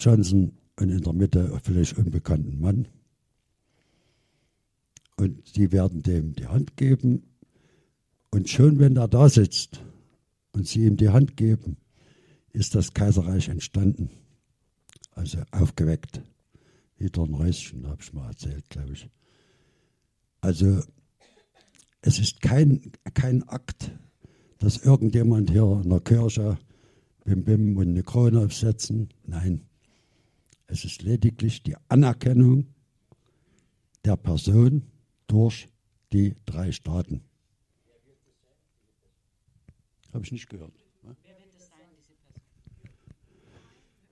Johnson 0.00 0.57
und 0.78 0.90
in 0.90 1.02
der 1.02 1.12
Mitte 1.12 1.60
vielleicht 1.62 1.98
unbekannten 1.98 2.60
Mann. 2.60 2.88
Und 5.16 5.46
sie 5.48 5.72
werden 5.72 6.02
dem 6.02 6.34
die 6.34 6.46
Hand 6.46 6.76
geben. 6.76 7.24
Und 8.30 8.48
schon 8.48 8.78
wenn 8.78 8.96
er 8.96 9.08
da 9.08 9.28
sitzt 9.28 9.82
und 10.52 10.68
sie 10.68 10.86
ihm 10.86 10.96
die 10.96 11.08
Hand 11.08 11.36
geben, 11.36 11.76
ist 12.52 12.74
das 12.74 12.94
Kaiserreich 12.94 13.48
entstanden. 13.48 14.10
Also 15.12 15.38
aufgeweckt. 15.50 16.22
Wieder 16.96 17.22
ein 17.22 17.36
Häuschen, 17.36 17.86
habe 17.86 18.00
ich 18.00 18.12
mal 18.12 18.28
erzählt, 18.28 18.68
glaube 18.70 18.92
ich. 18.92 19.08
Also 20.40 20.80
es 22.02 22.20
ist 22.20 22.40
kein, 22.40 22.92
kein 23.14 23.42
Akt, 23.48 23.90
dass 24.58 24.78
irgendjemand 24.78 25.50
hier 25.50 25.80
in 25.82 25.90
der 25.90 26.00
Kirche 26.00 26.58
bim 27.24 27.44
bim 27.44 27.76
und 27.76 27.88
eine 27.88 28.02
Krone 28.04 28.40
aufsetzen. 28.40 29.08
Nein, 29.26 29.67
es 30.68 30.84
ist 30.84 31.02
lediglich 31.02 31.62
die 31.62 31.76
Anerkennung 31.88 32.68
der 34.04 34.16
Person 34.16 34.84
durch 35.26 35.68
die 36.12 36.34
drei 36.46 36.70
Staaten. 36.72 37.22
Habe 40.12 40.24
ich 40.24 40.32
nicht 40.32 40.48
gehört. 40.48 40.72
Ne? 41.02 41.16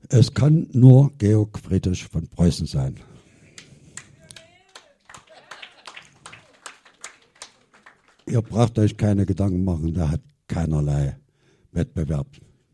Es 0.08 0.32
kann 0.32 0.68
nur 0.72 1.12
Georg 1.18 1.58
Friedrich 1.58 2.04
von 2.04 2.26
Preußen 2.28 2.66
sein. 2.66 3.00
Ihr 8.26 8.42
braucht 8.42 8.78
euch 8.78 8.96
keine 8.96 9.24
Gedanken 9.24 9.64
machen, 9.64 9.94
der 9.94 10.10
hat 10.10 10.22
keinerlei 10.48 11.18
Wettbewerb 11.72 12.26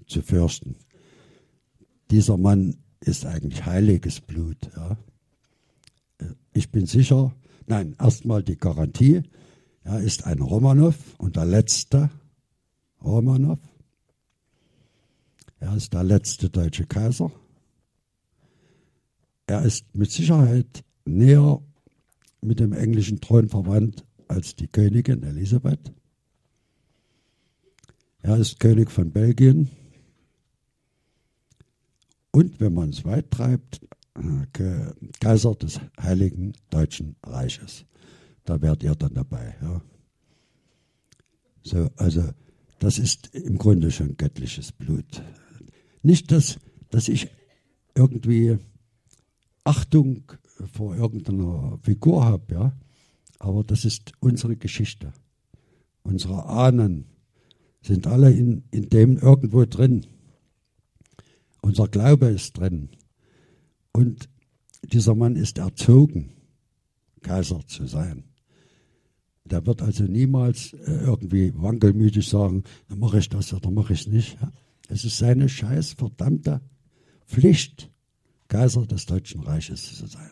zu 0.06 0.22
fürchten. 0.22 0.76
Dieser 2.10 2.36
Mann 2.36 2.81
ist 3.02 3.26
eigentlich 3.26 3.64
heiliges 3.64 4.20
Blut. 4.20 4.70
Ja. 4.76 4.96
Ich 6.52 6.70
bin 6.70 6.86
sicher, 6.86 7.34
Nein, 7.66 7.96
erstmal 7.98 8.42
die 8.42 8.56
Garantie. 8.56 9.22
Er 9.84 10.00
ist 10.00 10.26
ein 10.26 10.40
Romanov 10.40 10.96
und 11.18 11.36
der 11.36 11.44
letzte 11.44 12.10
Romanov. 13.02 13.58
Er 15.60 15.76
ist 15.76 15.92
der 15.92 16.04
letzte 16.04 16.50
deutsche 16.50 16.86
Kaiser. 16.86 17.30
Er 19.46 19.62
ist 19.62 19.94
mit 19.94 20.10
Sicherheit 20.10 20.84
näher 21.04 21.60
mit 22.40 22.60
dem 22.60 22.72
englischen 22.72 23.20
Thron 23.20 23.48
verwandt 23.48 24.04
als 24.28 24.56
die 24.56 24.68
Königin 24.68 25.22
Elisabeth. 25.22 25.92
Er 28.22 28.36
ist 28.36 28.60
König 28.60 28.90
von 28.90 29.10
Belgien. 29.10 29.70
Und 32.32 32.60
wenn 32.60 32.74
man 32.74 32.90
es 32.90 33.04
weit 33.04 33.30
treibt, 33.30 33.80
äh, 34.14 34.92
Kaiser 35.20 35.54
des 35.54 35.80
Heiligen 36.00 36.52
Deutschen 36.70 37.16
Reiches. 37.22 37.86
Da 38.44 38.60
wärt 38.60 38.82
ihr 38.82 38.94
dann 38.94 39.14
dabei. 39.14 39.54
Ja. 39.62 39.80
So, 41.62 41.88
also 41.96 42.24
das 42.78 42.98
ist 42.98 43.34
im 43.34 43.56
Grunde 43.58 43.90
schon 43.90 44.16
göttliches 44.16 44.72
Blut. 44.72 45.22
Nicht, 46.02 46.32
dass, 46.32 46.58
dass 46.90 47.08
ich 47.08 47.28
irgendwie 47.94 48.58
Achtung 49.64 50.24
vor 50.72 50.96
irgendeiner 50.96 51.78
Figur 51.82 52.24
habe, 52.24 52.54
ja, 52.54 52.72
aber 53.38 53.62
das 53.62 53.84
ist 53.84 54.12
unsere 54.20 54.56
Geschichte. 54.56 55.12
Unsere 56.02 56.46
Ahnen 56.46 57.06
sind 57.80 58.06
alle 58.06 58.32
in, 58.32 58.64
in 58.72 58.88
dem 58.88 59.18
irgendwo 59.18 59.64
drin. 59.64 60.06
Unser 61.62 61.88
Glaube 61.88 62.26
ist 62.26 62.58
drin. 62.58 62.90
Und 63.92 64.28
dieser 64.84 65.14
Mann 65.14 65.36
ist 65.36 65.58
erzogen, 65.58 66.32
Kaiser 67.22 67.60
zu 67.66 67.86
sein. 67.86 68.24
Der 69.44 69.64
wird 69.66 69.80
also 69.80 70.04
niemals 70.04 70.72
äh, 70.72 71.04
irgendwie 71.04 71.52
wankelmütig 71.54 72.28
sagen, 72.28 72.64
dann 72.88 72.98
mache 72.98 73.18
ich 73.18 73.28
das 73.28 73.52
oder 73.52 73.70
mache 73.70 73.92
ich 73.92 74.02
es 74.02 74.06
nicht. 74.06 74.38
Es 74.88 75.04
ist 75.04 75.18
seine 75.18 75.48
scheiß 75.48 75.92
verdammte 75.94 76.60
Pflicht, 77.26 77.90
Kaiser 78.48 78.86
des 78.86 79.06
Deutschen 79.06 79.40
Reiches 79.40 79.96
zu 79.96 80.06
sein. 80.06 80.30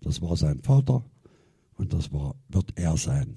Das 0.00 0.22
war 0.22 0.36
sein 0.36 0.60
Vater 0.60 1.04
und 1.74 1.92
das 1.92 2.12
war, 2.12 2.36
wird 2.48 2.72
er 2.76 2.96
sein. 2.96 3.36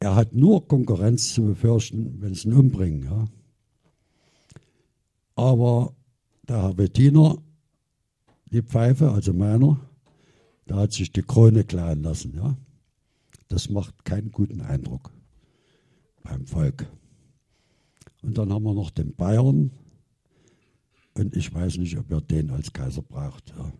Er 0.00 0.16
hat 0.16 0.34
nur 0.34 0.66
Konkurrenz 0.66 1.34
zu 1.34 1.44
befürchten, 1.44 2.20
wenn 2.20 2.32
es 2.32 2.44
ihn 2.44 2.54
umbringen. 2.54 3.04
Ja. 3.04 3.24
Aber 5.40 5.94
der 6.46 6.60
Herr 6.60 6.76
Wettiner, 6.76 7.38
die 8.52 8.60
Pfeife, 8.60 9.10
also 9.10 9.32
meiner, 9.32 9.80
der 10.68 10.76
hat 10.76 10.92
sich 10.92 11.12
die 11.12 11.22
Krone 11.22 11.64
klauen 11.64 12.02
lassen. 12.02 12.34
Ja. 12.36 12.58
Das 13.48 13.70
macht 13.70 14.04
keinen 14.04 14.32
guten 14.32 14.60
Eindruck 14.60 15.10
beim 16.24 16.46
Volk. 16.46 16.86
Und 18.20 18.36
dann 18.36 18.52
haben 18.52 18.64
wir 18.64 18.74
noch 18.74 18.90
den 18.90 19.14
Bayern. 19.14 19.70
Und 21.14 21.34
ich 21.34 21.54
weiß 21.54 21.78
nicht, 21.78 21.96
ob 21.96 22.10
er 22.10 22.20
den 22.20 22.50
als 22.50 22.70
Kaiser 22.70 23.00
braucht. 23.00 23.54
Ja. 23.56 23.72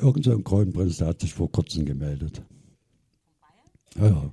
Irgend 0.00 0.24
so 0.24 0.30
ein 0.30 0.44
Kronprinz, 0.44 0.98
der 0.98 1.08
hat 1.08 1.20
sich 1.20 1.34
vor 1.34 1.50
kurzem 1.50 1.84
gemeldet. 1.84 2.40
Ja, 3.96 4.06
ja. 4.06 4.32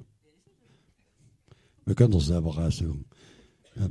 Wir 1.85 1.95
können 1.95 2.11
doch 2.11 2.21
selber 2.21 2.55
raussuchen. 2.55 3.03
Ja. 3.75 3.89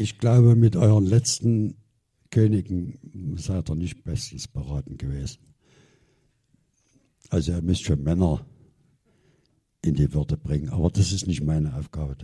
Ich 0.00 0.16
glaube, 0.16 0.54
mit 0.54 0.76
euren 0.76 1.06
letzten 1.06 1.74
Königen 2.30 3.00
seid 3.36 3.68
ihr 3.68 3.74
nicht 3.74 4.04
bestens 4.04 4.46
beraten 4.46 4.96
gewesen. 4.96 5.40
Also 7.30 7.50
ihr 7.50 7.62
müsst 7.62 7.82
schon 7.82 8.04
Männer 8.04 8.46
in 9.82 9.94
die 9.94 10.14
Würde 10.14 10.36
bringen. 10.36 10.68
Aber 10.68 10.88
das 10.88 11.10
ist 11.10 11.26
nicht 11.26 11.42
meine 11.42 11.76
Aufgabe. 11.76 12.16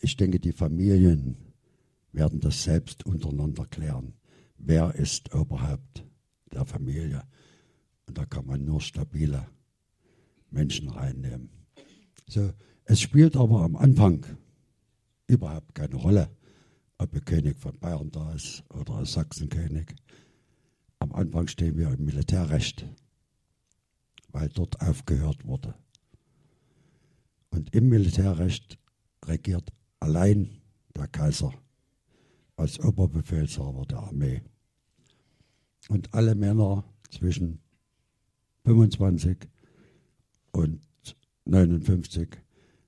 Ich 0.00 0.16
denke, 0.16 0.40
die 0.40 0.52
Familien 0.52 1.36
werden 2.10 2.40
das 2.40 2.62
selbst 2.62 3.04
untereinander 3.04 3.66
klären. 3.66 4.14
Wer 4.56 4.94
ist 4.94 5.34
Oberhaupt 5.34 6.06
der 6.54 6.64
Familie? 6.64 7.22
Und 8.06 8.16
da 8.16 8.24
kann 8.24 8.46
man 8.46 8.64
nur 8.64 8.80
stabile 8.80 9.46
Menschen 10.50 10.88
reinnehmen. 10.88 11.50
So, 12.26 12.50
es 12.86 12.98
spielt 13.02 13.36
aber 13.36 13.60
am 13.60 13.76
Anfang 13.76 14.24
überhaupt 15.26 15.74
keine 15.74 15.96
Rolle, 15.96 16.30
ob 17.02 17.14
ein 17.14 17.24
König 17.24 17.58
von 17.58 17.76
Bayern 17.78 18.10
da 18.12 18.32
ist 18.32 18.62
oder 18.70 18.98
ein 18.98 19.04
Sachsenkönig. 19.04 19.94
Am 21.00 21.12
Anfang 21.12 21.48
stehen 21.48 21.76
wir 21.76 21.90
im 21.90 22.04
Militärrecht, 22.04 22.86
weil 24.28 24.48
dort 24.48 24.80
aufgehört 24.80 25.44
wurde. 25.44 25.74
Und 27.50 27.74
im 27.74 27.88
Militärrecht 27.88 28.78
regiert 29.24 29.72
allein 29.98 30.62
der 30.94 31.08
Kaiser 31.08 31.52
als 32.56 32.78
Oberbefehlshaber 32.78 33.84
der 33.84 33.98
Armee. 33.98 34.42
Und 35.88 36.14
alle 36.14 36.36
Männer 36.36 36.84
zwischen 37.10 37.58
25 38.64 39.38
und 40.52 40.80
59 41.46 42.41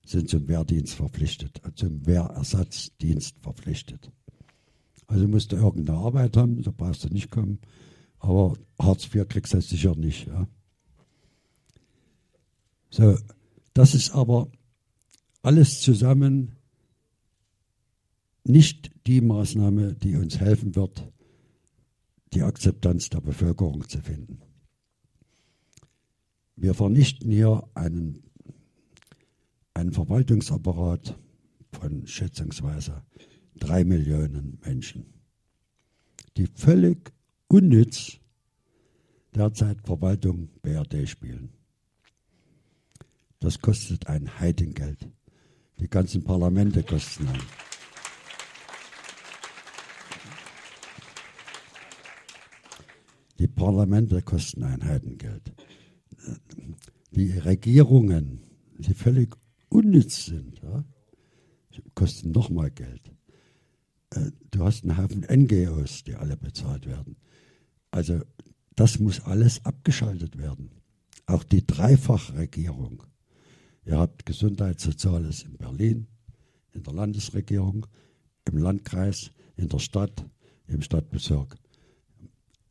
sind 0.05 0.29
zum 0.29 0.49
Wehrdienst 0.49 0.95
verpflichtet, 0.95 1.61
äh, 1.65 1.75
zum 1.75 2.07
Wehrersatzdienst 2.07 3.37
verpflichtet. 3.41 4.11
Also 5.07 5.29
musst 5.29 5.53
du 5.53 5.57
irgendeine 5.57 5.99
Arbeit 5.99 6.37
haben, 6.37 6.63
da 6.63 6.71
brauchst 6.71 7.05
du 7.05 7.09
nicht 7.09 7.31
kommen, 7.31 7.59
aber 8.19 8.55
Hartz 8.79 9.07
IV 9.15 9.29
kriegst 9.29 9.53
du 9.53 9.61
sicher 9.61 9.95
nicht. 9.95 10.27
Ja. 10.27 10.49
So, 12.91 13.19
das 13.75 13.95
ist 13.95 14.13
aber 14.13 14.51
alles 15.43 15.81
zusammen 15.81 16.57
nicht 18.45 18.93
die 19.07 19.21
Maßnahme, 19.21 19.95
die 19.95 20.17
uns 20.17 20.39
helfen 20.39 20.75
wird, 20.77 21.11
die 22.33 22.43
Akzeptanz 22.43 23.11
der 23.11 23.21
Bevölkerung 23.21 23.89
zu 23.89 24.01
finden. 24.01 24.41
Wir 26.57 26.75
vernichten 26.75 27.31
hier 27.31 27.69
einen, 27.75 28.23
einen 29.75 29.93
Verwaltungsapparat 29.93 31.19
von 31.73 32.07
schätzungsweise 32.07 33.03
drei 33.57 33.85
Millionen 33.85 34.59
Menschen, 34.65 35.07
die 36.37 36.47
völlig 36.47 37.13
unnütz 37.49 38.19
derzeit 39.35 39.81
Verwaltung 39.85 40.49
BRD 40.63 41.09
spielen. 41.09 41.53
Das 43.41 43.59
kostet 43.59 44.07
ein 44.07 44.41
Heidengeld. 44.41 45.09
Die 45.79 45.89
ganzen 45.89 46.23
Parlamente 46.23 46.83
kosten 46.83 47.27
ein. 47.29 47.43
Die 53.39 53.49
Parlamente 53.49 54.23
kosten 54.23 54.63
ein 54.63 54.85
Heidengeld. 54.85 55.53
Die 57.11 57.33
Regierungen, 57.33 58.41
die 58.79 58.95
völlig 58.95 59.37
unnütz 59.75 60.27
sind, 60.27 60.61
ja, 60.63 60.85
kosten 61.95 62.31
nochmal 62.31 62.71
Geld. 62.71 63.11
Äh, 64.11 64.31
du 64.51 64.65
hast 64.65 64.85
einen 64.85 64.97
Haufen 64.97 65.27
NGOs, 65.29 66.05
die 66.05 66.15
alle 66.15 66.37
bezahlt 66.37 66.87
werden. 66.87 67.17
Also 67.91 68.21
das 68.77 68.99
muss 68.99 69.21
alles 69.21 69.65
abgeschaltet 69.65 70.39
werden. 70.39 70.71
Auch 71.27 71.43
die 71.43 71.67
Dreifachregierung. 71.67 73.03
Ihr 73.85 73.99
habt 73.99 74.27
Gesundheitssoziales 74.27 75.43
in 75.43 75.57
Berlin, 75.57 76.07
in 76.73 76.83
der 76.83 76.93
Landesregierung, 76.93 77.87
im 78.45 78.59
Landkreis, 78.59 79.31
in 79.57 79.69
der 79.69 79.79
Stadt, 79.79 80.25
im 80.67 80.83
Stadtbezirk. 80.83 81.57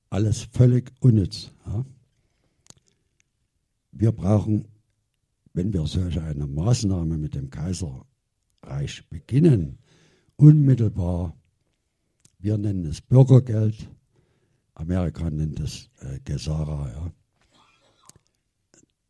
Alles 0.09 0.41
völlig 0.51 0.91
unnütz. 0.99 1.51
Ja? 1.65 1.85
Wir 3.91 4.11
brauchen, 4.11 4.67
wenn 5.53 5.71
wir 5.73 5.85
solche 5.88 6.23
eine 6.23 6.47
Maßnahme 6.47 7.17
mit 7.17 7.35
dem 7.35 7.49
Kaiserreich 7.49 9.07
beginnen, 9.09 9.77
unmittelbar, 10.35 11.35
wir 12.39 12.57
nennen 12.57 12.85
es 12.85 13.01
Bürgergeld, 13.01 13.89
Amerika 14.73 15.30
nennt 15.30 15.59
es 15.59 15.89
äh, 15.99 16.19
Gesara, 16.23 16.91
ja. 16.91 17.11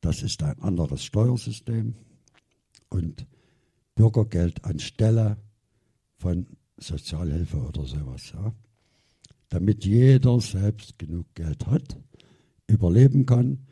Das 0.01 0.21
ist 0.21 0.43
ein 0.43 0.59
anderes 0.59 1.05
Steuersystem 1.05 1.95
und 2.89 3.25
Bürgergeld 3.95 4.65
anstelle 4.65 5.37
von 6.17 6.45
Sozialhilfe 6.77 7.57
oder 7.57 7.85
sowas. 7.85 8.33
Ja. 8.33 8.53
Damit 9.47 9.85
jeder 9.85 10.41
selbst 10.41 10.99
genug 10.99 11.33
Geld 11.35 11.65
hat, 11.67 11.97
überleben 12.67 13.25
kann. 13.25 13.65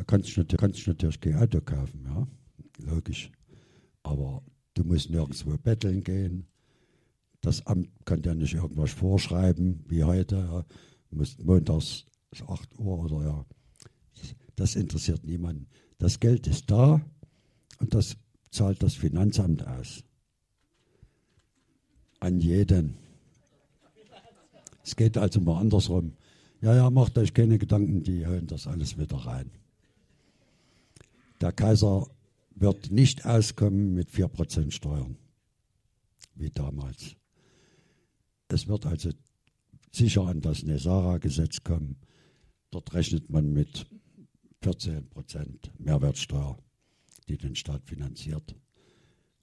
Er 0.00 0.04
kann 0.04 0.22
sich 0.22 0.34
natürlich, 0.38 0.86
natürlich 0.86 1.20
kein 1.20 1.34
Auto 1.34 1.60
kaufen, 1.60 2.06
ja. 2.06 2.26
logisch. 2.90 3.30
Aber 4.02 4.42
du 4.72 4.82
musst 4.82 5.10
nirgendwo 5.10 5.58
betteln 5.58 6.02
gehen. 6.02 6.46
Das 7.42 7.66
Amt 7.66 7.90
kann 8.06 8.22
dir 8.22 8.34
nicht 8.34 8.54
irgendwas 8.54 8.92
vorschreiben, 8.92 9.84
wie 9.88 10.02
heute. 10.02 10.36
Ja. 10.36 10.64
Du 11.10 11.16
musst 11.18 11.44
montags 11.44 12.06
ist 12.30 12.48
8 12.48 12.78
Uhr 12.78 12.98
oder 12.98 13.26
ja. 13.26 13.46
Das 14.56 14.74
interessiert 14.74 15.22
niemanden. 15.26 15.66
Das 15.98 16.18
Geld 16.18 16.46
ist 16.46 16.70
da 16.70 17.02
und 17.78 17.92
das 17.92 18.16
zahlt 18.50 18.82
das 18.82 18.94
Finanzamt 18.94 19.66
aus. 19.66 20.02
An 22.20 22.40
jeden. 22.40 22.96
Es 24.82 24.96
geht 24.96 25.18
also 25.18 25.42
mal 25.42 25.60
andersrum. 25.60 26.14
Ja, 26.62 26.74
ja, 26.74 26.88
macht 26.88 27.18
euch 27.18 27.34
keine 27.34 27.58
Gedanken, 27.58 28.02
die 28.02 28.26
holen 28.26 28.46
das 28.46 28.66
alles 28.66 28.96
wieder 28.96 29.18
rein. 29.18 29.50
Der 31.40 31.52
Kaiser 31.52 32.06
wird 32.54 32.90
nicht 32.90 33.24
auskommen 33.24 33.94
mit 33.94 34.10
4% 34.10 34.70
Steuern, 34.70 35.16
wie 36.34 36.50
damals. 36.50 37.16
Es 38.48 38.66
wird 38.68 38.84
also 38.84 39.10
sicher 39.90 40.26
an 40.26 40.40
das 40.40 40.62
Nesara-Gesetz 40.62 41.62
kommen. 41.62 41.96
Dort 42.70 42.92
rechnet 42.92 43.30
man 43.30 43.52
mit 43.52 43.86
14% 44.62 45.70
Mehrwertsteuer, 45.78 46.58
die 47.28 47.38
den 47.38 47.56
Staat 47.56 47.86
finanziert. 47.86 48.54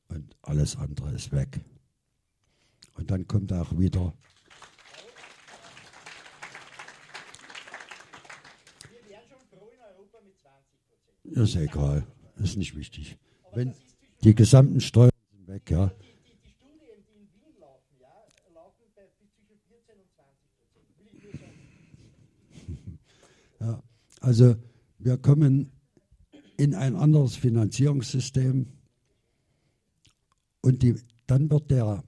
Und 0.09 0.35
alles 0.41 0.75
andere 0.75 1.11
ist 1.13 1.31
weg. 1.31 1.61
Und 2.93 3.11
dann 3.11 3.27
kommt 3.27 3.51
auch 3.53 3.77
wieder 3.77 4.13
Wir 8.89 9.09
wären 9.09 9.27
schon 9.27 9.39
froh 9.49 9.69
in 9.69 9.79
Europa 9.79 10.19
mit 10.23 10.37
20 10.37 10.79
Prozent. 10.87 11.15
Ist 11.31 11.55
egal, 11.55 12.07
ist 12.37 12.57
nicht 12.57 12.75
wichtig. 12.75 13.17
Wenn 13.53 13.73
die 14.23 14.33
gesamten 14.33 14.79
Steuern 14.79 15.11
sind 15.31 15.47
weg, 15.47 15.69
ja. 15.69 15.87
Die, 15.87 16.05
die, 16.05 16.37
die 16.43 16.49
Studien, 16.49 17.03
die 17.05 17.19
in 17.19 17.27
Wien 17.33 17.59
laufen, 17.59 17.95
ja, 17.99 18.07
laufen 18.53 18.83
bei 18.95 19.03
bis 19.19 19.29
zwischen 19.35 19.59
14 19.67 19.95
und 19.99 20.09
20 20.15 20.49
Prozent. 20.55 20.87
Will 20.97 21.07
ich 21.07 21.23
nur 21.23 21.33
sagen. 22.79 22.99
ja. 23.59 23.83
Also 24.21 24.55
wir 24.99 25.17
kommen 25.17 25.71
in 26.57 26.73
ein 26.73 26.95
anderes 26.95 27.35
Finanzierungssystem 27.35 28.67
und 30.61 30.81
die, 30.81 30.95
dann 31.27 31.49
wird 31.51 31.69
der, 31.69 32.03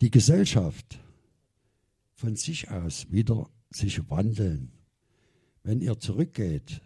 die 0.00 0.10
Gesellschaft 0.10 0.98
von 2.14 2.34
sich 2.34 2.70
aus 2.70 3.10
wieder 3.10 3.48
sich 3.70 4.10
wandeln. 4.10 4.72
Wenn 5.62 5.80
ihr 5.80 5.98
zurückgeht 5.98 6.80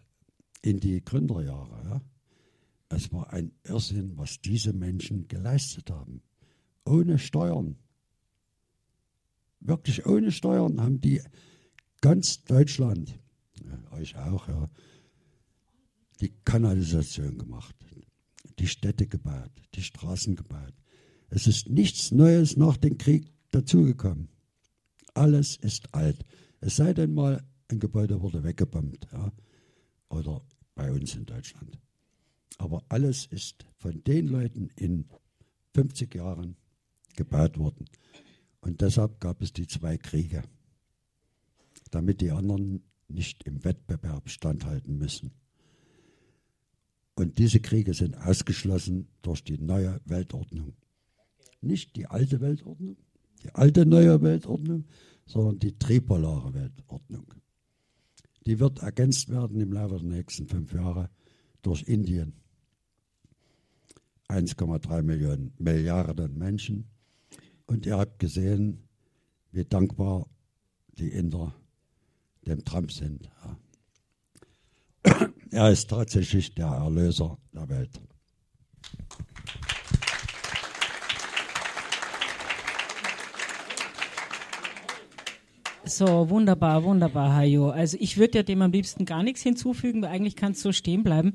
in 0.62 0.80
die 0.80 1.04
Gründerjahre, 1.04 1.82
ja, 1.84 2.02
es 2.88 3.12
war 3.12 3.32
ein 3.32 3.52
Irrsinn, 3.64 4.16
was 4.16 4.40
diese 4.40 4.72
Menschen 4.72 5.28
geleistet 5.28 5.90
haben. 5.90 6.22
Ohne 6.84 7.18
Steuern. 7.18 7.76
Wirklich 9.60 10.06
ohne 10.06 10.30
Steuern 10.30 10.80
haben 10.80 11.00
die 11.00 11.20
ganz 12.00 12.44
Deutschland, 12.44 13.18
ja, 13.64 13.98
euch 13.98 14.16
auch, 14.16 14.48
ja, 14.48 14.68
die 16.20 16.32
Kanalisation 16.44 17.38
gemacht, 17.38 17.74
die 18.58 18.68
Städte 18.68 19.06
gebaut, 19.06 19.50
die 19.74 19.82
Straßen 19.82 20.36
gebaut. 20.36 20.74
Es 21.28 21.46
ist 21.46 21.68
nichts 21.68 22.12
Neues 22.12 22.56
nach 22.56 22.76
dem 22.76 22.98
Krieg 22.98 23.32
dazugekommen. 23.50 24.28
Alles 25.14 25.56
ist 25.56 25.92
alt. 25.94 26.24
Es 26.60 26.76
sei 26.76 26.94
denn 26.94 27.12
mal, 27.14 27.42
ein 27.68 27.80
Gebäude 27.80 28.22
wurde 28.22 28.44
weggebombt, 28.44 29.08
ja, 29.12 29.32
oder 30.16 30.42
bei 30.74 30.92
uns 30.92 31.14
in 31.14 31.26
Deutschland. 31.26 31.78
Aber 32.58 32.84
alles 32.88 33.26
ist 33.26 33.66
von 33.78 34.02
den 34.04 34.28
Leuten 34.28 34.70
in 34.76 35.06
50 35.74 36.14
Jahren 36.14 36.56
gebaut 37.16 37.58
worden. 37.58 37.86
Und 38.60 38.80
deshalb 38.80 39.20
gab 39.20 39.42
es 39.42 39.52
die 39.52 39.66
zwei 39.66 39.96
Kriege, 39.96 40.42
damit 41.90 42.20
die 42.20 42.30
anderen 42.30 42.82
nicht 43.08 43.44
im 43.44 43.64
Wettbewerb 43.64 44.28
standhalten 44.28 44.98
müssen. 44.98 45.32
Und 47.14 47.38
diese 47.38 47.60
Kriege 47.60 47.94
sind 47.94 48.16
ausgeschlossen 48.16 49.08
durch 49.22 49.42
die 49.42 49.58
neue 49.58 50.00
Weltordnung. 50.04 50.74
Nicht 51.60 51.96
die 51.96 52.06
alte 52.06 52.40
Weltordnung, 52.40 52.96
die 53.42 53.54
alte 53.54 53.86
neue 53.86 54.20
Weltordnung, 54.20 54.84
sondern 55.24 55.58
die 55.58 55.78
tripolare 55.78 56.52
Weltordnung. 56.52 57.26
Die 58.46 58.60
wird 58.60 58.78
ergänzt 58.78 59.28
werden 59.28 59.60
im 59.60 59.72
Laufe 59.72 59.96
der 59.96 60.04
nächsten 60.04 60.46
fünf 60.46 60.72
Jahre 60.72 61.10
durch 61.62 61.82
Indien. 61.82 62.32
1,3 64.28 65.02
Millionen 65.02 65.52
Milliarden 65.58 66.38
Menschen. 66.38 66.88
Und 67.66 67.86
ihr 67.86 67.98
habt 67.98 68.20
gesehen, 68.20 68.88
wie 69.50 69.64
dankbar 69.64 70.28
die 70.98 71.08
Inder 71.08 71.54
dem 72.46 72.64
Trump 72.64 72.92
sind. 72.92 73.28
Ja. 73.44 75.28
Er 75.50 75.70
ist 75.70 75.90
tatsächlich 75.90 76.54
der 76.54 76.66
Erlöser 76.66 77.38
der 77.52 77.68
Welt. 77.68 78.00
So, 85.88 86.28
wunderbar, 86.30 86.82
wunderbar, 86.82 87.36
Hajo. 87.36 87.70
Also 87.70 87.96
ich 88.00 88.18
würde 88.18 88.38
ja 88.38 88.42
dem 88.42 88.60
am 88.60 88.72
liebsten 88.72 89.04
gar 89.04 89.22
nichts 89.22 89.42
hinzufügen, 89.42 90.02
weil 90.02 90.10
eigentlich 90.10 90.34
kann 90.34 90.52
es 90.52 90.60
so 90.60 90.72
stehen 90.72 91.04
bleiben. 91.04 91.34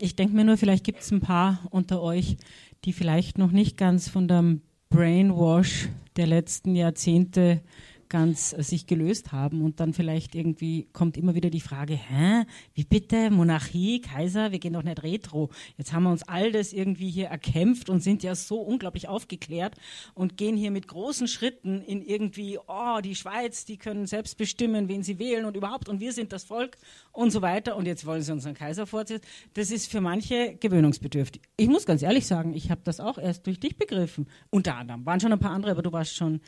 Ich 0.00 0.16
denke 0.16 0.34
mir 0.34 0.44
nur, 0.44 0.56
vielleicht 0.56 0.82
gibt 0.82 1.00
es 1.00 1.12
ein 1.12 1.20
paar 1.20 1.60
unter 1.70 2.02
euch, 2.02 2.36
die 2.84 2.92
vielleicht 2.92 3.38
noch 3.38 3.52
nicht 3.52 3.76
ganz 3.76 4.08
von 4.08 4.26
dem 4.26 4.62
Brainwash 4.90 5.88
der 6.16 6.26
letzten 6.26 6.74
Jahrzehnte 6.74 7.60
ganz 8.08 8.52
äh, 8.52 8.62
sich 8.62 8.86
gelöst 8.86 9.32
haben 9.32 9.62
und 9.62 9.80
dann 9.80 9.92
vielleicht 9.92 10.34
irgendwie 10.34 10.88
kommt 10.92 11.16
immer 11.16 11.34
wieder 11.34 11.50
die 11.50 11.60
Frage, 11.60 11.94
hä, 11.94 12.44
wie 12.74 12.84
bitte, 12.84 13.30
Monarchie, 13.30 14.00
Kaiser, 14.00 14.52
wir 14.52 14.58
gehen 14.58 14.72
doch 14.72 14.82
nicht 14.82 15.02
retro. 15.02 15.50
Jetzt 15.76 15.92
haben 15.92 16.04
wir 16.04 16.10
uns 16.10 16.22
all 16.22 16.52
das 16.52 16.72
irgendwie 16.72 17.10
hier 17.10 17.26
erkämpft 17.26 17.90
und 17.90 18.02
sind 18.02 18.22
ja 18.22 18.34
so 18.34 18.60
unglaublich 18.60 19.08
aufgeklärt 19.08 19.76
und 20.14 20.36
gehen 20.36 20.56
hier 20.56 20.70
mit 20.70 20.88
großen 20.88 21.28
Schritten 21.28 21.82
in 21.82 22.02
irgendwie, 22.02 22.58
oh, 22.66 23.00
die 23.02 23.14
Schweiz, 23.14 23.64
die 23.64 23.76
können 23.76 24.06
selbst 24.06 24.38
bestimmen, 24.38 24.88
wen 24.88 25.02
sie 25.02 25.18
wählen 25.18 25.44
und 25.44 25.56
überhaupt 25.56 25.88
und 25.88 26.00
wir 26.00 26.12
sind 26.12 26.32
das 26.32 26.44
Volk 26.44 26.76
und 27.12 27.30
so 27.30 27.42
weiter 27.42 27.76
und 27.76 27.86
jetzt 27.86 28.06
wollen 28.06 28.22
sie 28.22 28.32
unseren 28.32 28.54
Kaiser 28.54 28.86
fortsetzen. 28.86 29.26
Das 29.54 29.70
ist 29.70 29.90
für 29.90 30.00
manche 30.00 30.56
gewöhnungsbedürftig. 30.56 31.42
Ich 31.56 31.68
muss 31.68 31.86
ganz 31.86 32.02
ehrlich 32.02 32.26
sagen, 32.26 32.54
ich 32.54 32.70
habe 32.70 32.80
das 32.84 33.00
auch 33.00 33.18
erst 33.18 33.46
durch 33.46 33.60
dich 33.60 33.76
begriffen. 33.76 34.28
Unter 34.50 34.76
anderem. 34.76 35.04
Waren 35.06 35.20
schon 35.20 35.32
ein 35.32 35.38
paar 35.38 35.52
andere, 35.52 35.72
aber 35.72 35.82
du 35.82 35.92
warst 35.92 36.16
schon 36.16 36.40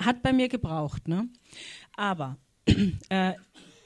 hat 0.00 0.22
bei 0.22 0.32
mir 0.32 0.48
gebraucht. 0.48 1.08
Ne? 1.08 1.28
Aber 1.96 2.36
äh, 3.08 3.34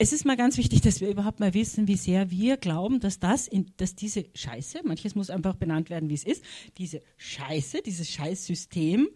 es 0.03 0.15
ist 0.15 0.25
mal 0.25 0.39
ganz 0.39 0.57
wichtig, 0.57 0.81
dass 0.81 1.03
wir 1.03 1.11
überhaupt 1.11 1.41
mal 1.41 1.53
wissen, 1.53 1.87
wie 1.87 1.97
sehr 1.97 2.31
wir 2.31 2.57
glauben, 2.57 3.01
dass 3.01 3.19
das, 3.19 3.47
in, 3.47 3.67
dass 3.77 3.95
diese 3.95 4.25
Scheiße, 4.35 4.81
manches 4.83 5.15
muss 5.15 5.29
einfach 5.29 5.57
benannt 5.57 5.91
werden, 5.91 6.09
wie 6.09 6.15
es 6.15 6.25
ist, 6.25 6.43
diese 6.79 7.03
Scheiße, 7.19 7.83
dieses 7.85 8.09
Scheißsystem, 8.09 9.09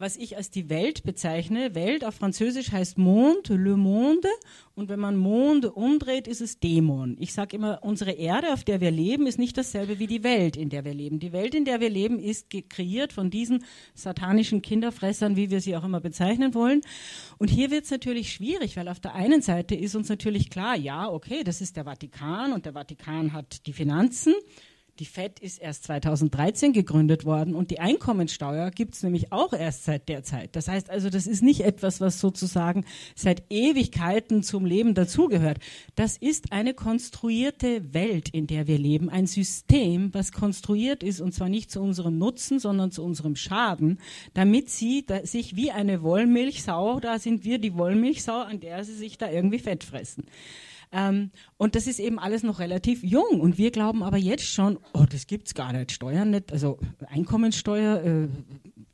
was 0.00 0.16
ich 0.16 0.38
als 0.38 0.50
die 0.50 0.70
Welt 0.70 1.02
bezeichne. 1.02 1.74
Welt 1.74 2.06
auf 2.06 2.14
Französisch 2.14 2.72
heißt 2.72 2.96
Monde, 2.96 3.54
le 3.54 3.76
monde. 3.76 4.28
Und 4.74 4.88
wenn 4.88 4.98
man 4.98 5.18
Monde 5.18 5.72
umdreht, 5.72 6.26
ist 6.26 6.40
es 6.40 6.58
Dämon. 6.58 7.18
Ich 7.20 7.34
sage 7.34 7.56
immer, 7.56 7.80
unsere 7.82 8.12
Erde, 8.12 8.54
auf 8.54 8.64
der 8.64 8.80
wir 8.80 8.90
leben, 8.90 9.26
ist 9.26 9.38
nicht 9.38 9.58
dasselbe 9.58 9.98
wie 9.98 10.06
die 10.06 10.24
Welt, 10.24 10.56
in 10.56 10.70
der 10.70 10.86
wir 10.86 10.94
leben. 10.94 11.18
Die 11.18 11.32
Welt, 11.32 11.54
in 11.54 11.66
der 11.66 11.80
wir 11.80 11.90
leben, 11.90 12.18
ist 12.18 12.46
kreiert 12.70 13.12
von 13.12 13.28
diesen 13.28 13.62
satanischen 13.94 14.62
Kinderfressern, 14.62 15.36
wie 15.36 15.50
wir 15.50 15.60
sie 15.60 15.76
auch 15.76 15.84
immer 15.84 16.00
bezeichnen 16.00 16.54
wollen. 16.54 16.80
Und 17.36 17.48
hier 17.50 17.70
wird 17.70 17.84
es 17.84 17.90
natürlich 17.90 18.32
schwierig, 18.32 18.78
weil 18.78 18.88
auf 18.88 19.00
der 19.00 19.14
einen 19.14 19.42
Seite 19.42 19.74
ist 19.74 19.94
uns 19.94 20.08
natürlich 20.08 20.29
klar, 20.50 20.76
ja, 20.76 21.08
okay, 21.08 21.42
das 21.44 21.60
ist 21.60 21.76
der 21.76 21.84
Vatikan 21.84 22.52
und 22.52 22.64
der 22.64 22.72
Vatikan 22.72 23.32
hat 23.32 23.66
die 23.66 23.72
Finanzen. 23.72 24.34
Die 25.00 25.06
FED 25.06 25.40
ist 25.40 25.62
erst 25.62 25.84
2013 25.84 26.74
gegründet 26.74 27.24
worden 27.24 27.54
und 27.54 27.70
die 27.70 27.80
Einkommensteuer 27.80 28.70
gibt 28.70 28.96
es 28.96 29.02
nämlich 29.02 29.32
auch 29.32 29.54
erst 29.54 29.84
seit 29.84 30.10
der 30.10 30.24
Zeit. 30.24 30.54
Das 30.54 30.68
heißt 30.68 30.90
also, 30.90 31.08
das 31.08 31.26
ist 31.26 31.42
nicht 31.42 31.62
etwas, 31.62 32.02
was 32.02 32.20
sozusagen 32.20 32.84
seit 33.16 33.44
Ewigkeiten 33.48 34.42
zum 34.42 34.66
Leben 34.66 34.92
dazugehört. 34.92 35.56
Das 35.94 36.18
ist 36.18 36.52
eine 36.52 36.74
konstruierte 36.74 37.94
Welt, 37.94 38.28
in 38.28 38.46
der 38.46 38.66
wir 38.66 38.76
leben, 38.76 39.08
ein 39.08 39.26
System, 39.26 40.12
was 40.12 40.32
konstruiert 40.32 41.02
ist 41.02 41.22
und 41.22 41.32
zwar 41.32 41.48
nicht 41.48 41.70
zu 41.70 41.80
unserem 41.80 42.18
Nutzen, 42.18 42.58
sondern 42.58 42.90
zu 42.90 43.02
unserem 43.02 43.36
Schaden, 43.36 44.00
damit 44.34 44.68
sie 44.68 45.06
da, 45.06 45.24
sich 45.24 45.56
wie 45.56 45.70
eine 45.70 46.02
Wollmilchsau, 46.02 47.00
da 47.00 47.18
sind 47.18 47.44
wir 47.44 47.58
die 47.58 47.74
Wollmilchsau, 47.74 48.40
an 48.40 48.60
der 48.60 48.84
sie 48.84 48.96
sich 48.96 49.16
da 49.16 49.30
irgendwie 49.30 49.60
fett 49.60 49.82
fressen. 49.82 50.26
Ähm, 50.92 51.30
und 51.56 51.74
das 51.74 51.86
ist 51.86 52.00
eben 52.00 52.18
alles 52.18 52.42
noch 52.42 52.58
relativ 52.58 53.02
jung. 53.02 53.40
Und 53.40 53.58
wir 53.58 53.70
glauben 53.70 54.02
aber 54.02 54.16
jetzt 54.16 54.46
schon, 54.46 54.78
oh, 54.92 55.06
das 55.08 55.26
gibt's 55.26 55.54
gar 55.54 55.72
nicht. 55.72 55.92
Steuern 55.92 56.30
nicht, 56.30 56.52
also 56.52 56.78
Einkommensteuer 57.08 58.02
äh, 58.02 58.28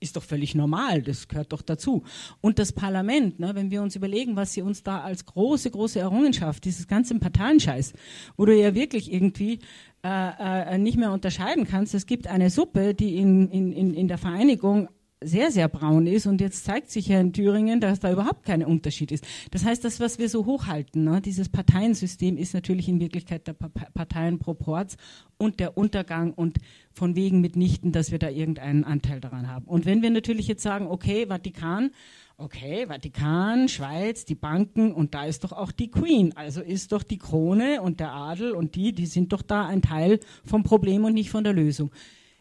ist 0.00 0.16
doch 0.16 0.22
völlig 0.22 0.54
normal, 0.54 1.02
das 1.02 1.28
gehört 1.28 1.52
doch 1.52 1.62
dazu. 1.62 2.04
Und 2.40 2.58
das 2.58 2.72
Parlament, 2.72 3.40
ne, 3.40 3.54
wenn 3.54 3.70
wir 3.70 3.82
uns 3.82 3.96
überlegen, 3.96 4.36
was 4.36 4.52
sie 4.52 4.62
uns 4.62 4.82
da 4.82 5.00
als 5.00 5.24
große, 5.24 5.70
große 5.70 5.98
Errungenschaft, 5.98 6.64
dieses 6.64 6.86
ganze 6.86 7.18
Parteienscheiß, 7.18 7.94
wo 8.36 8.44
du 8.44 8.54
ja 8.54 8.74
wirklich 8.74 9.12
irgendwie 9.12 9.60
äh, 10.04 10.74
äh, 10.74 10.78
nicht 10.78 10.98
mehr 10.98 11.12
unterscheiden 11.12 11.66
kannst. 11.66 11.94
Es 11.94 12.06
gibt 12.06 12.26
eine 12.26 12.50
Suppe, 12.50 12.94
die 12.94 13.16
in, 13.16 13.50
in, 13.50 13.94
in 13.94 14.08
der 14.08 14.18
Vereinigung 14.18 14.88
sehr, 15.22 15.50
sehr 15.50 15.68
braun 15.68 16.06
ist 16.06 16.26
und 16.26 16.42
jetzt 16.42 16.64
zeigt 16.64 16.90
sich 16.90 17.08
ja 17.08 17.18
in 17.18 17.32
Thüringen, 17.32 17.80
dass 17.80 18.00
da 18.00 18.12
überhaupt 18.12 18.44
kein 18.44 18.62
Unterschied 18.62 19.10
ist. 19.10 19.26
Das 19.50 19.64
heißt, 19.64 19.82
das, 19.82 19.98
was 19.98 20.18
wir 20.18 20.28
so 20.28 20.44
hochhalten, 20.44 21.04
ne, 21.04 21.22
dieses 21.22 21.48
Parteiensystem 21.48 22.36
ist 22.36 22.52
natürlich 22.52 22.86
in 22.88 23.00
Wirklichkeit 23.00 23.46
der 23.46 23.54
pa 23.54 23.70
Parteienproports 23.94 24.98
und 25.38 25.58
der 25.58 25.78
Untergang 25.78 26.34
und 26.34 26.58
von 26.92 27.16
wegen 27.16 27.40
mitnichten, 27.40 27.92
dass 27.92 28.10
wir 28.10 28.18
da 28.18 28.28
irgendeinen 28.28 28.84
Anteil 28.84 29.20
daran 29.20 29.48
haben. 29.48 29.64
Und 29.66 29.86
wenn 29.86 30.02
wir 30.02 30.10
natürlich 30.10 30.48
jetzt 30.48 30.62
sagen, 30.62 30.86
okay, 30.86 31.26
Vatikan, 31.28 31.92
okay, 32.36 32.86
Vatikan, 32.86 33.68
Schweiz, 33.68 34.26
die 34.26 34.34
Banken 34.34 34.92
und 34.92 35.14
da 35.14 35.24
ist 35.24 35.44
doch 35.44 35.52
auch 35.52 35.72
die 35.72 35.90
Queen, 35.90 36.36
also 36.36 36.60
ist 36.60 36.92
doch 36.92 37.02
die 37.02 37.18
Krone 37.18 37.80
und 37.80 38.00
der 38.00 38.12
Adel 38.12 38.52
und 38.52 38.74
die, 38.74 38.92
die 38.92 39.06
sind 39.06 39.32
doch 39.32 39.42
da 39.42 39.66
ein 39.66 39.80
Teil 39.80 40.20
vom 40.44 40.62
Problem 40.62 41.04
und 41.04 41.14
nicht 41.14 41.30
von 41.30 41.42
der 41.42 41.54
Lösung. 41.54 41.90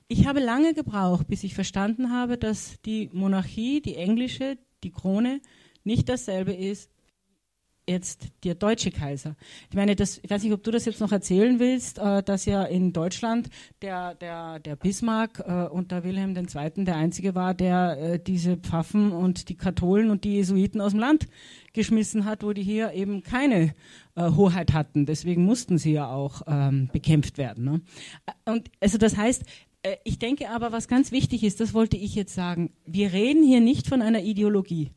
Ich 0.08 0.28
habe 0.28 0.40
lange 0.40 0.76
gebraucht, 0.76 1.28
bis 1.28 1.44
ich 1.44 1.56
verstanden 1.56 2.12
habe, 2.12 2.38
dass 2.38 2.80
die 2.84 3.10
Monarchie, 3.12 3.82
die 3.82 3.96
englische, 3.96 4.58
die 4.84 4.92
Krone, 4.92 5.42
nicht 5.84 6.10
dasselbe 6.10 6.54
ist 6.54 6.92
jetzt 7.88 8.30
der 8.44 8.56
deutsche 8.56 8.92
Kaiser. 8.92 9.36
Ich 9.70 9.76
meine, 9.76 9.96
das, 9.96 10.20
ich 10.22 10.30
weiß 10.30 10.44
nicht, 10.44 10.54
ob 10.54 10.64
du 10.64 10.72
das 10.72 10.86
jetzt 10.86 11.00
noch 11.00 11.12
erzählen 11.12 11.60
willst, 11.60 12.00
äh, 12.00 12.24
dass 12.24 12.46
ja 12.46 12.64
in 12.64 12.94
Deutschland 12.94 13.50
der, 13.82 14.16
der, 14.16 14.60
der 14.60 14.76
Bismarck 14.76 15.44
äh, 15.46 15.68
und 15.68 15.92
der 15.92 16.04
Wilhelm 16.04 16.36
II. 16.36 16.84
der 16.84 16.96
einzige 16.96 17.36
war, 17.36 17.54
der 17.54 17.98
äh, 18.00 18.20
diese 18.20 18.58
Pfaffen 18.58 19.12
und 19.12 19.50
die 19.50 19.58
Katholen 19.58 20.10
und 20.10 20.24
die 20.24 20.36
Jesuiten 20.36 20.82
aus 20.82 20.92
dem 20.92 21.00
Land 21.00 21.28
geschmissen 21.74 22.26
hat, 22.26 22.44
wo 22.44 22.54
die 22.54 22.64
hier 22.64 22.94
eben 22.94 23.22
keine 23.22 23.76
äh, 24.16 24.32
Hoheit 24.32 24.74
hatten. 24.74 25.06
Deswegen 25.06 25.46
mussten 25.46 25.78
sie 25.78 25.94
ja 25.94 26.10
auch 26.10 26.42
ähm, 26.48 26.90
bekämpft 26.92 27.38
werden. 27.38 27.66
Ne? 27.66 27.82
Und 28.46 28.72
also 28.80 28.98
das 28.98 29.16
heißt, 29.16 29.44
äh, 29.44 29.75
ich 30.04 30.20
denke 30.20 30.50
aber, 30.50 30.72
was 30.72 30.88
ganz 30.88 31.12
wichtig 31.12 31.44
ist, 31.44 31.60
das 31.60 31.74
wollte 31.74 31.98
ich 31.98 32.16
jetzt 32.16 32.34
sagen, 32.34 32.72
wir 32.86 33.14
reden 33.14 33.44
hier 33.44 33.62
nicht 33.62 33.88
von 33.88 34.02
einer 34.02 34.24
Ideologie. 34.24 34.92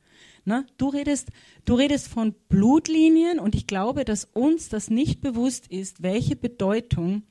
Ne? 0.45 0.67
Du, 0.79 0.89
redest, 0.89 1.29
du 1.65 1.75
redest 1.75 2.09
von 2.09 2.35
Blutlinien 2.49 3.39
und 3.39 3.55
ich 3.55 3.67
glaube, 3.67 4.05
dass 4.05 4.25
uns 4.25 4.69
das 4.69 4.89
nicht 4.89 5.21
bewusst 5.21 5.67
ist, 5.67 6.03
welche 6.03 6.37
Bedeutung 6.37 7.23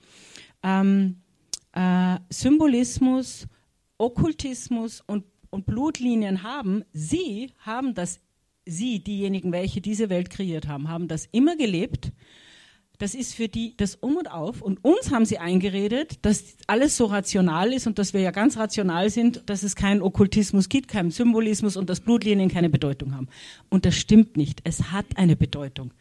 ähm, 0.62 1.22
äh, 1.74 2.18
Symbolismus, 2.30 3.48
Okkultismus 3.98 5.02
und, 5.02 5.24
und 5.50 5.66
Blutlinien 5.66 6.44
haben. 6.44 6.84
Sie 6.94 7.52
haben 7.60 7.96
das, 7.96 8.20
sie, 8.66 9.04
diejenigen, 9.04 9.52
welche 9.52 9.82
diese 9.82 10.10
Welt 10.10 10.30
kreiert 10.30 10.68
haben, 10.68 10.90
haben 10.90 11.08
das 11.08 11.28
immer 11.32 11.56
gelebt 11.56 12.12
das 12.98 13.14
ist 13.14 13.36
für 13.36 13.48
die 13.48 13.76
das 13.78 13.96
Um 13.96 14.18
und 14.18 14.32
Auf. 14.32 14.62
Und 14.62 14.84
uns 14.84 15.12
haben 15.12 15.26
sie 15.26 15.38
eingeredet, 15.38 16.20
dass 16.24 16.58
alles 16.68 16.98
so 16.98 17.06
rational 17.06 17.74
ist 17.74 17.88
und 17.88 18.00
dass 18.00 18.14
wir 18.14 18.22
ja 18.22 18.32
ganz 18.32 18.58
rational 18.58 19.10
sind, 19.10 19.44
dass 19.48 19.64
es 19.64 19.76
keinen 19.76 20.02
Okkultismus 20.02 20.70
gibt, 20.70 20.88
keinen 20.88 21.12
Symbolismus 21.12 21.78
und 21.78 21.90
dass 21.90 22.00
Blutlinien 22.00 22.50
keine 22.50 22.70
Bedeutung 22.70 23.16
haben. 23.16 23.28
Und 23.70 23.86
das 23.86 23.96
stimmt 23.96 24.38
nicht. 24.38 24.62
Es 24.64 24.92
hat 24.92 25.06
eine 25.16 25.36
Bedeutung. 25.36 25.94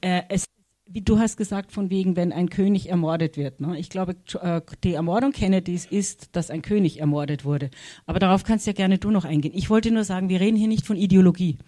Äh, 0.00 0.22
es, 0.28 0.46
wie 0.86 1.02
du 1.02 1.20
hast 1.20 1.36
gesagt, 1.36 1.70
von 1.70 1.88
wegen, 1.88 2.16
wenn 2.16 2.32
ein 2.32 2.50
König 2.50 2.88
ermordet 2.88 3.36
wird. 3.36 3.60
Ne? 3.60 3.78
Ich 3.78 3.88
glaube, 3.88 4.16
äh, 4.40 4.60
die 4.82 4.94
Ermordung 4.94 5.30
Kennedys 5.30 5.86
ist, 5.86 6.30
dass 6.32 6.50
ein 6.50 6.62
König 6.62 6.98
ermordet 6.98 7.44
wurde. 7.44 7.70
Aber 8.06 8.18
darauf 8.18 8.42
kannst 8.42 8.66
ja 8.66 8.72
gerne 8.72 8.98
du 8.98 9.12
noch 9.12 9.24
eingehen. 9.24 9.54
Ich 9.54 9.70
wollte 9.70 9.92
nur 9.92 10.04
sagen, 10.04 10.28
wir 10.28 10.40
reden 10.40 10.56
hier 10.56 10.68
nicht 10.68 10.84
von 10.84 10.96
Ideologie. 10.96 11.58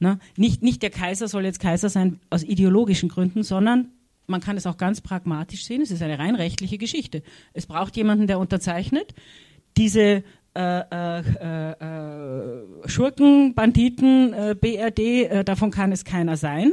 Ne? 0.00 0.18
Nicht, 0.36 0.62
nicht 0.62 0.82
der 0.82 0.90
Kaiser 0.90 1.28
soll 1.28 1.44
jetzt 1.44 1.60
Kaiser 1.60 1.88
sein 1.88 2.18
aus 2.28 2.42
ideologischen 2.42 3.08
Gründen, 3.08 3.44
sondern 3.44 3.92
man 4.26 4.40
kann 4.40 4.56
es 4.56 4.66
auch 4.66 4.76
ganz 4.76 5.00
pragmatisch 5.00 5.64
sehen, 5.64 5.82
es 5.82 5.90
ist 5.90 6.02
eine 6.02 6.18
rein 6.18 6.34
rechtliche 6.34 6.78
Geschichte. 6.78 7.22
Es 7.52 7.66
braucht 7.66 7.96
jemanden, 7.96 8.26
der 8.26 8.38
unterzeichnet. 8.38 9.14
Diese 9.76 10.22
äh, 10.54 10.80
äh, 10.80 11.72
äh, 11.72 12.88
Schurken, 12.88 13.54
Banditen, 13.54 14.34
äh, 14.34 14.54
BRD, 14.54 14.98
äh, 14.98 15.44
davon 15.44 15.70
kann 15.70 15.92
es 15.92 16.04
keiner 16.04 16.36
sein. 16.36 16.72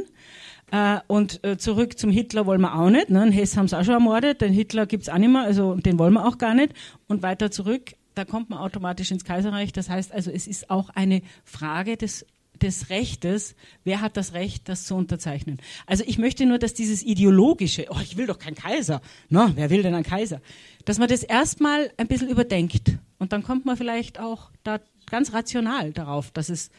Äh, 0.70 0.98
und 1.06 1.40
zurück 1.58 1.98
zum 1.98 2.10
Hitler 2.10 2.46
wollen 2.46 2.60
wir 2.60 2.74
auch 2.74 2.90
nicht. 2.90 3.10
Ne? 3.10 3.24
Den 3.24 3.32
Hess 3.32 3.56
haben 3.56 3.68
sie 3.68 3.78
auch 3.78 3.84
schon 3.84 3.94
ermordet, 3.94 4.40
den 4.42 4.52
Hitler 4.52 4.86
gibt 4.86 5.04
es 5.04 5.08
auch 5.08 5.18
nicht 5.18 5.30
mehr, 5.30 5.42
also 5.42 5.74
den 5.74 5.98
wollen 5.98 6.12
wir 6.14 6.26
auch 6.26 6.38
gar 6.38 6.54
nicht. 6.54 6.74
Und 7.08 7.22
weiter 7.22 7.50
zurück, 7.50 7.94
da 8.14 8.24
kommt 8.24 8.50
man 8.50 8.58
automatisch 8.58 9.10
ins 9.10 9.24
Kaiserreich. 9.24 9.72
Das 9.72 9.88
heißt 9.88 10.12
also, 10.12 10.30
es 10.30 10.46
ist 10.46 10.70
auch 10.70 10.90
eine 10.90 11.22
Frage 11.44 11.96
des 11.96 12.26
des 12.62 12.90
Rechtes, 12.90 13.54
wer 13.84 14.00
hat 14.00 14.16
das 14.16 14.32
Recht, 14.32 14.68
das 14.68 14.84
zu 14.84 14.94
unterzeichnen? 14.94 15.58
Also 15.86 16.04
ich 16.06 16.18
möchte 16.18 16.46
nur, 16.46 16.58
dass 16.58 16.74
dieses 16.74 17.02
ideologische, 17.02 17.86
oh, 17.90 17.98
ich 18.02 18.16
will 18.16 18.26
doch 18.26 18.38
keinen 18.38 18.54
Kaiser, 18.54 19.00
na, 19.28 19.52
wer 19.54 19.70
will 19.70 19.82
denn 19.82 19.94
einen 19.94 20.04
Kaiser? 20.04 20.40
Dass 20.84 20.98
man 20.98 21.08
das 21.08 21.22
erstmal 21.22 21.90
ein 21.96 22.06
bisschen 22.06 22.28
überdenkt 22.28 22.98
und 23.18 23.32
dann 23.32 23.42
kommt 23.42 23.66
man 23.66 23.76
vielleicht 23.76 24.18
auch 24.18 24.50
da 24.62 24.80
ganz 25.06 25.32
rational 25.32 25.92
darauf, 25.92 26.30
dass 26.30 26.48
es, 26.48 26.70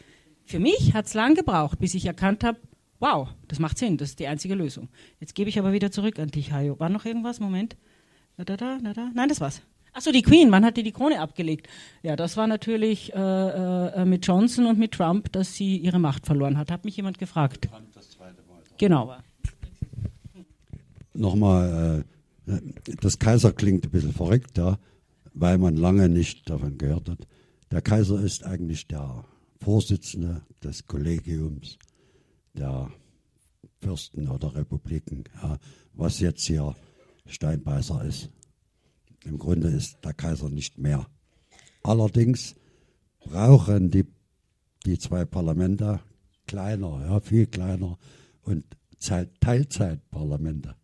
für 0.45 0.59
mich 0.59 0.93
hat 0.93 1.05
es 1.05 1.13
lang 1.13 1.35
gebraucht, 1.35 1.79
bis 1.79 1.93
ich 1.93 2.05
erkannt 2.05 2.43
habe, 2.43 2.59
wow, 2.99 3.27
das 3.47 3.59
macht 3.59 3.77
Sinn, 3.77 3.97
das 3.97 4.09
ist 4.09 4.19
die 4.19 4.27
einzige 4.27 4.55
Lösung. 4.55 4.89
Jetzt 5.19 5.35
gebe 5.35 5.49
ich 5.49 5.59
aber 5.59 5.73
wieder 5.73 5.91
zurück 5.91 6.19
an 6.19 6.29
dich, 6.29 6.51
Hajo. 6.51 6.79
War 6.79 6.89
noch 6.89 7.05
irgendwas? 7.05 7.39
Moment. 7.39 7.75
Da, 8.37 8.43
da, 8.43 8.55
da, 8.55 8.77
da, 8.81 8.93
da. 8.93 9.11
Nein, 9.13 9.27
das 9.27 9.41
war's. 9.41 9.61
Achso, 9.93 10.11
die 10.11 10.21
Queen, 10.21 10.51
wann 10.51 10.63
hat 10.63 10.77
die 10.77 10.83
die 10.83 10.93
Krone 10.93 11.19
abgelegt? 11.19 11.67
Ja, 12.01 12.15
das 12.15 12.37
war 12.37 12.47
natürlich 12.47 13.13
äh, 13.13 13.17
äh, 13.17 14.05
mit 14.05 14.25
Johnson 14.25 14.65
und 14.65 14.79
mit 14.79 14.93
Trump, 14.93 15.31
dass 15.33 15.53
sie 15.55 15.77
ihre 15.77 15.99
Macht 15.99 16.25
verloren 16.25 16.57
hat. 16.57 16.71
Hat 16.71 16.85
mich 16.85 16.95
jemand 16.95 17.17
gefragt. 17.19 17.67
Das 17.93 18.11
zweite 18.11 18.41
Mal. 18.43 18.61
Genau. 18.77 19.15
Nochmal, 21.13 22.05
äh, 22.47 22.61
das 23.01 23.19
Kaiser 23.19 23.51
klingt 23.51 23.85
ein 23.85 23.91
bisschen 23.91 24.13
verrückt, 24.13 24.57
ja, 24.57 24.77
weil 25.33 25.57
man 25.57 25.75
lange 25.75 26.07
nicht 26.07 26.49
davon 26.49 26.77
gehört 26.77 27.09
hat. 27.09 27.27
Der 27.69 27.81
Kaiser 27.81 28.21
ist 28.21 28.45
eigentlich 28.45 28.87
der 28.87 29.25
Vorsitzende 29.59 30.41
des 30.63 30.87
Kollegiums 30.87 31.77
der 32.53 32.91
Fürsten 33.81 34.29
oder 34.29 34.55
Republiken, 34.55 35.25
ja, 35.41 35.57
was 35.93 36.19
jetzt 36.19 36.45
hier 36.45 36.75
Steinbeißer 37.25 38.03
ist. 38.05 38.29
Im 39.23 39.37
Grunde 39.37 39.69
ist 39.69 39.97
der 40.03 40.13
Kaiser 40.13 40.49
nicht 40.49 40.77
mehr. 40.77 41.05
Allerdings 41.83 42.55
brauchen 43.19 43.91
die, 43.91 44.05
die 44.85 44.97
zwei 44.97 45.25
Parlamente 45.25 45.99
kleiner, 46.47 47.05
ja, 47.05 47.19
viel 47.19 47.45
kleiner 47.45 47.97
und 48.43 48.65
Teilzeitparlamente. 48.99 50.75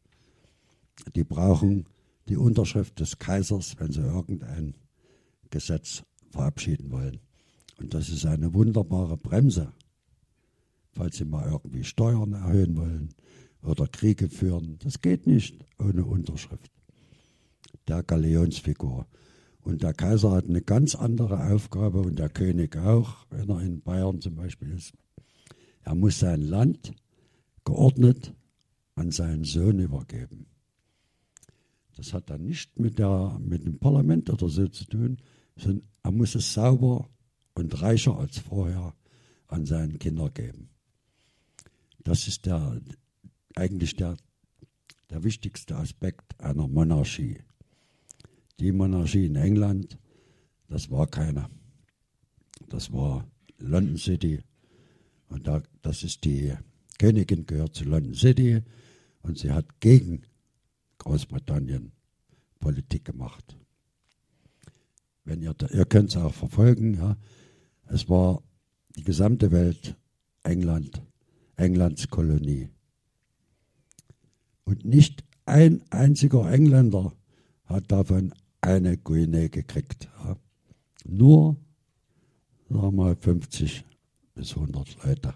Die 1.15 1.23
brauchen 1.23 1.85
die 2.27 2.37
Unterschrift 2.37 2.99
des 2.99 3.19
Kaisers, 3.19 3.75
wenn 3.79 3.91
sie 3.91 4.01
irgendein 4.01 4.75
Gesetz 5.49 6.03
verabschieden 6.29 6.91
wollen. 6.91 7.19
Und 7.79 7.93
das 7.93 8.09
ist 8.09 8.25
eine 8.25 8.53
wunderbare 8.53 9.17
Bremse, 9.17 9.71
falls 10.93 11.17
sie 11.17 11.25
mal 11.25 11.47
irgendwie 11.49 11.83
Steuern 11.83 12.33
erhöhen 12.33 12.75
wollen 12.75 13.09
oder 13.61 13.87
Kriege 13.87 14.29
führen. 14.29 14.77
Das 14.79 15.01
geht 15.01 15.27
nicht 15.27 15.63
ohne 15.79 16.05
Unterschrift 16.05 16.71
der 17.87 18.03
Galeonsfigur. 18.03 19.07
Und 19.61 19.83
der 19.83 19.93
Kaiser 19.93 20.31
hat 20.31 20.45
eine 20.45 20.61
ganz 20.61 20.95
andere 20.95 21.51
Aufgabe 21.51 21.99
und 21.99 22.19
der 22.19 22.29
König 22.29 22.77
auch, 22.77 23.25
wenn 23.29 23.49
er 23.49 23.61
in 23.61 23.81
Bayern 23.81 24.21
zum 24.21 24.35
Beispiel 24.35 24.71
ist. 24.71 24.93
Er 25.81 25.95
muss 25.95 26.19
sein 26.19 26.41
Land 26.41 26.93
geordnet 27.65 28.33
an 28.95 29.11
seinen 29.11 29.43
Sohn 29.43 29.79
übergeben. 29.79 30.47
Das 31.95 32.13
hat 32.13 32.29
dann 32.29 32.45
nicht 32.45 32.79
mit, 32.79 32.99
der, 32.99 33.37
mit 33.41 33.65
dem 33.65 33.79
Parlament 33.79 34.29
oder 34.29 34.47
so 34.49 34.67
zu 34.67 34.85
tun, 34.85 35.17
sondern 35.55 35.87
er 36.03 36.11
muss 36.11 36.35
es 36.35 36.53
sauber 36.53 37.09
und 37.55 37.81
reicher 37.81 38.17
als 38.17 38.37
vorher 38.37 38.95
an 39.47 39.65
seinen 39.65 39.97
Kinder 39.97 40.29
geben. 40.29 40.69
Das 42.03 42.27
ist 42.27 42.45
der, 42.45 42.79
eigentlich 43.55 43.95
der, 43.95 44.15
der 45.09 45.23
wichtigste 45.23 45.75
Aspekt 45.75 46.39
einer 46.39 46.67
Monarchie 46.67 47.39
die 48.59 48.71
Monarchie 48.71 49.25
in 49.25 49.35
England, 49.35 49.97
das 50.67 50.89
war 50.89 51.07
keine. 51.07 51.49
Das 52.69 52.91
war 52.91 53.27
London 53.59 53.97
City. 53.97 54.41
Und 55.29 55.47
da, 55.47 55.61
das 55.81 56.03
ist 56.03 56.23
die 56.23 56.53
Königin 56.97 57.45
gehört 57.45 57.75
zu 57.75 57.83
London 57.83 58.13
City 58.13 58.63
und 59.21 59.37
sie 59.37 59.51
hat 59.51 59.79
gegen 59.79 60.23
Großbritannien 60.97 61.91
Politik 62.59 63.05
gemacht. 63.05 63.57
Wenn 65.23 65.41
ihr, 65.41 65.53
ihr 65.71 65.85
könnt 65.85 66.09
es 66.09 66.17
auch 66.17 66.33
verfolgen, 66.33 66.95
ja. 66.95 67.17
Es 67.89 68.09
war 68.09 68.41
die 68.95 69.03
gesamte 69.03 69.51
Welt 69.51 69.95
England, 70.43 71.01
Englands 71.55 72.09
Kolonie. 72.09 72.69
Und 74.65 74.83
nicht 74.85 75.23
ein 75.45 75.81
einziger 75.91 76.51
Engländer 76.51 77.13
hat 77.65 77.91
davon 77.91 78.33
eine 78.67 78.97
Guinea 78.97 79.47
gekriegt. 79.47 80.09
Ja. 80.23 80.35
Nur, 81.05 81.55
sagen 82.69 82.81
wir 82.81 82.91
mal, 82.91 83.15
50 83.15 83.85
bis 84.35 84.55
100 84.55 85.05
Leute 85.05 85.33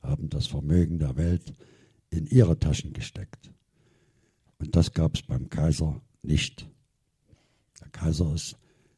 haben 0.00 0.28
das 0.30 0.46
Vermögen 0.46 0.98
der 1.00 1.16
Welt 1.16 1.52
in 2.10 2.26
ihre 2.26 2.58
Taschen 2.58 2.92
gesteckt. 2.92 3.50
Und 4.58 4.76
das 4.76 4.92
gab 4.92 5.16
es 5.16 5.22
beim 5.22 5.48
Kaiser 5.48 6.00
nicht. 6.22 6.68
Der 7.80 7.88
Kaiser 7.88 8.32
ist, 8.32 8.56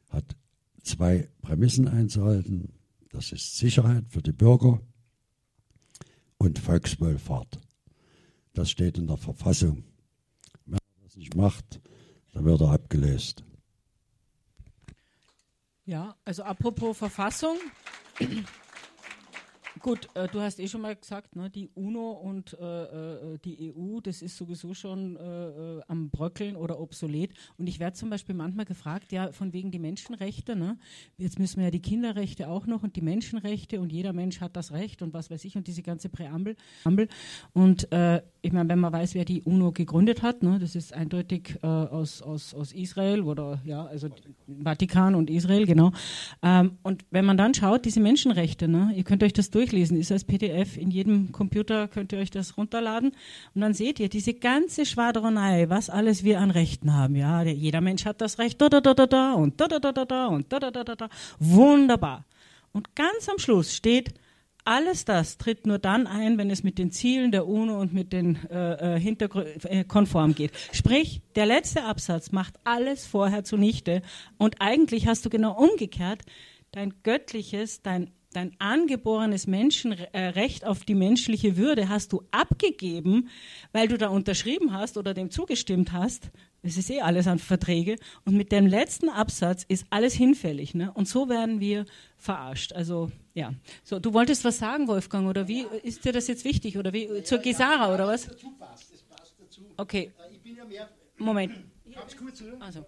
hat 0.09 0.35
zwei 0.83 1.27
Prämissen 1.41 1.87
einzuhalten. 1.87 2.73
Das 3.09 3.31
ist 3.31 3.57
Sicherheit 3.57 4.05
für 4.09 4.21
die 4.21 4.31
Bürger 4.31 4.79
und 6.37 6.59
Volkswohlfahrt. 6.59 7.59
Das 8.53 8.69
steht 8.69 8.99
in 8.99 9.07
der 9.07 9.17
Verfassung. 9.17 9.83
Wenn 10.65 10.75
er 10.75 11.03
das 11.03 11.15
nicht 11.15 11.35
macht, 11.35 11.81
dann 12.33 12.45
wird 12.45 12.61
er 12.61 12.71
abgelöst. 12.71 13.43
Ja, 15.85 16.15
also 16.25 16.43
apropos 16.43 16.97
Verfassung. 16.97 17.57
Gut, 19.83 20.07
äh, 20.13 20.29
du 20.29 20.39
hast 20.39 20.61
eh 20.61 20.69
schon 20.69 20.79
mal 20.79 20.95
gesagt, 20.95 21.35
ne, 21.35 21.49
die 21.49 21.69
UNO 21.75 22.11
und 22.11 22.57
äh, 22.57 22.83
äh, 22.83 23.37
die 23.43 23.73
EU, 23.75 23.99
das 23.99 24.21
ist 24.21 24.37
sowieso 24.37 24.73
schon 24.73 25.17
äh, 25.17 25.19
äh, 25.19 25.81
am 25.89 26.09
Bröckeln 26.09 26.55
oder 26.55 26.79
obsolet. 26.79 27.31
Und 27.57 27.67
ich 27.67 27.81
werde 27.81 27.97
zum 27.97 28.09
Beispiel 28.09 28.33
manchmal 28.33 28.63
gefragt, 28.63 29.11
ja, 29.11 29.33
von 29.33 29.51
wegen 29.51 29.71
die 29.71 29.79
Menschenrechte, 29.79 30.55
ne? 30.55 30.77
Jetzt 31.17 31.37
müssen 31.37 31.57
wir 31.57 31.65
ja 31.65 31.71
die 31.71 31.81
Kinderrechte 31.81 32.47
auch 32.47 32.65
noch 32.65 32.83
und 32.83 32.95
die 32.95 33.01
Menschenrechte 33.01 33.81
und 33.81 33.91
jeder 33.91 34.13
Mensch 34.13 34.39
hat 34.39 34.55
das 34.55 34.71
Recht 34.71 35.01
und 35.01 35.13
was 35.13 35.29
weiß 35.29 35.43
ich 35.43 35.57
und 35.57 35.67
diese 35.67 35.81
ganze 35.81 36.07
Präambel. 36.07 36.55
Und 37.51 37.91
äh, 37.91 38.21
ich 38.41 38.53
meine, 38.53 38.69
wenn 38.69 38.79
man 38.79 38.93
weiß, 38.93 39.15
wer 39.15 39.25
die 39.25 39.41
UNO 39.41 39.73
gegründet 39.73 40.21
hat, 40.21 40.43
ne, 40.43 40.59
das 40.59 40.75
ist 40.75 40.93
eindeutig 40.93 41.61
aus, 41.61 42.21
aus, 42.21 42.53
aus 42.53 42.71
Israel 42.71 43.21
oder 43.21 43.61
ja, 43.65 43.85
also 43.85 44.07
Vatikan 44.47 45.13
und 45.15 45.29
Israel, 45.29 45.65
genau. 45.65 45.91
Ähm, 46.41 46.77
und 46.83 47.03
wenn 47.11 47.25
man 47.25 47.35
dann 47.35 47.53
schaut, 47.53 47.83
diese 47.83 47.99
Menschenrechte, 47.99 48.69
ne, 48.69 48.93
ihr 48.95 49.03
könnt 49.03 49.23
euch 49.23 49.33
das 49.33 49.49
durchlesen 49.49 49.72
durchlesen. 49.73 49.97
Ist 49.97 50.11
als 50.11 50.23
PDF 50.23 50.77
in 50.77 50.91
jedem 50.91 51.31
Computer, 51.31 51.87
könnt 51.87 52.13
ihr 52.13 52.19
euch 52.19 52.29
das 52.31 52.57
runterladen. 52.57 53.11
Und 53.53 53.61
dann 53.61 53.73
seht 53.73 53.99
ihr 53.99 54.09
diese 54.09 54.33
ganze 54.33 54.85
Schwadronei, 54.85 55.69
was 55.69 55.89
alles 55.89 56.23
wir 56.23 56.39
an 56.39 56.51
Rechten 56.51 56.93
haben. 56.93 57.15
Ja, 57.15 57.43
jeder 57.43 57.81
Mensch 57.81 58.05
hat 58.05 58.21
das 58.21 58.39
Recht, 58.39 58.61
da, 58.61 58.69
da, 58.69 58.79
da, 58.79 58.93
da, 58.93 59.33
und 59.33 59.59
da, 59.59 59.67
da, 59.67 59.79
da, 59.79 60.05
da, 60.05 60.27
und 60.27 60.51
da, 60.51 60.59
da, 60.59 60.71
da, 60.71 60.95
da. 60.95 61.09
Wunderbar. 61.39 62.25
Und 62.71 62.95
ganz 62.95 63.27
am 63.29 63.39
Schluss 63.39 63.75
steht, 63.75 64.13
alles 64.65 65.03
das 65.03 65.37
tritt 65.37 65.67
nur 65.67 65.77
dann 65.77 66.07
ein, 66.07 66.37
wenn 66.37 66.49
es 66.49 66.63
mit 66.63 66.77
den 66.77 66.89
Zielen 66.89 67.31
der 67.31 67.47
UNO 67.47 67.81
und 67.81 67.93
mit 67.93 68.13
den 68.13 68.37
äh, 68.49 68.95
äh 68.95 68.99
Hintergründen 68.99 69.59
äh, 69.65 69.83
konform 69.83 70.35
geht. 70.35 70.51
Sprich, 70.71 71.21
der 71.35 71.45
letzte 71.45 71.83
Absatz 71.83 72.31
macht 72.31 72.53
alles 72.63 73.05
vorher 73.05 73.43
zunichte 73.43 74.01
und 74.37 74.61
eigentlich 74.61 75.05
hast 75.05 75.25
du 75.25 75.29
genau 75.29 75.51
umgekehrt 75.51 76.21
dein 76.71 76.93
göttliches, 77.03 77.81
dein 77.81 78.09
dein 78.35 78.55
angeborenes 78.59 79.47
Menschenrecht 79.47 80.65
auf 80.65 80.83
die 80.85 80.95
menschliche 80.95 81.57
Würde 81.57 81.89
hast 81.89 82.11
du 82.13 82.23
abgegeben, 82.31 83.29
weil 83.71 83.87
du 83.87 83.97
da 83.97 84.09
unterschrieben 84.09 84.73
hast 84.73 84.97
oder 84.97 85.13
dem 85.13 85.31
zugestimmt 85.31 85.91
hast. 85.91 86.31
Es 86.61 86.77
ist 86.77 86.89
eh 86.89 87.01
alles 87.01 87.27
an 87.27 87.39
Verträge. 87.39 87.97
Und 88.25 88.35
mit 88.35 88.51
dem 88.51 88.65
letzten 88.65 89.09
Absatz 89.09 89.65
ist 89.67 89.85
alles 89.89 90.13
hinfällig. 90.13 90.73
Ne? 90.73 90.91
Und 90.93 91.07
so 91.09 91.27
werden 91.27 91.59
wir 91.59 91.85
verarscht. 92.17 92.71
Also, 92.71 93.11
ja. 93.33 93.53
So, 93.83 93.99
du 93.99 94.13
wolltest 94.13 94.45
was 94.45 94.59
sagen, 94.59 94.87
Wolfgang, 94.87 95.27
oder 95.27 95.47
wie? 95.49 95.65
Ist 95.83 96.05
dir 96.05 96.13
das 96.13 96.27
jetzt 96.27 96.45
wichtig? 96.45 96.77
Oder 96.77 96.93
wie? 96.93 97.23
Zur 97.23 97.39
Gesara, 97.39 97.93
oder 97.93 98.07
was? 98.07 98.27
Dazu 98.27 98.51
passt, 98.57 98.93
es 98.93 99.03
passt 99.03 99.35
dazu. 99.39 99.61
Okay. 99.75 100.13
Äh, 100.17 100.33
Ich 100.33 100.41
bin 100.41 100.55
ja 100.55 100.63
mehr. 100.63 100.89
Moment. 101.17 101.53
Ganz 101.93 102.15
kurz, 102.15 102.41
oder? 102.41 102.61
Also. 102.61 102.85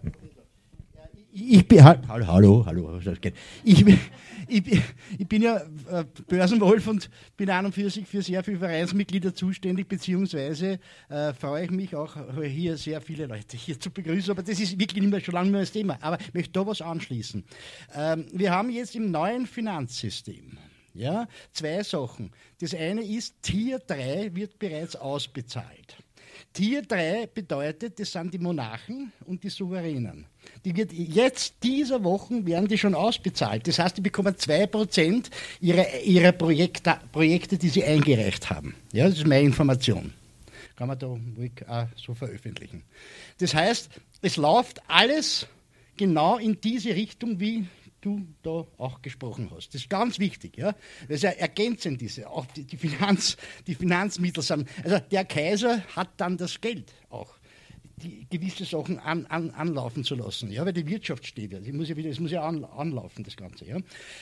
Ich 1.38 1.68
bin, 1.68 1.84
hallo, 1.84 2.26
hallo, 2.26 2.64
hallo, 2.64 2.98
ich, 3.62 3.84
bin- 3.84 3.98
ich, 4.48 4.64
ich 5.18 5.28
bin 5.28 5.42
ja 5.42 5.58
äh, 5.90 6.04
Börsenwolf 6.26 6.86
und 6.86 7.10
bin 7.36 7.50
an 7.50 7.66
und 7.66 7.72
für 7.72 7.90
sich 7.90 8.06
für 8.06 8.22
sehr 8.22 8.42
viele 8.42 8.58
Vereinsmitglieder 8.58 9.34
zuständig, 9.34 9.86
beziehungsweise 9.86 10.80
äh, 11.10 11.34
freue 11.34 11.66
ich 11.66 11.70
mich 11.70 11.94
auch, 11.94 12.16
hier 12.42 12.78
sehr 12.78 13.02
viele 13.02 13.26
Leute 13.26 13.58
hier 13.58 13.78
zu 13.78 13.90
begrüßen, 13.90 14.30
aber 14.30 14.42
das 14.42 14.58
ist 14.60 14.80
wirklich 14.80 15.02
nicht 15.02 15.10
mehr 15.10 15.20
schon 15.20 15.34
lange 15.34 15.50
mehr 15.50 15.60
das 15.60 15.72
Thema. 15.72 15.98
Aber 16.00 16.18
ich 16.18 16.32
möchte 16.32 16.52
da 16.52 16.66
was 16.66 16.80
anschließen. 16.80 17.44
Ähm, 17.94 18.24
wir 18.32 18.52
haben 18.52 18.70
jetzt 18.70 18.96
im 18.96 19.10
neuen 19.10 19.46
Finanzsystem 19.46 20.56
ja, 20.94 21.28
zwei 21.52 21.82
Sachen. 21.82 22.30
Das 22.62 22.72
eine 22.74 23.02
ist, 23.02 23.42
Tier 23.42 23.78
3 23.78 24.34
wird 24.34 24.58
bereits 24.58 24.96
ausbezahlt. 24.96 25.96
Tier 26.56 26.80
3 26.80 27.26
bedeutet, 27.34 28.00
das 28.00 28.12
sind 28.12 28.32
die 28.32 28.38
Monarchen 28.38 29.12
und 29.26 29.44
die 29.44 29.50
Souveränen. 29.50 30.24
Die 30.64 30.74
wird 30.74 30.90
jetzt 30.90 31.56
dieser 31.62 32.02
Woche 32.02 32.46
werden 32.46 32.66
die 32.66 32.78
schon 32.78 32.94
ausbezahlt. 32.94 33.68
Das 33.68 33.78
heißt, 33.78 33.98
die 33.98 34.00
bekommen 34.00 34.34
2% 34.34 35.26
ihrer, 35.60 36.00
ihrer 36.00 36.32
Projekte, 36.32 36.98
Projekte, 37.12 37.58
die 37.58 37.68
sie 37.68 37.84
eingereicht 37.84 38.48
haben. 38.48 38.74
Ja, 38.94 39.06
das 39.06 39.18
ist 39.18 39.26
meine 39.26 39.44
Information. 39.44 40.14
Kann 40.76 40.88
man 40.88 40.98
da 40.98 41.08
ruhig 41.08 41.52
auch 41.68 41.88
so 41.94 42.14
veröffentlichen. 42.14 42.84
Das 43.36 43.54
heißt, 43.54 43.90
es 44.22 44.38
läuft 44.38 44.80
alles 44.88 45.46
genau 45.98 46.38
in 46.38 46.58
diese 46.58 46.94
Richtung, 46.94 47.38
wie 47.38 47.66
du 48.06 48.26
da 48.42 48.64
auch 48.78 49.02
gesprochen 49.02 49.50
hast. 49.50 49.68
Das 49.74 49.82
ist 49.82 49.90
ganz 49.90 50.18
wichtig, 50.18 50.56
ja. 50.56 50.72
Das 51.08 51.16
ist 51.16 51.22
ja 51.22 51.30
ergänzend 51.30 52.00
diese, 52.00 52.30
auch 52.30 52.46
die, 52.46 52.64
die, 52.64 52.76
Finanz, 52.76 53.36
die 53.66 53.74
Finanzmittel 53.74 54.42
sind. 54.42 54.68
Also 54.84 55.00
der 55.10 55.24
Kaiser 55.24 55.82
hat 55.96 56.10
dann 56.18 56.36
das 56.36 56.60
Geld 56.60 56.92
auch, 57.10 57.34
die 57.96 58.26
gewisse 58.30 58.64
Sachen 58.64 58.98
an, 59.00 59.26
an, 59.26 59.50
anlaufen 59.50 60.04
zu 60.04 60.14
lassen, 60.14 60.52
ja, 60.52 60.64
weil 60.64 60.72
die 60.72 60.86
Wirtschaft 60.86 61.26
steht 61.26 61.52
ja. 61.52 61.58
Das 61.58 61.72
muss 61.72 61.88
ja, 61.88 61.96
wieder, 61.96 62.10
das 62.10 62.20
muss 62.20 62.30
ja 62.30 62.42
an, 62.42 62.64
anlaufen, 62.64 63.24
das 63.24 63.36
Ganze, 63.36 63.66
ja. 63.66 63.76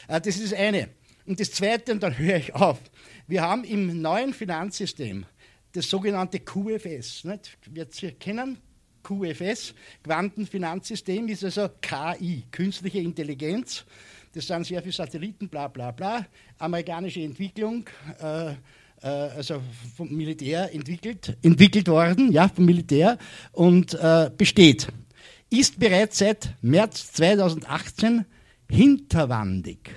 Äh, 0.09 0.21
Das 0.21 0.37
ist 0.37 0.53
das 0.53 0.59
eine. 0.59 0.89
Und 1.27 1.41
das 1.41 1.51
zweite, 1.53 1.93
und 1.93 2.03
dann 2.03 2.17
höre 2.17 2.37
ich 2.37 2.55
auf. 2.55 2.81
Wir 3.27 3.43
haben 3.43 3.65
im 3.65 4.01
neuen 4.01 4.33
Finanzsystem 4.33 5.27
das 5.73 5.91
sogenannte 5.91 6.41
QFS. 6.41 7.25
Nicht? 7.25 7.59
Wird 7.71 7.95
Sie 7.95 8.13
kennen? 8.13 8.59
QFS, 9.05 9.75
Quantenfinanzsystem, 10.03 11.29
ist 11.29 11.45
also 11.45 11.69
KI, 11.81 12.43
künstliche 12.51 12.99
Intelligenz. 12.99 13.85
Das 14.35 14.49
sind 14.49 14.67
sehr 14.67 14.83
viele 14.83 14.93
Satelliten, 14.93 15.49
bla 15.49 15.69
bla 15.69 15.93
bla. 15.93 16.27
Amerikanische 16.59 17.21
Entwicklung, 17.21 17.85
äh, 18.21 18.51
äh, 18.51 18.57
also 19.03 19.63
vom 19.97 20.09
Militär 20.11 20.75
entwickelt, 20.75 21.37
entwickelt 21.43 21.87
worden, 21.87 22.33
ja, 22.33 22.49
vom 22.49 22.65
Militär 22.65 23.17
und 23.53 23.95
äh, 23.95 24.31
besteht. 24.37 24.89
Ist 25.51 25.79
bereits 25.79 26.19
seit 26.19 26.55
März 26.63 27.13
2018 27.13 28.25
hinterwandig 28.69 29.91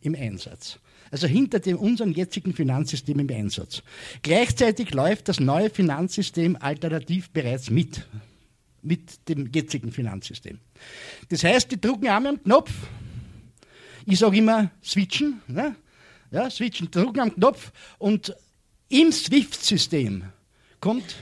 im 0.00 0.16
Einsatz. 0.16 0.80
Also 1.12 1.28
hinter 1.28 1.60
dem 1.60 1.78
unserem 1.78 2.10
jetzigen 2.10 2.52
Finanzsystem 2.52 3.20
im 3.20 3.30
Einsatz. 3.30 3.82
Gleichzeitig 4.22 4.92
läuft 4.92 5.28
das 5.28 5.38
neue 5.38 5.70
Finanzsystem 5.70 6.56
alternativ 6.58 7.30
bereits 7.30 7.70
mit 7.70 8.06
mit 8.86 9.28
dem 9.28 9.50
jetzigen 9.52 9.92
Finanzsystem. 9.92 10.58
Das 11.28 11.44
heißt, 11.44 11.70
die 11.70 11.80
drucken 11.80 12.08
einmal 12.08 12.34
am 12.34 12.42
Knopf. 12.42 12.72
Ich 14.06 14.18
sage 14.18 14.38
immer 14.38 14.70
switchen. 14.82 15.40
Ne? 15.48 15.76
Ja, 16.30 16.48
switchen, 16.50 16.90
drucken 16.90 17.20
am 17.20 17.34
Knopf 17.34 17.72
und 17.98 18.34
im 18.88 19.10
SWIFT-System 19.10 20.24
kommt, 20.80 21.16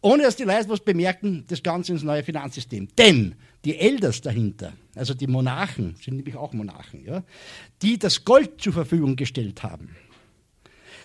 ohne 0.00 0.22
dass 0.22 0.36
die 0.36 0.44
Leute 0.44 0.68
was 0.68 0.80
bemerken, 0.80 1.44
das 1.48 1.62
Ganze 1.62 1.92
ins 1.92 2.02
neue 2.02 2.22
Finanzsystem. 2.22 2.88
Denn 2.96 3.34
die 3.64 3.76
Elders 3.78 4.20
dahinter, 4.20 4.72
also 4.94 5.14
die 5.14 5.26
Monarchen, 5.26 5.96
sind 5.96 6.16
nämlich 6.16 6.36
auch 6.36 6.52
Monarchen, 6.52 7.04
ja, 7.04 7.22
die 7.82 7.98
das 7.98 8.24
Gold 8.24 8.60
zur 8.60 8.72
Verfügung 8.72 9.16
gestellt 9.16 9.62
haben, 9.62 9.96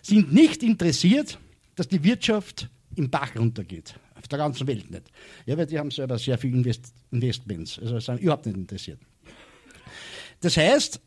sind 0.01 0.33
nicht 0.33 0.63
interessiert, 0.63 1.39
dass 1.75 1.87
die 1.87 2.03
Wirtschaft 2.03 2.69
im 2.95 3.09
Bach 3.09 3.35
runtergeht. 3.35 3.95
Auf 4.17 4.27
der 4.27 4.39
ganzen 4.39 4.67
Welt 4.67 4.89
nicht. 4.89 5.03
Ja, 5.45 5.57
weil 5.57 5.65
die 5.65 5.77
haben 5.77 5.91
selber 5.91 6.17
sehr 6.17 6.37
viele 6.37 6.57
Invest 6.57 6.93
Investments, 7.11 7.79
also 7.79 7.99
sind 7.99 8.19
überhaupt 8.19 8.45
nicht 8.45 8.57
interessiert. 8.57 8.99
Das 10.41 10.57
heißt, 10.57 10.99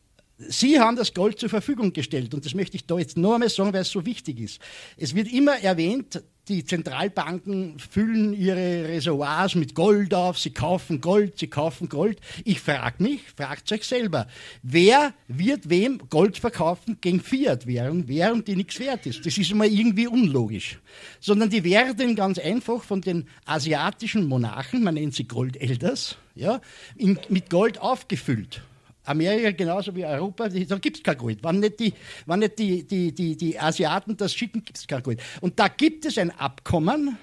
Sie 0.49 0.81
haben 0.81 0.97
das 0.97 1.12
Gold 1.12 1.39
zur 1.39 1.51
Verfügung 1.51 1.93
gestellt 1.93 2.32
und 2.32 2.47
das 2.47 2.55
möchte 2.55 2.74
ich 2.77 2.87
da 2.87 2.99
jetzt 2.99 3.19
noch 3.19 3.35
einmal 3.35 3.51
sagen, 3.51 3.74
weil 3.74 3.82
es 3.82 3.91
so 3.91 4.07
wichtig 4.07 4.41
ist. 4.41 4.59
Es 4.97 5.15
wird 5.15 5.31
immer 5.31 5.59
erwähnt, 5.59 6.23
die 6.51 6.64
Zentralbanken 6.64 7.78
füllen 7.78 8.35
ihre 8.35 8.89
Reservoirs 8.89 9.55
mit 9.55 9.77
Gold 9.77 10.12
auf, 10.12 10.36
sie 10.36 10.51
kaufen 10.51 11.01
Gold, 11.01 11.39
sie 11.39 11.47
kaufen 11.47 11.89
Gold. 11.89 12.20
Ich 12.44 12.60
frage 12.60 13.02
mich, 13.02 13.20
fragt 13.36 13.70
euch 13.70 13.85
selber, 13.85 14.27
wer 14.62 15.14
wird 15.28 15.70
wem 15.70 16.02
Gold 16.10 16.39
verkaufen 16.39 16.98
gegen 17.01 17.20
Fiat-Währung, 17.20 18.09
Währung, 18.09 18.44
die 18.44 18.56
nichts 18.56 18.81
wert 18.81 19.06
ist? 19.06 19.24
Das 19.24 19.39
ist 19.39 19.52
immer 19.52 19.66
irgendwie 19.66 20.09
unlogisch. 20.09 20.81
Sondern 21.20 21.51
die 21.51 21.62
werden 21.62 22.16
ganz 22.16 22.39
einfach 22.39 22.82
von 22.82 23.01
den 23.01 23.28
asiatischen 23.47 24.27
Monarchen, 24.27 24.82
man 24.82 24.94
nennt 24.94 25.14
sie 25.14 25.28
Goldelders, 25.28 26.16
ja, 26.35 26.60
in, 26.97 27.18
mit 27.28 27.48
Gold 27.48 27.81
aufgefüllt. 27.81 28.62
Amerika 29.11 29.51
genauso 29.51 29.95
wie 29.95 30.05
Europa, 30.05 30.49
da 30.49 30.78
gibt 30.78 30.99
es 30.99 31.03
kein 31.03 31.19
Gold. 31.19 31.43
Wenn 31.43 31.61
nicht, 31.61 31.81
die, 31.81 31.93
wenn 32.27 32.41
nicht 32.41 32.59
die, 32.59 32.87
die, 32.87 33.12
die, 33.12 33.37
die 33.37 33.59
Asiaten 33.59 34.16
das 34.16 34.35
schicken, 34.35 34.65
gibt 34.65 34.78
es 34.78 34.87
kein 34.87 35.03
Gold. 35.03 35.20
Und 35.41 35.59
da 35.59 35.69
gibt 35.69 36.05
es 36.07 36.16
ein 36.19 36.31
Abkommen, 36.31 37.19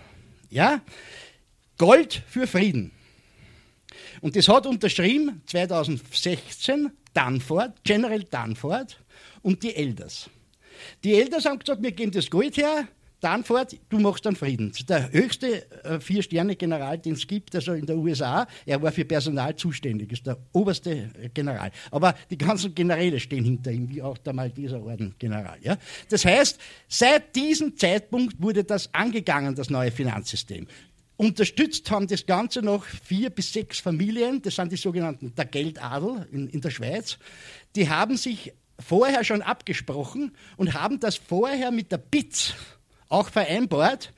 ja, 0.49 0.81
Gold 1.77 2.23
für 2.27 2.47
Frieden. 2.47 2.91
Und 4.21 4.35
das 4.35 4.47
hat 4.47 4.65
unterschrieben 4.65 5.41
2016 5.45 6.91
Danford, 7.13 7.83
General 7.83 8.23
Danford 8.23 8.99
und 9.41 9.63
die 9.63 9.75
Elders. 9.75 10.29
Die 11.03 11.15
Elders 11.15 11.45
haben 11.45 11.59
gesagt, 11.59 11.81
wir 11.81 11.91
geben 11.91 12.11
das 12.11 12.29
Gold 12.29 12.57
her, 12.57 12.87
dann 13.19 13.43
fort, 13.43 13.75
du 13.89 13.99
machst 13.99 14.25
dann 14.25 14.35
Frieden. 14.35 14.71
Der 14.87 15.11
höchste 15.11 15.69
äh, 15.83 15.99
Vier-Sterne-General, 15.99 16.97
den 16.99 17.13
es 17.13 17.25
gibt, 17.25 17.55
also 17.55 17.73
in 17.73 17.85
der 17.85 17.97
USA, 17.97 18.47
er 18.65 18.81
war 18.81 18.91
für 18.91 19.05
Personal 19.05 19.55
zuständig, 19.55 20.11
ist 20.11 20.27
der 20.27 20.37
oberste 20.53 20.91
äh, 20.91 21.29
General. 21.33 21.71
Aber 21.89 22.13
die 22.29 22.37
ganzen 22.37 22.75
Generäle 22.75 23.19
stehen 23.19 23.43
hinter 23.43 23.71
ihm, 23.71 23.89
wie 23.89 24.01
auch 24.01 24.17
der 24.19 24.33
Malteser 24.33 24.83
Orden-General. 24.83 25.57
Ja? 25.61 25.77
Das 26.09 26.25
heißt, 26.25 26.59
seit 26.87 27.35
diesem 27.35 27.75
Zeitpunkt 27.75 28.41
wurde 28.41 28.63
das 28.63 28.93
angegangen, 28.93 29.55
das 29.55 29.69
neue 29.69 29.91
Finanzsystem. 29.91 30.67
Unterstützt 31.15 31.89
haben 31.89 32.05
das 32.05 32.27
Ganze 32.27 32.61
noch 32.61 32.85
vier 32.85 33.31
bis 33.31 33.51
sechs 33.51 33.79
Familien, 33.79 34.39
das 34.43 34.55
sind 34.55 34.71
die 34.71 34.77
sogenannten 34.77 35.33
der 35.33 35.45
Geldadel 35.45 36.27
in, 36.31 36.47
in 36.47 36.61
der 36.61 36.69
Schweiz. 36.69 37.17
Die 37.75 37.89
haben 37.89 38.17
sich 38.17 38.53
vorher 38.79 39.23
schon 39.23 39.41
abgesprochen 39.41 40.35
und 40.57 40.75
haben 40.75 40.99
das 40.99 41.15
vorher 41.15 41.71
mit 41.71 41.91
der 41.91 41.97
BITS 41.97 42.53
auch 43.09 43.29
vereinbart, 43.29 44.13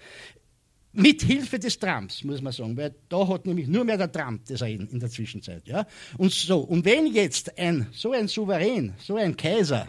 mit 0.92 1.22
Hilfe 1.22 1.60
des 1.60 1.78
Trumps, 1.78 2.24
muss 2.24 2.42
man 2.42 2.52
sagen, 2.52 2.76
weil 2.76 2.96
da 3.10 3.28
hat 3.28 3.46
nämlich 3.46 3.68
nur 3.68 3.84
mehr 3.84 3.98
der 3.98 4.12
Trump 4.12 4.46
das 4.48 4.62
Reden 4.62 4.88
in 4.90 5.00
der 5.00 5.10
Zwischenzeit. 5.10 5.68
Ja? 5.68 5.86
Und 6.18 6.32
so, 6.32 6.60
und 6.60 6.84
wenn 6.86 7.08
jetzt 7.08 7.58
ein, 7.58 7.88
so 7.92 8.12
ein 8.12 8.28
Souverän, 8.28 8.94
so 8.98 9.16
ein 9.16 9.38
Kaiser 9.38 9.88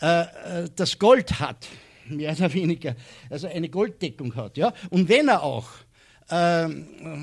äh, 0.00 0.22
äh, 0.22 0.68
das 0.76 0.98
Gold 0.98 1.40
hat, 1.40 1.66
mehr 2.06 2.32
oder 2.32 2.52
weniger, 2.52 2.96
also 3.30 3.46
eine 3.46 3.68
Golddeckung 3.68 4.34
hat, 4.34 4.56
ja, 4.56 4.72
und 4.90 5.08
wenn 5.08 5.28
er 5.28 5.42
auch, 5.42 5.68
äh, 6.28 6.68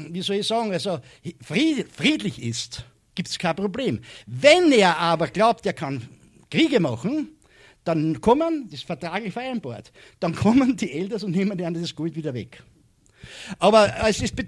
wie 0.10 0.22
soll 0.22 0.38
ich 0.38 0.48
sagen, 0.48 0.72
also 0.72 0.99
friedlich 1.41 2.41
ist, 2.41 2.84
gibt 3.14 3.30
es 3.30 3.38
kein 3.38 3.56
Problem. 3.56 3.99
Wenn 4.26 4.72
er 4.72 4.98
aber 4.98 5.28
glaubt, 5.28 5.65
er 5.65 5.74
kann 5.74 6.07
Kriege 6.49 6.80
machen, 6.80 7.36
dann 7.88 8.19
kommen, 8.19 8.65
das 8.65 8.81
ist 8.81 8.85
vertraglich 8.85 9.34
vereinbart, 9.34 9.91
dann 10.19 10.35
kommen 10.35 10.76
die 10.76 10.91
Eltern 10.91 11.23
und 11.23 11.31
nehmen 11.31 11.57
denen 11.57 11.81
das 11.81 11.95
Gold 11.95 12.15
wieder 12.15 12.34
weg. 12.34 12.61
Aber, 13.59 13.93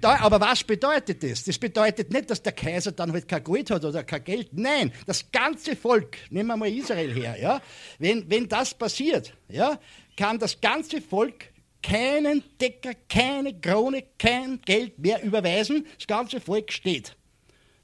aber 0.02 0.40
was 0.40 0.64
bedeutet 0.64 1.22
das? 1.22 1.44
Das 1.44 1.58
bedeutet 1.58 2.12
nicht, 2.12 2.30
dass 2.30 2.42
der 2.42 2.52
Kaiser 2.52 2.92
dann 2.92 3.12
halt 3.12 3.28
kein 3.28 3.42
Gold 3.42 3.70
hat 3.70 3.84
oder 3.84 4.04
kein 4.04 4.24
Geld. 4.24 4.50
Nein, 4.52 4.92
das 5.06 5.30
ganze 5.30 5.74
Volk, 5.76 6.16
nehmen 6.30 6.48
wir 6.48 6.56
mal 6.56 6.68
Israel 6.68 7.12
her, 7.12 7.36
ja? 7.40 7.60
wenn, 7.98 8.28
wenn 8.30 8.48
das 8.48 8.72
passiert, 8.74 9.34
ja, 9.48 9.78
kann 10.16 10.38
das 10.38 10.60
ganze 10.60 11.00
Volk 11.00 11.46
keinen 11.82 12.42
Decker, 12.60 12.92
keine 13.08 13.58
Krone, 13.58 14.04
kein 14.18 14.60
Geld 14.62 14.98
mehr 14.98 15.22
überweisen. 15.22 15.86
Das 15.96 16.06
ganze 16.06 16.40
Volk 16.40 16.72
steht. 16.72 17.16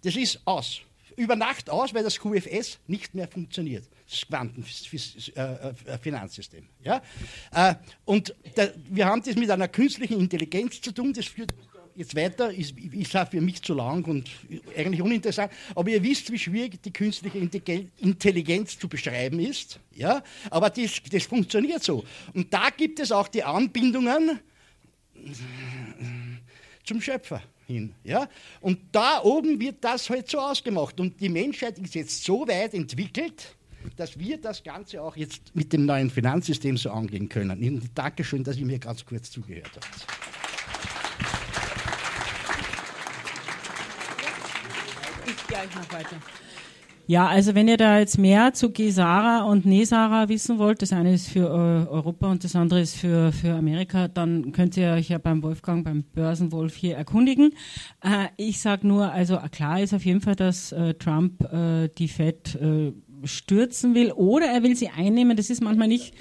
Das 0.04 0.16
ist 0.16 0.40
aus. 0.44 0.80
Über 1.16 1.34
Nacht 1.34 1.70
aus, 1.70 1.94
weil 1.94 2.04
das 2.04 2.20
QFS 2.20 2.78
nicht 2.86 3.14
mehr 3.14 3.26
funktioniert 3.26 3.84
das 4.08 4.26
Quantenfinanzsystem. 4.26 6.64
Äh, 6.82 6.88
äh, 6.88 6.88
ja? 6.88 7.02
Äh, 7.52 7.74
und 8.04 8.34
da, 8.54 8.68
wir 8.88 9.06
haben 9.06 9.22
das 9.22 9.36
mit 9.36 9.50
einer 9.50 9.68
künstlichen 9.68 10.20
Intelligenz 10.20 10.80
zu 10.80 10.92
tun, 10.92 11.12
das 11.12 11.26
führt 11.26 11.52
jetzt 11.96 12.14
weiter, 12.14 12.52
ist, 12.52 12.78
ist 12.78 13.16
auch 13.16 13.28
für 13.28 13.40
mich 13.40 13.62
zu 13.62 13.74
lang 13.74 14.04
und 14.04 14.30
eigentlich 14.76 15.00
uninteressant, 15.00 15.50
aber 15.74 15.88
ihr 15.88 16.02
wisst, 16.02 16.30
wie 16.30 16.38
schwierig 16.38 16.82
die 16.82 16.92
künstliche 16.92 17.38
Intelligenz 17.38 18.78
zu 18.78 18.88
beschreiben 18.88 19.40
ist. 19.40 19.80
Ja? 19.94 20.22
Aber 20.50 20.70
das, 20.70 21.00
das 21.10 21.24
funktioniert 21.24 21.82
so. 21.82 22.04
Und 22.34 22.52
da 22.52 22.68
gibt 22.70 23.00
es 23.00 23.10
auch 23.10 23.28
die 23.28 23.42
Anbindungen 23.42 24.38
zum 26.84 27.00
Schöpfer 27.00 27.42
hin. 27.66 27.94
Ja? 28.04 28.28
Und 28.60 28.78
da 28.92 29.22
oben 29.22 29.58
wird 29.58 29.82
das 29.82 30.08
halt 30.10 30.30
so 30.30 30.38
ausgemacht. 30.38 31.00
Und 31.00 31.18
die 31.20 31.30
Menschheit 31.30 31.78
ist 31.78 31.94
jetzt 31.94 32.22
so 32.22 32.46
weit 32.46 32.74
entwickelt, 32.74 33.56
dass 33.96 34.18
wir 34.18 34.38
das 34.38 34.62
Ganze 34.62 35.02
auch 35.02 35.16
jetzt 35.16 35.54
mit 35.54 35.72
dem 35.72 35.86
neuen 35.86 36.10
Finanzsystem 36.10 36.76
so 36.76 36.90
angehen 36.90 37.28
können. 37.28 37.90
Dankeschön, 37.94 38.44
dass 38.44 38.56
ihr 38.56 38.66
mir 38.66 38.78
ganz 38.78 39.04
kurz 39.04 39.30
zugehört 39.30 39.70
habt. 39.74 40.06
Ich 45.26 45.46
gleich 45.46 45.74
noch 45.74 45.92
weiter. 45.92 46.16
Ja, 47.08 47.28
also 47.28 47.54
wenn 47.54 47.68
ihr 47.68 47.76
da 47.76 48.00
jetzt 48.00 48.18
mehr 48.18 48.52
zu 48.52 48.72
Gesara 48.72 49.44
und 49.44 49.64
Nesara 49.64 50.28
wissen 50.28 50.58
wollt, 50.58 50.82
das 50.82 50.92
eine 50.92 51.14
ist 51.14 51.28
für 51.28 51.46
äh, 51.46 51.88
Europa 51.88 52.28
und 52.28 52.42
das 52.42 52.56
andere 52.56 52.80
ist 52.80 52.96
für, 52.96 53.30
für 53.30 53.54
Amerika, 53.54 54.08
dann 54.08 54.50
könnt 54.50 54.76
ihr 54.76 54.90
euch 54.90 55.10
ja 55.10 55.18
beim 55.18 55.40
Wolfgang, 55.44 55.84
beim 55.84 56.02
Börsenwolf 56.02 56.74
hier 56.74 56.96
erkundigen. 56.96 57.52
Äh, 58.02 58.26
ich 58.36 58.60
sage 58.60 58.88
nur, 58.88 59.12
also 59.12 59.38
klar 59.52 59.80
ist 59.80 59.94
auf 59.94 60.04
jeden 60.04 60.20
Fall, 60.20 60.34
dass 60.34 60.72
äh, 60.72 60.94
Trump 60.94 61.44
äh, 61.52 61.88
die 61.96 62.08
Fed 62.08 62.56
äh, 62.56 62.92
stürzen 63.26 63.94
will 63.94 64.12
oder 64.12 64.46
er 64.46 64.62
will 64.62 64.76
sie 64.76 64.88
einnehmen. 64.88 65.36
Das 65.36 65.50
ist 65.50 65.62
manchmal 65.62 65.88
nicht. 65.88 66.14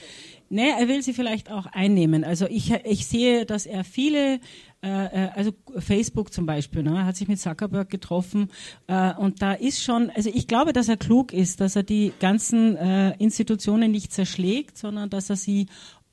Nee, 0.50 0.70
er 0.70 0.88
will 0.88 1.02
sie 1.02 1.14
vielleicht 1.14 1.50
auch 1.52 1.66
einnehmen. 1.66 2.24
Also 2.24 2.46
ich, 2.48 2.72
ich 2.72 3.08
sehe, 3.08 3.46
dass 3.46 3.66
er 3.66 3.84
viele, 3.84 4.40
äh, 4.84 4.88
äh, 4.88 5.30
also 5.34 5.52
Facebook 5.80 6.32
zum 6.32 6.46
Beispiel, 6.46 6.84
ne, 6.84 7.04
hat 7.06 7.16
sich 7.16 7.28
mit 7.28 7.40
Zuckerberg 7.40 7.90
getroffen 7.90 8.52
äh, 8.88 9.14
und 9.16 9.42
da 9.42 9.54
ist 9.54 9.82
schon, 9.82 10.12
also 10.12 10.30
ich 10.32 10.48
glaube, 10.48 10.72
dass 10.72 10.88
er 10.88 10.98
klug 10.98 11.34
ist, 11.34 11.62
dass 11.62 11.76
er 11.76 11.84
die 11.84 12.14
ganzen 12.20 12.76
äh, 12.78 13.16
Institutionen 13.18 13.92
nicht 13.92 14.14
zerschlägt, 14.14 14.78
sondern 14.78 15.10
dass 15.10 15.32
er 15.32 15.36
sie 15.36 15.66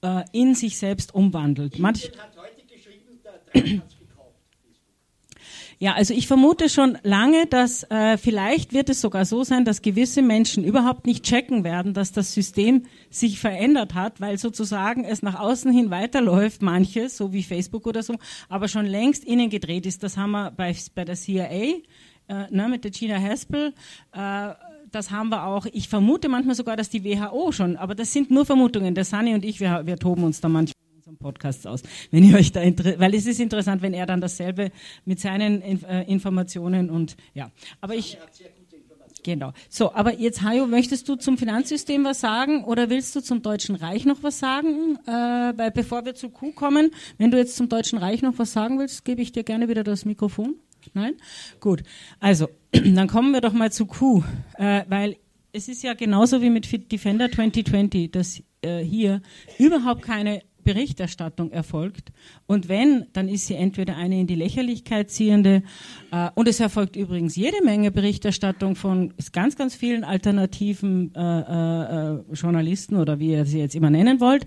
äh, 0.03 0.25
in 0.33 0.55
sich 0.55 0.79
selbst 0.79 1.15
umwandelt. 1.15 1.79
Manch, 1.79 2.11
hat 2.19 2.35
heute 2.37 2.67
geschrieben, 2.67 3.21
der 3.55 3.83
ja, 5.83 5.95
also 5.95 6.15
ich 6.15 6.29
vermute 6.29 6.69
schon 6.69 6.97
lange, 7.03 7.47
dass 7.47 7.83
äh, 7.91 8.17
vielleicht 8.17 8.73
wird 8.73 8.89
es 8.89 9.01
sogar 9.01 9.25
so 9.25 9.43
sein, 9.43 9.65
dass 9.65 9.83
gewisse 9.83 10.23
Menschen 10.23 10.63
überhaupt 10.63 11.07
nicht 11.07 11.25
checken 11.25 11.65
werden, 11.65 11.93
dass 11.93 12.13
das 12.13 12.33
System 12.33 12.85
sich 13.11 13.41
verändert 13.41 13.93
hat, 13.93 14.21
weil 14.21 14.39
sozusagen 14.39 15.05
es 15.05 15.23
nach 15.23 15.41
außen 15.41 15.73
hin 15.73 15.91
weiterläuft, 15.91 16.63
manches, 16.63 17.17
so 17.17 17.33
wie 17.33 17.43
Facebook 17.43 17.89
oder 17.89 18.05
so, 18.05 18.15
aber 18.49 18.69
schon 18.69 18.87
längst 18.87 19.25
innen 19.25 19.51
gedreht 19.51 19.85
ist. 19.85 20.05
Das 20.05 20.17
haben 20.17 20.31
wir 20.31 20.53
bei, 20.53 20.73
bei 20.95 21.05
der 21.05 21.17
CIA 21.17 21.49
äh, 21.49 21.75
ne, 22.29 22.69
mit 22.69 22.85
der 22.85 22.93
Gina 22.93 23.21
Haspel. 23.21 23.75
Äh, 24.13 24.51
das 24.93 25.11
haben 25.11 25.31
wir 25.31 25.47
auch. 25.49 25.67
Ich 25.73 25.89
vermute 25.89 26.29
manchmal 26.29 26.55
sogar, 26.55 26.77
dass 26.77 26.91
die 26.91 27.03
WHO 27.03 27.51
schon, 27.51 27.77
aber 27.77 27.97
das 27.97 28.13
sind 28.13 28.31
nur 28.31 28.47
Vermutungen. 28.47 28.95
Der 28.95 29.05
Sunny 29.05 29.35
und 29.35 29.45
ich, 29.45 29.59
wir, 29.59 29.85
wir 29.85 29.97
toben 29.97 30.23
uns 30.23 30.41
da 30.41 30.49
manchmal 30.49 30.82
unserem 31.13 31.19
Podcast 31.19 31.67
aus, 31.67 31.83
wenn 32.11 32.25
ihr 32.25 32.37
euch 32.37 32.53
da 32.53 32.63
weil 32.63 33.15
es 33.15 33.27
ist 33.27 33.41
interessant, 33.41 33.83
wenn 33.83 33.95
er 33.95 34.07
dann 34.07 34.21
dasselbe 34.21 34.71
mit 35.05 35.21
seinen 35.21 35.63
äh, 35.63 36.05
Informationen 36.05 36.91
und 36.91 37.17
ja, 37.35 37.51
aber 37.81 37.95
ich 37.95 38.19
Genau. 39.25 39.53
So, 39.69 39.95
aber 39.95 40.19
jetzt, 40.19 40.43
Hajo, 40.43 40.67
möchtest 40.67 41.09
du 41.09 41.15
zum 41.15 41.39
Finanzsystem 41.39 42.03
was 42.03 42.19
sagen 42.19 42.65
oder 42.65 42.91
willst 42.91 43.15
du 43.15 43.21
zum 43.21 43.41
Deutschen 43.41 43.77
Reich 43.77 44.05
noch 44.05 44.25
was 44.25 44.41
sagen? 44.41 44.99
Äh, 45.07 45.11
weil 45.13 45.71
bevor 45.71 46.05
wir 46.05 46.17
zu 46.17 46.29
Q 46.29 46.51
kommen, 46.51 46.91
wenn 47.19 47.31
du 47.31 47.39
jetzt 47.39 47.55
zum 47.55 47.69
Deutschen 47.69 48.01
Reich 48.01 48.21
noch 48.23 48.37
was 48.39 48.53
sagen 48.53 48.81
willst, 48.81 49.05
gebe 49.05 49.23
ich 49.23 49.31
dir 49.31 49.45
gerne 49.45 49.69
wieder 49.69 49.85
das 49.85 50.05
Mikrofon. 50.05 50.57
Nein? 50.93 51.15
Gut. 51.61 51.85
Also, 52.19 52.49
dann 52.73 53.07
kommen 53.07 53.31
wir 53.31 53.41
doch 53.41 53.53
mal 53.53 53.71
zu 53.71 53.87
Q, 53.87 54.25
äh, 54.59 54.83
weil 54.89 55.19
es 55.53 55.69
ist 55.69 55.85
ja 55.85 55.95
genauso 55.95 56.43
wie 56.43 56.51
mit 56.51 56.91
Defender 56.91 57.31
2020, 57.31 58.11
dass 58.11 58.43
äh, 58.63 58.79
hier 58.79 59.21
überhaupt 59.59 60.03
keine 60.03 60.43
Berichterstattung 60.65 61.51
erfolgt. 61.51 62.13
Und 62.47 62.69
wenn, 62.69 63.07
dann 63.13 63.29
ist 63.29 63.47
sie 63.47 63.55
entweder 63.55 63.97
eine 63.97 64.21
in 64.21 64.27
die 64.27 64.35
Lächerlichkeit 64.35 65.11
ziehende, 65.11 65.63
äh, 66.11 66.31
und 66.35 66.49
es 66.49 66.61
erfolgt 66.61 66.97
übrigens 66.97 67.37
jede 67.37 67.63
Menge 67.65 67.91
Berichterstattung 67.91 68.77
von 68.77 69.15
ganz, 69.33 69.57
ganz 69.57 69.75
vielen 69.75 70.05
alternativen 70.05 71.15
äh, 71.15 71.21
äh, 71.21 72.19
Journalisten 72.33 72.97
oder 72.97 73.19
wie 73.19 73.33
ihr 73.33 73.45
sie 73.45 73.59
jetzt 73.59 73.75
immer 73.75 73.91
nennen 73.91 74.21
wollt, 74.21 74.45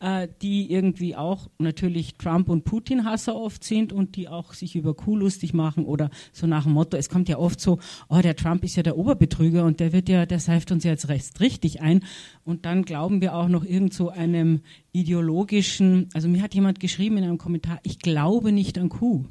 äh, 0.00 0.28
die 0.42 0.70
irgendwie 0.70 1.16
auch 1.16 1.48
natürlich 1.58 2.14
Trump- 2.16 2.48
und 2.48 2.64
Putin-Hasser 2.64 3.34
oft 3.36 3.64
sind 3.64 3.92
und 3.92 4.16
die 4.16 4.28
auch 4.28 4.52
sich 4.54 4.76
über 4.76 4.94
Kuh 4.94 5.16
lustig 5.16 5.54
machen 5.54 5.84
oder 5.84 6.10
so 6.32 6.46
nach 6.46 6.64
dem 6.64 6.72
Motto, 6.72 6.96
es 6.96 7.08
kommt 7.08 7.28
ja 7.28 7.38
oft 7.38 7.60
so, 7.60 7.78
oh, 8.08 8.20
der 8.20 8.36
Trump 8.36 8.64
ist 8.64 8.76
ja 8.76 8.82
der 8.82 8.96
Oberbetrüger 8.96 9.64
und 9.64 9.80
der 9.80 9.92
wird 9.92 10.08
ja, 10.08 10.26
der 10.26 10.40
seift 10.40 10.72
uns 10.72 10.84
jetzt 10.84 11.08
recht 11.08 11.40
richtig 11.40 11.80
ein. 11.80 12.04
Und 12.44 12.64
dann 12.64 12.84
glauben 12.84 13.20
wir 13.20 13.34
auch 13.34 13.48
noch 13.48 13.64
irgend 13.64 13.92
so 13.92 14.10
einem 14.10 14.60
ideologischen, 14.92 16.08
also 16.14 16.28
mir 16.28 16.42
hat 16.42 16.54
jemand 16.54 16.80
geschrieben 16.80 17.18
in 17.18 17.24
einem 17.24 17.38
Kommentar, 17.38 17.78
ich 17.82 17.98
glaube 17.98 18.52
nicht 18.52 18.78
an 18.78 18.88
Kuh. 18.88 19.24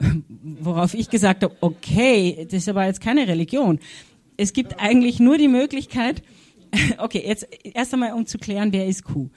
Worauf 0.60 0.94
ich 0.94 1.10
gesagt 1.10 1.42
habe, 1.42 1.56
okay, 1.60 2.46
das 2.50 2.62
ist 2.62 2.68
aber 2.68 2.84
jetzt 2.86 3.00
keine 3.00 3.26
Religion. 3.26 3.80
Es 4.36 4.52
gibt 4.52 4.78
eigentlich 4.78 5.18
nur 5.18 5.38
die 5.38 5.48
Möglichkeit, 5.48 6.22
okay, 6.98 7.22
jetzt 7.24 7.46
erst 7.64 7.94
einmal 7.94 8.12
um 8.12 8.26
zu 8.26 8.38
klären, 8.38 8.72
wer 8.72 8.86
ist 8.86 9.04
Kuh. 9.04 9.30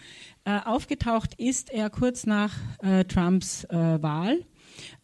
Äh, 0.43 0.59
aufgetaucht 0.65 1.35
ist 1.35 1.71
er 1.71 1.89
kurz 1.89 2.25
nach 2.25 2.53
äh, 2.81 3.05
Trumps 3.05 3.63
äh, 3.65 4.01
Wahl 4.01 4.39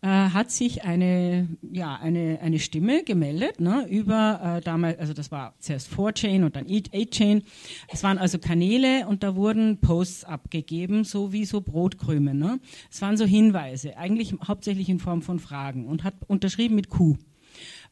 äh, 0.02 0.08
hat 0.08 0.52
sich 0.52 0.84
eine, 0.84 1.48
ja, 1.72 1.96
eine, 1.96 2.40
eine 2.42 2.60
Stimme 2.60 3.04
gemeldet 3.04 3.60
ne, 3.60 3.88
über 3.90 4.58
äh, 4.58 4.62
damals, 4.62 5.00
also 5.00 5.14
das 5.14 5.32
war 5.32 5.56
zuerst 5.60 5.92
4chain 5.92 6.44
und 6.44 6.56
dann 6.56 6.68
8chain. 6.68 7.44
Es 7.88 8.04
waren 8.04 8.18
also 8.18 8.38
Kanäle 8.38 9.08
und 9.08 9.24
da 9.24 9.36
wurden 9.36 9.80
Posts 9.80 10.26
abgegeben, 10.26 11.04
so 11.04 11.34
wie 11.34 11.46
so 11.46 11.62
Brotkrümel. 11.62 12.36
Ne? 12.36 12.60
Es 12.92 13.02
waren 13.02 13.18
so 13.18 13.26
Hinweise, 13.26 13.98
eigentlich 13.98 14.36
hauptsächlich 14.48 14.90
in 14.90 15.00
Form 15.00 15.22
von 15.22 15.40
Fragen 15.40 15.88
und 15.88 16.04
hat 16.04 16.14
unterschrieben 16.28 16.76
mit 16.76 16.90
Q. 16.90 17.18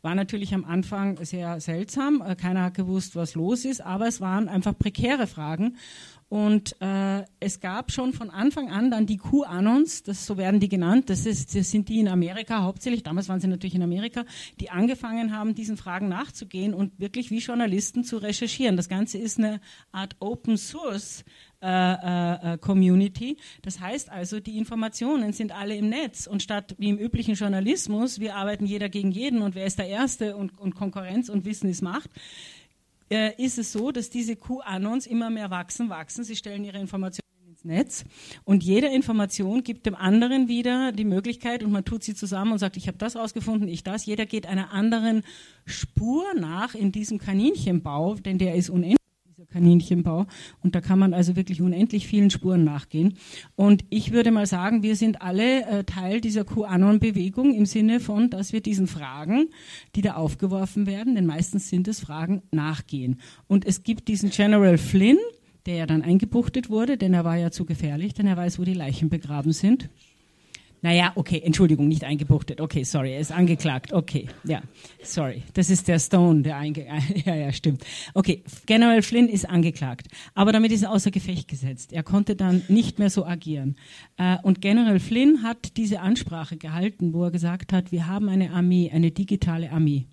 War 0.02 0.14
natürlich 0.14 0.54
am 0.54 0.66
Anfang 0.66 1.26
sehr 1.26 1.60
seltsam, 1.60 2.22
äh, 2.24 2.36
keiner 2.36 2.66
hat 2.66 2.76
gewusst, 2.76 3.16
was 3.16 3.34
los 3.34 3.66
ist, 3.66 3.82
aber 3.82 4.08
es 4.08 4.22
waren 4.22 4.48
einfach 4.48 4.78
prekäre 4.78 5.26
Fragen 5.26 5.78
Und 6.28 6.76
äh, 6.82 7.24
es 7.40 7.60
gab 7.60 7.92
schon 7.92 8.12
von 8.12 8.32
Anfang 8.32 8.72
an 8.72 8.90
dann 8.90 9.06
die 9.06 9.18
QAnons, 9.18 10.02
das, 10.02 10.26
so 10.26 10.38
werden 10.38 10.60
die 10.60 10.70
genannt, 10.70 11.10
das, 11.12 11.28
ist, 11.28 11.56
das 11.56 11.70
sind 11.70 11.88
die 11.88 12.00
in 12.00 12.08
Amerika 12.08 12.64
hauptsächlich, 12.64 13.04
damals 13.04 13.30
waren 13.30 13.40
sie 13.40 13.48
natürlich 13.48 13.76
in 13.76 13.84
Amerika, 13.84 14.26
die 14.60 14.72
angefangen 14.72 15.38
haben, 15.38 15.54
diesen 15.54 15.78
Fragen 15.78 16.10
nachzugehen 16.10 16.74
und 16.74 17.00
wirklich 17.00 17.30
wie 17.30 17.38
Journalisten 17.38 18.04
zu 18.04 18.18
recherchieren. 18.18 18.76
Das 18.76 18.90
Ganze 18.90 19.20
ist 19.20 19.38
eine 19.38 19.62
Art 19.92 20.16
Open 20.20 20.58
Source 20.58 21.24
äh, 21.62 21.68
äh, 21.68 22.54
äh, 22.54 22.58
Community. 22.60 23.38
Das 23.62 23.80
heißt 23.80 24.12
also, 24.12 24.40
die 24.40 24.58
Informationen 24.58 25.32
sind 25.32 25.52
alle 25.52 25.76
im 25.76 25.90
Netz 25.90 26.28
und 26.28 26.44
statt 26.44 26.76
wie 26.78 26.90
im 26.90 26.98
üblichen 26.98 27.34
Journalismus, 27.34 28.20
wir 28.20 28.36
arbeiten 28.36 28.66
jeder 28.66 28.90
gegen 28.90 29.12
jeden 29.12 29.42
und 29.42 29.56
wer 29.56 29.66
ist 29.66 29.80
der 29.80 29.88
Erste 29.88 30.36
und, 30.36 30.60
und 30.60 30.76
Konkurrenz 30.76 31.30
und 31.30 31.46
Wissen 31.46 31.70
ist 31.70 31.82
Macht, 31.82 32.12
äh, 33.10 33.32
ist 33.42 33.58
es 33.58 33.72
so, 33.72 33.92
dass 33.92 34.10
diese 34.10 34.36
QAnons 34.36 35.08
immer 35.08 35.30
mehr 35.30 35.50
wachsen, 35.50 35.90
wachsen. 35.90 36.24
Sie 36.24 36.36
stellen 36.36 36.64
ihre 36.64 36.80
Informationen 36.80 37.26
ins 37.48 37.64
Netz 37.64 38.06
und 38.44 38.64
jede 38.64 38.88
Information 38.88 39.64
gibt 39.64 39.86
dem 39.86 39.96
anderen 39.96 40.48
wieder 40.48 40.92
die 40.92 41.06
Möglichkeit 41.06 41.64
und 41.64 41.72
man 41.72 41.86
tut 41.86 42.04
sie 42.04 42.16
zusammen 42.16 42.54
und 42.54 42.60
sagt, 42.60 42.78
ich 42.78 42.88
habe 42.88 42.98
das 42.98 43.16
rausgefunden, 43.16 43.68
ich 43.68 43.84
das. 43.84 44.06
Jeder 44.06 44.26
geht 44.26 44.48
einer 44.48 44.72
anderen 44.72 45.24
Spur 45.66 46.26
nach 46.38 46.76
in 46.76 46.92
diesem 46.92 47.18
Kaninchenbau, 47.18 48.16
denn 48.16 48.38
der 48.38 48.56
ist 48.56 48.70
unendlich 48.70 49.05
Kaninchenbau. 49.56 50.28
Und 50.62 50.76
da 50.76 50.82
kann 50.82 51.00
man 51.00 51.14
also 51.14 51.36
wirklich 51.36 51.62
unendlich 51.62 52.08
vielen 52.08 52.30
Spuren 52.30 52.64
nachgehen. 52.66 53.18
Und 53.56 53.86
ich 53.90 54.12
würde 54.12 54.32
mal 54.32 54.46
sagen, 54.46 54.84
wir 54.84 54.96
sind 54.98 55.22
alle 55.22 55.66
äh, 55.66 55.84
Teil 55.86 56.20
dieser 56.20 56.44
QAnon-Bewegung 56.44 57.54
im 57.56 57.66
Sinne 57.66 58.00
von, 58.02 58.30
dass 58.30 58.52
wir 58.52 58.62
diesen 58.62 58.88
Fragen, 58.88 59.48
die 59.96 60.02
da 60.02 60.16
aufgeworfen 60.16 60.88
werden, 60.88 61.16
denn 61.16 61.26
meistens 61.26 61.70
sind 61.70 61.88
es 61.88 62.02
Fragen, 62.02 62.42
nachgehen. 62.52 63.22
Und 63.48 63.66
es 63.66 63.84
gibt 63.84 64.10
diesen 64.10 64.30
General 64.30 64.78
Flynn, 64.78 65.18
der 65.66 65.76
ja 65.76 65.86
dann 65.86 66.02
eingebuchtet 66.02 66.70
wurde, 66.70 66.98
denn 66.98 67.14
er 67.14 67.24
war 67.24 67.38
ja 67.38 67.50
zu 67.50 67.66
gefährlich, 67.66 68.14
denn 68.14 68.28
er 68.28 68.38
weiß, 68.38 68.60
wo 68.60 68.64
die 68.64 68.74
Leichen 68.74 69.10
begraben 69.10 69.52
sind. 69.52 69.90
Naja, 70.86 71.14
okay, 71.16 71.42
Entschuldigung, 71.44 71.88
nicht 71.88 72.04
eingebuchtet. 72.04 72.62
Okay, 72.62 72.84
sorry, 72.84 73.14
er 73.14 73.20
ist 73.20 73.32
angeklagt. 73.32 73.92
Okay, 73.92 74.28
ja, 74.44 74.62
sorry. 75.02 75.42
Das 75.56 75.72
ist 75.72 75.88
der 75.88 75.98
Stone, 75.98 76.44
der 76.44 76.58
einge... 76.58 76.86
Ja, 77.26 77.34
ja, 77.34 77.52
stimmt. 77.52 77.84
Okay, 78.14 78.44
General 78.68 79.02
Flynn 79.02 79.28
ist 79.28 79.50
angeklagt. 79.50 80.10
Aber 80.36 80.52
damit 80.52 80.72
ist 80.72 80.84
er 80.84 80.92
außer 80.92 81.10
Gefecht 81.10 81.48
gesetzt. 81.48 81.92
Er 81.92 82.04
konnte 82.04 82.36
dann 82.36 82.62
nicht 82.68 83.00
mehr 83.00 83.10
so 83.10 83.26
agieren. 83.26 83.78
Äh, 84.18 84.38
und 84.44 84.62
General 84.62 85.00
Flynn 85.00 85.42
hat 85.42 85.76
diese 85.76 86.02
Ansprache 86.02 86.56
gehalten, 86.56 87.14
wo 87.14 87.24
er 87.24 87.32
gesagt 87.32 87.74
hat, 87.74 87.92
wir 87.92 88.06
haben 88.06 88.30
eine 88.30 88.52
Armee, 88.52 88.92
eine 88.94 89.10
digitale 89.10 89.72
Armee. 89.72 90.06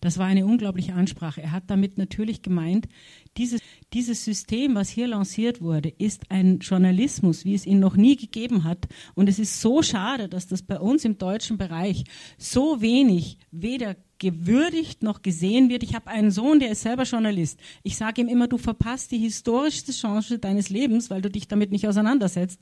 Das 0.00 0.18
war 0.18 0.26
eine 0.26 0.46
unglaubliche 0.46 0.94
Ansprache. 0.94 1.42
Er 1.42 1.52
hat 1.52 1.64
damit 1.68 1.98
natürlich 1.98 2.42
gemeint, 2.42 2.88
dieses, 3.36 3.60
dieses 3.92 4.24
System, 4.24 4.74
was 4.74 4.88
hier 4.88 5.06
lanciert 5.06 5.60
wurde, 5.60 5.88
ist 5.88 6.30
ein 6.30 6.58
Journalismus, 6.58 7.44
wie 7.44 7.54
es 7.54 7.66
ihn 7.66 7.80
noch 7.80 7.96
nie 7.96 8.16
gegeben 8.16 8.64
hat. 8.64 8.88
Und 9.14 9.28
es 9.28 9.38
ist 9.38 9.60
so 9.60 9.82
schade, 9.82 10.28
dass 10.28 10.46
das 10.48 10.62
bei 10.62 10.78
uns 10.78 11.04
im 11.04 11.18
deutschen 11.18 11.58
Bereich 11.58 12.04
so 12.38 12.80
wenig 12.80 13.38
weder 13.50 13.96
gewürdigt 14.20 15.02
noch 15.02 15.22
gesehen 15.22 15.70
wird. 15.70 15.82
Ich 15.82 15.94
habe 15.94 16.08
einen 16.08 16.30
Sohn, 16.30 16.60
der 16.60 16.70
ist 16.70 16.82
selber 16.82 17.02
Journalist. 17.02 17.58
Ich 17.82 17.96
sage 17.96 18.20
ihm 18.20 18.28
immer, 18.28 18.46
du 18.46 18.58
verpasst 18.58 19.10
die 19.10 19.18
historischste 19.18 19.92
Chance 19.92 20.38
deines 20.38 20.68
Lebens, 20.68 21.10
weil 21.10 21.22
du 21.22 21.30
dich 21.30 21.48
damit 21.48 21.72
nicht 21.72 21.88
auseinandersetzt. 21.88 22.60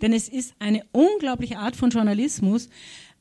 Denn 0.00 0.12
es 0.12 0.28
ist 0.28 0.54
eine 0.60 0.84
unglaubliche 0.92 1.58
Art 1.58 1.76
von 1.76 1.90
Journalismus, 1.90 2.68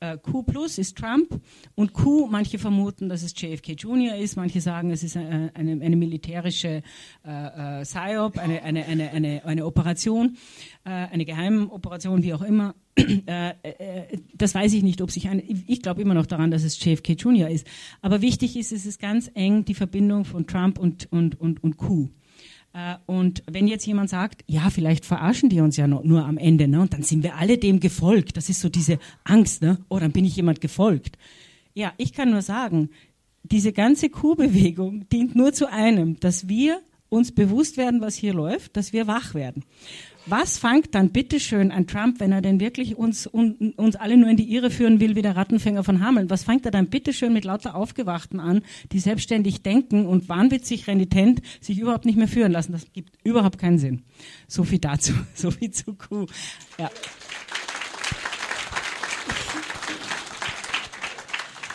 Äh, 0.00 0.18
Q 0.18 0.42
plus 0.42 0.76
ist 0.78 0.98
Trump 0.98 1.40
und 1.74 1.92
Q, 1.94 2.28
manche 2.30 2.58
vermuten, 2.58 3.08
dass 3.08 3.22
es 3.22 3.32
JFK 3.40 3.72
Jr. 3.72 4.16
ist, 4.16 4.36
manche 4.36 4.60
sagen, 4.60 4.90
es 4.90 5.02
ist 5.02 5.16
eine, 5.16 5.50
eine, 5.54 5.72
eine 5.82 5.96
militärische 5.96 6.82
äh, 7.24 7.80
äh, 7.80 7.82
PSYOP, 7.82 8.38
eine, 8.38 8.62
eine, 8.62 8.84
eine, 8.84 9.10
eine, 9.10 9.44
eine 9.44 9.64
Operation, 9.64 10.36
äh, 10.84 10.90
eine 10.90 11.24
Geheimoperation, 11.24 12.22
wie 12.22 12.34
auch 12.34 12.42
immer. 12.42 12.74
Äh, 13.26 13.50
äh, 13.62 14.18
das 14.34 14.54
weiß 14.54 14.72
ich 14.72 14.82
nicht, 14.82 15.02
ob 15.02 15.10
sich 15.10 15.28
ein, 15.28 15.42
ich 15.66 15.82
glaube 15.82 16.00
immer 16.00 16.14
noch 16.14 16.26
daran, 16.26 16.50
dass 16.50 16.62
es 16.62 16.82
JFK 16.82 17.10
Jr. 17.12 17.48
ist. 17.50 17.66
Aber 18.00 18.22
wichtig 18.22 18.56
ist, 18.56 18.72
es 18.72 18.86
ist 18.86 19.00
ganz 19.00 19.30
eng 19.34 19.64
die 19.64 19.74
Verbindung 19.74 20.24
von 20.24 20.46
Trump 20.46 20.78
und, 20.78 21.10
und, 21.12 21.38
und, 21.38 21.62
und 21.62 21.76
Q. 21.76 22.08
Äh, 22.76 22.96
und 23.06 23.42
wenn 23.50 23.66
jetzt 23.66 23.86
jemand 23.86 24.10
sagt, 24.10 24.44
ja, 24.46 24.68
vielleicht 24.68 25.06
verarschen 25.06 25.48
die 25.48 25.60
uns 25.60 25.76
ja 25.76 25.86
nur, 25.88 26.04
nur 26.04 26.24
am 26.26 26.36
Ende, 26.36 26.68
ne? 26.68 26.82
und 26.82 26.92
dann 26.92 27.02
sind 27.02 27.22
wir 27.22 27.36
alle 27.36 27.56
dem 27.56 27.80
gefolgt. 27.80 28.36
Das 28.36 28.50
ist 28.50 28.60
so 28.60 28.68
diese 28.68 28.98
Angst, 29.24 29.62
ne? 29.62 29.78
oh, 29.88 29.98
dann 29.98 30.12
bin 30.12 30.26
ich 30.26 30.36
jemand 30.36 30.60
gefolgt. 30.60 31.16
Ja, 31.74 31.94
ich 31.96 32.12
kann 32.12 32.30
nur 32.30 32.42
sagen, 32.42 32.90
diese 33.42 33.72
ganze 33.72 34.10
Kuhbewegung 34.10 35.08
dient 35.08 35.34
nur 35.34 35.52
zu 35.52 35.70
einem, 35.70 36.20
dass 36.20 36.48
wir 36.48 36.80
uns 37.08 37.32
bewusst 37.32 37.76
werden, 37.76 38.00
was 38.00 38.14
hier 38.14 38.34
läuft, 38.34 38.76
dass 38.76 38.92
wir 38.92 39.06
wach 39.06 39.34
werden. 39.34 39.64
Was 40.28 40.58
fangt 40.58 40.92
dann 40.96 41.10
bitteschön 41.10 41.70
an 41.70 41.86
Trump, 41.86 42.18
wenn 42.18 42.32
er 42.32 42.42
denn 42.42 42.58
wirklich 42.58 42.96
uns, 42.96 43.28
un, 43.32 43.72
uns 43.76 43.94
alle 43.94 44.16
nur 44.16 44.28
in 44.28 44.36
die 44.36 44.52
Irre 44.52 44.70
führen 44.70 44.98
will, 44.98 45.14
wie 45.14 45.22
der 45.22 45.36
Rattenfänger 45.36 45.84
von 45.84 46.04
Hameln? 46.04 46.30
Was 46.30 46.42
fängt 46.42 46.64
er 46.64 46.72
dann 46.72 46.88
bitteschön 46.88 47.32
mit 47.32 47.44
lauter 47.44 47.76
Aufgewachten 47.76 48.40
an, 48.40 48.62
die 48.90 48.98
selbstständig 48.98 49.62
denken 49.62 50.04
und 50.04 50.28
wahnwitzig 50.28 50.88
renitent 50.88 51.42
sich 51.60 51.78
überhaupt 51.78 52.06
nicht 52.06 52.18
mehr 52.18 52.26
führen 52.26 52.50
lassen? 52.50 52.72
Das 52.72 52.92
gibt 52.92 53.16
überhaupt 53.22 53.58
keinen 53.58 53.78
Sinn. 53.78 54.02
So 54.48 54.64
viel 54.64 54.80
dazu, 54.80 55.12
so 55.34 55.52
viel 55.52 55.70
zu 55.70 55.94
Q. 55.94 56.26
Ja. 56.76 56.90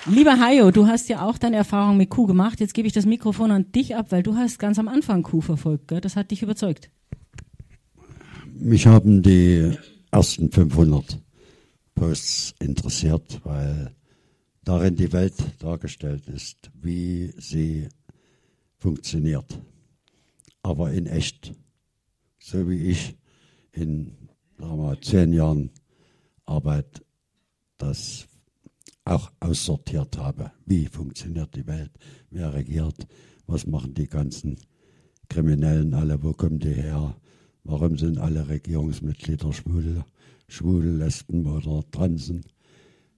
Lieber 0.08 0.40
Hayo, 0.40 0.72
du 0.72 0.88
hast 0.88 1.08
ja 1.08 1.22
auch 1.22 1.38
deine 1.38 1.56
Erfahrung 1.56 1.96
mit 1.96 2.10
Q 2.10 2.26
gemacht. 2.26 2.60
Jetzt 2.60 2.74
gebe 2.74 2.86
ich 2.86 2.94
das 2.94 3.06
Mikrofon 3.06 3.52
an 3.52 3.72
dich 3.72 3.96
ab, 3.96 4.08
weil 4.10 4.24
du 4.24 4.36
hast 4.36 4.60
ganz 4.60 4.78
am 4.78 4.90
Anfang 4.90 5.24
Q 5.24 5.40
verfolgt. 5.40 5.88
Gell? 5.88 6.02
Das 6.02 6.18
hat 6.18 6.32
dich 6.32 6.42
überzeugt. 6.42 6.90
Mich 8.64 8.86
haben 8.86 9.24
die 9.24 9.76
ersten 10.12 10.52
500 10.52 11.20
Posts 11.96 12.54
interessiert, 12.60 13.42
weil 13.44 13.96
darin 14.64 14.96
die 14.96 15.12
Welt 15.12 15.34
dargestellt 15.58 16.28
ist, 16.28 16.70
wie 16.80 17.34
sie 17.40 17.90
funktioniert. 18.78 19.60
Aber 20.62 20.92
in 20.92 21.08
echt. 21.08 21.56
So 22.38 22.70
wie 22.70 22.92
ich 22.92 23.18
in 23.72 24.16
wir, 24.60 24.96
zehn 25.02 25.34
Jahren 25.34 25.72
Arbeit 26.46 27.04
das 27.80 28.28
auch 29.06 29.32
aussortiert 29.40 30.20
habe. 30.20 30.52
Wie 30.68 30.86
funktioniert 30.86 31.56
die 31.56 31.66
Welt? 31.66 31.92
Wer 32.30 32.54
regiert? 32.54 33.08
Was 33.48 33.66
machen 33.66 33.96
die 33.96 34.08
ganzen 34.08 34.58
Kriminellen 35.30 35.96
alle? 35.96 36.22
Wo 36.22 36.34
kommen 36.34 36.60
die 36.60 36.76
her? 36.76 37.16
Warum 37.64 37.98
sind 37.98 38.18
alle 38.18 38.48
Regierungsmitglieder 38.50 39.54
schwul, 39.54 40.04
schwul 40.48 40.86
Lesben 40.86 41.46
oder 41.46 41.84
Transen? 41.92 42.44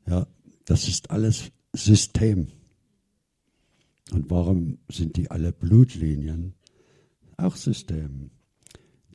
Ja, 0.05 0.27
das 0.65 0.87
ist 0.87 1.11
alles 1.11 1.51
System. 1.73 2.47
Und 4.11 4.29
warum 4.29 4.79
sind 4.89 5.15
die 5.17 5.31
alle 5.31 5.51
Blutlinien? 5.51 6.53
Auch 7.37 7.55
System. 7.55 8.31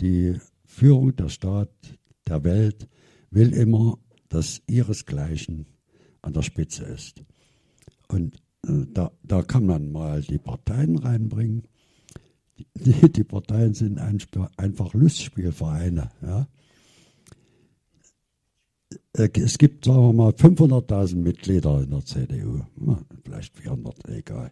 Die 0.00 0.38
Führung 0.64 1.14
der 1.14 1.28
Staat, 1.28 1.70
der 2.26 2.42
Welt 2.44 2.88
will 3.30 3.52
immer, 3.52 3.98
dass 4.28 4.62
ihresgleichen 4.66 5.66
an 6.22 6.32
der 6.32 6.42
Spitze 6.42 6.84
ist. 6.84 7.22
Und 8.08 8.36
äh, 8.66 8.86
da, 8.92 9.12
da 9.22 9.42
kann 9.42 9.66
man 9.66 9.92
mal 9.92 10.22
die 10.22 10.38
Parteien 10.38 10.98
reinbringen. 10.98 11.62
Die, 12.74 13.12
die 13.12 13.24
Parteien 13.24 13.74
sind 13.74 13.98
ein, 13.98 14.18
einfach 14.56 14.94
Lustspielvereine. 14.94 16.10
Ja. 16.22 16.48
Äh, 19.12 19.28
es 19.34 19.58
gibt, 19.58 19.84
sagen 19.84 20.00
wir 20.00 20.12
mal, 20.12 20.30
500.000 20.30 21.16
Mitglieder 21.16 21.82
in 21.82 21.90
der 21.90 22.04
CDU, 22.04 22.62
vielleicht 23.24 23.56
400, 23.56 24.08
egal. 24.08 24.50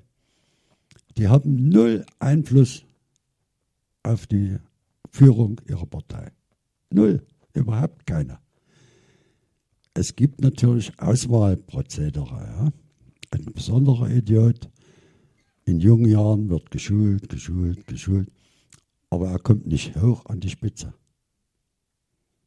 Die 1.16 1.28
haben 1.28 1.68
null 1.68 2.04
Einfluss 2.18 2.84
auf 4.02 4.26
die 4.26 4.56
Führung 5.10 5.60
ihrer 5.66 5.86
Partei. 5.86 6.30
Null, 6.90 7.22
überhaupt 7.54 8.06
keiner. 8.06 8.40
Es 9.94 10.14
gibt 10.14 10.42
natürlich 10.42 10.92
Auswahlprozedere. 10.98 12.26
Ja. 12.26 12.72
Ein 13.30 13.44
besonderer 13.54 14.10
Idiot 14.10 14.68
in 15.66 15.80
jungen 15.80 16.08
Jahren 16.08 16.48
wird 16.48 16.70
geschult, 16.70 17.28
geschult, 17.28 17.86
geschult, 17.88 18.30
aber 19.10 19.30
er 19.30 19.40
kommt 19.40 19.66
nicht 19.66 19.96
hoch 20.00 20.24
an 20.26 20.40
die 20.40 20.48
Spitze. 20.48 20.94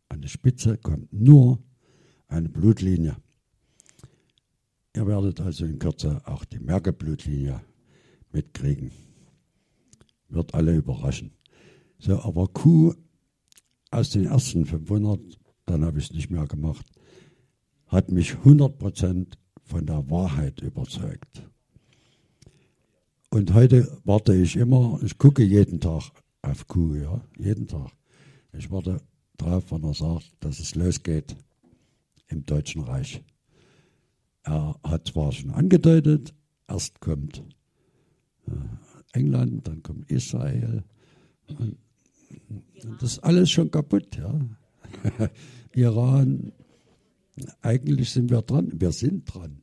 An 0.08 0.22
die 0.22 0.30
Spitze 0.30 0.78
kommt 0.78 1.12
nur 1.12 1.60
eine 2.30 2.50
Blutlinie. 2.50 3.18
Ihr 4.96 5.06
werdet 5.06 5.42
also 5.42 5.66
in 5.66 5.80
Kürze 5.80 6.22
auch 6.26 6.46
die 6.46 6.60
Merkel-Blutlinie 6.60 7.62
mitkriegen. 8.32 8.92
Wird 10.30 10.54
alle 10.54 10.76
überraschen. 10.76 11.32
So, 12.00 12.20
aber 12.22 12.48
Q 12.48 12.94
aus 13.92 14.12
den 14.12 14.26
ersten 14.26 14.66
500, 14.66 15.20
dann 15.66 15.84
habe 15.84 16.00
ich 16.00 16.06
es 16.06 16.14
nicht 16.14 16.30
mehr 16.30 16.48
gemacht, 16.48 16.86
hat 17.88 18.12
mich 18.12 18.32
100% 18.32 19.34
von 19.64 19.86
der 19.86 20.10
Wahrheit 20.10 20.62
überzeugt. 20.62 21.50
Und 23.32 23.54
heute 23.54 23.96
warte 24.06 24.34
ich 24.34 24.56
immer, 24.56 25.00
ich 25.04 25.18
gucke 25.18 25.44
jeden 25.44 25.80
Tag 25.80 26.12
auf 26.42 26.68
Q, 26.68 26.96
ja, 26.96 27.22
jeden 27.38 27.68
Tag. 27.68 27.92
Ich 28.54 28.72
warte 28.72 29.02
drauf, 29.38 29.72
wenn 29.72 29.84
er 29.84 29.94
sagt, 29.94 30.32
dass 30.40 30.60
es 30.60 30.74
losgeht 30.74 31.36
im 32.28 32.44
Deutschen 32.46 32.82
Reich. 32.82 33.24
Er 34.44 34.80
hat 34.84 35.08
zwar 35.10 35.32
schon 35.32 35.52
angedeutet, 35.52 36.34
erst 36.68 37.00
kommt 37.02 37.44
äh, 38.48 38.52
England, 39.14 39.68
dann 39.68 39.84
kommt 39.84 40.10
Israel. 40.10 40.84
Und 41.48 41.78
das 43.00 43.14
ist 43.14 43.20
alles 43.20 43.52
schon 43.52 43.70
kaputt. 43.70 44.18
Ja. 44.18 44.40
Iran, 45.76 46.52
eigentlich 47.62 48.10
sind 48.10 48.32
wir 48.32 48.42
dran. 48.42 48.72
Wir 48.74 48.92
sind 48.92 49.26
dran. 49.26 49.62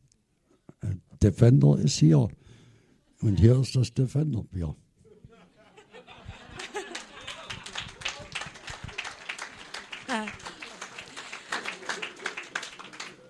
Äh, 0.82 0.94
Defender 1.20 1.76
ist 1.78 1.98
hier. 1.98 2.28
Und 3.26 3.40
hier 3.40 3.58
ist 3.58 3.74
das 3.74 3.92
Defender-Bier. 3.92 4.76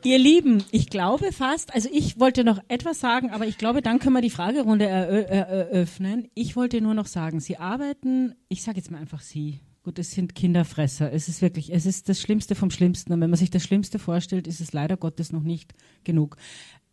Ihr 0.05 0.19
Lieben, 0.19 0.63
ich 0.71 0.91
glaube 0.91 1.33
fast, 1.33 1.75
also 1.75 1.89
ich 1.91 2.21
wollte 2.21 2.45
noch 2.45 2.61
etwas 2.69 3.01
sagen, 3.01 3.31
aber 3.31 3.47
ich 3.47 3.57
glaube, 3.57 3.81
dann 3.81 3.99
können 3.99 4.13
wir 4.13 4.21
die 4.21 4.29
Fragerunde 4.29 4.87
eröffnen. 4.87 6.29
Ich 6.35 6.57
wollte 6.57 6.83
nur 6.83 6.93
noch 6.93 7.07
sagen, 7.07 7.41
Sie 7.41 7.57
arbeiten, 7.57 8.35
ich 8.51 8.63
sage 8.63 8.77
jetzt 8.77 8.91
mal 8.91 8.99
einfach 8.99 9.23
Sie. 9.23 9.61
Gut, 9.83 9.99
es 9.99 10.11
sind 10.11 10.35
Kinderfresser. 10.35 11.11
Es 11.11 11.29
ist 11.29 11.41
wirklich, 11.41 11.73
es 11.73 11.87
ist 11.87 12.09
das 12.11 12.21
Schlimmste 12.21 12.55
vom 12.55 12.71
Schlimmsten. 12.71 13.15
Und 13.15 13.21
wenn 13.23 13.31
man 13.31 13.39
sich 13.39 13.51
das 13.51 13.63
Schlimmste 13.63 13.99
vorstellt, 13.99 14.47
ist 14.47 14.61
es 14.61 14.73
leider 14.73 14.97
Gottes 14.97 15.33
noch 15.33 15.45
nicht 15.45 15.75
genug. 16.05 16.37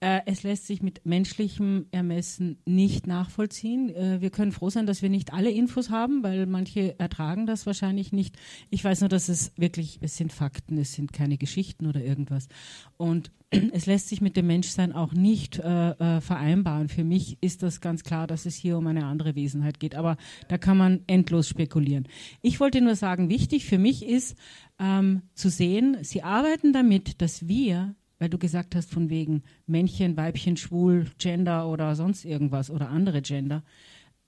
Äh, 0.04 0.24
es 0.26 0.44
lässt 0.44 0.68
sich 0.68 0.82
mit 0.82 1.06
menschlichem 1.06 1.86
Ermessen 1.92 2.58
nicht 2.66 3.08
nachvollziehen. 3.08 3.88
Äh, 3.96 4.20
wir 4.20 4.32
können 4.32 4.52
froh 4.52 4.70
sein, 4.70 4.86
dass 4.86 5.02
wir 5.02 5.10
nicht 5.10 5.32
alle 5.32 5.50
Infos 5.50 5.92
haben, 5.92 6.24
weil 6.24 6.46
manche 6.46 7.00
ertragen 7.00 7.46
das 7.46 7.66
wahrscheinlich 7.66 8.12
nicht. 8.12 8.36
Ich 8.70 8.84
weiß 8.84 9.00
nur, 9.00 9.08
dass 9.08 9.30
es 9.30 9.54
wirklich, 9.56 10.00
es 10.02 10.18
sind 10.18 10.34
Fakten, 10.34 10.78
es 10.78 10.92
sind 10.92 11.14
keine 11.14 11.38
Geschichten 11.38 11.88
oder 11.88 12.04
irgendwas. 12.04 12.50
Und 12.98 13.32
es 13.72 13.86
lässt 13.86 14.10
sich 14.10 14.20
mit 14.20 14.36
dem 14.36 14.48
Menschsein 14.48 14.92
auch 14.92 15.14
nicht 15.14 15.60
äh, 15.60 16.20
vereinbaren. 16.20 16.90
Für 16.90 17.06
mich 17.06 17.38
ist 17.40 17.64
das 17.64 17.80
ganz 17.80 18.04
klar, 18.04 18.28
dass 18.28 18.46
es 18.46 18.58
hier 18.58 18.78
um 18.78 18.88
eine 18.88 19.06
andere 19.06 19.36
Wesenheit 19.36 19.80
geht. 19.80 19.96
Aber 19.96 20.18
da 20.50 20.58
kann 20.58 20.76
man 20.76 21.00
endlos 21.08 21.48
spekulieren. 21.48 22.10
Ich 22.42 22.60
wollte 22.60 22.82
nur 22.82 22.98
sagen, 22.98 23.30
wichtig 23.30 23.66
für 23.66 23.78
mich 23.78 24.06
ist 24.06 24.38
ähm, 24.80 25.22
zu 25.34 25.48
sehen, 25.48 25.96
Sie 26.02 26.24
arbeiten 26.24 26.74
damit, 26.74 27.22
dass 27.22 27.48
wir 27.48 27.96
weil 28.24 28.30
du 28.30 28.38
gesagt 28.38 28.74
hast 28.74 28.90
von 28.90 29.10
wegen 29.10 29.44
Männchen, 29.68 30.16
Weibchen, 30.16 30.56
Schwul, 30.56 31.08
Gender 31.18 31.68
oder 31.68 31.94
sonst 31.94 32.24
irgendwas 32.24 32.72
oder 32.72 32.88
andere 32.88 33.22
Gender. 33.22 33.64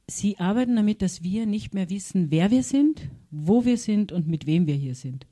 Sie 0.05 0.37
arbeiten 0.37 0.75
damit, 0.75 1.01
dass 1.01 1.23
wir 1.23 1.45
nicht 1.45 1.73
mehr 1.73 1.89
wissen, 1.89 2.29
wer 2.29 2.51
wir 2.51 2.61
sind, 2.61 3.09
wo 3.31 3.63
wir 3.63 3.77
sind 3.77 4.11
und 4.11 4.27
mit 4.27 4.47
wem 4.47 4.67
wir 4.67 4.75
hier 4.75 4.95
sind. 4.95 5.27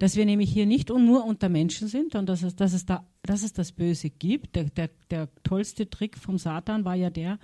Dass 0.00 0.16
wir 0.16 0.26
nämlich 0.26 0.52
hier 0.52 0.66
nicht 0.66 0.88
nur 0.88 1.24
unter 1.24 1.48
Menschen 1.48 1.86
sind 1.86 2.16
und 2.16 2.28
dass 2.28 2.42
es, 2.42 2.56
dass 2.56 2.72
es, 2.72 2.86
da, 2.86 3.06
dass 3.22 3.44
es 3.44 3.52
das 3.52 3.70
Böse 3.70 4.10
gibt. 4.10 4.56
Der, 4.56 4.64
der, 4.64 4.90
der 5.12 5.28
tollste 5.44 5.88
Trick 5.88 6.18
vom 6.18 6.38
Satan 6.38 6.84
war 6.84 6.96
ja 6.96 7.10
der, 7.10 7.38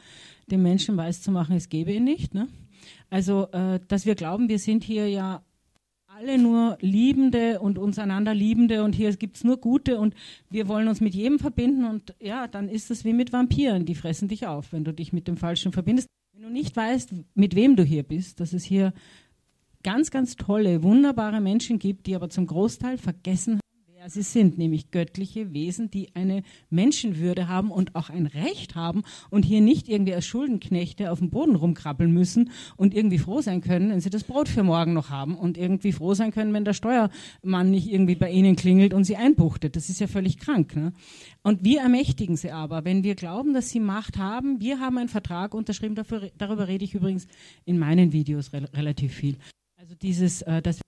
den 0.50 0.64
Menschen 0.64 0.96
weiß 0.96 1.22
zu 1.22 1.30
machen, 1.30 1.54
es 1.54 1.68
gäbe 1.68 1.92
ihn 1.92 2.02
nicht. 2.02 2.34
Ne? 2.34 2.48
Also, 3.10 3.46
äh, 3.52 3.78
dass 3.86 4.06
wir 4.06 4.16
glauben, 4.16 4.48
wir 4.48 4.58
sind 4.58 4.82
hier 4.82 5.08
ja 5.08 5.44
alle 6.16 6.38
nur 6.38 6.78
Liebende 6.80 7.60
und 7.60 7.76
uns 7.76 7.98
einander 7.98 8.34
Liebende 8.34 8.84
und 8.84 8.94
hier 8.94 9.14
gibt 9.16 9.36
es 9.36 9.44
nur 9.44 9.56
Gute 9.56 9.98
und 9.98 10.14
wir 10.48 10.68
wollen 10.68 10.86
uns 10.86 11.00
mit 11.00 11.14
jedem 11.14 11.38
verbinden 11.40 11.84
und 11.84 12.14
ja, 12.20 12.46
dann 12.46 12.68
ist 12.68 12.90
es 12.90 13.04
wie 13.04 13.12
mit 13.12 13.32
Vampiren, 13.32 13.84
die 13.84 13.96
fressen 13.96 14.28
dich 14.28 14.46
auf, 14.46 14.72
wenn 14.72 14.84
du 14.84 14.92
dich 14.92 15.12
mit 15.12 15.26
dem 15.26 15.36
Falschen 15.36 15.72
verbindest. 15.72 16.06
Wenn 16.32 16.42
du 16.42 16.50
nicht 16.50 16.76
weißt, 16.76 17.14
mit 17.34 17.56
wem 17.56 17.74
du 17.74 17.82
hier 17.82 18.04
bist, 18.04 18.38
dass 18.38 18.52
es 18.52 18.62
hier 18.64 18.92
ganz, 19.82 20.10
ganz 20.10 20.36
tolle, 20.36 20.82
wunderbare 20.84 21.40
Menschen 21.40 21.78
gibt, 21.78 22.06
die 22.06 22.14
aber 22.14 22.30
zum 22.30 22.46
Großteil 22.46 22.96
vergessen 22.96 23.58
ja, 24.04 24.10
sie 24.10 24.22
sind 24.22 24.58
nämlich 24.58 24.90
göttliche 24.90 25.54
Wesen, 25.54 25.90
die 25.90 26.14
eine 26.14 26.42
Menschenwürde 26.68 27.48
haben 27.48 27.70
und 27.70 27.94
auch 27.94 28.10
ein 28.10 28.26
Recht 28.26 28.74
haben 28.74 29.02
und 29.30 29.46
hier 29.46 29.62
nicht 29.62 29.88
irgendwie 29.88 30.14
als 30.14 30.26
Schuldenknechte 30.26 31.10
auf 31.10 31.20
dem 31.20 31.30
Boden 31.30 31.56
rumkrabbeln 31.56 32.12
müssen 32.12 32.50
und 32.76 32.94
irgendwie 32.94 33.18
froh 33.18 33.40
sein 33.40 33.62
können, 33.62 33.88
wenn 33.88 34.00
sie 34.00 34.10
das 34.10 34.24
Brot 34.24 34.50
für 34.50 34.62
morgen 34.62 34.92
noch 34.92 35.08
haben 35.08 35.34
und 35.38 35.56
irgendwie 35.56 35.92
froh 35.92 36.12
sein 36.12 36.32
können, 36.32 36.52
wenn 36.52 36.66
der 36.66 36.74
Steuermann 36.74 37.70
nicht 37.70 37.90
irgendwie 37.90 38.14
bei 38.14 38.30
ihnen 38.30 38.56
klingelt 38.56 38.92
und 38.92 39.04
sie 39.04 39.16
einbuchtet. 39.16 39.74
Das 39.74 39.88
ist 39.88 40.00
ja 40.00 40.06
völlig 40.06 40.38
krank. 40.38 40.76
Ne? 40.76 40.92
Und 41.42 41.64
wir 41.64 41.80
ermächtigen 41.80 42.36
sie 42.36 42.50
aber, 42.50 42.84
wenn 42.84 43.04
wir 43.04 43.14
glauben, 43.14 43.54
dass 43.54 43.70
sie 43.70 43.80
Macht 43.80 44.18
haben. 44.18 44.60
Wir 44.60 44.80
haben 44.80 44.98
einen 44.98 45.08
Vertrag 45.08 45.54
unterschrieben, 45.54 45.94
dafür, 45.94 46.30
darüber 46.36 46.68
rede 46.68 46.84
ich 46.84 46.94
übrigens 46.94 47.26
in 47.64 47.78
meinen 47.78 48.12
Videos 48.12 48.52
re 48.52 48.68
relativ 48.74 49.14
viel. 49.14 49.38
Also 49.78 49.94
dieses, 49.94 50.42
äh, 50.42 50.60
dass 50.60 50.84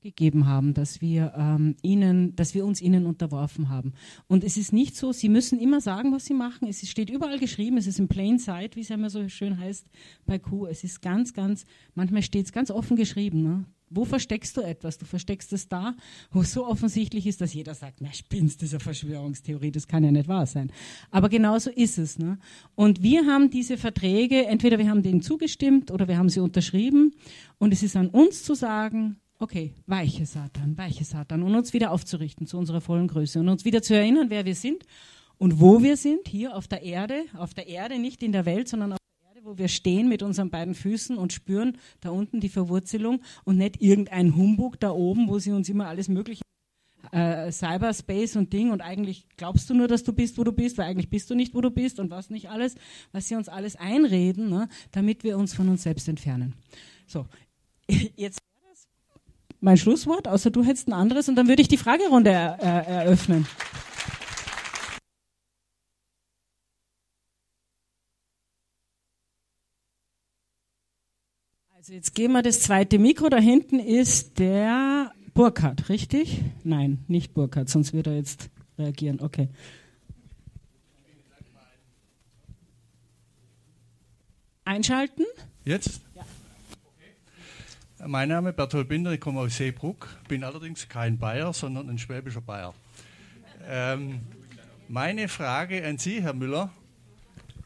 gegeben 0.00 0.46
haben, 0.46 0.74
dass 0.74 1.00
wir 1.00 1.32
ähm, 1.36 1.76
ihnen, 1.82 2.34
dass 2.36 2.54
wir 2.54 2.64
uns 2.64 2.80
ihnen 2.80 3.06
unterworfen 3.06 3.68
haben. 3.68 3.92
Und 4.26 4.44
es 4.44 4.56
ist 4.56 4.72
nicht 4.72 4.96
so, 4.96 5.12
sie 5.12 5.28
müssen 5.28 5.58
immer 5.58 5.80
sagen, 5.80 6.12
was 6.12 6.26
sie 6.26 6.34
machen. 6.34 6.68
Es 6.68 6.88
steht 6.88 7.10
überall 7.10 7.38
geschrieben, 7.38 7.76
es 7.76 7.86
ist 7.86 7.98
in 7.98 8.08
plain 8.08 8.38
sight, 8.38 8.76
wie 8.76 8.80
es 8.80 8.88
ja 8.88 8.96
immer 8.96 9.10
so 9.10 9.28
schön 9.28 9.58
heißt 9.58 9.86
bei 10.26 10.38
Q. 10.38 10.66
Es 10.66 10.84
ist 10.84 11.02
ganz, 11.02 11.32
ganz, 11.32 11.64
manchmal 11.94 12.22
steht 12.22 12.46
es 12.46 12.52
ganz 12.52 12.70
offen 12.70 12.96
geschrieben. 12.96 13.42
Ne? 13.42 13.64
Wo 13.92 14.04
versteckst 14.04 14.56
du 14.56 14.60
etwas? 14.60 14.98
Du 14.98 15.04
versteckst 15.04 15.52
es 15.52 15.68
da, 15.68 15.96
wo 16.30 16.42
es 16.42 16.52
so 16.52 16.64
offensichtlich 16.64 17.26
ist, 17.26 17.40
dass 17.40 17.52
jeder 17.52 17.74
sagt, 17.74 18.00
na 18.00 18.12
spinnst, 18.12 18.62
diese 18.62 18.78
Verschwörungstheorie, 18.78 19.72
das 19.72 19.88
kann 19.88 20.04
ja 20.04 20.12
nicht 20.12 20.28
wahr 20.28 20.46
sein. 20.46 20.70
Aber 21.10 21.28
genauso 21.28 21.70
ist 21.70 21.98
es. 21.98 22.16
Ne? 22.16 22.38
Und 22.76 23.02
wir 23.02 23.26
haben 23.26 23.50
diese 23.50 23.76
Verträge, 23.76 24.46
entweder 24.46 24.78
wir 24.78 24.88
haben 24.88 25.02
denen 25.02 25.22
zugestimmt 25.22 25.90
oder 25.90 26.06
wir 26.06 26.18
haben 26.18 26.28
sie 26.28 26.38
unterschrieben. 26.38 27.16
Und 27.58 27.72
es 27.72 27.82
ist 27.82 27.96
an 27.96 28.08
uns 28.08 28.44
zu 28.44 28.54
sagen, 28.54 29.16
okay, 29.40 29.74
weiche 29.86 30.26
Satan, 30.26 30.76
weiche 30.76 31.04
Satan 31.04 31.42
und 31.42 31.54
uns 31.54 31.72
wieder 31.72 31.90
aufzurichten 31.90 32.46
zu 32.46 32.58
unserer 32.58 32.80
vollen 32.80 33.08
Größe 33.08 33.40
und 33.40 33.48
uns 33.48 33.64
wieder 33.64 33.82
zu 33.82 33.94
erinnern, 33.94 34.28
wer 34.28 34.44
wir 34.44 34.54
sind 34.54 34.84
und 35.38 35.60
wo 35.60 35.82
wir 35.82 35.96
sind, 35.96 36.28
hier 36.28 36.54
auf 36.54 36.68
der 36.68 36.82
Erde, 36.82 37.24
auf 37.34 37.54
der 37.54 37.66
Erde, 37.66 37.98
nicht 37.98 38.22
in 38.22 38.32
der 38.32 38.44
Welt, 38.44 38.68
sondern 38.68 38.92
auf 38.92 38.98
der 38.98 39.28
Erde, 39.30 39.46
wo 39.46 39.58
wir 39.58 39.68
stehen 39.68 40.08
mit 40.08 40.22
unseren 40.22 40.50
beiden 40.50 40.74
Füßen 40.74 41.16
und 41.16 41.32
spüren 41.32 41.78
da 42.02 42.10
unten 42.10 42.40
die 42.40 42.50
Verwurzelung 42.50 43.22
und 43.44 43.56
nicht 43.56 43.80
irgendein 43.80 44.36
Humbug 44.36 44.78
da 44.78 44.90
oben, 44.90 45.28
wo 45.28 45.38
sie 45.38 45.52
uns 45.52 45.70
immer 45.70 45.88
alles 45.88 46.08
Mögliche 46.08 46.42
äh, 47.12 47.50
Cyberspace 47.50 48.36
und 48.36 48.52
Ding 48.52 48.70
und 48.70 48.82
eigentlich 48.82 49.26
glaubst 49.38 49.70
du 49.70 49.74
nur, 49.74 49.88
dass 49.88 50.04
du 50.04 50.12
bist, 50.12 50.36
wo 50.36 50.44
du 50.44 50.52
bist, 50.52 50.76
weil 50.76 50.86
eigentlich 50.86 51.08
bist 51.08 51.30
du 51.30 51.34
nicht, 51.34 51.54
wo 51.54 51.62
du 51.62 51.70
bist 51.70 51.98
und 51.98 52.10
was 52.10 52.28
nicht 52.28 52.50
alles, 52.50 52.74
was 53.10 53.26
sie 53.26 53.36
uns 53.36 53.48
alles 53.48 53.74
einreden, 53.76 54.50
ne, 54.50 54.68
damit 54.92 55.24
wir 55.24 55.38
uns 55.38 55.54
von 55.54 55.70
uns 55.70 55.82
selbst 55.82 56.08
entfernen. 56.08 56.54
So, 57.06 57.26
jetzt 58.16 58.38
mein 59.60 59.76
Schlusswort, 59.76 60.28
außer 60.28 60.50
du 60.50 60.64
hättest 60.64 60.88
ein 60.88 60.92
anderes 60.92 61.28
und 61.28 61.36
dann 61.36 61.48
würde 61.48 61.62
ich 61.62 61.68
die 61.68 61.76
Fragerunde 61.76 62.30
er, 62.30 62.58
äh, 62.60 62.92
eröffnen. 63.04 63.46
Also 71.76 71.94
jetzt 71.94 72.14
gehen 72.14 72.32
wir 72.32 72.42
das 72.42 72.60
zweite 72.60 72.98
Mikro. 72.98 73.30
Da 73.30 73.38
hinten 73.38 73.78
ist 73.78 74.38
der 74.38 75.12
Burkhardt, 75.34 75.88
richtig? 75.88 76.42
Nein, 76.62 77.04
nicht 77.08 77.32
Burkhardt, 77.32 77.68
sonst 77.68 77.92
wird 77.92 78.06
er 78.06 78.16
jetzt 78.16 78.50
reagieren. 78.78 79.20
Okay. 79.20 79.48
Einschalten. 84.64 85.24
Jetzt? 85.64 86.02
Mein 88.06 88.30
Name 88.30 88.50
ist 88.50 88.56
Bertolt 88.56 88.88
Binder, 88.88 89.12
ich 89.12 89.20
komme 89.20 89.40
aus 89.40 89.58
Seebruck, 89.58 90.08
bin 90.26 90.42
allerdings 90.42 90.88
kein 90.88 91.18
Bayer, 91.18 91.52
sondern 91.52 91.90
ein 91.90 91.98
schwäbischer 91.98 92.40
Bayer. 92.40 92.72
Ähm, 93.68 94.20
meine 94.88 95.28
Frage 95.28 95.86
an 95.86 95.98
Sie, 95.98 96.22
Herr 96.22 96.32
Müller. 96.32 96.72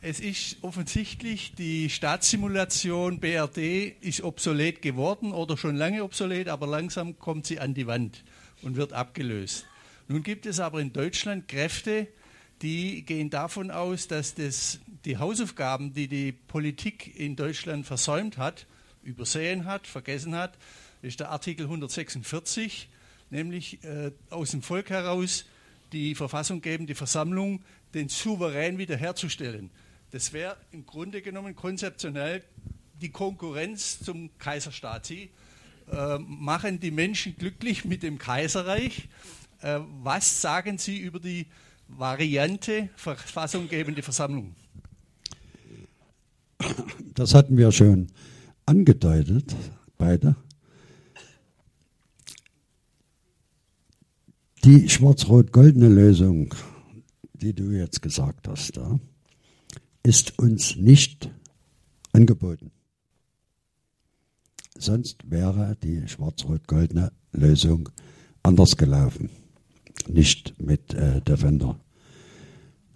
Es 0.01 0.19
ist 0.19 0.57
offensichtlich, 0.63 1.55
die 1.55 1.89
Staatssimulation 1.89 3.21
BRD 3.21 3.95
ist 4.01 4.23
obsolet 4.23 4.83
geworden 4.83 5.33
oder 5.33 5.57
schon 5.57 5.77
lange 5.77 6.03
obsolet, 6.03 6.49
aber 6.49 6.67
langsam 6.67 7.17
kommt 7.17 7.47
sie 7.47 7.61
an 7.61 7.73
die 7.73 7.87
Wand 7.87 8.25
und 8.63 8.75
wird 8.75 8.93
abgelöst. 8.93 9.67
Nun 10.09 10.25
gibt 10.25 10.47
es 10.47 10.59
aber 10.59 10.81
in 10.81 10.93
Deutschland 10.93 11.47
Kräfte, 11.47 12.09
die 12.61 13.05
gehen 13.05 13.31
davon 13.31 13.71
aus, 13.71 14.09
dass 14.09 14.35
das, 14.35 14.81
die 15.05 15.17
Hausaufgaben, 15.17 15.95
die 15.95 16.09
die 16.09 16.33
Politik 16.33 17.19
in 17.19 17.37
Deutschland 17.37 17.87
versäumt 17.87 18.37
hat, 18.37 18.67
übersehen 19.05 19.65
hat, 19.65 19.87
vergessen 19.87 20.35
hat, 20.35 20.59
ist 21.03 21.21
der 21.21 21.31
Artikel 21.31 21.65
146, 21.65 22.89
nämlich 23.31 23.83
äh, 23.85 24.11
aus 24.31 24.51
dem 24.51 24.63
Volk 24.63 24.91
heraus 24.91 25.45
die 25.93 26.15
Verfassung 26.15 26.61
geben, 26.61 26.87
die 26.87 26.95
Versammlung, 26.95 27.63
den 27.95 28.09
Souverän 28.09 28.79
wiederherzustellen. 28.79 29.71
Das 30.11 30.33
wäre 30.33 30.57
im 30.73 30.87
Grunde 30.87 31.23
genommen 31.23 31.55
konzeptionell 31.55 32.43
die 33.01 33.11
Konkurrenz 33.11 34.01
zum 34.01 34.31
Kaiserstaat. 34.39 35.07
Sie 35.07 35.31
äh, 35.91 36.19
machen 36.19 36.81
die 36.81 36.91
Menschen 36.91 37.37
glücklich 37.37 37.85
mit 37.85 38.03
dem 38.03 38.19
Kaiserreich. 38.19 39.09
Äh, 39.61 39.81
was 40.03 40.41
sagen 40.41 40.79
Sie 40.79 40.99
über 40.99 41.21
die 41.21 41.47
Variante 41.89 42.89
verfassunggebende 42.97 44.03
Versammlung? 44.03 44.55
Das 47.15 47.35
hatten 47.35 47.57
wir 47.57 47.73
schon 47.73 48.09
angedeutet, 48.67 49.55
beide. 49.99 50.37
Die 54.65 54.89
schwarz-rot-goldene 54.89 55.89
Lösung, 55.89 56.55
die 57.35 57.53
du 57.53 57.71
jetzt 57.71 58.01
gesagt 58.01 58.49
hast, 58.49 58.77
da, 58.77 58.99
ist 60.03 60.39
uns 60.39 60.77
nicht 60.77 61.31
angeboten. 62.13 62.71
Sonst 64.77 65.31
wäre 65.31 65.77
die 65.83 66.09
schwarz-rot-goldene 66.09 67.13
Lösung 67.33 67.91
anders 68.43 68.77
gelaufen. 68.77 69.31
Nicht 70.09 70.61
mit 70.61 70.95
äh, 70.95 71.21
Defender, 71.21 71.79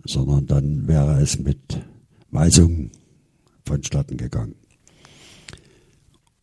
sondern 0.05 0.47
dann 0.47 0.89
wäre 0.89 1.20
es 1.20 1.39
mit 1.39 1.82
Weisungen 2.31 2.90
vonstatten 3.65 4.16
gegangen. 4.16 4.55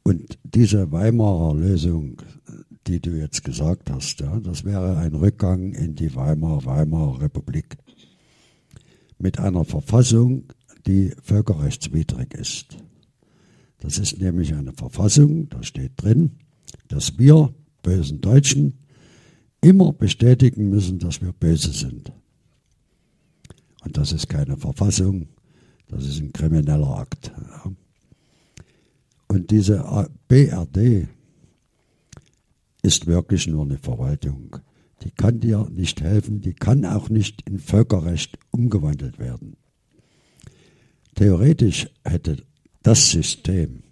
Und 0.07 0.37
diese 0.43 0.91
Weimarer 0.91 1.55
Lösung, 1.55 2.21
die 2.85 2.99
du 2.99 3.17
jetzt 3.17 3.43
gesagt 3.43 3.89
hast, 3.89 4.19
ja, 4.19 4.39
das 4.39 4.63
wäre 4.63 4.97
ein 4.97 5.15
Rückgang 5.15 5.73
in 5.73 5.95
die 5.95 6.13
Weimarer, 6.15 6.63
Weimarer 6.65 7.21
Republik 7.21 7.75
mit 9.17 9.39
einer 9.39 9.65
Verfassung, 9.65 10.43
die 10.85 11.11
völkerrechtswidrig 11.23 12.35
ist. 12.35 12.77
Das 13.79 13.97
ist 13.97 14.19
nämlich 14.19 14.53
eine 14.53 14.73
Verfassung, 14.73 15.49
da 15.49 15.63
steht 15.63 15.93
drin, 15.97 16.37
dass 16.87 17.17
wir 17.17 17.51
bösen 17.81 18.21
Deutschen 18.21 18.77
immer 19.61 19.91
bestätigen 19.91 20.69
müssen, 20.69 20.99
dass 20.99 21.19
wir 21.19 21.33
böse 21.33 21.71
sind. 21.71 22.11
Und 23.83 23.97
das 23.97 24.11
ist 24.11 24.29
keine 24.29 24.55
Verfassung, 24.55 25.29
das 25.87 26.05
ist 26.05 26.19
ein 26.19 26.31
krimineller 26.31 26.99
Akt. 26.99 27.31
Und 29.27 29.51
diese 29.51 30.09
BRD 30.27 31.07
ist 32.81 33.07
wirklich 33.07 33.47
nur 33.47 33.65
eine 33.65 33.77
Verwaltung. 33.77 34.57
Die 35.03 35.11
kann 35.11 35.39
dir 35.39 35.67
nicht 35.69 36.01
helfen, 36.01 36.41
die 36.41 36.53
kann 36.53 36.85
auch 36.85 37.09
nicht 37.09 37.47
in 37.47 37.59
Völkerrecht 37.59 38.37
umgewandelt 38.51 39.19
werden. 39.19 39.57
Theoretisch 41.15 41.87
hätte 42.03 42.43
das 42.83 43.09
System 43.11 43.83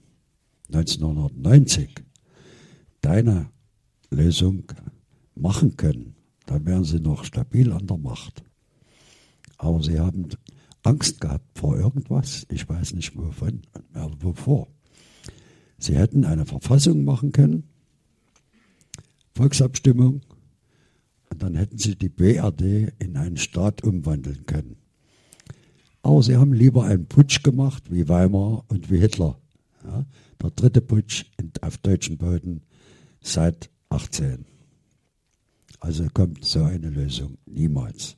1990 0.67 1.89
deine 3.01 3.49
Lösung 4.09 4.63
machen 5.35 5.77
können, 5.77 6.15
dann 6.45 6.65
wären 6.65 6.83
sie 6.83 6.99
noch 6.99 7.23
stabil 7.23 7.71
an 7.71 7.87
der 7.87 7.97
Macht. 7.97 8.43
Aber 9.57 9.81
sie 9.81 9.99
haben 9.99 10.27
Angst 10.83 11.21
gehabt 11.21 11.57
vor 11.57 11.77
irgendwas, 11.77 12.45
ich 12.49 12.67
weiß 12.67 12.93
nicht 12.93 13.15
wovon, 13.15 13.61
wovor. 14.19 14.67
Sie 15.83 15.97
hätten 15.97 16.23
eine 16.23 16.45
Verfassung 16.45 17.03
machen 17.03 17.33
können, 17.33 17.67
Volksabstimmung, 19.35 20.21
und 21.29 21.43
dann 21.43 21.55
hätten 21.55 21.77
sie 21.77 21.97
die 21.97 22.07
BRD 22.07 22.93
in 22.99 23.17
einen 23.17 23.35
Staat 23.35 23.83
umwandeln 23.83 24.45
können. 24.45 24.77
Aber 26.01 26.23
sie 26.23 26.37
haben 26.37 26.53
lieber 26.53 26.85
einen 26.85 27.07
Putsch 27.07 27.43
gemacht 27.43 27.91
wie 27.91 28.07
Weimar 28.07 28.63
und 28.69 28.89
wie 28.89 28.99
Hitler. 28.99 29.37
Ja, 29.83 30.05
der 30.41 30.51
dritte 30.51 30.79
Putsch 30.79 31.25
auf 31.59 31.77
deutschen 31.79 32.17
Boden 32.17 32.61
seit 33.19 33.69
18. 33.89 34.45
Also 35.81 36.07
kommt 36.13 36.45
so 36.45 36.63
eine 36.63 36.91
Lösung 36.91 37.37
niemals. 37.45 38.15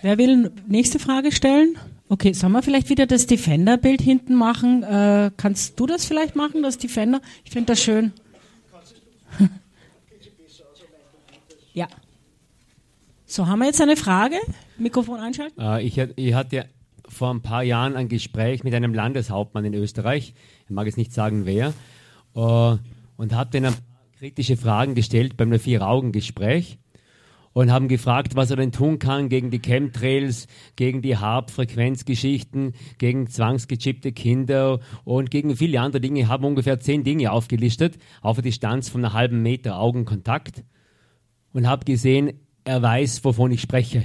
Wer 0.00 0.16
will 0.16 0.50
nächste 0.66 0.98
Frage 0.98 1.30
stellen? 1.30 1.76
Okay, 2.08 2.32
sollen 2.32 2.52
wir 2.52 2.62
vielleicht 2.62 2.88
wieder 2.88 3.06
das 3.06 3.26
Defender-Bild 3.26 4.00
hinten 4.00 4.34
machen? 4.34 4.84
Äh, 4.84 5.32
kannst 5.36 5.78
du 5.80 5.86
das 5.86 6.04
vielleicht 6.04 6.36
machen, 6.36 6.62
das 6.62 6.78
Defender? 6.78 7.20
Ich 7.44 7.50
finde 7.50 7.72
das 7.72 7.82
schön. 7.82 8.12
ja. 11.74 11.88
So, 13.24 13.48
haben 13.48 13.58
wir 13.58 13.66
jetzt 13.66 13.80
eine 13.80 13.96
Frage? 13.96 14.36
Mikrofon 14.78 15.18
einschalten. 15.18 15.60
Äh, 15.60 15.82
ich, 15.82 15.98
ich, 15.98 16.34
hatte 16.34 16.66
vor 17.08 17.34
ein 17.34 17.42
paar 17.42 17.64
Jahren 17.64 17.96
ein 17.96 18.08
Gespräch 18.08 18.62
mit 18.62 18.72
einem 18.72 18.94
Landeshauptmann 18.94 19.64
in 19.64 19.74
Österreich, 19.74 20.32
ich 20.64 20.70
mag 20.70 20.86
jetzt 20.86 20.98
nicht 20.98 21.12
sagen 21.12 21.44
wer, 21.44 21.74
äh, 22.36 22.76
und 23.16 23.32
habe 23.32 23.60
dann 23.60 23.74
kritische 24.18 24.56
Fragen 24.56 24.94
gestellt 24.94 25.36
beim 25.36 25.58
Vier-Augen-Gespräch 25.58 26.78
und 27.56 27.72
haben 27.72 27.88
gefragt, 27.88 28.36
was 28.36 28.50
er 28.50 28.56
denn 28.56 28.70
tun 28.70 28.98
kann 28.98 29.30
gegen 29.30 29.50
die 29.50 29.60
Chemtrails, 29.60 30.46
gegen 30.76 31.00
die 31.00 31.16
Harp-Frequenzgeschichten, 31.16 32.74
gegen 32.98 33.28
zwangsgechippte 33.28 34.12
Kinder 34.12 34.78
und 35.04 35.30
gegen 35.30 35.56
viele 35.56 35.80
andere 35.80 36.02
Dinge. 36.02 36.20
Ich 36.20 36.26
habe 36.26 36.46
ungefähr 36.46 36.80
zehn 36.80 37.02
Dinge 37.02 37.32
aufgelistet, 37.32 37.96
auf 38.20 38.36
der 38.36 38.42
Distanz 38.42 38.90
von 38.90 39.02
einer 39.02 39.14
halben 39.14 39.40
Meter 39.40 39.78
Augenkontakt 39.78 40.64
und 41.54 41.66
habe 41.66 41.86
gesehen, 41.86 42.34
er 42.64 42.82
weiß, 42.82 43.24
wovon 43.24 43.50
ich 43.52 43.62
spreche. 43.62 44.04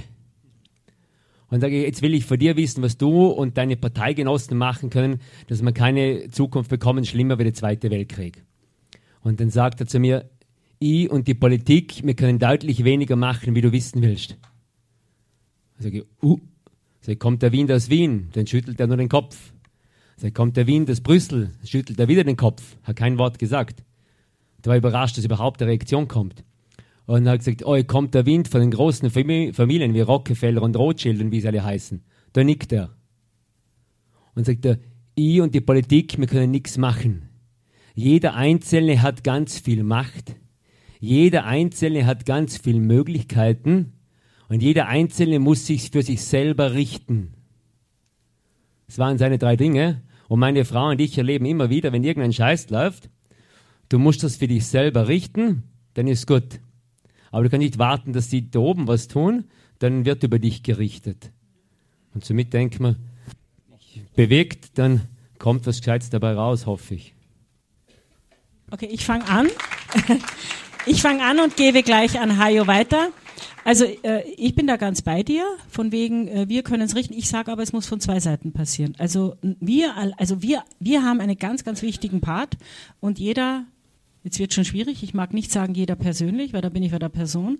Und 1.50 1.60
sage, 1.60 1.84
jetzt 1.84 2.00
will 2.00 2.14
ich 2.14 2.24
von 2.24 2.38
dir 2.38 2.56
wissen, 2.56 2.82
was 2.82 2.96
du 2.96 3.26
und 3.26 3.58
deine 3.58 3.76
Parteigenossen 3.76 4.56
machen 4.56 4.88
können, 4.88 5.20
dass 5.48 5.60
wir 5.60 5.72
keine 5.72 6.30
Zukunft 6.30 6.70
bekommen, 6.70 7.04
schlimmer 7.04 7.38
wie 7.38 7.44
der 7.44 7.52
Zweite 7.52 7.90
Weltkrieg. 7.90 8.46
Und 9.20 9.40
dann 9.40 9.50
sagt 9.50 9.80
er 9.80 9.86
zu 9.86 9.98
mir, 9.98 10.30
ich 10.82 11.10
und 11.10 11.28
die 11.28 11.34
Politik, 11.34 12.04
wir 12.04 12.14
können 12.14 12.38
deutlich 12.38 12.84
weniger 12.84 13.16
machen, 13.16 13.54
wie 13.54 13.60
du 13.60 13.72
wissen 13.72 14.02
willst. 14.02 14.36
Dann 15.78 15.92
ich, 15.92 16.04
uh, 16.22 16.38
sage, 17.00 17.16
kommt 17.16 17.42
der 17.42 17.52
Wind 17.52 17.70
aus 17.70 17.88
Wien, 17.88 18.28
dann 18.32 18.46
schüttelt 18.46 18.80
er 18.80 18.86
nur 18.88 18.96
den 18.96 19.08
Kopf. 19.08 19.52
Sage, 20.16 20.32
kommt 20.32 20.56
der 20.56 20.66
Wind 20.66 20.90
aus 20.90 21.00
Brüssel, 21.00 21.52
dann 21.58 21.66
schüttelt 21.66 21.98
er 21.98 22.08
wieder 22.08 22.24
den 22.24 22.36
Kopf, 22.36 22.76
hat 22.82 22.96
kein 22.96 23.18
Wort 23.18 23.38
gesagt. 23.38 23.84
Da 24.62 24.70
war 24.70 24.76
überrascht, 24.76 25.16
dass 25.16 25.24
überhaupt 25.24 25.62
eine 25.62 25.70
Reaktion 25.70 26.08
kommt. 26.08 26.44
Und 27.06 27.26
er 27.26 27.32
hat 27.32 27.40
gesagt, 27.40 27.64
oh, 27.64 27.80
kommt 27.84 28.14
der 28.14 28.26
Wind 28.26 28.48
von 28.48 28.60
den 28.60 28.70
großen 28.70 29.10
Familien 29.10 29.94
wie 29.94 30.00
Rockefeller 30.00 30.62
und 30.62 30.76
Rothschild 30.76 31.20
und 31.20 31.32
wie 31.32 31.40
sie 31.40 31.48
alle 31.48 31.64
heißen. 31.64 32.02
Da 32.32 32.44
nickt 32.44 32.72
er. 32.72 32.90
Und 34.34 34.46
sagt 34.46 34.64
er, 34.64 34.78
ich 35.14 35.40
und 35.40 35.54
die 35.54 35.60
Politik, 35.60 36.18
wir 36.18 36.26
können 36.26 36.50
nichts 36.50 36.78
machen. 36.78 37.28
Jeder 37.94 38.34
Einzelne 38.34 39.02
hat 39.02 39.24
ganz 39.24 39.58
viel 39.58 39.82
Macht. 39.82 40.36
Jeder 41.02 41.46
Einzelne 41.46 42.06
hat 42.06 42.26
ganz 42.26 42.58
viele 42.58 42.78
Möglichkeiten. 42.78 43.94
Und 44.48 44.62
jeder 44.62 44.86
Einzelne 44.86 45.40
muss 45.40 45.66
sich 45.66 45.90
für 45.90 46.04
sich 46.04 46.22
selber 46.22 46.74
richten. 46.74 47.34
Das 48.86 48.98
waren 48.98 49.18
seine 49.18 49.36
drei 49.36 49.56
Dinge. 49.56 50.00
Und 50.28 50.38
meine 50.38 50.64
Frau 50.64 50.90
und 50.90 51.00
ich 51.00 51.18
erleben 51.18 51.44
immer 51.44 51.70
wieder, 51.70 51.90
wenn 51.90 52.04
irgendein 52.04 52.32
Scheiß 52.32 52.70
läuft, 52.70 53.10
du 53.88 53.98
musst 53.98 54.22
das 54.22 54.36
für 54.36 54.46
dich 54.46 54.64
selber 54.64 55.08
richten, 55.08 55.64
dann 55.94 56.06
ist 56.06 56.28
gut. 56.28 56.60
Aber 57.32 57.42
du 57.42 57.50
kannst 57.50 57.64
nicht 57.64 57.78
warten, 57.80 58.12
dass 58.12 58.28
die 58.28 58.48
da 58.48 58.60
oben 58.60 58.86
was 58.86 59.08
tun, 59.08 59.46
dann 59.80 60.04
wird 60.04 60.22
über 60.22 60.38
dich 60.38 60.62
gerichtet. 60.62 61.32
Und 62.14 62.24
somit 62.24 62.52
denkt 62.52 62.78
man, 62.78 62.94
bewegt, 64.14 64.78
dann 64.78 65.08
kommt 65.40 65.66
was 65.66 65.78
Gescheites 65.78 66.10
dabei 66.10 66.34
raus, 66.34 66.66
hoffe 66.66 66.94
ich. 66.94 67.12
Okay, 68.70 68.86
ich 68.86 69.04
fange 69.04 69.26
an. 69.28 69.48
Ich 70.84 71.00
fange 71.00 71.24
an 71.24 71.38
und 71.38 71.56
gebe 71.56 71.84
gleich 71.84 72.18
an 72.18 72.38
Hajo 72.38 72.66
weiter. 72.66 73.10
Also 73.64 73.84
äh, 73.84 74.28
ich 74.36 74.56
bin 74.56 74.66
da 74.66 74.76
ganz 74.76 75.02
bei 75.02 75.22
dir, 75.22 75.44
von 75.68 75.92
wegen, 75.92 76.26
äh, 76.26 76.48
wir 76.48 76.64
können 76.64 76.82
es 76.82 76.96
richten. 76.96 77.14
Ich 77.14 77.28
sage 77.28 77.52
aber, 77.52 77.62
es 77.62 77.72
muss 77.72 77.86
von 77.86 78.00
zwei 78.00 78.18
Seiten 78.18 78.52
passieren. 78.52 78.96
Also 78.98 79.36
wir, 79.42 79.94
also 80.16 80.42
wir, 80.42 80.64
wir 80.80 81.04
haben 81.04 81.20
einen 81.20 81.38
ganz, 81.38 81.62
ganz 81.62 81.82
wichtigen 81.82 82.20
Part 82.20 82.56
und 83.00 83.18
jeder 83.18 83.64
Jetzt 84.24 84.38
wird 84.38 84.54
schon 84.54 84.64
schwierig. 84.64 85.02
Ich 85.02 85.14
mag 85.14 85.34
nicht 85.34 85.50
sagen, 85.50 85.74
jeder 85.74 85.96
persönlich, 85.96 86.52
weil 86.52 86.60
da 86.60 86.68
bin 86.68 86.84
ich 86.84 86.92
bei 86.92 87.00
der 87.00 87.08
Person. 87.08 87.58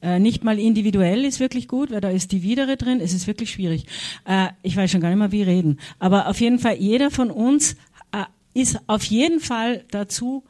Äh, 0.00 0.20
nicht 0.20 0.44
mal 0.44 0.56
individuell 0.56 1.24
ist 1.24 1.40
wirklich 1.40 1.66
gut, 1.66 1.90
weil 1.90 2.00
da 2.00 2.10
ist 2.10 2.30
die 2.30 2.44
Widere 2.44 2.76
drin. 2.76 3.00
Es 3.00 3.12
ist 3.12 3.26
wirklich 3.26 3.50
schwierig. 3.50 3.86
Äh, 4.24 4.50
ich 4.62 4.76
weiß 4.76 4.88
schon 4.88 5.00
gar 5.00 5.08
nicht 5.08 5.18
mehr, 5.18 5.32
wie 5.32 5.42
reden. 5.42 5.80
Aber 5.98 6.28
auf 6.28 6.40
jeden 6.40 6.60
Fall, 6.60 6.76
jeder 6.76 7.10
von 7.10 7.32
uns 7.32 7.74
äh, 8.12 8.22
ist 8.54 8.78
auf 8.86 9.02
jeden 9.02 9.40
Fall 9.40 9.84
dazu 9.90 10.44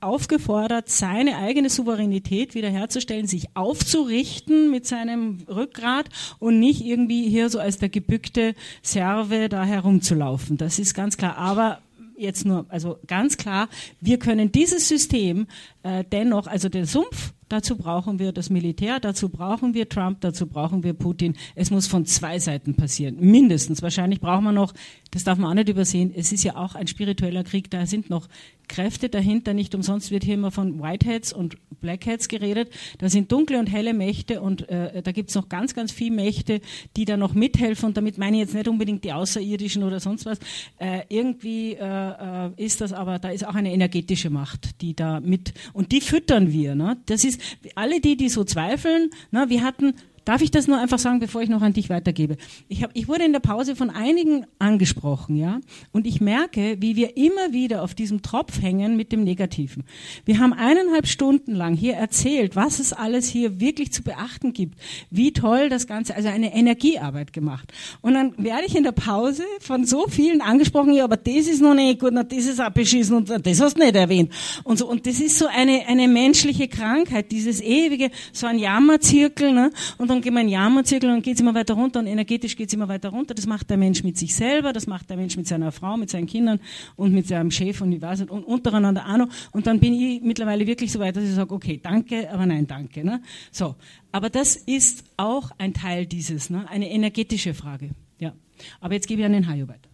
aufgefordert, 0.00 0.88
seine 0.88 1.36
eigene 1.36 1.68
Souveränität 1.68 2.54
wiederherzustellen, 2.54 3.26
sich 3.26 3.48
aufzurichten 3.54 4.70
mit 4.70 4.86
seinem 4.86 5.38
Rückgrat 5.48 6.08
und 6.38 6.58
nicht 6.58 6.82
irgendwie 6.82 7.28
hier 7.28 7.50
so 7.50 7.58
als 7.58 7.78
der 7.78 7.90
gebückte 7.90 8.54
Serve 8.82 9.50
da 9.50 9.64
herumzulaufen. 9.64 10.56
Das 10.56 10.78
ist 10.78 10.94
ganz 10.94 11.18
klar. 11.18 11.36
Aber 11.36 11.80
jetzt 12.16 12.46
nur, 12.46 12.66
also 12.68 12.98
ganz 13.06 13.36
klar, 13.36 13.68
wir 14.00 14.18
können 14.18 14.52
dieses 14.52 14.88
System 14.88 15.46
äh, 15.82 16.04
dennoch, 16.10 16.46
also 16.46 16.68
den 16.68 16.86
Sumpf, 16.86 17.32
dazu 17.50 17.76
brauchen 17.76 18.18
wir 18.18 18.32
das 18.32 18.48
Militär, 18.48 19.00
dazu 19.00 19.28
brauchen 19.28 19.74
wir 19.74 19.88
Trump, 19.88 20.20
dazu 20.22 20.46
brauchen 20.46 20.82
wir 20.82 20.94
Putin. 20.94 21.36
Es 21.54 21.70
muss 21.70 21.86
von 21.86 22.06
zwei 22.06 22.38
Seiten 22.38 22.74
passieren, 22.74 23.16
mindestens. 23.20 23.82
Wahrscheinlich 23.82 24.20
brauchen 24.20 24.44
wir 24.44 24.52
noch, 24.52 24.72
das 25.10 25.24
darf 25.24 25.36
man 25.36 25.50
auch 25.50 25.54
nicht 25.54 25.68
übersehen, 25.68 26.12
es 26.14 26.32
ist 26.32 26.44
ja 26.44 26.56
auch 26.56 26.74
ein 26.74 26.86
spiritueller 26.86 27.44
Krieg, 27.44 27.70
da 27.70 27.84
sind 27.86 28.08
noch 28.08 28.28
Kräfte 28.70 29.08
dahinter. 29.08 29.52
Nicht 29.52 29.74
umsonst 29.74 30.10
wird 30.12 30.24
hier 30.24 30.34
immer 30.34 30.52
von 30.52 30.80
Whiteheads 30.80 31.32
und 31.32 31.56
Blackheads 31.80 32.28
geredet. 32.28 32.72
Da 32.98 33.08
sind 33.08 33.30
dunkle 33.32 33.58
und 33.58 33.66
helle 33.66 33.92
Mächte 33.92 34.40
und 34.40 34.68
äh, 34.68 35.02
da 35.02 35.12
gibt's 35.12 35.34
noch 35.34 35.48
ganz, 35.48 35.74
ganz 35.74 35.90
viele 35.90 36.14
Mächte, 36.14 36.60
die 36.96 37.04
da 37.04 37.16
noch 37.16 37.34
mithelfen. 37.34 37.88
Und 37.88 37.96
damit 37.96 38.16
meine 38.16 38.36
ich 38.36 38.42
jetzt 38.42 38.54
nicht 38.54 38.68
unbedingt 38.68 39.02
die 39.02 39.12
Außerirdischen 39.12 39.82
oder 39.82 39.98
sonst 39.98 40.24
was. 40.24 40.38
Äh, 40.78 41.02
irgendwie 41.08 41.72
äh, 41.72 41.84
äh 41.84 42.50
ist 42.56 42.80
das 42.80 42.92
aber, 42.92 43.18
da 43.18 43.30
ist 43.30 43.44
auch 43.46 43.56
eine 43.56 43.72
energetische 43.72 44.30
Macht, 44.30 44.80
die 44.80 44.94
da 44.94 45.18
mit, 45.18 45.52
und 45.72 45.90
die 45.90 46.00
füttern 46.00 46.52
wir. 46.52 46.76
Ne? 46.76 46.96
Das 47.06 47.24
ist, 47.24 47.39
alle 47.74 48.00
die, 48.00 48.16
die 48.16 48.28
so 48.28 48.44
zweifeln, 48.44 49.10
ne, 49.30 49.46
wir 49.48 49.62
hatten 49.62 49.94
Darf 50.24 50.42
ich 50.42 50.50
das 50.50 50.66
nur 50.66 50.78
einfach 50.78 50.98
sagen, 50.98 51.18
bevor 51.18 51.40
ich 51.40 51.48
noch 51.48 51.62
an 51.62 51.72
dich 51.72 51.88
weitergebe? 51.88 52.36
Ich, 52.68 52.82
hab, 52.82 52.90
ich 52.94 53.08
wurde 53.08 53.24
in 53.24 53.32
der 53.32 53.40
Pause 53.40 53.74
von 53.74 53.88
einigen 53.88 54.44
angesprochen, 54.58 55.36
ja, 55.36 55.60
und 55.92 56.06
ich 56.06 56.20
merke, 56.20 56.76
wie 56.80 56.94
wir 56.94 57.16
immer 57.16 57.52
wieder 57.52 57.82
auf 57.82 57.94
diesem 57.94 58.20
Tropf 58.20 58.60
hängen 58.60 58.96
mit 58.96 59.12
dem 59.12 59.24
Negativen. 59.24 59.84
Wir 60.26 60.38
haben 60.38 60.52
eineinhalb 60.52 61.06
Stunden 61.06 61.54
lang 61.54 61.74
hier 61.74 61.94
erzählt, 61.94 62.54
was 62.54 62.80
es 62.80 62.92
alles 62.92 63.28
hier 63.28 63.60
wirklich 63.60 63.92
zu 63.92 64.02
beachten 64.02 64.52
gibt, 64.52 64.78
wie 65.10 65.32
toll 65.32 65.70
das 65.70 65.86
Ganze, 65.86 66.14
also 66.14 66.28
eine 66.28 66.54
Energiearbeit 66.54 67.32
gemacht. 67.32 67.72
Und 68.02 68.14
dann 68.14 68.34
werde 68.36 68.64
ich 68.66 68.76
in 68.76 68.82
der 68.82 68.92
Pause 68.92 69.44
von 69.60 69.86
so 69.86 70.06
vielen 70.06 70.42
angesprochen, 70.42 70.92
ja, 70.92 71.04
aber 71.04 71.16
das 71.16 71.46
ist 71.46 71.62
noch 71.62 71.74
nicht 71.74 71.98
gut, 71.98 72.10
na, 72.12 72.24
das 72.24 72.44
ist 72.44 72.60
abgeschissen 72.60 73.16
und 73.16 73.30
das 73.30 73.60
hast 73.60 73.78
du 73.78 73.82
nicht 73.82 73.96
erwähnt. 73.96 74.32
Und 74.64 74.78
so, 74.78 74.86
und 74.86 75.06
das 75.06 75.18
ist 75.18 75.38
so 75.38 75.46
eine, 75.46 75.86
eine 75.86 76.08
menschliche 76.08 76.68
Krankheit, 76.68 77.32
dieses 77.32 77.62
ewige, 77.62 78.10
so 78.32 78.46
ein 78.46 78.58
Jammerzirkel, 78.58 79.52
ne, 79.52 79.70
und 79.96 80.09
dann 80.10 80.20
gehen 80.20 80.34
wir 80.34 80.40
in 80.40 80.48
den 80.48 80.52
Jammerzirkel 80.52 81.10
und 81.10 81.22
geht 81.22 81.34
es 81.36 81.40
immer 81.40 81.54
weiter 81.54 81.74
runter 81.74 82.00
und 82.00 82.06
energetisch 82.06 82.56
geht 82.56 82.68
es 82.68 82.74
immer 82.74 82.88
weiter 82.88 83.10
runter. 83.10 83.34
Das 83.34 83.46
macht 83.46 83.70
der 83.70 83.76
Mensch 83.76 84.02
mit 84.02 84.18
sich 84.18 84.34
selber, 84.34 84.72
das 84.72 84.86
macht 84.86 85.08
der 85.08 85.16
Mensch 85.16 85.36
mit 85.36 85.46
seiner 85.46 85.72
Frau, 85.72 85.96
mit 85.96 86.10
seinen 86.10 86.26
Kindern 86.26 86.60
und 86.96 87.12
mit 87.12 87.26
seinem 87.28 87.50
Chef 87.50 87.80
und 87.80 87.92
ich 87.92 88.02
weiß 88.02 88.20
nicht, 88.20 88.30
und 88.30 88.44
untereinander 88.44 89.06
auch 89.06 89.16
noch. 89.16 89.28
Und 89.52 89.66
dann 89.66 89.80
bin 89.80 89.94
ich 89.94 90.20
mittlerweile 90.20 90.66
wirklich 90.66 90.92
so 90.92 90.98
weit, 90.98 91.16
dass 91.16 91.24
ich 91.24 91.34
sage, 91.34 91.54
okay, 91.54 91.80
danke, 91.82 92.30
aber 92.30 92.46
nein, 92.46 92.66
danke. 92.66 93.04
Ne? 93.04 93.22
So. 93.50 93.76
Aber 94.12 94.28
das 94.28 94.56
ist 94.56 95.04
auch 95.16 95.50
ein 95.58 95.72
Teil 95.72 96.06
dieses, 96.06 96.50
ne? 96.50 96.68
eine 96.68 96.90
energetische 96.90 97.54
Frage. 97.54 97.90
Ja. 98.18 98.34
Aber 98.80 98.94
jetzt 98.94 99.06
gebe 99.06 99.20
ich 99.20 99.26
an 99.26 99.32
den 99.32 99.48
Hajo 99.48 99.68
weiter. 99.68 99.88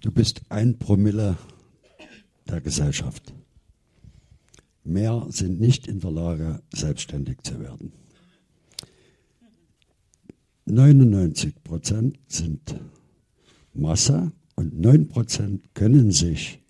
Du 0.00 0.10
bist 0.10 0.42
ein 0.48 0.78
Promille 0.78 1.36
der 2.48 2.60
Gesellschaft. 2.60 3.34
Mehr 4.84 5.26
sind 5.30 5.60
nicht 5.60 5.88
in 5.88 5.98
der 5.98 6.12
Lage, 6.12 6.62
selbstständig 6.72 7.42
zu 7.42 7.58
werden. 7.60 7.92
99 10.68 11.62
Prozent 11.62 12.18
sind 12.26 12.74
Masse 13.72 14.32
und 14.56 14.76
9 14.80 15.06
Prozent 15.06 15.74
können 15.74 16.10
sich 16.10 16.60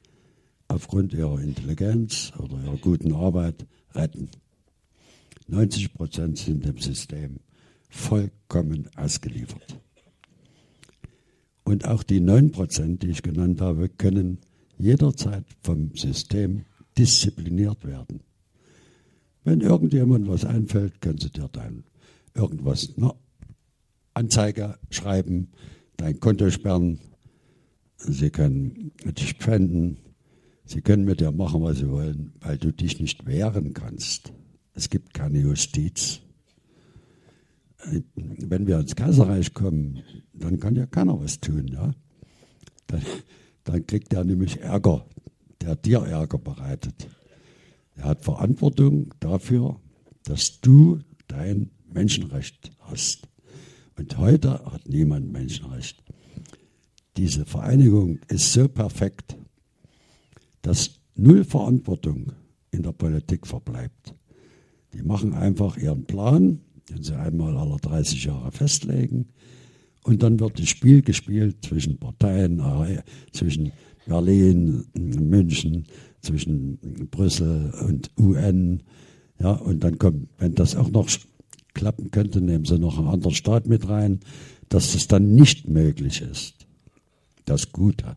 aufgrund 0.69 1.15
ihrer 1.15 1.41
Intelligenz 1.41 2.31
oder 2.39 2.63
ihrer 2.63 2.77
guten 2.77 3.15
Arbeit 3.15 3.67
retten. 3.95 4.29
90 5.49 5.95
Prozent 5.95 6.37
sind 6.37 6.67
dem 6.67 6.77
System 6.77 7.37
vollkommen 7.89 8.91
ausgeliefert. 8.97 9.81
Und 11.65 11.87
auch 11.87 12.03
die 12.03 12.21
9 12.21 12.53
Prozent, 12.53 13.03
die 13.03 13.09
ich 13.09 13.23
genannt 13.23 13.63
habe, 13.63 13.89
können 13.89 14.41
jederzeit 14.77 15.47
vom 15.63 15.97
System 15.97 16.67
diszipliniert 16.99 17.87
werden. 17.87 18.21
Wenn 19.43 19.63
irgendjemand 19.63 20.29
was 20.29 20.45
einfällt, 20.45 21.01
können 21.01 21.19
sie 21.19 21.31
dir 21.31 21.49
dann 21.51 21.85
irgendwas 22.35 22.93
na, 22.97 23.15
Anzeige 24.17 24.79
schreiben, 24.89 25.49
dein 25.99 26.19
Konto 26.21 26.51
sperren, 26.51 27.01
sie 27.99 28.31
können 28.31 28.93
dich 29.05 29.29
spenden, 29.29 29.99
sie 30.65 30.81
können 30.81 31.05
mit 31.05 31.21
dir 31.21 31.33
machen, 31.33 31.63
was 31.63 31.79
sie 31.79 31.91
wollen, 31.91 32.33
weil 32.41 32.57
du 32.57 32.73
dich 32.73 32.99
nicht 32.99 33.27
wehren 33.27 33.75
kannst. 33.75 34.33
Es 34.73 34.89
gibt 34.89 35.13
keine 35.13 35.41
Justiz. 35.41 36.21
Wenn 38.15 38.67
wir 38.67 38.81
ins 38.81 38.97
Kaiserreich 38.97 39.53
kommen, 39.53 40.03
dann 40.33 40.61
kann 40.61 40.77
ja 40.77 40.87
keiner 40.87 41.21
was 41.21 41.39
tun. 41.39 41.69
Ja? 41.69 41.95
Dann, 42.87 43.03
dann 43.65 43.87
kriegt 43.87 44.15
er 44.15 44.25
nämlich 44.25 44.61
Ärger, 44.61 45.05
der 45.61 45.77
dir 45.77 45.99
Ärger 45.99 46.39
bereitet. 46.39 47.07
Er 47.97 48.05
hat 48.05 48.25
Verantwortung 48.25 49.13
dafür, 49.21 49.79
dass 50.25 50.61
du 50.63 51.01
dein 51.29 51.71
Menschenrecht 51.93 52.73
hast. 52.81 53.29
Und 53.99 54.19
heute 54.19 54.65
hat 54.65 54.89
niemand 54.89 55.33
Menschenrecht. 55.33 56.03
Diese 57.17 57.47
Vereinigung 57.47 58.19
ist 58.29 58.53
so 58.53 58.69
perfekt, 58.69 59.37
dass 60.63 61.01
null 61.15 61.45
Verantwortung 61.45 62.33
in 62.71 62.83
der 62.83 62.93
Politik 62.93 63.47
verbleibt. 63.47 64.15
Die 64.93 65.03
machen 65.03 65.33
einfach 65.33 65.77
ihren 65.77 66.05
Plan, 66.05 66.61
den 66.91 67.03
sie 67.03 67.17
einmal 67.17 67.57
alle 67.57 67.77
30 67.77 68.25
Jahre 68.25 68.53
festlegen, 68.53 69.29
und 70.07 70.23
dann 70.23 70.39
wird 70.39 70.61
das 70.61 70.69
Spiel 70.69 71.03
gespielt 71.03 71.65
zwischen 71.65 71.99
Parteien, 71.99 72.61
äh, 72.61 73.03
zwischen 73.33 73.73
Berlin, 74.07 74.87
München, 74.95 75.85
zwischen 76.21 76.79
Brüssel 77.11 77.73
und 77.89 78.13
UN. 78.17 78.85
Ja, 79.41 79.51
und 79.51 79.83
dann 79.83 79.99
kommt, 79.99 80.29
wenn 80.39 80.55
das 80.55 80.77
auch 80.77 80.91
noch 80.91 81.09
klappen 81.77 82.11
könnte, 82.11 82.41
nehmen 82.41 82.65
sie 82.65 82.79
noch 82.79 82.99
einen 82.99 83.07
anderen 83.07 83.35
Staat 83.35 83.67
mit 83.67 83.89
rein, 83.89 84.21
dass 84.69 84.95
das 84.95 85.07
dann 85.07 85.37
nicht 85.37 85.69
möglich 85.69 86.23
ist. 86.23 86.67
Das 87.45 87.71
Gute. 87.71 88.17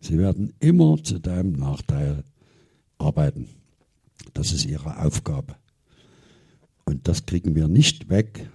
Sie 0.00 0.18
werden 0.18 0.52
immer 0.60 1.02
zu 1.02 1.18
deinem 1.18 1.52
Nachteil 1.52 2.22
arbeiten. 2.98 3.48
Das 4.34 4.52
ist 4.52 4.66
ihre 4.66 5.02
Aufgabe. 5.02 5.56
Und 6.84 7.08
das 7.08 7.26
kriegen 7.26 7.56
wir 7.56 7.66
nicht 7.66 8.08
weg, 8.08 8.48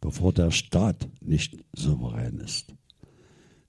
bevor 0.00 0.32
der 0.32 0.50
Staat 0.50 1.08
nicht 1.20 1.58
souverän 1.74 2.38
ist. 2.38 2.72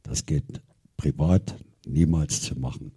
Das 0.04 0.26
geht 0.26 0.62
privat 0.96 1.56
niemals 1.86 2.42
zu 2.42 2.58
machen. 2.58 2.92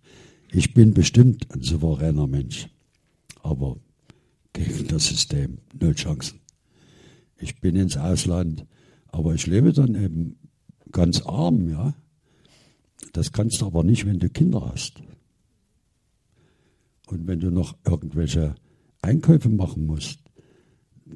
Ich 0.52 0.74
bin 0.74 0.94
bestimmt 0.94 1.52
ein 1.52 1.62
souveräner 1.62 2.26
Mensch, 2.26 2.68
aber 3.42 3.78
gegen 4.52 4.86
das 4.88 5.06
System 5.06 5.58
null 5.78 5.94
Chancen 5.94 6.40
ich 7.40 7.60
bin 7.60 7.76
ins 7.76 7.96
Ausland, 7.96 8.66
aber 9.08 9.34
ich 9.34 9.46
lebe 9.46 9.72
dann 9.72 9.94
eben 9.94 10.38
ganz 10.92 11.22
arm, 11.22 11.68
ja. 11.68 11.94
Das 13.12 13.32
kannst 13.32 13.60
du 13.60 13.66
aber 13.66 13.82
nicht, 13.82 14.06
wenn 14.06 14.18
du 14.18 14.28
Kinder 14.28 14.70
hast. 14.72 15.02
Und 17.06 17.26
wenn 17.26 17.40
du 17.40 17.50
noch 17.50 17.76
irgendwelche 17.84 18.54
Einkäufe 19.02 19.48
machen 19.48 19.86
musst, 19.86 20.20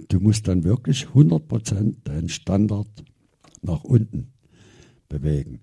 du 0.09 0.19
musst 0.19 0.49
dann 0.49 0.65
wirklich 0.65 1.07
100% 1.07 1.97
deinen 2.03 2.29
Standard 2.29 2.89
nach 3.63 3.85
unten 3.85 4.33
bewegen. 5.09 5.61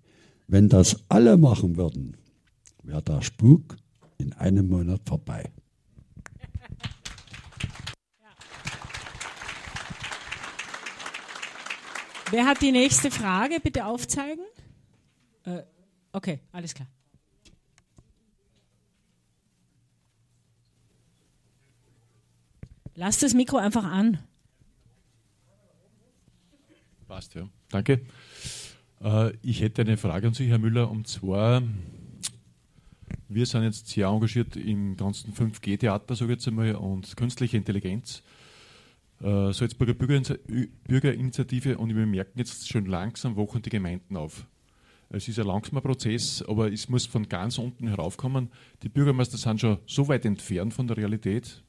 Wenn 0.47 0.69
das 0.69 1.03
alle 1.09 1.37
machen 1.37 1.75
würden, 1.75 2.15
wäre 2.83 3.01
der 3.01 3.21
Spuk 3.21 3.77
in 4.17 4.33
einem 4.33 4.69
Monat 4.69 5.01
vorbei. 5.05 5.51
Wer 12.31 12.45
hat 12.45 12.61
die 12.61 12.71
nächste 12.71 13.11
Frage? 13.11 13.59
Bitte 13.59 13.85
aufzeigen. 13.85 14.45
Äh, 15.43 15.63
okay, 16.13 16.39
alles 16.53 16.73
klar. 16.73 16.87
Lass 22.95 23.19
das 23.19 23.33
Mikro 23.33 23.57
einfach 23.57 23.83
an. 23.83 24.19
Passt, 27.07 27.35
ja. 27.35 27.49
Danke. 27.69 28.01
Äh, 29.03 29.33
ich 29.41 29.61
hätte 29.61 29.81
eine 29.81 29.97
Frage 29.97 30.27
an 30.27 30.33
Sie, 30.33 30.47
Herr 30.47 30.59
Müller, 30.59 30.89
und 30.89 31.09
zwar, 31.09 31.61
wir 33.27 33.45
sind 33.45 33.63
jetzt 33.63 33.87
sehr 33.89 34.07
engagiert 34.07 34.55
im 34.55 34.95
ganzen 34.95 35.33
5G-Theater, 35.33 36.15
sage 36.15 36.31
ich 36.31 36.37
jetzt 36.37 36.47
einmal, 36.47 36.75
und 36.75 37.17
künstliche 37.17 37.57
Intelligenz. 37.57 38.23
Äh, 39.21 39.53
Salzburger 39.53 39.93
Bürgerinitiative 39.93 41.77
und 41.77 41.95
wir 41.95 42.05
merken 42.07 42.39
jetzt 42.39 42.67
schon 42.67 42.85
langsam 42.85 43.35
wachen 43.35 43.61
die 43.61 43.69
Gemeinden 43.69 44.17
auf. 44.17 44.47
Es 45.09 45.27
ist 45.27 45.37
ein 45.37 45.45
langsamer 45.45 45.81
Prozess, 45.81 46.41
aber 46.47 46.71
es 46.71 46.89
muss 46.89 47.05
von 47.05 47.27
ganz 47.29 47.57
unten 47.57 47.87
heraufkommen. 47.87 48.49
Die 48.81 48.89
Bürgermeister 48.89 49.37
sind 49.37 49.59
schon 49.59 49.77
so 49.85 50.07
weit 50.07 50.25
entfernt 50.25 50.73
von 50.73 50.87
der 50.87 50.97
Realität, 50.97 51.63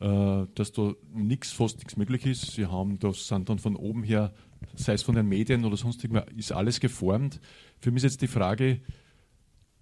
äh, 0.00 0.46
dass 0.54 0.72
da 0.72 0.94
nichts, 1.12 1.52
fast 1.52 1.78
nichts 1.78 1.96
möglich 1.96 2.24
ist. 2.24 2.52
Sie 2.52 2.66
haben, 2.66 2.98
das 2.98 3.26
sind 3.26 3.48
dann 3.50 3.58
von 3.58 3.76
oben 3.76 4.02
her, 4.02 4.32
sei 4.74 4.94
es 4.94 5.02
von 5.02 5.16
den 5.16 5.28
Medien 5.28 5.64
oder 5.64 5.76
sonst 5.76 6.06
ist 6.36 6.52
alles 6.52 6.80
geformt. 6.80 7.40
Für 7.80 7.90
mich 7.90 8.04
ist 8.04 8.12
jetzt 8.12 8.22
die 8.22 8.28
Frage, 8.28 8.80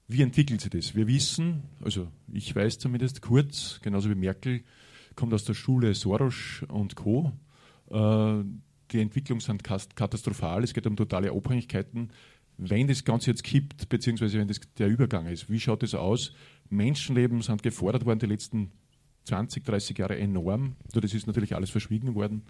wie 0.09 0.23
entwickelt 0.23 0.63
sich 0.63 0.71
das? 0.71 0.95
Wir 0.97 1.07
wissen, 1.07 1.63
also 1.81 2.09
ich 2.33 2.57
weiß 2.57 2.79
zumindest 2.79 3.23
kurz, 3.23 3.81
genauso 3.83 4.11
wie 4.11 4.17
Merkel, 4.17 4.65
kommt 5.17 5.35
aus 5.35 5.45
der 5.45 5.55
Schule 5.55 5.95
Soros 5.95 6.65
und 6.69 6.97
Co. 6.97 7.33
Äh, 7.91 8.45
die 8.91 9.01
Entwicklungen 9.01 9.41
sind 9.41 9.65
katastrophal, 9.65 10.63
es 10.63 10.75
geht 10.75 10.87
um 10.87 10.97
totale 10.97 11.33
Abhängigkeiten. 11.33 12.11
Wenn 12.57 12.87
das 12.87 13.05
Ganze 13.05 13.31
jetzt 13.31 13.43
kippt, 13.43 13.89
beziehungsweise 13.89 14.39
wenn 14.39 14.47
das 14.47 14.61
der 14.79 14.89
Übergang 14.89 15.27
ist, 15.27 15.51
wie 15.51 15.59
schaut 15.59 15.83
das 15.83 15.95
aus? 15.95 16.33
Menschenleben 16.71 17.43
sind 17.43 17.63
gefordert 17.63 18.05
worden 18.05 18.21
die 18.21 18.27
letzten 18.27 18.71
20, 19.25 19.65
30 19.65 19.99
Jahre 19.99 20.19
enorm. 20.19 20.77
Das 20.93 21.15
ist 21.15 21.27
natürlich 21.27 21.55
alles 21.55 21.71
verschwiegen 21.71 22.15
worden. 22.15 22.43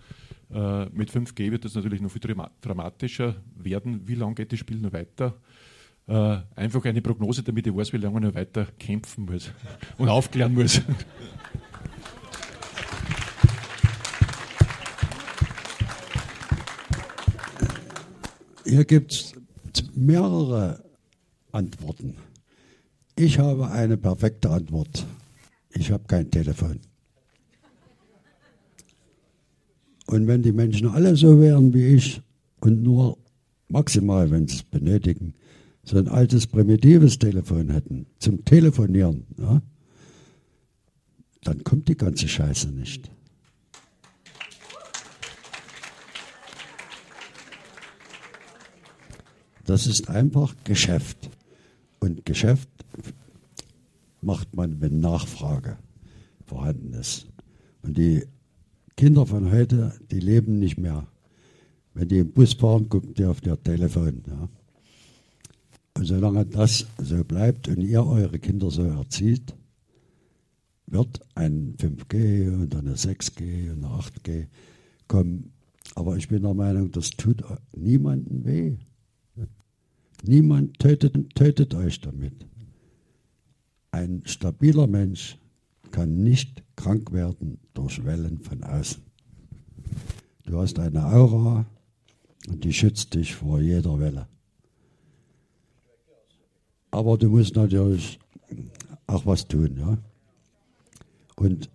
Äh, 0.53 0.87
mit 0.87 1.11
5G 1.11 1.51
wird 1.51 1.65
das 1.65 1.75
natürlich 1.75 2.01
noch 2.01 2.11
viel 2.11 2.21
dramatischer 2.61 3.37
werden. 3.57 4.07
Wie 4.07 4.17
lange 4.17 4.35
geht 4.35 4.53
das 4.53 4.59
Spiel 4.59 4.79
noch 4.79 4.93
weiter? 4.93 5.35
Äh, 6.07 6.39
einfach 6.57 6.85
eine 6.85 7.01
Prognose, 7.01 7.43
damit 7.43 7.67
ich 7.67 7.75
weiß, 7.75 7.93
wie 7.93 7.99
lange 7.99 8.19
ich 8.19 8.25
noch 8.25 8.35
weiter 8.35 8.67
kämpfen 8.79 9.25
muss 9.25 9.51
und 9.99 10.09
aufklären 10.09 10.53
muss. 10.53 10.83
Hier 18.65 18.85
gibt 18.85 19.13
es 19.13 19.35
mehrere 19.95 20.83
Antworten. 21.53 22.17
Ich 23.17 23.39
habe 23.39 23.71
eine 23.71 23.97
perfekte 23.97 24.51
Antwort. 24.51 25.07
Ich 25.71 25.91
habe 25.91 26.05
kein 26.07 26.31
Telefon. 26.31 26.81
Und 30.07 30.27
wenn 30.27 30.43
die 30.43 30.53
Menschen 30.53 30.89
alle 30.89 31.17
so 31.17 31.41
wären 31.41 31.73
wie 31.75 31.95
ich 31.95 32.21
und 32.61 32.83
nur 32.83 33.19
maximal, 33.69 34.31
wenn 34.31 34.47
sie 34.49 34.57
es 34.57 34.63
benötigen, 34.63 35.35
so 35.83 35.99
ein 35.99 36.09
altes 36.09 36.47
primitives 36.47 37.19
Telefon 37.19 37.71
hätten 37.71 38.07
zum 38.19 38.45
Telefonieren, 38.45 39.27
ja, 39.39 39.63
dann 41.43 41.63
kommt 41.65 41.89
die 41.89 41.97
ganze 41.97 42.29
Scheiße 42.29 42.69
nicht. 42.71 43.11
Das 49.65 49.87
ist 49.87 50.09
einfach 50.09 50.55
Geschäft. 50.65 51.31
Und 52.01 52.25
Geschäft 52.27 52.69
macht 54.21 54.55
man, 54.55 54.81
wenn 54.81 55.01
Nachfrage 55.01 55.79
vorhanden 56.47 56.93
ist. 56.95 57.27
Und 57.83 57.97
die 57.97 58.25
Kinder 58.97 59.27
von 59.27 59.51
heute, 59.51 59.93
die 60.11 60.21
leben 60.21 60.59
nicht 60.59 60.79
mehr. 60.79 61.07
Wenn 61.95 62.09
die 62.09 62.19
im 62.19 62.33
Bus 62.33 62.55
fahren, 62.55 62.89
gucken 62.89 63.15
die 63.15 63.25
auf 63.25 63.45
ihr 63.45 63.61
Telefon. 63.63 64.23
Ja. 64.27 64.49
Und 65.97 66.05
solange 66.05 66.45
das 66.45 66.87
so 66.99 67.25
bleibt 67.25 67.69
und 67.69 67.81
ihr 67.81 68.05
eure 68.05 68.39
Kinder 68.39 68.71
so 68.71 68.83
erzieht, 68.83 69.55
wird 70.87 71.21
ein 71.35 71.77
5G 71.77 72.53
und 72.53 72.75
eine 72.75 72.95
6G 72.95 73.73
und 73.73 73.85
eine 73.85 73.95
8G 73.95 74.47
kommen. 75.09 75.53
Aber 75.95 76.17
ich 76.17 76.29
bin 76.29 76.43
der 76.43 76.55
Meinung, 76.55 76.91
das 76.91 77.11
tut 77.11 77.43
niemandem 77.77 78.45
weh. 78.45 78.77
Niemand 80.27 80.79
tötet, 80.79 81.35
tötet 81.35 81.75
euch 81.75 82.01
damit. 82.01 82.47
Ein 83.91 84.23
stabiler 84.25 84.87
Mensch 84.87 85.39
kann 85.91 86.23
nicht 86.23 86.63
krank 86.77 87.13
werden 87.13 87.59
durch 87.75 88.05
Wellen 88.05 88.41
von 88.41 88.65
außen. 88.65 89.03
Du 90.47 90.59
hast 90.59 90.79
eine 90.79 91.05
Aura 91.05 91.67
und 92.49 92.65
die 92.65 92.73
schützt 92.73 93.15
dich 93.15 93.35
vor 93.35 93.61
jeder 93.61 93.99
Welle. 94.01 94.27
Aber 96.91 97.19
du 97.19 97.29
musst 97.29 97.57
natürlich 97.57 98.19
auch 99.07 99.27
was 99.27 99.47
tun, 99.47 99.77
ja. 99.77 99.99
Und 101.37 101.71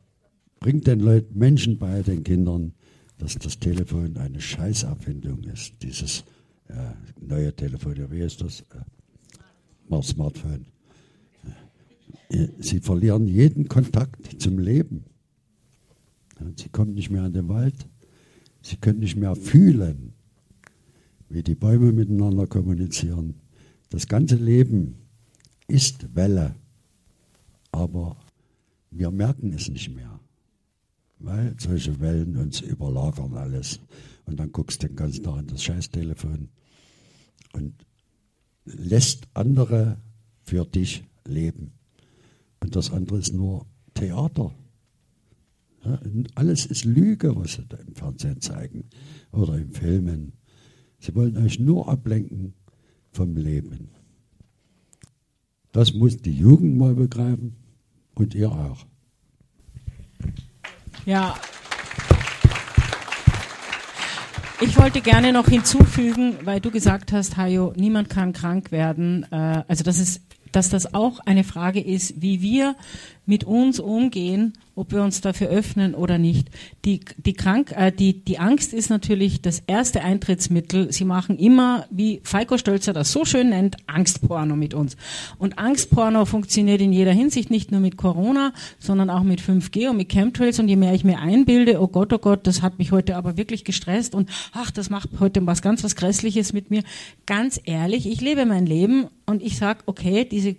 bring 0.59 0.81
den 0.81 1.01
Leuten, 1.01 1.37
Menschen 1.37 1.77
bei, 1.77 2.01
den 2.01 2.23
Kindern, 2.23 2.73
dass 3.17 3.35
das 3.35 3.59
Telefon 3.59 4.17
eine 4.17 4.41
Scheißerfindung 4.41 5.43
ist. 5.43 5.73
Dieses 5.83 6.23
äh, 6.69 6.93
neue 7.19 7.55
Telefon, 7.55 7.95
wie 8.11 8.21
ist 8.21 8.41
das? 8.41 8.61
Äh, 8.61 10.01
Smartphone. 10.01 10.65
Äh, 12.29 12.47
sie 12.59 12.79
verlieren 12.79 13.27
jeden 13.27 13.67
Kontakt 13.67 14.41
zum 14.41 14.59
Leben. 14.59 15.03
Sie 16.55 16.69
kommen 16.69 16.93
nicht 16.93 17.09
mehr 17.09 17.23
an 17.23 17.33
den 17.33 17.49
Wald. 17.49 17.87
Sie 18.61 18.77
können 18.77 18.99
nicht 18.99 19.15
mehr 19.15 19.35
fühlen, 19.35 20.13
wie 21.29 21.43
die 21.43 21.55
Bäume 21.55 21.91
miteinander 21.91 22.47
kommunizieren. 22.47 23.35
Das 23.89 24.07
ganze 24.07 24.35
Leben 24.35 24.95
ist 25.67 26.15
Welle, 26.15 26.55
aber 27.71 28.17
wir 28.91 29.11
merken 29.11 29.53
es 29.53 29.69
nicht 29.69 29.93
mehr, 29.95 30.19
weil 31.19 31.55
solche 31.59 31.99
Wellen 31.99 32.37
uns 32.37 32.61
überlagern 32.61 33.33
alles. 33.33 33.79
Und 34.29 34.39
dann 34.39 34.51
guckst 34.51 34.83
du 34.83 34.87
den 34.87 34.95
ganzen 34.95 35.23
Tag 35.23 35.39
an 35.39 35.47
das 35.47 35.63
Scheißtelefon 35.63 36.49
und 37.53 37.73
lässt 38.63 39.27
andere 39.33 39.99
für 40.43 40.65
dich 40.65 41.03
leben. 41.25 41.71
Und 42.59 42.75
das 42.75 42.91
andere 42.91 43.17
ist 43.17 43.33
nur 43.33 43.65
Theater. 43.95 44.53
Ja, 45.83 45.99
alles 46.35 46.67
ist 46.67 46.85
Lüge, 46.85 47.35
was 47.35 47.53
sie 47.53 47.65
da 47.67 47.77
im 47.77 47.95
Fernsehen 47.95 48.39
zeigen 48.39 48.83
oder 49.31 49.57
in 49.57 49.71
Filmen. 49.71 50.33
Sie 50.99 51.15
wollen 51.15 51.35
euch 51.37 51.57
nur 51.57 51.89
ablenken 51.89 52.53
vom 53.11 53.35
Leben. 53.35 53.89
Das 55.71 55.95
muss 55.95 56.17
die 56.17 56.37
Jugend 56.37 56.77
mal 56.77 56.93
begreifen 56.93 57.55
und 58.13 58.35
ihr 58.35 58.51
auch. 58.51 58.85
Ja, 61.07 61.35
ich 64.61 64.77
wollte 64.77 65.01
gerne 65.01 65.31
noch 65.31 65.47
hinzufügen, 65.47 66.35
weil 66.43 66.59
du 66.59 66.69
gesagt 66.69 67.13
hast, 67.13 67.37
Hajo, 67.37 67.73
niemand 67.75 68.09
kann 68.09 68.33
krank 68.33 68.71
werden. 68.71 69.25
Äh, 69.31 69.63
also 69.67 69.83
das 69.83 69.99
ist, 69.99 70.21
dass 70.51 70.69
das 70.69 70.93
auch 70.93 71.19
eine 71.25 71.43
Frage 71.43 71.79
ist, 71.79 72.21
wie 72.21 72.41
wir 72.41 72.75
mit 73.29 73.45
uns 73.45 73.79
umgehen 73.79 74.53
ob 74.79 74.93
wir 74.93 75.03
uns 75.03 75.19
dafür 75.19 75.49
öffnen 75.49 75.93
oder 75.93 76.17
nicht. 76.17 76.49
Die, 76.85 77.01
die, 77.17 77.33
Krank 77.33 77.73
äh, 77.75 77.91
die, 77.91 78.23
die 78.23 78.39
Angst 78.39 78.71
ist 78.71 78.89
natürlich 78.89 79.41
das 79.41 79.61
erste 79.67 80.01
Eintrittsmittel. 80.01 80.93
Sie 80.93 81.03
machen 81.03 81.37
immer, 81.37 81.85
wie 81.91 82.21
Falco 82.23 82.57
Stölzer 82.57 82.93
das 82.93 83.11
so 83.11 83.25
schön 83.25 83.49
nennt, 83.49 83.75
Angstporno 83.87 84.55
mit 84.55 84.73
uns. 84.73 84.95
Und 85.37 85.59
Angstporno 85.59 86.23
funktioniert 86.23 86.79
in 86.79 86.93
jeder 86.93 87.11
Hinsicht, 87.11 87.51
nicht 87.51 87.71
nur 87.71 87.81
mit 87.81 87.97
Corona, 87.97 88.53
sondern 88.79 89.09
auch 89.09 89.23
mit 89.23 89.41
5G 89.41 89.89
und 89.89 89.97
mit 89.97 90.09
Chemtrails. 90.09 90.59
Und 90.59 90.69
je 90.69 90.77
mehr 90.77 90.93
ich 90.93 91.03
mir 91.03 91.19
einbilde, 91.19 91.81
oh 91.81 91.87
Gott, 91.87 92.13
oh 92.13 92.19
Gott, 92.19 92.47
das 92.47 92.61
hat 92.61 92.79
mich 92.79 92.93
heute 92.93 93.17
aber 93.17 93.35
wirklich 93.35 93.65
gestresst 93.65 94.15
und 94.15 94.29
ach, 94.53 94.71
das 94.71 94.89
macht 94.89 95.09
heute 95.19 95.45
was 95.45 95.61
ganz 95.61 95.83
was 95.83 95.97
Grässliches 95.97 96.53
mit 96.53 96.71
mir. 96.71 96.83
Ganz 97.25 97.59
ehrlich, 97.65 98.09
ich 98.09 98.21
lebe 98.21 98.45
mein 98.45 98.65
Leben 98.65 99.07
und 99.25 99.43
ich 99.43 99.57
sage, 99.57 99.81
okay, 99.87 100.23
diese 100.23 100.55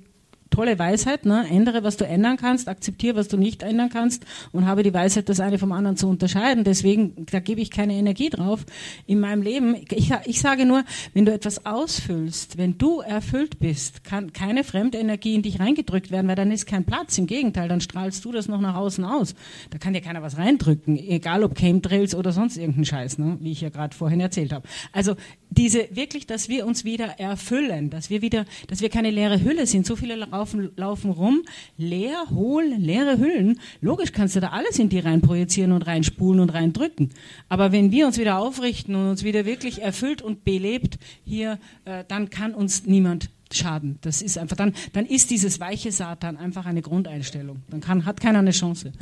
tolle 0.51 0.79
Weisheit, 0.79 1.25
ne? 1.25 1.47
ändere, 1.49 1.85
was 1.85 1.97
du 1.97 2.05
ändern 2.05 2.37
kannst, 2.37 2.69
akzeptiere, 2.69 3.17
was 3.17 3.29
du 3.29 3.37
nicht 3.37 3.63
ändern 3.63 3.89
kannst 3.89 4.25
und 4.53 4.67
habe 4.67 4.83
die 4.83 4.93
Weisheit, 4.93 5.29
das 5.29 5.41
eine 5.41 5.59
vom 5.59 5.73
anderen 5.73 5.97
zu 5.97 6.09
unterscheiden. 6.09 6.65
Deswegen, 6.65 7.27
da 7.31 7.41
gebe 7.41 7.61
ich 7.61 7.71
keine 7.71 7.95
Energie 7.95 8.31
drauf 8.31 8.67
in 9.07 9.21
meinem 9.21 9.43
Leben. 9.43 9.77
Ich, 9.91 10.13
ich 10.25 10.41
sage 10.41 10.67
nur, 10.67 10.85
wenn 11.15 11.25
du 11.25 11.33
etwas 11.33 11.65
ausfüllst, 11.67 12.59
wenn 12.59 12.79
du 12.79 13.01
erfüllt 13.01 13.59
bist, 13.59 14.05
kann 14.05 14.33
keine 14.33 14.65
Fremdenergie 14.65 15.35
in 15.35 15.43
dich 15.43 15.61
reingedrückt 15.61 16.11
werden, 16.11 16.29
weil 16.29 16.37
dann 16.37 16.51
ist 16.51 16.67
kein 16.67 16.85
Platz. 16.85 17.17
Im 17.19 17.27
Gegenteil, 17.27 17.69
dann 17.69 17.81
strahlst 17.81 18.25
du 18.25 18.33
das 18.33 18.49
noch 18.49 18.61
nach 18.61 18.75
außen 18.75 19.05
aus. 19.05 19.35
Da 19.71 19.79
kann 19.79 19.93
dir 19.93 20.01
keiner 20.01 20.23
was 20.23 20.37
reindrücken, 20.37 20.99
egal 20.99 21.45
ob 21.45 21.57
Chemtrails 21.57 22.15
oder 22.15 22.33
sonst 22.33 22.57
irgendein 22.57 22.85
Scheiß, 22.85 23.19
ne? 23.19 23.39
wie 23.41 23.53
ich 23.53 23.61
ja 23.61 23.69
gerade 23.69 23.95
vorhin 23.95 24.21
erzählt 24.21 24.53
habe. 24.53 24.67
Also 24.93 25.17
diese 25.51 25.89
wirklich, 25.95 26.27
dass 26.27 26.49
wir 26.49 26.67
uns 26.67 26.85
wieder 26.85 27.19
erfüllen, 27.19 27.91
dass 27.91 28.11
wir 28.11 28.23
wieder, 28.23 28.45
dass 28.69 28.81
wir 28.81 28.89
keine 28.89 29.11
leere 29.11 29.43
Hülle 29.43 29.67
sind. 29.67 29.87
So 29.87 29.97
viele 29.97 30.17
laufen, 30.41 30.71
laufen 30.77 31.11
rum, 31.11 31.43
leer, 31.77 32.25
hohl, 32.31 32.65
leere 32.65 33.19
Hüllen. 33.19 33.61
Logisch 33.81 34.13
kannst 34.13 34.37
du 34.37 34.41
da 34.41 34.49
alles 34.49 34.79
in 34.79 34.89
die 34.89 34.99
rein 34.99 35.21
projizieren 35.21 35.73
und 35.73 35.83
reinspulen 35.87 36.41
und 36.41 36.51
reindrücken. 36.51 37.11
Aber 37.49 37.73
wenn 37.73 37.91
wir 37.91 38.07
uns 38.07 38.19
wieder 38.19 38.39
aufrichten 38.39 38.95
und 38.95 39.11
uns 39.11 39.23
wieder 39.23 39.45
wirklich 39.45 39.83
erfüllt 39.83 40.23
und 40.23 40.45
belebt 40.45 40.99
hier, 41.25 41.59
äh, 41.85 42.05
dann 42.09 42.31
kann 42.31 42.55
uns 42.55 42.87
niemand 42.87 43.29
schaden. 43.53 43.99
Das 44.01 44.23
ist 44.23 44.39
einfach, 44.39 44.57
dann, 44.57 44.73
dann 44.93 45.05
ist 45.05 45.31
dieses 45.31 45.61
weiche 45.61 45.93
Satan 45.93 46.37
einfach 46.37 46.65
eine 46.65 46.81
Grundeinstellung. 46.83 47.59
Dann 47.69 47.81
kann, 47.81 48.07
hat 48.07 48.21
keiner 48.21 48.39
eine 48.39 48.53
Chance. 48.53 48.93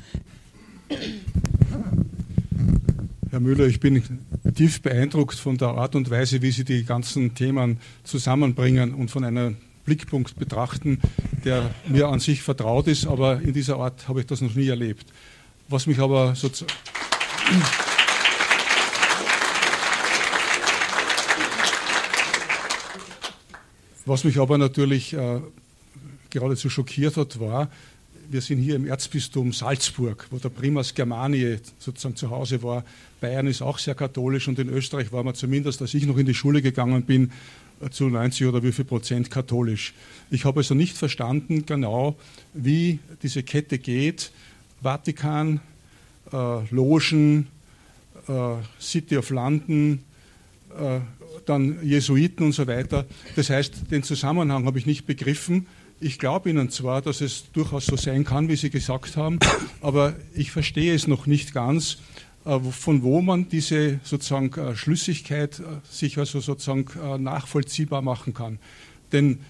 Herr 3.30 3.40
Müller, 3.40 3.66
ich 3.66 3.78
bin 3.78 4.02
tief 4.54 4.80
beeindruckt 4.80 5.38
von 5.38 5.58
der 5.58 5.68
Art 5.68 5.94
und 5.94 6.10
Weise, 6.10 6.40
wie 6.40 6.50
Sie 6.50 6.64
die 6.64 6.84
ganzen 6.84 7.34
Themen 7.34 7.76
zusammenbringen 8.02 8.94
und 8.94 9.10
von 9.10 9.22
einem 9.22 9.58
Blickpunkt 9.88 10.36
betrachten, 10.36 11.00
der 11.46 11.70
mir 11.86 12.08
an 12.08 12.20
sich 12.20 12.42
vertraut 12.42 12.88
ist, 12.88 13.06
aber 13.06 13.40
in 13.40 13.54
dieser 13.54 13.78
Art 13.78 14.06
habe 14.06 14.20
ich 14.20 14.26
das 14.26 14.42
noch 14.42 14.54
nie 14.54 14.68
erlebt. 14.68 15.06
Was 15.68 15.86
mich 15.86 15.98
aber 15.98 16.34
sozusagen. 16.34 16.74
Was 24.04 24.24
mich 24.24 24.38
aber 24.38 24.58
natürlich 24.58 25.14
äh, 25.14 25.40
geradezu 26.28 26.68
schockiert 26.68 27.16
hat, 27.16 27.40
war, 27.40 27.70
wir 28.30 28.42
sind 28.42 28.58
hier 28.58 28.76
im 28.76 28.86
Erzbistum 28.86 29.54
Salzburg, 29.54 30.26
wo 30.30 30.36
der 30.36 30.50
Primas 30.50 30.94
Germaniae 30.94 31.60
sozusagen 31.78 32.16
zu 32.16 32.28
Hause 32.28 32.62
war. 32.62 32.84
Bayern 33.22 33.46
ist 33.46 33.62
auch 33.62 33.78
sehr 33.78 33.94
katholisch 33.94 34.48
und 34.48 34.58
in 34.58 34.68
Österreich 34.68 35.12
war 35.12 35.24
man 35.24 35.34
zumindest, 35.34 35.80
als 35.80 35.94
ich 35.94 36.04
noch 36.04 36.18
in 36.18 36.26
die 36.26 36.34
Schule 36.34 36.60
gegangen 36.60 37.04
bin, 37.04 37.32
zu 37.90 38.08
90 38.08 38.46
oder 38.46 38.62
wie 38.62 38.72
viel 38.72 38.84
Prozent 38.84 39.30
katholisch. 39.30 39.94
Ich 40.30 40.44
habe 40.44 40.60
also 40.60 40.74
nicht 40.74 40.96
verstanden 40.96 41.64
genau, 41.66 42.16
wie 42.54 42.98
diese 43.22 43.42
Kette 43.42 43.78
geht. 43.78 44.30
Vatikan, 44.82 45.60
äh, 46.32 46.74
Logen, 46.74 47.48
äh, 48.28 48.54
City 48.80 49.16
of 49.16 49.30
London, 49.30 50.00
äh, 50.78 51.00
dann 51.46 51.78
Jesuiten 51.82 52.44
und 52.44 52.52
so 52.52 52.66
weiter. 52.66 53.06
Das 53.36 53.50
heißt, 53.50 53.90
den 53.90 54.02
Zusammenhang 54.02 54.66
habe 54.66 54.78
ich 54.78 54.86
nicht 54.86 55.06
begriffen. 55.06 55.66
Ich 56.00 56.18
glaube 56.18 56.50
Ihnen 56.50 56.70
zwar, 56.70 57.02
dass 57.02 57.20
es 57.20 57.50
durchaus 57.52 57.86
so 57.86 57.96
sein 57.96 58.24
kann, 58.24 58.48
wie 58.48 58.56
Sie 58.56 58.70
gesagt 58.70 59.16
haben, 59.16 59.40
aber 59.80 60.14
ich 60.34 60.52
verstehe 60.52 60.94
es 60.94 61.08
noch 61.08 61.26
nicht 61.26 61.54
ganz, 61.54 61.98
von 62.44 63.02
wo 63.02 63.20
man 63.20 63.48
diese 63.48 64.00
sozusagen 64.04 64.52
äh, 64.54 64.74
Schlüssigkeit 64.74 65.60
äh, 65.60 65.64
sich 65.90 66.18
also 66.18 66.40
sozusagen 66.40 66.86
nachvollziehbar 67.22 68.02
machen 68.02 68.32
kann. 68.34 68.58
Denn 69.12 69.40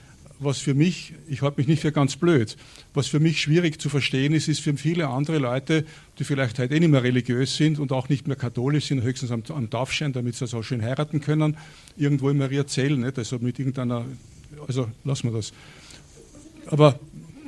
was 0.41 0.59
für 0.59 0.75
mich, 0.75 1.15
ich 1.29 1.43
halte 1.43 1.59
mich 1.59 1.67
nicht 1.67 1.83
für 1.83 1.93
ganz 1.93 2.17
blöd, 2.17 2.57
was 2.95 3.09
für 3.09 3.21
mich 3.21 3.41
schwierig 3.41 3.81
zu 3.81 3.89
verstehen 3.89 4.33
ist, 4.33 4.49
ist 4.49 4.61
für 4.61 4.77
viele 4.77 5.09
andere 5.09 5.39
Leute, 5.39 5.85
die 6.19 6.25
vielleicht 6.25 6.59
halt 6.59 6.71
eh 6.71 6.81
nicht 6.81 6.91
mehr 6.91 7.03
religiös 7.03 7.57
sind 7.57 7.79
und 7.79 7.93
auch 7.93 8.09
nicht 8.09 8.29
mehr 8.29 8.37
katholisch 8.37 8.87
sind, 8.87 9.03
höchstens 9.03 9.31
am, 9.31 9.43
am 9.49 9.71
Taufschein, 9.71 10.13
damit 10.13 10.37
sie 10.37 10.45
also 10.45 10.63
schön 10.63 10.83
heiraten 10.83 11.21
können, 11.21 11.57
irgendwo 11.97 12.33
Maria 12.33 12.67
Zell, 12.67 12.97
nicht? 12.97 13.19
also 13.19 13.39
mit 13.39 13.59
irgendeiner, 13.59 14.05
also 14.67 14.89
lassen 15.05 15.31
wir 15.31 15.37
das. 15.37 15.53
Aber 16.67 16.99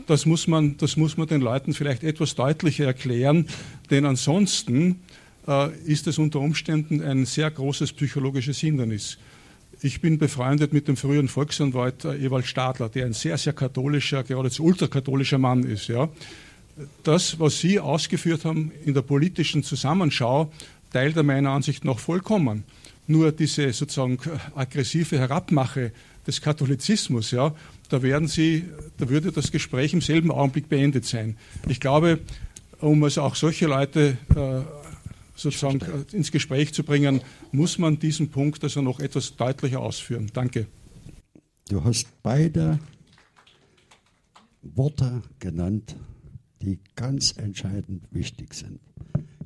das 0.06 0.26
muss, 0.26 0.48
man, 0.48 0.76
das 0.78 0.96
muss 0.96 1.16
man 1.16 1.28
den 1.28 1.40
Leuten 1.40 1.74
vielleicht 1.74 2.02
etwas 2.02 2.34
deutlicher 2.34 2.86
erklären, 2.86 3.46
denn 3.90 4.04
ansonsten 4.04 4.90
äh, 4.90 5.19
ist 5.84 6.06
es 6.06 6.18
unter 6.18 6.40
Umständen 6.40 7.02
ein 7.02 7.26
sehr 7.26 7.50
großes 7.50 7.92
psychologisches 7.92 8.58
Hindernis. 8.58 9.18
Ich 9.82 10.00
bin 10.00 10.18
befreundet 10.18 10.72
mit 10.72 10.88
dem 10.88 10.96
früheren 10.96 11.28
Volksanwalt 11.28 12.04
äh, 12.04 12.24
Ewald 12.24 12.46
Stadler, 12.46 12.88
der 12.88 13.06
ein 13.06 13.14
sehr, 13.14 13.38
sehr 13.38 13.54
katholischer, 13.54 14.22
geradezu 14.22 14.62
ultrakatholischer 14.64 15.38
Mann 15.38 15.62
ist. 15.62 15.88
Ja. 15.88 16.08
Das, 17.02 17.40
was 17.40 17.60
Sie 17.60 17.80
ausgeführt 17.80 18.44
haben 18.44 18.72
in 18.84 18.94
der 18.94 19.02
politischen 19.02 19.62
Zusammenschau, 19.62 20.52
teilt 20.92 21.16
er 21.16 21.22
meiner 21.22 21.50
Ansicht 21.50 21.84
nach 21.84 21.98
vollkommen. 21.98 22.64
Nur 23.06 23.32
diese 23.32 23.72
sozusagen 23.72 24.18
aggressive 24.54 25.18
Herabmache 25.18 25.92
des 26.26 26.40
Katholizismus, 26.40 27.30
ja, 27.30 27.54
da, 27.88 28.02
werden 28.02 28.28
Sie, 28.28 28.66
da 28.98 29.08
würde 29.08 29.32
das 29.32 29.50
Gespräch 29.50 29.94
im 29.94 30.00
selben 30.00 30.30
Augenblick 30.30 30.68
beendet 30.68 31.06
sein. 31.06 31.36
Ich 31.68 31.80
glaube, 31.80 32.20
um 32.80 33.02
also 33.02 33.22
auch 33.22 33.34
solche 33.34 33.66
Leute 33.66 34.16
äh, 34.36 34.79
sozusagen 35.42 35.80
äh, 35.80 36.16
ins 36.16 36.30
Gespräch 36.30 36.72
zu 36.72 36.84
bringen, 36.84 37.20
muss 37.52 37.78
man 37.78 37.98
diesen 37.98 38.30
Punkt 38.30 38.62
also 38.62 38.82
noch 38.82 39.00
etwas 39.00 39.36
deutlicher 39.36 39.80
ausführen. 39.80 40.30
Danke. 40.32 40.66
Du 41.68 41.84
hast 41.84 42.06
beide 42.22 42.78
Worte 44.62 45.22
genannt, 45.38 45.96
die 46.62 46.78
ganz 46.94 47.36
entscheidend 47.36 48.04
wichtig 48.10 48.54
sind. 48.54 48.80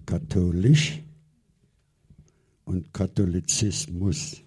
Katholisch 0.07 1.01
und 2.65 2.93
Katholizismus. 2.93 4.43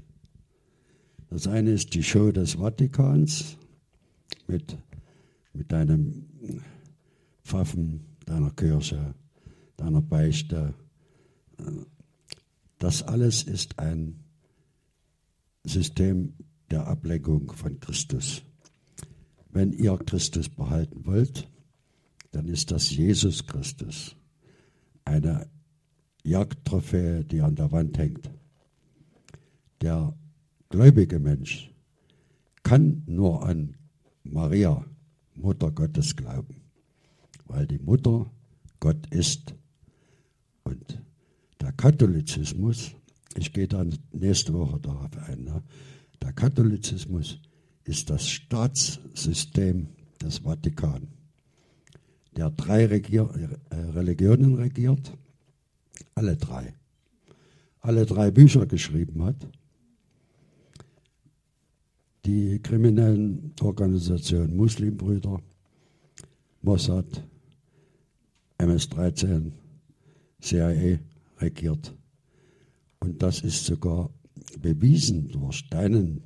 Das 1.29 1.47
eine 1.47 1.71
ist 1.71 1.93
die 1.93 2.03
Show 2.03 2.31
des 2.31 2.53
Vatikans 2.53 3.57
mit, 4.47 4.77
mit 5.53 5.71
deinem 5.71 6.25
Pfaffen, 7.43 8.01
deiner 8.25 8.51
Kirche, 8.51 9.13
deiner 9.77 10.01
Beichte. 10.01 10.73
Das 12.79 13.03
alles 13.03 13.43
ist 13.43 13.79
ein 13.79 14.23
System 15.63 16.33
der 16.69 16.87
Ablenkung 16.87 17.51
von 17.51 17.79
Christus. 17.79 18.43
Wenn 19.49 19.73
ihr 19.73 19.97
Christus 19.97 20.49
behalten 20.49 21.05
wollt, 21.05 21.49
dann 22.31 22.47
ist 22.47 22.71
das 22.71 22.91
Jesus 22.91 23.45
Christus. 23.45 24.15
Eine 25.05 25.49
Jagdtrophäe, 26.23 27.23
die 27.23 27.41
an 27.41 27.55
der 27.55 27.71
Wand 27.71 27.97
hängt. 27.97 28.29
Der 29.81 30.13
gläubige 30.69 31.19
Mensch 31.19 31.71
kann 32.63 33.03
nur 33.05 33.45
an 33.45 33.77
Maria, 34.23 34.85
Mutter 35.35 35.71
Gottes, 35.71 36.15
glauben, 36.15 36.61
weil 37.45 37.65
die 37.65 37.79
Mutter 37.79 38.29
Gott 38.79 39.07
ist. 39.07 39.55
Und 40.63 41.01
der 41.61 41.71
Katholizismus, 41.71 42.91
ich 43.35 43.53
gehe 43.53 43.67
dann 43.67 43.97
nächste 44.11 44.53
Woche 44.53 44.79
darauf 44.79 45.11
ein, 45.27 45.43
ne? 45.43 45.63
der 46.21 46.33
Katholizismus 46.33 47.39
ist 47.83 48.09
das 48.09 48.27
Staatssystem 48.27 49.87
des 50.21 50.39
Vatikan, 50.39 51.07
der 52.35 52.49
drei 52.51 52.85
Regier 52.85 53.29
äh, 53.69 53.75
Religionen 53.75 54.55
regiert, 54.55 55.13
alle 56.15 56.35
drei, 56.35 56.73
alle 57.81 58.05
drei 58.05 58.31
Bücher 58.31 58.65
geschrieben 58.65 59.23
hat 59.23 59.47
die 62.27 62.59
kriminellen 62.59 63.53
Organisationen 63.61 64.55
Muslimbrüder, 64.57 65.39
Mossad, 66.61 67.23
MS-13, 68.57 69.51
CIA 70.41 70.99
regiert. 71.39 71.95
Und 72.99 73.21
das 73.21 73.41
ist 73.41 73.65
sogar 73.65 74.09
bewiesen 74.59 75.29
durch 75.29 75.69
deinen 75.69 76.23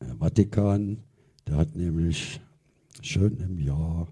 äh, 0.00 0.06
Vatikan. 0.18 0.98
Der 1.46 1.56
hat 1.56 1.76
nämlich 1.76 2.40
schon 3.02 3.36
im 3.38 3.58
Jahr 3.58 4.08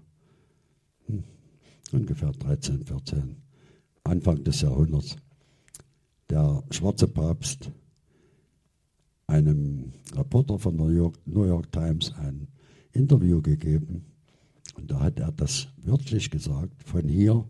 ungefähr 1.91 2.31
13, 2.31 2.85
14, 2.85 3.35
Anfang 4.03 4.43
des 4.43 4.61
Jahrhunderts, 4.61 5.15
der 6.29 6.63
schwarze 6.71 7.07
Papst 7.07 7.71
einem 9.27 9.93
Reporter 10.15 10.59
von 10.59 10.75
New 10.75 10.89
York, 10.89 11.17
New 11.25 11.45
York 11.45 11.71
Times 11.71 12.13
ein 12.17 12.47
Interview 12.91 13.41
gegeben 13.41 14.05
und 14.75 14.91
da 14.91 14.99
hat 14.99 15.19
er 15.19 15.31
das 15.31 15.67
wörtlich 15.77 16.29
gesagt, 16.29 16.83
von 16.83 17.07
hier 17.07 17.45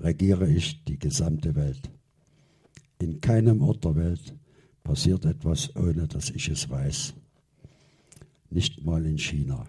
regiere 0.00 0.48
ich 0.48 0.84
die 0.84 0.98
gesamte 0.98 1.54
Welt. 1.54 1.90
In 2.98 3.20
keinem 3.20 3.62
Ort 3.62 3.84
der 3.84 3.96
Welt 3.96 4.34
passiert 4.82 5.24
etwas, 5.24 5.74
ohne 5.76 6.06
dass 6.06 6.30
ich 6.30 6.48
es 6.48 6.68
weiß. 6.68 7.14
Nicht 8.50 8.84
mal 8.84 9.04
in 9.04 9.18
China. 9.18 9.66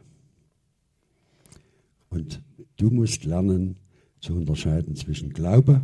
Und 2.09 2.41
du 2.77 2.89
musst 2.89 3.25
lernen 3.25 3.77
zu 4.21 4.33
unterscheiden 4.33 4.95
zwischen 4.95 5.33
Glaube, 5.33 5.81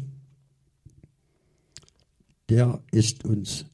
der 2.50 2.82
ist 2.92 3.26
uns 3.26 3.66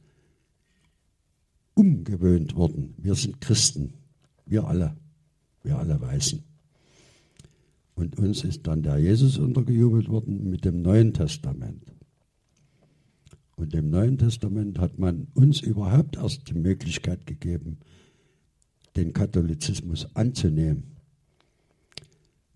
umgewöhnt 1.73 2.55
worden. 2.55 2.93
Wir 2.97 3.15
sind 3.15 3.41
Christen, 3.41 3.93
wir 4.45 4.67
alle, 4.67 4.95
wir 5.63 5.77
alle 5.77 5.99
Weißen. 5.99 6.43
Und 7.99 8.17
uns 8.17 8.45
ist 8.45 8.65
dann 8.65 8.81
der 8.81 8.97
Jesus 8.97 9.37
untergejubelt 9.37 10.07
worden 10.07 10.49
mit 10.49 10.63
dem 10.63 10.81
Neuen 10.81 11.13
Testament. 11.13 11.83
Und 13.57 13.73
im 13.73 13.89
Neuen 13.89 14.17
Testament 14.17 14.79
hat 14.79 14.97
man 14.97 15.27
uns 15.33 15.59
überhaupt 15.59 16.15
erst 16.15 16.47
die 16.47 16.53
Möglichkeit 16.53 17.25
gegeben, 17.25 17.79
den 18.95 19.11
Katholizismus 19.11 20.07
anzunehmen. 20.15 20.95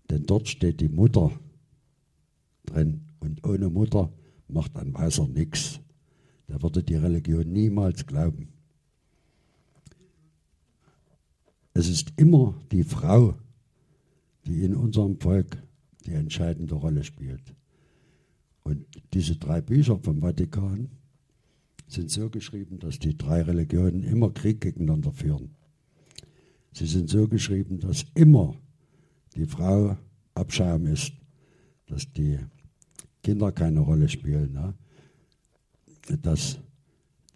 Denn 0.08 0.24
dort 0.24 0.48
steht 0.48 0.80
die 0.80 0.88
Mutter 0.88 1.30
drin. 2.64 3.02
Und 3.20 3.46
ohne 3.46 3.68
Mutter 3.68 4.10
macht 4.48 4.74
ein 4.78 4.94
Weißer 4.94 5.28
nichts. 5.28 5.78
Der 6.48 6.62
würde 6.62 6.82
die 6.82 6.96
Religion 6.96 7.52
niemals 7.52 8.06
glauben. 8.06 8.48
Es 11.74 11.86
ist 11.86 12.14
immer 12.16 12.54
die 12.72 12.84
Frau, 12.84 13.34
die 14.46 14.62
in 14.62 14.74
unserem 14.74 15.18
Volk 15.20 15.62
die 16.06 16.12
entscheidende 16.12 16.74
Rolle 16.74 17.04
spielt. 17.04 17.54
Und 18.62 18.86
diese 19.12 19.36
drei 19.36 19.60
Bücher 19.60 19.98
vom 19.98 20.20
Vatikan 20.20 20.90
sind 21.86 22.10
so 22.10 22.30
geschrieben, 22.30 22.78
dass 22.78 22.98
die 22.98 23.16
drei 23.16 23.42
Religionen 23.42 24.02
immer 24.02 24.30
Krieg 24.30 24.60
gegeneinander 24.60 25.12
führen. 25.12 25.54
Sie 26.72 26.86
sind 26.86 27.08
so 27.08 27.28
geschrieben, 27.28 27.78
dass 27.78 28.04
immer 28.14 28.56
die 29.36 29.46
Frau 29.46 29.96
Abschaum 30.34 30.86
ist, 30.86 31.12
dass 31.86 32.10
die 32.12 32.38
Kinder 33.22 33.52
keine 33.52 33.80
Rolle 33.80 34.08
spielen, 34.08 34.52
ne? 34.52 34.74
dass 36.22 36.58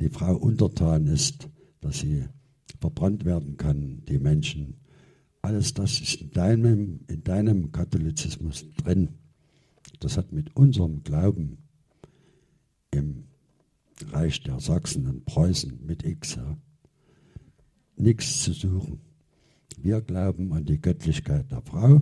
die 0.01 0.09
Frau 0.09 0.37
untertan 0.37 1.07
ist, 1.07 1.49
dass 1.81 2.01
sie 2.01 2.25
verbrannt 2.81 3.25
werden 3.25 3.57
kann, 3.57 4.03
die 4.07 4.19
Menschen. 4.19 4.75
Alles 5.43 5.75
das 5.75 6.01
ist 6.01 6.21
in 6.21 6.31
deinem, 6.31 7.01
in 7.09 7.23
deinem 7.25 7.73
Katholizismus 7.73 8.65
drin. 8.77 9.11
Das 10.01 10.17
hat 10.17 10.33
mit 10.33 10.55
unserem 10.57 11.03
Glauben 11.03 11.59
im 12.91 13.25
Reich 14.11 14.43
der 14.43 14.61
Sachsen 14.61 15.07
und 15.07 15.25
Preußen 15.25 15.85
mit 15.85 16.05
X 16.05 16.37
ja, 16.37 16.57
nichts 17.97 18.43
zu 18.43 18.53
suchen. 18.53 19.01
Wir 19.77 20.01
glauben 20.01 20.53
an 20.53 20.65
die 20.65 20.81
Göttlichkeit 20.81 21.51
der 21.51 21.63
Frau 21.63 22.01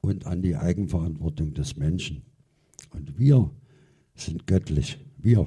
und 0.00 0.26
an 0.26 0.42
die 0.42 0.56
Eigenverantwortung 0.56 1.54
des 1.54 1.76
Menschen. 1.76 2.22
Und 2.90 3.18
wir 3.18 3.50
sind 4.14 4.46
göttlich. 4.46 4.98
Wir. 5.16 5.46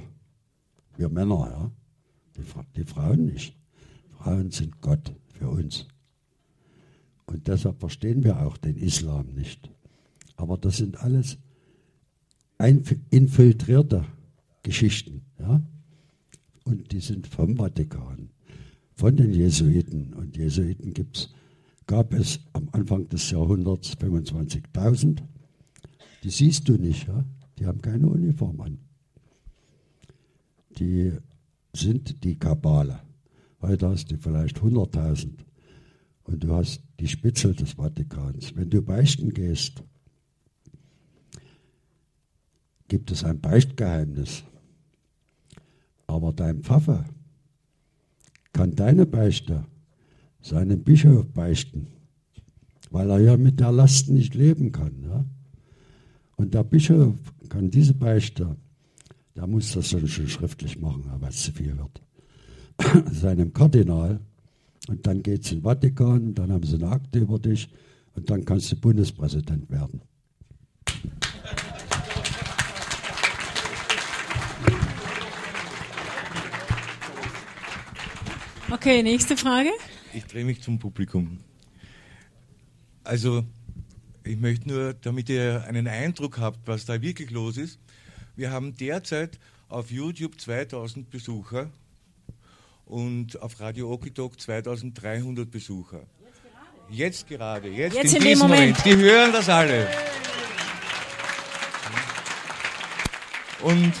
Wir 0.96 1.08
Männer, 1.08 1.48
ja. 1.50 1.72
Die, 2.36 2.44
die 2.76 2.84
Frauen 2.84 3.26
nicht. 3.26 3.56
Frauen 4.18 4.50
sind 4.50 4.80
Gott 4.80 5.14
für 5.32 5.48
uns. 5.48 5.86
Und 7.32 7.48
deshalb 7.48 7.80
verstehen 7.80 8.24
wir 8.24 8.42
auch 8.42 8.58
den 8.58 8.76
Islam 8.76 9.28
nicht. 9.28 9.70
Aber 10.36 10.58
das 10.58 10.76
sind 10.76 11.00
alles 11.00 11.38
infiltrierte 13.10 14.04
Geschichten. 14.62 15.22
Ja? 15.38 15.62
Und 16.64 16.92
die 16.92 17.00
sind 17.00 17.26
vom 17.26 17.56
Vatikan, 17.56 18.28
von 18.96 19.16
den 19.16 19.32
Jesuiten. 19.32 20.12
Und 20.12 20.36
Jesuiten 20.36 20.92
gibt's, 20.92 21.30
gab 21.86 22.12
es 22.12 22.40
am 22.52 22.68
Anfang 22.72 23.08
des 23.08 23.30
Jahrhunderts 23.30 23.96
25.000. 23.96 25.22
Die 26.22 26.30
siehst 26.30 26.68
du 26.68 26.74
nicht, 26.74 27.08
ja? 27.08 27.24
die 27.58 27.66
haben 27.66 27.80
keine 27.80 28.08
Uniform 28.08 28.60
an. 28.60 28.78
Die 30.78 31.12
sind 31.72 32.22
die 32.24 32.38
Kabale. 32.38 33.00
Heute 33.62 33.88
hast 33.88 34.10
du 34.10 34.18
vielleicht 34.18 34.58
100.000 34.58 35.30
und 36.32 36.42
du 36.42 36.54
hast 36.54 36.82
die 36.98 37.08
Spitzel 37.08 37.54
des 37.54 37.72
Vatikans. 37.72 38.56
Wenn 38.56 38.70
du 38.70 38.82
beichten 38.82 39.32
gehst, 39.34 39.82
gibt 42.88 43.10
es 43.10 43.24
ein 43.24 43.40
Beichtgeheimnis. 43.40 44.44
Aber 46.06 46.32
dein 46.32 46.62
Pfaffe 46.62 47.04
kann 48.52 48.74
deine 48.74 49.06
Beichte 49.06 49.64
seinem 50.40 50.82
Bischof 50.82 51.26
beichten, 51.28 51.86
weil 52.90 53.10
er 53.10 53.20
ja 53.20 53.36
mit 53.36 53.60
der 53.60 53.72
Last 53.72 54.10
nicht 54.10 54.34
leben 54.34 54.72
kann. 54.72 55.02
Ja? 55.02 55.24
Und 56.36 56.54
der 56.54 56.64
Bischof 56.64 57.16
kann 57.48 57.70
diese 57.70 57.94
Beichte, 57.94 58.56
der 59.36 59.46
muss 59.46 59.72
das 59.72 59.90
schon 59.90 60.06
schriftlich 60.08 60.78
machen, 60.80 61.04
weil 61.20 61.30
es 61.30 61.42
zu 61.42 61.52
viel 61.52 61.78
wird, 61.78 62.02
seinem 63.12 63.52
Kardinal. 63.52 64.20
Und 64.88 65.06
dann 65.06 65.22
geht 65.22 65.44
es 65.44 65.52
in 65.52 65.58
den 65.58 65.64
Vatikan, 65.64 66.34
dann 66.34 66.52
haben 66.52 66.64
sie 66.64 66.76
eine 66.76 66.88
Akte 66.88 67.20
über 67.20 67.38
dich 67.38 67.68
und 68.14 68.28
dann 68.30 68.44
kannst 68.44 68.72
du 68.72 68.76
Bundespräsident 68.76 69.70
werden. 69.70 70.02
Okay, 78.70 79.02
nächste 79.02 79.36
Frage. 79.36 79.68
Ich 80.14 80.24
drehe 80.24 80.44
mich 80.44 80.62
zum 80.62 80.78
Publikum. 80.78 81.38
Also, 83.04 83.44
ich 84.24 84.38
möchte 84.38 84.68
nur, 84.68 84.94
damit 84.94 85.28
ihr 85.28 85.64
einen 85.64 85.86
Eindruck 85.86 86.38
habt, 86.38 86.66
was 86.66 86.84
da 86.86 87.00
wirklich 87.02 87.30
los 87.30 87.56
ist. 87.56 87.78
Wir 88.34 88.50
haben 88.50 88.76
derzeit 88.76 89.38
auf 89.68 89.90
YouTube 89.90 90.40
2000 90.40 91.10
Besucher 91.10 91.70
und 92.92 93.40
auf 93.40 93.58
Radio 93.58 93.90
Okidok 93.90 94.38
2300 94.38 95.50
Besucher. 95.50 96.02
Jetzt 96.90 97.26
gerade, 97.26 97.68
jetzt, 97.68 97.96
Jetzt 97.96 98.12
in, 98.12 98.18
in 98.18 98.28
diesem 98.28 98.48
Moment. 98.48 98.76
Moment. 98.78 98.84
Die 98.84 98.96
hören 98.96 99.32
das 99.32 99.48
alle. 99.48 99.88
Und 103.62 103.94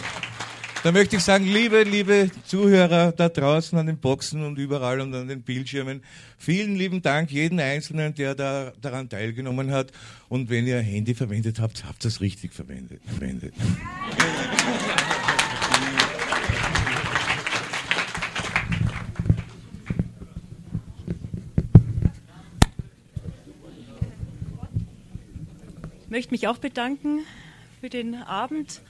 da 0.82 0.92
möchte 0.92 1.16
ich 1.16 1.22
sagen, 1.22 1.46
liebe, 1.46 1.84
liebe 1.84 2.30
Zuhörer 2.44 3.12
da 3.12 3.30
draußen 3.30 3.78
an 3.78 3.86
den 3.86 3.96
Boxen 3.96 4.44
und 4.44 4.58
überall 4.58 5.00
und 5.00 5.14
an 5.14 5.28
den 5.28 5.40
Bildschirmen, 5.40 6.02
vielen 6.36 6.76
lieben 6.76 7.00
Dank 7.00 7.30
jeden 7.30 7.60
Einzelnen, 7.60 8.14
der 8.14 8.34
da, 8.34 8.72
daran 8.78 9.08
teilgenommen 9.08 9.70
hat. 9.70 9.90
Und 10.28 10.50
wenn 10.50 10.66
ihr 10.66 10.80
Handy 10.80 11.14
verwendet 11.14 11.60
habt, 11.60 11.84
habt 11.86 12.04
ihr 12.04 12.08
es 12.08 12.20
richtig 12.20 12.52
verwendet. 12.52 13.00
verwendet. 13.06 13.54
Möchte 26.12 26.34
mich 26.34 26.46
auch 26.46 26.58
bedanken 26.58 27.20
für 27.80 27.88
den 27.88 28.14
Abend. 28.14 28.82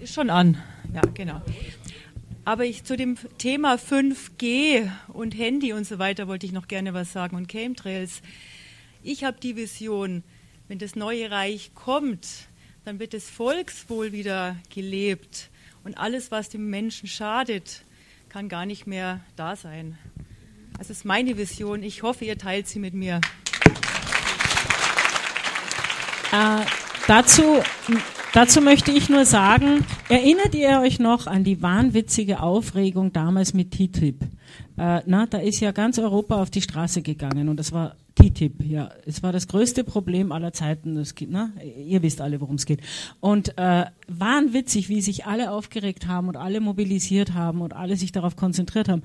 Ist 0.00 0.12
schon 0.12 0.28
an, 0.28 0.60
ja, 0.92 1.02
genau. 1.14 1.40
Aber 2.44 2.64
ich 2.64 2.82
zu 2.82 2.96
dem 2.96 3.16
Thema 3.38 3.76
5G 3.76 4.90
und 5.12 5.38
Handy 5.38 5.72
und 5.72 5.86
so 5.86 6.00
weiter 6.00 6.26
wollte 6.26 6.46
ich 6.46 6.52
noch 6.52 6.66
gerne 6.66 6.94
was 6.94 7.12
sagen 7.12 7.36
und 7.36 7.46
Chemtrails. 7.46 8.22
Ich 9.04 9.22
habe 9.22 9.38
die 9.40 9.54
Vision, 9.54 10.24
wenn 10.66 10.80
das 10.80 10.96
neue 10.96 11.30
Reich 11.30 11.70
kommt, 11.76 12.26
dann 12.84 12.98
wird 12.98 13.14
das 13.14 13.30
Volkswohl 13.30 14.10
wieder 14.10 14.56
gelebt 14.74 15.48
und 15.84 15.96
alles, 15.96 16.32
was 16.32 16.48
dem 16.48 16.70
Menschen 16.70 17.08
schadet, 17.08 17.84
kann 18.28 18.48
gar 18.48 18.66
nicht 18.66 18.88
mehr 18.88 19.20
da 19.36 19.54
sein. 19.54 19.96
Das 20.76 20.90
ist 20.90 21.04
meine 21.04 21.38
Vision. 21.38 21.84
Ich 21.84 22.02
hoffe, 22.02 22.24
ihr 22.24 22.36
teilt 22.36 22.66
sie 22.66 22.80
mit 22.80 22.94
mir. 22.94 23.20
Äh, 26.32 26.64
dazu, 27.06 27.58
dazu 28.32 28.62
möchte 28.62 28.90
ich 28.90 29.10
nur 29.10 29.26
sagen, 29.26 29.84
erinnert 30.08 30.54
ihr 30.54 30.80
euch 30.80 30.98
noch 30.98 31.26
an 31.26 31.44
die 31.44 31.60
wahnwitzige 31.60 32.40
Aufregung 32.40 33.12
damals 33.12 33.52
mit 33.52 33.70
TTIP? 33.70 34.22
Äh, 34.78 35.02
na, 35.04 35.26
da 35.26 35.38
ist 35.38 35.60
ja 35.60 35.72
ganz 35.72 35.98
Europa 35.98 36.40
auf 36.40 36.48
die 36.48 36.62
Straße 36.62 37.02
gegangen 37.02 37.50
und 37.50 37.58
das 37.58 37.72
war 37.72 37.96
TTIP, 38.14 38.64
ja. 38.64 38.90
Es 39.06 39.22
war 39.22 39.32
das 39.32 39.48
größte 39.48 39.84
Problem 39.84 40.32
aller 40.32 40.52
Zeiten. 40.52 40.94
Das 40.94 41.14
geht, 41.14 41.30
ne? 41.30 41.52
Ihr 41.76 42.02
wisst 42.02 42.20
alle, 42.20 42.40
worum 42.40 42.56
es 42.56 42.66
geht. 42.66 42.80
Und 43.20 43.56
äh, 43.58 43.86
wahnwitzig, 44.08 44.88
wie 44.88 45.00
sich 45.00 45.26
alle 45.26 45.50
aufgeregt 45.50 46.06
haben 46.06 46.28
und 46.28 46.36
alle 46.36 46.60
mobilisiert 46.60 47.34
haben 47.34 47.60
und 47.60 47.74
alle 47.74 47.96
sich 47.96 48.12
darauf 48.12 48.36
konzentriert 48.36 48.88
haben. 48.88 49.02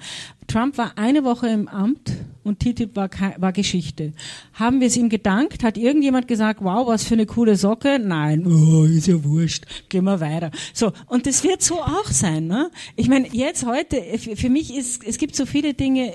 Trump 0.48 0.77
war 0.77 0.98
eine 0.98 1.24
Woche 1.24 1.48
im 1.48 1.68
Amt 1.68 2.14
und 2.44 2.60
TTIP 2.60 2.95
war, 2.95 3.10
war 3.38 3.52
Geschichte. 3.52 4.14
Haben 4.53 4.80
wir 4.80 4.88
es 4.88 4.98
ihm 4.98 5.10
gedankt? 5.10 5.64
Hat 5.64 5.77
irgendjemand 5.77 6.27
gesagt, 6.27 6.61
wow, 6.64 6.88
was 6.88 7.03
für 7.03 7.14
eine 7.14 7.26
coole 7.26 7.56
Socke? 7.56 8.00
Nein, 8.00 8.45
oh, 8.48 8.86
ist 8.86 9.08
ja 9.08 9.24
wurscht, 9.24 9.66
gehen 9.90 10.06
wir 10.06 10.19
weiter. 10.19 10.52
So, 10.74 10.92
und 11.08 11.27
das 11.27 11.44
wird 11.44 11.61
so 11.61 11.82
auch 11.82 12.08
sein. 12.08 12.48
Ne? 12.48 12.72
Ich 12.95 13.10
meine, 13.10 13.27
jetzt 13.32 13.66
heute, 13.66 14.02
für, 14.18 14.36
für 14.36 14.50
mich 14.50 14.76
ist, 14.76 15.03
es 15.06 15.18
gibt 15.18 15.36
so 15.36 15.45
viele 15.45 15.74
Dinge, 15.74 16.14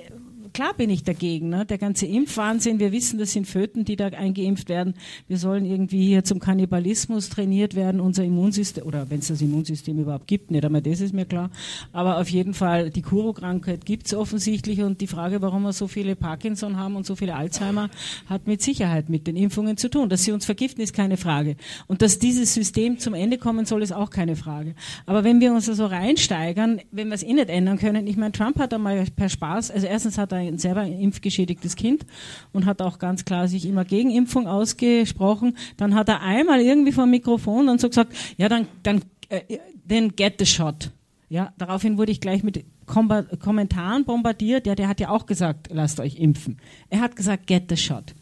klar 0.52 0.74
bin 0.74 0.90
ich 0.90 1.04
dagegen. 1.04 1.48
Ne? 1.48 1.64
Der 1.64 1.78
ganze 1.78 2.06
Impfwahnsinn, 2.06 2.78
wir 2.78 2.92
wissen, 2.92 3.18
das 3.18 3.32
sind 3.32 3.46
Föten, 3.46 3.84
die 3.84 3.96
da 3.96 4.06
eingeimpft 4.06 4.68
werden. 4.68 4.94
Wir 5.28 5.38
sollen 5.38 5.64
irgendwie 5.64 6.06
hier 6.06 6.24
zum 6.24 6.38
Kannibalismus 6.38 7.28
trainiert 7.28 7.74
werden, 7.74 8.00
unser 8.00 8.24
Immunsystem, 8.24 8.84
oder 8.84 9.10
wenn 9.10 9.20
es 9.20 9.28
das 9.28 9.40
Immunsystem 9.40 9.98
überhaupt 9.98 10.26
gibt, 10.26 10.50
nicht 10.50 10.64
einmal 10.64 10.82
das 10.82 11.00
ist 11.00 11.14
mir 11.14 11.24
klar. 11.24 11.50
Aber 11.92 12.18
auf 12.18 12.28
jeden 12.28 12.54
Fall, 12.54 12.90
die 12.90 13.02
Kuro-Krankheit 13.02 13.84
gibt 13.84 14.06
es 14.06 14.14
offensichtlich 14.14 14.82
und 14.82 15.00
die 15.00 15.06
Frage, 15.06 15.42
warum 15.42 15.62
wir 15.62 15.72
so 15.72 15.88
viele 15.88 16.16
Parkinson 16.16 16.76
haben 16.76 16.96
und 16.96 17.06
so 17.06 17.14
viele 17.14 17.34
Alzheimer, 17.34 17.90
hat 18.26 18.46
mit 18.46 18.62
Sicherheit 18.62 19.08
mit 19.08 19.26
den 19.26 19.36
Impfungen 19.36 19.76
zu 19.76 19.88
tun. 19.88 20.08
Dass 20.08 20.24
sie 20.24 20.32
uns 20.32 20.44
vergiften, 20.44 20.82
ist 20.82 20.94
keine 20.94 21.16
Frage. 21.16 21.56
Und 21.86 22.02
dass 22.02 22.18
dieses 22.18 22.54
System 22.54 22.98
zum 22.98 23.14
Ende 23.14 23.38
kommen 23.38 23.64
soll, 23.64 23.82
ist 23.82 23.92
auch 23.92 24.10
keine 24.10 24.36
Frage. 24.36 24.74
Aber 25.06 25.24
wenn 25.24 25.40
wir 25.40 25.52
uns 25.52 25.66
da 25.66 25.74
so 25.74 25.86
reinsteigern, 25.86 26.80
wenn 26.90 27.08
wir 27.08 27.14
es 27.14 27.22
eh 27.22 27.32
nicht 27.32 27.48
ändern 27.48 27.78
können, 27.78 28.06
ich 28.06 28.16
meine, 28.16 28.32
Trump 28.32 28.58
hat 28.58 28.74
einmal 28.74 29.04
per 29.16 29.28
Spaß, 29.28 29.70
also 29.70 29.86
erstens 29.86 30.18
hat 30.18 30.32
er 30.32 30.41
ein 30.48 30.58
selber 30.58 30.80
ein 30.80 30.98
impfgeschädigtes 30.98 31.76
Kind 31.76 32.06
und 32.52 32.66
hat 32.66 32.82
auch 32.82 32.98
ganz 32.98 33.24
klar 33.24 33.48
sich 33.48 33.66
immer 33.66 33.84
gegen 33.84 34.10
Impfung 34.10 34.46
ausgesprochen. 34.46 35.56
Dann 35.76 35.94
hat 35.94 36.08
er 36.08 36.20
einmal 36.20 36.60
irgendwie 36.60 36.92
vom 36.92 37.10
Mikrofon 37.10 37.68
und 37.68 37.80
so 37.80 37.88
gesagt, 37.88 38.12
ja, 38.36 38.48
dann, 38.48 38.66
dann, 38.82 39.02
äh, 39.28 40.08
get 40.16 40.34
the 40.38 40.46
shot. 40.46 40.90
Ja, 41.28 41.52
daraufhin 41.56 41.96
wurde 41.96 42.12
ich 42.12 42.20
gleich 42.20 42.42
mit 42.42 42.64
Kommentaren 42.86 44.04
bombardiert. 44.04 44.66
Ja, 44.66 44.74
der 44.74 44.88
hat 44.88 45.00
ja 45.00 45.08
auch 45.08 45.24
gesagt, 45.24 45.68
lasst 45.72 45.98
euch 45.98 46.16
impfen. 46.16 46.58
Er 46.90 47.00
hat 47.00 47.16
gesagt, 47.16 47.46
get 47.46 47.64
the 47.70 47.76
shot. 47.76 48.14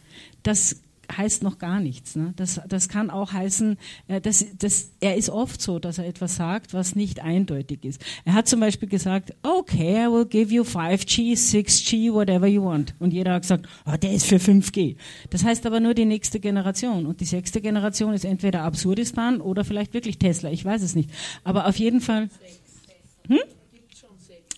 Das 0.44 0.80
heißt 1.16 1.42
noch 1.42 1.58
gar 1.58 1.80
nichts. 1.80 2.16
Ne? 2.16 2.32
Das, 2.36 2.60
das 2.68 2.88
kann 2.88 3.10
auch 3.10 3.32
heißen, 3.32 3.76
äh, 4.08 4.20
dass, 4.20 4.44
dass, 4.58 4.92
er 5.00 5.16
ist 5.16 5.30
oft 5.30 5.60
so, 5.60 5.78
dass 5.78 5.98
er 5.98 6.06
etwas 6.06 6.36
sagt, 6.36 6.74
was 6.74 6.94
nicht 6.94 7.20
eindeutig 7.20 7.84
ist. 7.84 8.04
Er 8.24 8.34
hat 8.34 8.48
zum 8.48 8.60
Beispiel 8.60 8.88
gesagt, 8.88 9.34
okay, 9.42 10.04
I 10.04 10.10
will 10.10 10.26
give 10.26 10.52
you 10.52 10.62
5G, 10.62 11.32
6G, 11.32 12.12
whatever 12.12 12.46
you 12.46 12.64
want. 12.64 12.94
Und 12.98 13.12
jeder 13.12 13.34
hat 13.34 13.42
gesagt, 13.42 13.68
oh, 13.86 13.96
der 13.96 14.12
ist 14.12 14.26
für 14.26 14.36
5G. 14.36 14.96
Das 15.30 15.44
heißt 15.44 15.66
aber 15.66 15.80
nur 15.80 15.94
die 15.94 16.04
nächste 16.04 16.40
Generation. 16.40 17.06
Und 17.06 17.20
die 17.20 17.26
sechste 17.26 17.60
Generation 17.60 18.14
ist 18.14 18.24
entweder 18.24 18.62
Absurdistan 18.62 19.40
oder 19.40 19.64
vielleicht 19.64 19.94
wirklich 19.94 20.18
Tesla. 20.18 20.50
Ich 20.50 20.64
weiß 20.64 20.82
es 20.82 20.94
nicht. 20.94 21.10
Aber 21.44 21.66
auf 21.66 21.76
jeden 21.76 22.00
Fall. 22.00 22.28
Hm? 23.28 23.38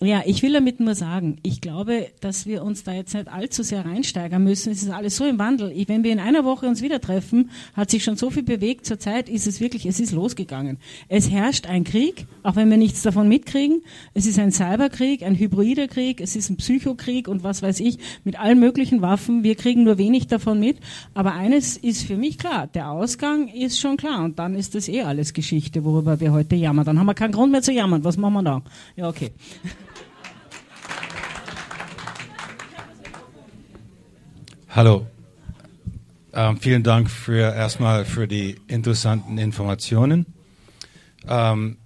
Ja, 0.03 0.23
ich 0.27 0.43
will 0.43 0.53
damit 0.53 0.81
nur 0.81 0.97
sagen, 0.97 1.37
ich 1.45 1.61
glaube, 1.61 2.09
dass 2.19 2.45
wir 2.45 2.65
uns 2.65 2.83
da 2.83 2.93
jetzt 2.93 3.15
nicht 3.15 3.29
allzu 3.29 3.63
sehr 3.63 3.87
reinsteigern 3.87 4.43
müssen. 4.43 4.73
Es 4.73 4.83
ist 4.83 4.91
alles 4.91 5.17
so 5.17 5.25
im 5.25 5.39
Wandel. 5.39 5.71
Ich, 5.71 5.89
wenn 5.89 6.03
wir 6.03 6.11
in 6.11 6.19
einer 6.19 6.45
Woche 6.45 6.67
uns 6.67 6.83
wieder 6.83 7.01
treffen, 7.01 7.51
hat 7.75 7.89
sich 7.89 8.03
schon 8.03 8.17
so 8.17 8.29
viel 8.29 8.43
bewegt. 8.43 8.85
Zurzeit 8.85 9.29
ist 9.29 9.47
es 9.47 9.61
wirklich, 9.61 9.87
es 9.87 10.01
ist 10.01 10.11
losgegangen. 10.11 10.79
Es 11.09 11.31
herrscht 11.31 11.67
ein 11.69 11.85
Krieg, 11.85 12.27
auch 12.43 12.57
wenn 12.57 12.69
wir 12.69 12.79
nichts 12.79 13.03
davon 13.03 13.29
mitkriegen. 13.29 13.83
Es 14.13 14.27
ist 14.27 14.41
ein 14.41 14.51
Cyberkrieg, 14.51 15.23
ein 15.23 15.37
hybrider 15.37 15.87
Krieg, 15.87 16.21
es 16.21 16.35
ist 16.35 16.51
ein 16.51 16.57
Psychokrieg 16.57 17.29
und 17.29 17.45
was 17.45 17.63
weiß 17.63 17.79
ich, 17.79 17.99
mit 18.25 18.41
allen 18.41 18.59
möglichen 18.59 19.03
Waffen. 19.03 19.45
Wir 19.45 19.55
kriegen 19.55 19.85
nur 19.85 19.99
wenig 19.99 20.27
davon 20.27 20.59
mit. 20.59 20.79
Aber 21.15 21.35
eines 21.35 21.77
ist 21.77 22.03
für 22.03 22.17
mich 22.17 22.39
klar, 22.39 22.67
der 22.67 22.91
Ausgang 22.91 23.47
ist 23.47 23.79
schon 23.79 23.97
klar. 23.99 24.25
Und 24.25 24.41
dann 24.41 24.57
ist 24.57 24.75
das 24.75 24.89
eh 24.89 25.03
alles 25.03 25.33
Geschichte, 25.33 25.85
worüber 25.85 26.19
wir 26.19 26.33
heute 26.33 26.57
jammern. 26.57 26.85
Dann 26.85 26.99
haben 26.99 27.07
wir 27.07 27.15
keinen 27.15 27.33
Grund 27.33 27.53
mehr 27.53 27.63
zu 27.63 27.71
jammern. 27.71 28.03
Was 28.03 28.17
machen 28.17 28.35
wir 28.35 28.43
da? 28.43 28.63
Ja, 28.97 29.09
okay. 29.09 29.31
Hallo. 34.75 35.07
Ähm, 36.33 36.57
vielen 36.59 36.83
Dank 36.83 37.11
für 37.11 37.55
erstmal 37.55 38.07
für 38.07 38.27
die 38.27 38.57
interessanten 38.69 39.37
Informationen. 39.37 40.25
Ähm, 41.29 41.77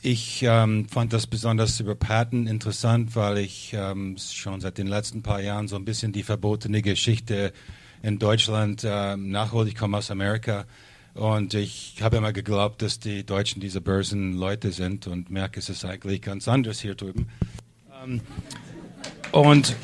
ich 0.00 0.42
ähm, 0.42 0.88
fand 0.88 1.12
das 1.12 1.26
besonders 1.26 1.78
über 1.78 1.94
Patton 1.94 2.46
interessant, 2.46 3.14
weil 3.16 3.36
ich 3.36 3.74
ähm, 3.74 4.16
schon 4.16 4.62
seit 4.62 4.78
den 4.78 4.86
letzten 4.86 5.22
paar 5.22 5.42
Jahren 5.42 5.68
so 5.68 5.76
ein 5.76 5.84
bisschen 5.84 6.10
die 6.10 6.22
verbotene 6.22 6.80
Geschichte 6.80 7.52
in 8.02 8.18
Deutschland 8.18 8.80
ähm, 8.82 9.30
nachhole. 9.30 9.68
Ich 9.68 9.74
komme 9.74 9.98
aus 9.98 10.10
Amerika 10.10 10.64
und 11.12 11.52
ich 11.52 11.96
habe 12.00 12.16
immer 12.16 12.32
geglaubt, 12.32 12.80
dass 12.80 12.98
die 12.98 13.26
Deutschen 13.26 13.60
diese 13.60 13.82
bösen 13.82 14.38
Leute 14.38 14.72
sind 14.72 15.06
und 15.06 15.28
merke, 15.28 15.60
es 15.60 15.68
ist 15.68 15.84
eigentlich 15.84 16.22
ganz 16.22 16.48
anders 16.48 16.80
hier 16.80 16.94
drüben. 16.94 17.28
Ähm, 18.02 18.22
und 19.32 19.76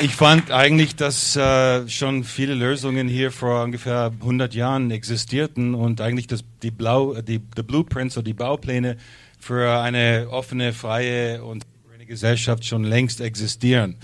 ich 0.00 0.14
fand 0.14 0.50
eigentlich, 0.50 0.96
dass 0.96 1.36
äh, 1.36 1.88
schon 1.88 2.24
viele 2.24 2.54
Lösungen 2.54 3.08
hier 3.08 3.30
vor 3.30 3.64
ungefähr 3.64 4.12
100 4.20 4.54
Jahren 4.54 4.90
existierten 4.90 5.74
und 5.74 6.00
eigentlich 6.00 6.26
das, 6.26 6.44
die, 6.62 6.70
Blau, 6.70 7.14
die, 7.22 7.38
die 7.38 7.62
Blueprints 7.62 8.16
oder 8.16 8.24
die 8.24 8.34
Baupläne 8.34 8.96
für 9.38 9.80
eine 9.80 10.28
offene, 10.30 10.72
freie 10.72 11.44
und 11.44 11.64
Gesellschaft 12.06 12.64
schon 12.64 12.84
längst 12.84 13.20
existieren. 13.20 13.96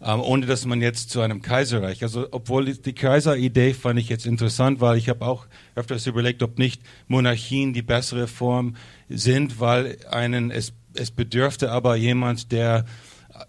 Ähm, 0.00 0.20
ohne 0.20 0.46
dass 0.46 0.64
man 0.64 0.80
jetzt 0.80 1.10
zu 1.10 1.20
einem 1.22 1.42
Kaiserreich, 1.42 2.04
also 2.04 2.28
obwohl 2.30 2.66
die- 2.66 2.80
die 2.80 2.92
Kaiseridee 2.92 3.74
fand 3.74 3.98
ich 3.98 4.08
jetzt 4.08 4.26
interessant, 4.26 4.80
weil 4.80 4.96
ich 4.96 5.08
habe 5.08 5.26
auch 5.26 5.46
öfters 5.74 6.06
überlegt, 6.06 6.44
ob 6.44 6.56
nicht 6.60 6.80
Monarchien 7.08 7.72
die 7.72 7.82
bessere 7.82 8.28
Form 8.28 8.76
sind, 9.08 9.58
weil 9.58 9.96
einen 10.08 10.52
es, 10.52 10.72
es 10.94 11.10
bedürfte 11.10 11.72
aber 11.72 11.96
jemand, 11.96 12.52
der 12.52 12.84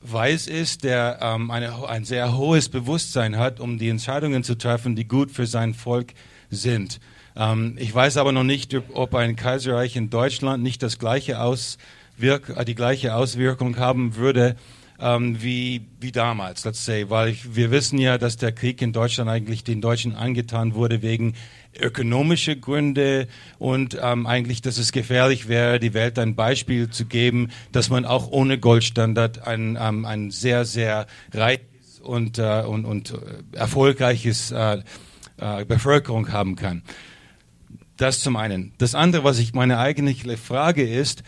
weiß 0.02 0.48
ist, 0.48 0.84
der 0.84 1.20
ähm, 1.22 1.52
eine, 1.52 1.88
ein 1.88 2.06
sehr 2.06 2.38
hohes 2.38 2.70
Bewusstsein 2.70 3.38
hat, 3.38 3.60
um 3.60 3.78
die 3.78 3.90
Entscheidungen 3.90 4.44
zu 4.44 4.56
treffen, 4.58 4.96
die 4.96 5.08
gut 5.08 5.32
für 5.32 5.48
sein 5.48 5.74
Volk 5.74 6.14
sind. 6.50 7.00
Ähm, 7.36 7.76
ich 7.80 7.94
weiß 7.94 8.18
aber 8.18 8.32
noch 8.32 8.44
nicht, 8.44 8.76
ob- 8.94 9.16
ein 9.16 9.36
Kaiserreich 9.36 9.96
in 9.96 10.10
Deutschland 10.10 10.64
nicht 10.64 10.82
das 10.84 11.00
gleiche 11.00 11.40
Auswirk 11.42 12.54
äh, 12.56 12.66
die 12.66 12.76
gleiche 12.76 13.16
Auswirkung 13.16 13.78
haben 13.78 14.16
würde 14.16 14.56
ähm, 15.00 15.42
wie, 15.42 15.86
wie 16.02 16.12
damals, 16.12 16.66
let's 16.66 16.84
say, 16.84 17.10
weil 17.10 17.30
ich, 17.30 17.56
wir 17.56 17.72
wissen 17.72 18.00
ja, 18.00 18.18
dass 18.18 18.36
der 18.36 18.52
Krieg 18.52 18.82
in 18.82 18.92
Deutschland 18.92 19.30
eigentlich 19.30 19.64
den 19.64 19.80
Deutschen 19.80 20.14
angetan 20.14 20.74
wurde 20.74 21.02
wegen 21.02 21.36
ökonomischer 21.78 22.56
Gründe 22.56 23.28
und 23.58 23.98
ähm, 24.02 24.26
eigentlich, 24.26 24.62
dass 24.62 24.78
es 24.78 24.92
gefährlich 24.92 25.48
wäre, 25.48 25.80
die 25.80 25.94
Welt 25.94 26.18
ein 26.20 26.36
Beispiel 26.36 26.90
zu 26.90 27.06
geben, 27.06 27.50
dass 27.72 27.90
man 27.90 28.06
auch 28.06 28.32
ohne 28.32 28.58
Goldstandard 28.58 29.48
ein, 29.48 29.78
ähm, 29.80 30.06
ein 30.06 30.32
sehr, 30.32 30.66
sehr 30.66 31.08
reiches 31.34 32.00
und, 32.02 32.38
äh, 32.38 32.64
und, 32.66 32.86
und 32.86 33.12
äh, 33.12 33.58
erfolgreiches 33.58 34.52
äh, 34.52 34.82
äh, 35.38 35.66
Bevölkerung 35.66 36.32
haben 36.32 36.56
kann. 36.56 36.84
Das 37.98 38.22
zum 38.22 38.38
einen. 38.38 38.72
Das 38.78 38.96
andere, 38.96 39.26
was 39.26 39.40
ich 39.40 39.54
meine 39.54 39.78
eigentliche 39.78 40.38
Frage 40.38 40.88
ist, 40.88 41.24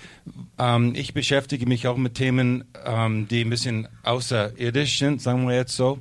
ähm, 0.58 0.94
ich 0.96 1.14
beschäftige 1.14 1.66
mich 1.66 1.88
auch 1.88 1.98
mit 1.98 2.16
Themen, 2.16 2.64
ähm, 2.86 3.28
die 3.28 3.42
ein 3.42 3.50
bisschen 3.50 3.90
außerirdisch 4.04 4.98
sind, 4.98 5.22
sagen 5.22 5.48
wir 5.48 5.56
jetzt 5.56 5.76
so. 5.76 6.00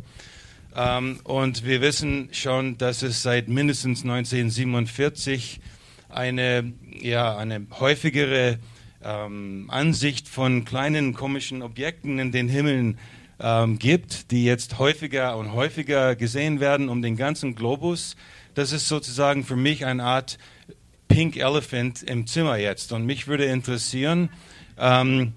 Ähm, 0.76 1.20
und 1.24 1.64
wir 1.64 1.80
wissen 1.80 2.28
schon, 2.32 2.78
dass 2.78 3.02
es 3.02 3.22
seit 3.22 3.48
mindestens 3.48 4.02
1947 4.02 5.60
eine, 6.08 6.72
ja, 7.00 7.36
eine 7.36 7.66
häufigere 7.78 8.58
ähm, 9.02 9.66
Ansicht 9.68 10.28
von 10.28 10.64
kleinen 10.64 11.14
komischen 11.14 11.62
Objekten 11.62 12.18
in 12.18 12.32
den 12.32 12.48
Himmeln 12.48 12.98
ähm, 13.40 13.78
gibt, 13.78 14.30
die 14.30 14.44
jetzt 14.44 14.78
häufiger 14.78 15.36
und 15.36 15.52
häufiger 15.52 16.14
gesehen 16.14 16.60
werden 16.60 16.88
um 16.88 17.02
den 17.02 17.16
ganzen 17.16 17.54
Globus. 17.54 18.16
Das 18.54 18.72
ist 18.72 18.88
sozusagen 18.88 19.44
für 19.44 19.56
mich 19.56 19.86
eine 19.86 20.04
Art 20.04 20.38
Pink 21.08 21.36
Elephant 21.36 22.02
im 22.02 22.26
Zimmer 22.26 22.56
jetzt. 22.56 22.92
Und 22.92 23.06
mich 23.06 23.26
würde 23.26 23.44
interessieren, 23.46 24.30
ähm, 24.78 25.32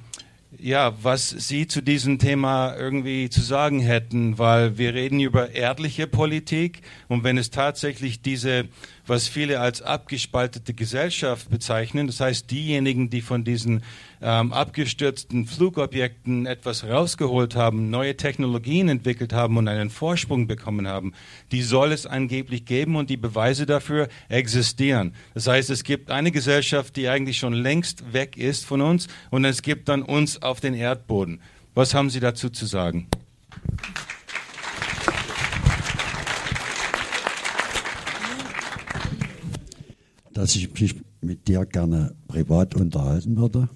ja, 0.64 0.94
was 1.04 1.30
Sie 1.30 1.68
zu 1.68 1.82
diesem 1.82 2.20
Thema 2.20 2.74
irgendwie 2.78 3.30
zu 3.30 3.42
sagen 3.42 3.82
hätten, 3.82 4.38
weil 4.38 4.78
wir 4.78 4.94
reden 4.94 5.20
über 5.20 5.52
erdliche 5.52 6.08
Politik 6.08 6.82
und 7.10 7.26
wenn 7.26 7.38
es 7.38 7.52
tatsächlich 7.52 8.22
diese, 8.22 8.70
was 9.06 9.28
viele 9.28 9.60
als 9.60 9.82
abgespaltete 9.82 10.74
Gesellschaft 10.74 11.50
bezeichnen, 11.50 12.08
das 12.08 12.20
heißt 12.20 12.50
diejenigen, 12.50 13.10
die 13.10 13.22
von 13.22 13.44
diesen 13.44 13.84
ähm, 14.22 14.54
abgestürzten 14.54 15.46
Flugobjekten 15.46 16.46
etwas 16.46 16.86
rausgeholt 16.86 17.56
haben, 17.56 17.90
neue 17.90 18.16
Technologien 18.16 18.88
entwickelt 18.88 19.34
haben 19.34 19.58
und 19.58 19.68
einen 19.68 19.90
Vorsprung 19.90 20.48
bekommen 20.48 20.88
haben, 20.88 21.14
die 21.52 21.62
soll 21.62 21.92
es 21.92 22.06
angeblich 22.06 22.66
geben 22.66 22.96
und 22.96 23.10
die 23.10 23.18
Beweise 23.18 23.66
dafür 23.66 24.08
existieren. 24.30 25.14
Das 25.34 25.48
heißt, 25.48 25.70
es 25.70 25.84
gibt 25.84 26.10
eine 26.10 26.32
Gesellschaft, 26.32 26.96
die 26.96 27.10
eigentlich 27.10 27.38
schon 27.38 27.54
längst 27.54 28.14
weg 28.14 28.38
ist 28.38 28.66
von 28.66 28.82
uns 28.82 29.08
und 29.30 29.44
es 29.44 29.62
gibt 29.62 29.90
dann 29.90 30.02
uns 30.02 30.42
auf 30.42 30.62
den 30.62 30.74
Erdboden. 30.74 31.42
Was 31.76 31.94
haben 31.94 32.10
Sie 32.10 32.20
dazu 32.20 32.50
zu 32.50 32.66
sagen? 32.66 33.08
Dass 40.34 40.56
ich 40.56 40.80
mich 40.80 40.96
mit 41.22 41.48
dir 41.48 41.66
gerne 41.66 42.16
privat 42.28 42.76
unterhalten 42.76 43.38
würde. 43.38 43.70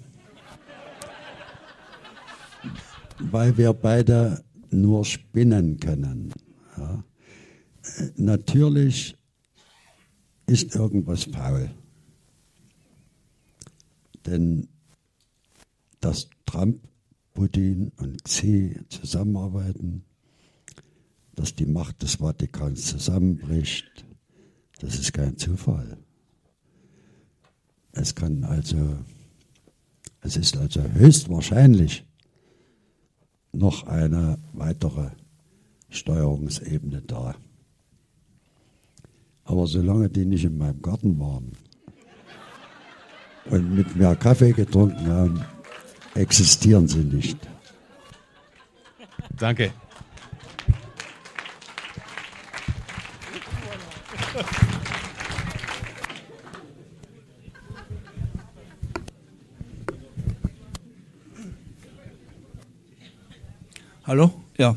Weil 3.18 3.56
wir 3.56 3.72
beide 3.72 4.44
nur 4.70 5.04
spinnen 5.04 5.78
können. 5.78 6.32
Ja. 6.76 7.04
Natürlich 8.16 9.16
ist 10.46 10.74
irgendwas 10.74 11.24
faul. 11.24 11.70
Denn 14.26 14.68
dass 16.00 16.28
Trump, 16.46 16.80
Putin 17.34 17.92
und 17.96 18.24
Xi 18.24 18.78
zusammenarbeiten, 18.88 20.04
dass 21.34 21.54
die 21.54 21.66
Macht 21.66 22.02
des 22.02 22.16
Vatikans 22.16 22.86
zusammenbricht, 22.86 24.04
das 24.80 24.98
ist 24.98 25.12
kein 25.12 25.36
Zufall. 25.36 25.98
Es 28.00 28.14
kann 28.14 28.44
also, 28.44 28.96
es 30.20 30.36
ist 30.36 30.56
also 30.56 30.80
höchstwahrscheinlich 30.82 32.06
noch 33.52 33.88
eine 33.88 34.38
weitere 34.52 35.10
Steuerungsebene 35.90 37.02
da. 37.02 37.34
Aber 39.42 39.66
solange 39.66 40.08
die 40.08 40.26
nicht 40.26 40.44
in 40.44 40.58
meinem 40.58 40.80
Garten 40.80 41.18
waren 41.18 41.50
und 43.46 43.74
mit 43.74 43.96
mir 43.96 44.14
Kaffee 44.14 44.52
getrunken 44.52 45.08
haben, 45.08 45.44
existieren 46.14 46.86
sie 46.86 47.02
nicht. 47.02 47.38
Danke. 49.36 49.72
Hallo? 64.08 64.32
Ja. 64.56 64.74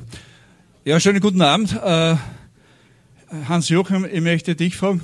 Ja, 0.84 1.00
schönen 1.00 1.22
guten 1.22 1.42
Abend. 1.42 1.72
Äh, 1.72 2.18
Hans-Joachim, 3.48 4.06
ich 4.11 4.19
möchte 4.19 4.56
dich 4.56 4.76
fragen. 4.76 5.03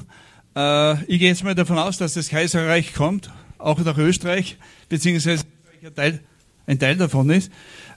Äh, 0.54 1.02
ich 1.06 1.20
gehe 1.20 1.30
jetzt 1.30 1.46
mal 1.46 1.56
davon 1.56 1.78
aus, 1.78 1.98
dass 1.98 2.16
das 2.16 2.28
Kaiserreich 2.28 2.94
kommt, 2.94 3.32
auch 3.58 3.80
nach 3.80 3.98
Österreich, 3.98 4.58
beziehungsweise 4.90 5.46
ein 5.82 5.96
Teil, 5.96 6.20
ein 6.66 6.78
Teil 6.78 6.98
davon 6.98 7.30
ist. 7.30 7.50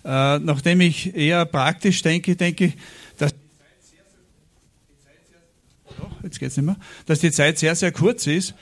Äh, 0.04 0.38
nachdem 0.38 0.82
ich 0.82 1.16
eher 1.16 1.44
praktisch 1.46 2.00
denke, 2.02 2.36
denke 2.36 2.66
ich, 2.66 2.76
dass 3.18 3.34
Doch, 5.98 6.22
jetzt 6.22 6.38
geht's 6.38 6.56
nicht 6.56 6.66
mehr, 6.66 6.76
dass 7.06 7.18
die 7.18 7.32
Zeit 7.32 7.58
sehr, 7.58 7.74
sehr 7.74 7.90
kurz 7.90 8.28
ist. 8.28 8.54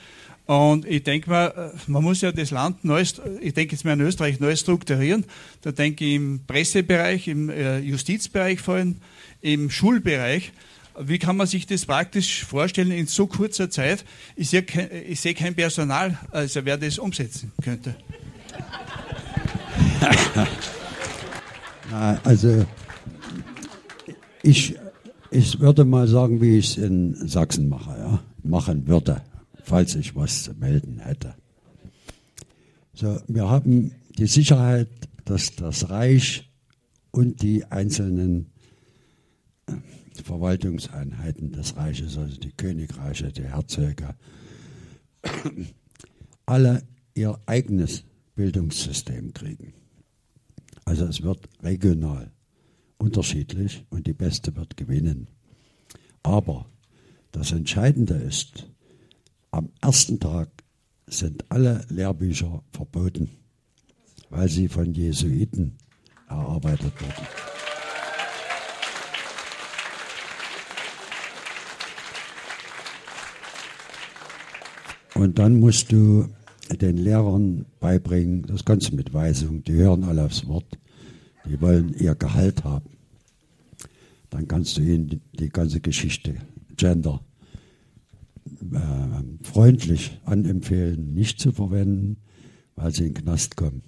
Und 0.49 0.87
ich 0.87 1.03
denke 1.03 1.29
mal, 1.29 1.73
man 1.85 2.01
muss 2.01 2.21
ja 2.21 2.31
das 2.31 2.49
Land 2.49 2.83
neu, 2.83 3.03
ich 3.39 3.53
denke 3.53 3.73
jetzt 3.73 3.85
mal 3.85 3.93
in 3.93 4.01
Österreich 4.01 4.39
neu 4.39 4.55
strukturieren. 4.55 5.25
Da 5.61 5.71
denke 5.71 6.03
ich 6.03 6.15
im 6.15 6.39
Pressebereich, 6.47 7.27
im 7.27 7.51
äh, 7.51 7.77
Justizbereich 7.77 8.59
vor 8.59 8.73
allem, 8.73 8.95
im 9.41 9.69
Schulbereich. 9.69 10.51
Wie 10.99 11.19
kann 11.19 11.37
man 11.37 11.45
sich 11.45 11.67
das 11.67 11.85
praktisch 11.85 12.45
vorstellen 12.45 12.89
in 12.89 13.05
so 13.05 13.27
kurzer 13.27 13.69
Zeit? 13.69 14.03
Ich 14.35 14.49
sehe 14.49 14.63
kein, 14.63 14.89
ich 15.07 15.21
sehe 15.21 15.35
kein 15.35 15.53
Personal, 15.53 16.17
also 16.31 16.65
wer 16.65 16.77
das 16.77 16.97
umsetzen 16.97 17.51
könnte. 17.63 17.95
Also 22.23 22.65
ich, 24.41 24.75
ich 25.29 25.59
würde 25.59 25.85
mal 25.85 26.07
sagen, 26.07 26.41
wie 26.41 26.57
ich 26.57 26.71
es 26.71 26.77
in 26.77 27.27
Sachsen 27.27 27.69
mache, 27.69 27.91
ja? 27.99 28.19
machen 28.43 28.87
würde, 28.87 29.21
falls 29.69 29.93
ich 29.93 30.15
was 30.15 30.43
zu 30.43 30.53
melden 30.55 30.97
hätte. 30.97 31.35
So, 32.93 33.21
wir 33.27 33.47
haben 33.47 33.91
die 34.17 34.25
Sicherheit, 34.25 34.89
dass 35.25 35.55
das 35.55 35.91
Reich 35.91 36.49
und 37.11 37.43
die 37.43 37.65
einzelnen 37.65 38.51
äh, 39.67 39.73
Verwaltungseinheiten 40.23 41.51
des 41.51 41.77
Reiches, 41.77 42.17
also 42.17 42.35
die 42.35 42.51
Königreiche, 42.51 43.31
die 43.31 43.43
Herzöge, 43.43 44.15
alle 46.47 46.81
ihr 47.13 47.39
eigenes 47.45 48.03
Bildungssystem 48.35 49.33
kriegen. 49.33 49.73
Also 50.83 51.05
es 51.05 51.21
wird 51.21 51.47
regional 51.61 52.31
unterschiedlich 52.97 53.85
und 53.91 54.07
die 54.07 54.13
Beste 54.13 54.55
wird 54.55 54.77
gewinnen. 54.77 55.27
Aber 56.23 56.65
das 57.31 57.51
Entscheidende 57.51 58.15
ist, 58.15 58.67
am 59.51 59.69
ersten 59.81 60.19
Tag 60.19 60.49
sind 61.07 61.45
alle 61.49 61.85
Lehrbücher 61.89 62.63
verboten, 62.71 63.29
weil 64.29 64.49
sie 64.49 64.67
von 64.67 64.93
Jesuiten 64.93 65.77
erarbeitet 66.27 66.93
wurden. 67.01 67.27
Und 75.15 75.37
dann 75.37 75.59
musst 75.59 75.91
du 75.91 76.29
den 76.69 76.95
Lehrern 76.95 77.65
beibringen, 77.79 78.43
das 78.43 78.63
Ganze 78.63 78.95
mit 78.95 79.13
Weisung, 79.13 79.63
die 79.63 79.73
hören 79.73 80.03
alle 80.05 80.23
aufs 80.23 80.47
Wort, 80.47 80.77
die 81.45 81.59
wollen 81.59 81.93
ihr 81.93 82.15
Gehalt 82.15 82.63
haben. 82.63 82.89
Dann 84.29 84.47
kannst 84.47 84.77
du 84.77 84.81
ihnen 84.81 85.21
die, 85.33 85.49
ganze 85.49 85.81
Geschichte, 85.81 86.35
Gender, 86.77 87.19
äh, 88.61 89.45
freundlich 89.45 90.19
anempfehlen, 90.25 91.13
nicht 91.13 91.39
zu 91.39 91.51
verwenden, 91.51 92.17
weil 92.75 92.93
sie 92.93 93.07
in 93.07 93.13
den 93.13 93.23
Knast 93.23 93.55
kommen. 93.55 93.83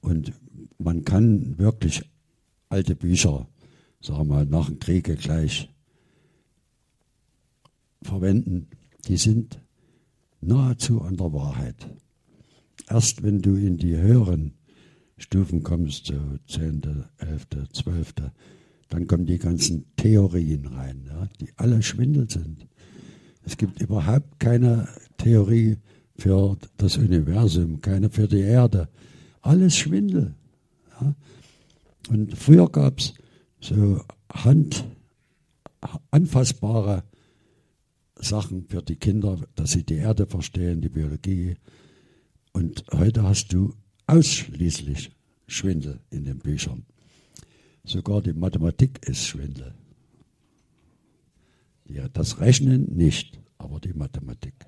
Und 0.00 0.32
man 0.78 1.04
kann 1.04 1.58
wirklich 1.58 2.02
alte 2.68 2.94
Bücher, 2.94 3.48
sagen 4.00 4.18
wir 4.20 4.24
mal, 4.24 4.46
nach 4.46 4.66
dem 4.66 4.78
Kriege 4.78 5.16
gleich 5.16 5.68
verwenden. 8.02 8.68
Die 9.06 9.16
sind 9.16 9.60
nahezu 10.40 11.02
an 11.02 11.16
der 11.16 11.32
Wahrheit. 11.32 11.88
Erst 12.88 13.22
wenn 13.22 13.42
du 13.42 13.54
in 13.54 13.76
die 13.76 13.96
höheren 13.96 14.54
Stufen 15.16 15.62
kommst, 15.62 16.06
so 16.06 16.14
10., 16.46 17.04
11., 17.18 17.46
12., 17.72 18.14
dann 18.88 19.06
kommen 19.06 19.26
die 19.26 19.38
ganzen 19.38 19.84
Theorien 19.96 20.66
rein, 20.66 21.04
ja, 21.06 21.28
die 21.40 21.50
alle 21.56 21.82
Schwindel 21.82 22.28
sind. 22.30 22.66
Es 23.44 23.56
gibt 23.56 23.80
überhaupt 23.80 24.40
keine 24.40 24.88
Theorie 25.16 25.78
für 26.16 26.56
das 26.76 26.96
Universum, 26.96 27.80
keine 27.80 28.10
für 28.10 28.28
die 28.28 28.40
Erde. 28.40 28.88
Alles 29.40 29.76
Schwindel. 29.76 30.34
Ja. 31.00 31.14
Und 32.10 32.36
früher 32.36 32.68
gab 32.68 32.98
es 32.98 33.14
so 33.60 34.02
Hand, 34.32 34.84
anfassbare 36.10 37.04
Sachen 38.16 38.66
für 38.68 38.82
die 38.82 38.96
Kinder, 38.96 39.38
dass 39.54 39.72
sie 39.72 39.84
die 39.84 39.96
Erde 39.96 40.26
verstehen, 40.26 40.80
die 40.80 40.88
Biologie. 40.88 41.56
Und 42.52 42.84
heute 42.92 43.22
hast 43.22 43.52
du 43.52 43.74
ausschließlich 44.06 45.12
Schwindel 45.46 46.00
in 46.10 46.24
den 46.24 46.38
Büchern. 46.38 46.84
Sogar 47.88 48.20
die 48.20 48.34
Mathematik 48.34 48.98
ist 49.08 49.24
Schwindel. 49.24 49.74
Ja, 51.86 52.06
das 52.10 52.38
Rechnen 52.38 52.94
nicht, 52.94 53.40
aber 53.56 53.80
die 53.80 53.94
Mathematik. 53.94 54.66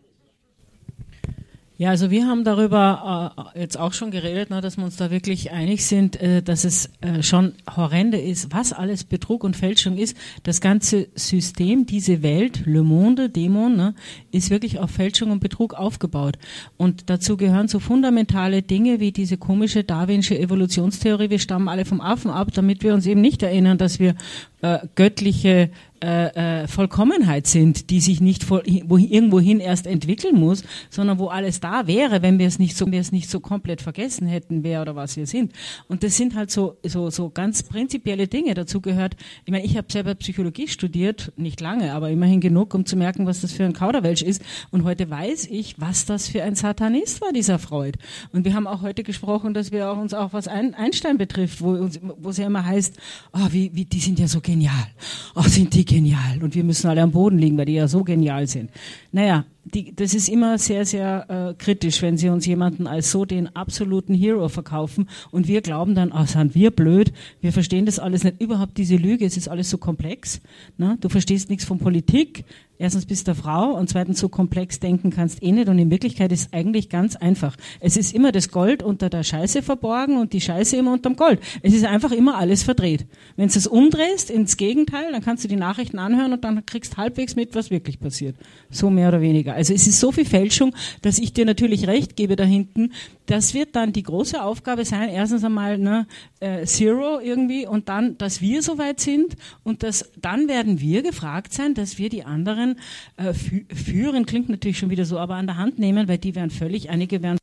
Ja, 1.81 1.89
also 1.89 2.11
wir 2.11 2.27
haben 2.27 2.45
darüber 2.45 3.33
äh, 3.55 3.61
jetzt 3.61 3.79
auch 3.79 3.95
schon 3.95 4.11
geredet, 4.11 4.51
ne, 4.51 4.61
dass 4.61 4.77
wir 4.77 4.85
uns 4.85 4.97
da 4.97 5.11
wirklich 5.11 5.51
einig 5.51 5.87
sind, 5.87 6.21
äh, 6.21 6.43
dass 6.43 6.65
es 6.65 6.91
äh, 7.01 7.23
schon 7.23 7.55
horrende 7.75 8.19
ist, 8.19 8.53
was 8.53 8.75
alles 8.75 9.05
Betrug 9.05 9.45
und 9.45 9.57
Fälschung 9.57 9.97
ist. 9.97 10.15
Das 10.43 10.61
ganze 10.61 11.09
System, 11.15 11.87
diese 11.87 12.23
Welt, 12.23 12.67
Le 12.67 12.83
Monde, 12.83 13.31
Dämon, 13.31 13.77
ne, 13.79 13.95
ist 14.31 14.51
wirklich 14.51 14.79
auf 14.79 14.91
Fälschung 14.91 15.31
und 15.31 15.41
Betrug 15.41 15.73
aufgebaut. 15.73 16.37
Und 16.77 17.09
dazu 17.09 17.39
gehören 17.39 17.67
so 17.67 17.79
fundamentale 17.79 18.61
Dinge 18.61 19.01
wie 19.01 19.11
diese 19.11 19.39
komische 19.39 19.83
darwinsche 19.83 20.39
Evolutionstheorie, 20.39 21.31
wir 21.31 21.39
stammen 21.39 21.69
alle 21.69 21.87
vom 21.87 22.03
Affen 22.03 22.31
ab, 22.31 22.49
damit 22.53 22.83
wir 22.83 22.93
uns 22.93 23.07
eben 23.07 23.23
nicht 23.23 23.43
erinnern, 23.43 23.79
dass 23.79 23.99
wir 23.99 24.17
äh, 24.61 24.81
göttliche 24.97 25.71
äh, 26.03 26.63
äh, 26.63 26.69
Vollkommenheit 26.69 27.47
sind, 27.47 27.91
die 27.91 28.01
sich 28.01 28.21
nicht 28.21 28.43
voll, 28.43 28.63
wo, 28.87 28.97
irgendwohin 28.97 29.61
erst 29.61 29.87
entwickeln 29.87 30.39
muss, 30.39 30.65
sondern 30.89 31.19
wo 31.19 31.29
alles 31.29 31.61
da 31.61 31.87
wäre, 31.87 32.23
wenn 32.23 32.39
wir 32.39 32.47
es 32.47 32.59
nicht 32.59 32.77
so, 32.77 32.91
wir 32.91 33.01
es 33.01 33.13
nicht 33.13 33.29
so 33.29 33.41
komplett 33.41 33.83
vergessen 33.83 34.27
hätten, 34.27 34.65
wer 34.65 34.83
oder 34.83 34.97
was 34.97 35.17
wir 35.17 35.27
sind. 35.27 35.53
Und 35.89 36.03
das 36.03 36.17
sind 36.17 36.35
halt 36.35 36.51
so, 36.51 36.79
so, 36.85 37.11
so 37.11 37.29
ganz 37.29 37.63
prinzipielle 37.63 38.29
Dinge. 38.29 38.55
Dazu 38.55 38.81
gehört, 38.81 39.17
ich 39.45 39.51
meine, 39.51 39.65
ich 39.65 39.77
habe 39.77 39.93
selber 39.93 40.15
Psychologie 40.15 40.69
studiert, 40.69 41.33
nicht 41.37 41.61
lange, 41.61 41.93
aber 41.93 42.11
immerhin 42.11 42.41
genug, 42.41 42.75
um 42.75 42.87
zu 42.87 42.97
merken, 42.97 43.27
was 43.27 43.43
das 43.43 43.53
für 43.53 43.65
ein 43.65 43.73
Kauderwelsch 43.73 44.23
ist. 44.23 44.43
Und 44.71 44.85
heute 44.85 45.11
weiß 45.11 45.49
ich, 45.51 45.81
was 45.81 46.07
das 46.07 46.29
für 46.29 46.43
ein 46.43 46.55
Satanist 46.55 47.21
war, 47.21 47.33
dieser 47.33 47.59
Freud. 47.59 47.99
Und 48.33 48.45
wir 48.45 48.55
haben 48.55 48.67
auch 48.67 48.83
heute 48.83 49.03
gesprochen, 49.03 49.55
dass 49.55 49.71
wir 49.71 49.91
auch 49.91 49.99
uns 49.99 50.15
auch 50.15 50.33
was 50.33 50.49
Einstein 50.49 51.19
betrifft, 51.19 51.61
wo, 51.61 51.89
wo 52.19 52.31
es 52.31 52.39
ja 52.39 52.47
immer 52.47 52.65
heißt, 52.65 52.97
oh, 53.33 53.49
wie, 53.51 53.71
wie, 53.75 53.85
die 53.85 54.01
sind 54.01 54.19
ja 54.19 54.29
so 54.29 54.41
genial. 54.41 54.87
Oh, 55.35 55.43
sind 55.43 55.75
die 55.75 55.90
genial 55.91 56.43
und 56.43 56.55
wir 56.55 56.63
müssen 56.63 56.89
alle 56.89 57.03
am 57.03 57.11
Boden 57.11 57.39
liegen, 57.39 57.59
weil 57.59 57.67
die 57.67 57.75
ja 57.75 57.89
so 57.89 58.05
genial 58.05 58.47
sind. 58.47 58.71
Naja, 59.11 59.45
die, 59.75 59.95
das 59.95 60.15
ist 60.15 60.29
immer 60.29 60.59
sehr, 60.59 60.85
sehr 60.85 61.27
äh, 61.29 61.55
kritisch, 61.55 62.03
wenn 62.03 62.17
sie 62.17 62.29
uns 62.29 62.47
jemanden 62.47 62.87
als 62.87 63.11
so 63.11 63.25
den 63.25 63.55
absoluten 63.55 64.15
Hero 64.15 64.49
verkaufen 64.49 65.09
und 65.31 65.49
wir 65.49 65.61
glauben 65.63 65.95
dann, 65.95 66.13
ah, 66.13 66.27
sind 66.27 66.55
wir 66.55 66.71
blöd, 66.71 67.13
wir 67.41 67.53
verstehen 67.53 67.87
das 67.87 67.99
alles 67.99 68.25
nicht. 68.25 68.41
Überhaupt 68.41 68.77
diese 68.79 68.97
Lüge, 68.97 69.25
es 69.25 69.37
ist 69.37 69.49
alles 69.49 69.71
so 69.71 69.79
komplex. 69.79 70.41
Ne? 70.79 70.97
Du 71.01 71.09
verstehst 71.09 71.51
nichts 71.51 71.65
von 71.65 71.79
Politik, 71.79 72.45
erstens 72.79 73.07
bist 73.07 73.29
du 73.29 73.35
Frau 73.35 73.75
und 73.75 73.89
zweitens 73.89 74.19
so 74.19 74.29
komplex 74.29 74.81
denken 74.81 75.11
kannst 75.11 75.43
eh 75.43 75.53
nicht 75.53 75.69
und 75.69 75.79
in 75.79 75.91
Wirklichkeit 75.91 76.33
ist 76.33 76.41
es 76.41 76.53
eigentlich 76.53 76.89
ganz 76.89 77.15
einfach. 77.17 77.57
Es 77.79 77.97
ist 77.97 78.15
immer 78.15 78.33
das 78.33 78.51
Gold 78.51 78.83
unter 78.83 79.11
der 79.11 79.23
Scheiße 79.23 79.63
verborgen 79.63 80.17
und 80.17 80.33
die 80.33 80.41
Scheiße 80.41 80.77
immer 80.77 80.93
unterm 80.93 81.17
Gold. 81.17 81.41
Es 81.63 81.75
ist 81.75 81.85
einfach 81.85 82.13
immer 82.13 82.39
alles 82.39 82.63
verdreht. 82.63 83.07
Wenn 83.37 83.49
du 83.49 83.59
es 83.59 83.67
umdrehst 83.67 84.31
ins 84.31 84.57
Gegenteil, 84.57 85.13
dann 85.13 85.23
kannst 85.23 85.45
du 85.45 85.49
die 85.49 85.57
Nachrichten 85.57 85.99
anhören 85.99 86.33
und 86.33 86.43
dann 86.43 86.65
kriegst 86.67 86.97
halbwegs 86.97 87.37
mit, 87.37 87.55
was 87.55 87.71
wirklich 87.71 88.01
passiert. 88.01 88.37
So 88.71 88.91
mehr 88.91 89.09
oder 89.09 89.21
weniger. 89.21 89.55
Also 89.61 89.75
es 89.75 89.87
ist 89.87 90.01
so 90.01 90.11
viel 90.11 90.25
Fälschung, 90.25 90.75
dass 91.03 91.19
ich 91.19 91.35
dir 91.35 91.45
natürlich 91.45 91.87
recht 91.87 92.17
gebe 92.17 92.35
da 92.35 92.45
hinten. 92.45 92.95
Das 93.27 93.53
wird 93.53 93.77
dann 93.77 93.93
die 93.93 94.03
große 94.03 94.43
Aufgabe 94.43 94.87
sein, 94.87 95.11
erstens 95.11 95.45
einmal 95.45 95.77
ne, 95.77 96.07
äh, 96.41 96.65
Zero 96.65 97.21
irgendwie 97.21 97.67
und 97.67 97.91
dann, 97.91 98.17
dass 98.17 98.41
wir 98.41 98.63
soweit 98.63 99.01
sind 99.01 99.37
und 99.63 99.83
dass, 99.83 100.11
dann 100.17 100.49
werden 100.49 100.81
wir 100.81 101.03
gefragt 101.03 101.53
sein, 101.53 101.75
dass 101.75 101.99
wir 101.99 102.09
die 102.09 102.25
anderen 102.25 102.79
äh, 103.19 103.35
fü 103.35 103.67
führen, 103.75 104.25
klingt 104.25 104.49
natürlich 104.49 104.79
schon 104.79 104.89
wieder 104.89 105.05
so, 105.05 105.19
aber 105.19 105.35
an 105.35 105.47
der 105.47 105.59
Hand 105.59 105.79
nehmen, 105.79 106.09
weil 106.09 106.17
die 106.17 106.35
werden 106.35 106.49
völlig, 106.49 106.89
einige 106.89 107.23
werden 107.23 107.37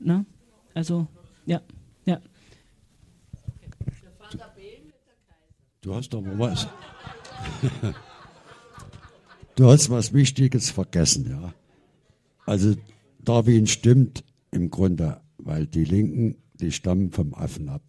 ne? 0.00 0.24
Also, 0.72 1.06
ja, 1.44 1.60
ja. 2.06 2.18
Du 5.82 5.94
hast 5.94 6.08
doch 6.08 6.22
mal 6.22 6.38
was. 6.38 6.66
du 9.56 9.66
hast 9.66 9.90
was 9.90 10.12
Wichtiges 10.12 10.70
vergessen, 10.70 11.30
ja. 11.30 11.54
Also 12.46 12.74
Darwin 13.20 13.66
stimmt 13.66 14.24
im 14.50 14.70
Grunde, 14.70 15.20
weil 15.38 15.66
die 15.66 15.84
Linken, 15.84 16.36
die 16.54 16.72
stammen 16.72 17.12
vom 17.12 17.34
Affen 17.34 17.68
ab. 17.68 17.82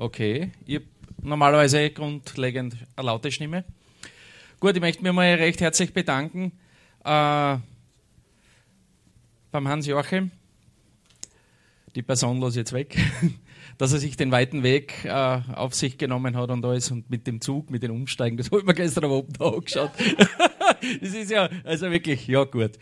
Okay, 0.00 0.52
ich 0.64 0.76
habe 0.76 0.86
normalerweise 1.22 1.90
grundlegend 1.90 2.76
eine 2.96 3.06
laute 3.06 3.30
Stimme. 3.30 3.64
Gut, 4.60 4.74
ich 4.74 4.80
möchte 4.80 5.04
mich 5.04 5.12
mal 5.12 5.34
recht 5.34 5.60
herzlich 5.60 5.94
bedanken 5.94 6.50
äh, 7.04 7.58
beim 9.52 9.68
Hans-Joachim, 9.68 10.32
die 11.94 12.02
Person 12.02 12.40
los 12.40 12.56
jetzt 12.56 12.72
weg, 12.72 12.98
dass 13.78 13.92
er 13.92 14.00
sich 14.00 14.16
den 14.16 14.32
weiten 14.32 14.64
Weg 14.64 15.04
äh, 15.04 15.10
auf 15.54 15.76
sich 15.76 15.96
genommen 15.96 16.36
hat 16.36 16.50
und 16.50 16.64
alles 16.64 16.90
und 16.90 17.08
mit 17.08 17.28
dem 17.28 17.40
Zug, 17.40 17.70
mit 17.70 17.84
den 17.84 17.92
Umsteigen, 17.92 18.36
das 18.36 18.46
habe 18.46 18.58
ich 18.58 18.66
mir 18.66 18.74
gestern 18.74 19.04
am 19.04 19.12
Abend 19.12 19.40
angeschaut. 19.40 19.92
das 21.00 21.14
ist 21.14 21.30
ja, 21.30 21.48
also 21.62 21.92
wirklich, 21.92 22.26
ja 22.26 22.42
gut. 22.42 22.72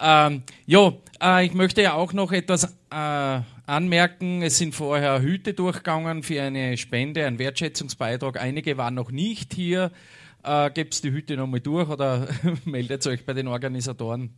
Ähm, 0.00 0.42
ja, 0.64 0.90
äh, 1.22 1.44
ich 1.44 1.52
möchte 1.52 1.82
ja 1.82 1.92
auch 1.92 2.14
noch 2.14 2.32
etwas 2.32 2.64
äh, 2.90 3.40
anmerken. 3.66 4.40
Es 4.40 4.56
sind 4.56 4.74
vorher 4.74 5.20
Hüte 5.20 5.52
durchgegangen 5.52 6.22
für 6.22 6.40
eine 6.40 6.78
Spende, 6.78 7.26
ein 7.26 7.38
Wertschätzungsbeitrag. 7.38 8.40
Einige 8.40 8.78
waren 8.78 8.94
noch 8.94 9.10
nicht 9.10 9.52
hier. 9.52 9.90
Äh, 10.44 10.70
Gebt 10.70 11.02
die 11.02 11.10
Hüte 11.10 11.36
nochmal 11.36 11.60
durch 11.60 11.88
oder 11.88 12.28
meldet 12.66 13.06
euch 13.06 13.24
bei 13.24 13.32
den 13.32 13.48
Organisatoren, 13.48 14.34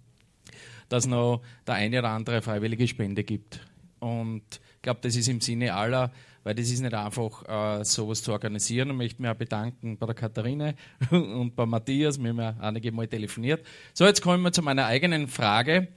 dass 0.89 1.07
noch 1.07 1.43
der 1.67 1.75
eine 1.75 1.99
oder 1.99 2.11
andere 2.11 2.43
freiwillige 2.43 2.87
Spende 2.87 3.25
gibt. 3.25 3.61
Und 3.99 4.45
ich 4.49 4.83
glaube, 4.83 5.01
das 5.03 5.17
ist 5.17 5.27
im 5.27 5.41
Sinne 5.41 5.75
aller, 5.75 6.13
weil 6.45 6.55
das 6.55 6.71
ist 6.71 6.81
nicht 6.81 6.95
einfach, 6.95 7.81
äh, 7.81 7.85
sowas 7.85 8.23
zu 8.23 8.31
organisieren. 8.31 8.91
Ich 8.91 8.97
möchte 8.97 9.23
mich 9.23 9.31
auch 9.33 9.37
bedanken 9.37 9.99
bei 9.99 10.07
der 10.07 10.15
Katharine 10.15 10.77
und 11.11 11.57
bei 11.57 11.67
Matthias. 11.67 12.23
Wir 12.23 12.31
haben 12.31 12.39
ja 12.39 12.55
einige 12.61 12.93
Mal 12.93 13.09
telefoniert. 13.09 13.67
So, 13.93 14.07
jetzt 14.07 14.23
kommen 14.23 14.45
wir 14.45 14.53
zu 14.53 14.63
meiner 14.63 14.87
eigenen 14.87 15.27
Frage. 15.27 15.89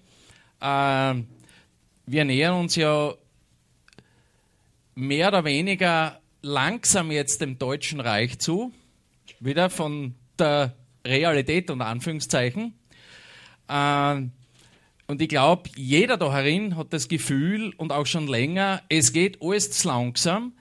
Äh, 0.59 1.15
wir 2.07 2.25
nähern 2.25 2.59
uns 2.59 2.75
ja 2.75 3.13
mehr 4.95 5.27
oder 5.27 5.45
weniger 5.45 6.19
langsam 6.41 7.11
jetzt 7.11 7.41
dem 7.41 7.59
Deutschen 7.59 7.99
Reich 7.99 8.39
zu, 8.39 8.71
wieder 9.40 9.69
von 9.69 10.16
der 10.38 10.76
Realität 11.06 11.69
unter 11.69 11.85
Anführungszeichen. 11.88 12.74
Äh, 13.68 14.22
und 15.08 15.22
ich 15.22 15.30
glaube, 15.30 15.69
jeder 15.76 16.18
da 16.18 16.32
herin 16.32 16.76
hat 16.76 16.93
das 16.93 17.08
Gefühl 17.08 17.74
und 17.77 17.92
auch 17.92 18.06
schon 18.06 18.27
länger, 18.27 18.82
es 18.90 19.11
geht 19.11 19.42
alles 19.42 19.72
zu 19.72 19.88
langsam. 19.88 20.53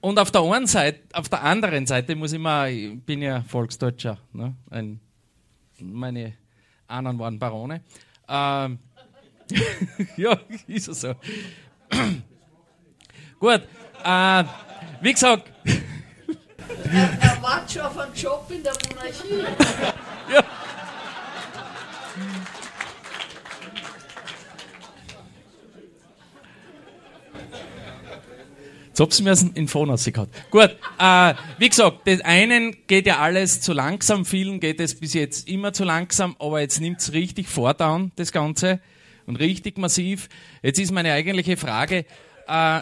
Und 0.00 0.18
auf 0.18 0.32
der 0.32 0.40
einen 0.42 0.66
Seite, 0.66 1.00
auf 1.12 1.28
der 1.28 1.44
anderen 1.44 1.86
Seite 1.86 2.16
muss 2.16 2.32
ich 2.32 2.40
mal, 2.40 2.70
ich 2.72 3.00
bin 3.02 3.22
ja 3.22 3.42
Volksdeutscher, 3.42 4.18
ne? 4.32 4.56
Ein, 4.70 4.98
meine 5.78 6.32
anderen 6.88 7.18
waren 7.20 7.38
Barone. 7.38 7.82
Ähm, 8.28 8.80
ja, 10.16 10.40
ist 10.66 10.88
es 10.88 11.02
so. 11.02 11.14
Gut, 13.38 13.62
äh, 14.04 14.44
wie 15.00 15.12
gesagt. 15.12 15.52
Er, 16.92 17.18
er 17.20 17.42
wartet 17.42 17.72
schon 17.72 17.82
auf 17.82 17.98
einen 17.98 18.14
Job 18.14 18.46
in 18.50 18.62
der 18.62 18.72
Monarchie. 18.88 19.44
ja. 20.32 20.44
Jetzt 28.88 29.00
hab's 29.00 29.22
mir 29.22 29.34
in 29.54 29.68
Phone 29.68 29.88
rausgehauen. 29.88 30.28
Gut, 30.50 30.76
äh, 30.98 31.34
wie 31.56 31.68
gesagt, 31.70 32.06
des 32.06 32.20
einen 32.20 32.76
geht 32.86 33.06
ja 33.06 33.20
alles 33.20 33.62
zu 33.62 33.72
langsam, 33.72 34.26
vielen 34.26 34.60
geht 34.60 34.80
es 34.80 35.00
bis 35.00 35.14
jetzt 35.14 35.48
immer 35.48 35.72
zu 35.72 35.84
langsam, 35.84 36.36
aber 36.38 36.60
jetzt 36.60 36.78
nimmt's 36.78 37.14
richtig 37.14 37.48
Vordown, 37.48 38.12
das 38.16 38.32
Ganze, 38.32 38.80
und 39.26 39.36
richtig 39.36 39.78
massiv. 39.78 40.28
Jetzt 40.62 40.78
ist 40.78 40.92
meine 40.92 41.12
eigentliche 41.12 41.56
Frage, 41.56 42.04
äh, 42.46 42.80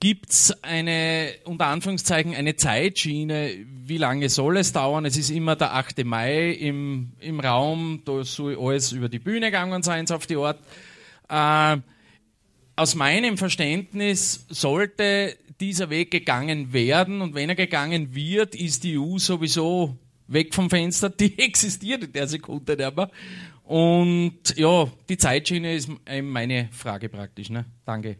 gibt's 0.00 0.52
eine, 0.62 1.34
unter 1.44 1.66
Anführungszeichen, 1.66 2.34
eine 2.34 2.56
Zeitschiene, 2.56 3.52
wie 3.86 3.98
lange 3.98 4.28
soll 4.28 4.56
es 4.56 4.72
dauern? 4.72 5.04
Es 5.04 5.16
ist 5.16 5.30
immer 5.30 5.56
der 5.56 5.74
8. 5.74 6.04
Mai 6.04 6.50
im, 6.52 7.12
im 7.20 7.40
Raum, 7.40 8.02
da 8.04 8.24
soll 8.24 8.56
alles 8.58 8.92
über 8.92 9.08
die 9.08 9.18
Bühne 9.18 9.46
gegangen 9.46 9.82
sein, 9.82 10.08
auf 10.10 10.26
die 10.26 10.36
Art. 10.36 10.60
Äh, 11.28 11.80
aus 12.76 12.94
meinem 12.94 13.36
Verständnis 13.38 14.46
sollte 14.48 15.36
dieser 15.60 15.90
Weg 15.90 16.10
gegangen 16.10 16.72
werden 16.72 17.20
und 17.20 17.34
wenn 17.34 17.48
er 17.48 17.54
gegangen 17.54 18.14
wird, 18.14 18.54
ist 18.54 18.84
die 18.84 18.98
EU 18.98 19.18
sowieso 19.18 19.96
weg 20.26 20.54
vom 20.54 20.70
Fenster. 20.70 21.10
Die 21.10 21.38
existiert 21.42 22.04
in 22.04 22.12
der 22.12 22.26
Sekunde 22.26 22.76
mehr. 22.76 23.10
Und 23.62 24.56
ja, 24.56 24.90
die 25.08 25.16
Zeitschiene 25.16 25.74
ist 25.74 25.88
meine 26.22 26.68
Frage 26.72 27.08
praktisch. 27.08 27.48
Ne? 27.50 27.64
Danke. 27.86 28.18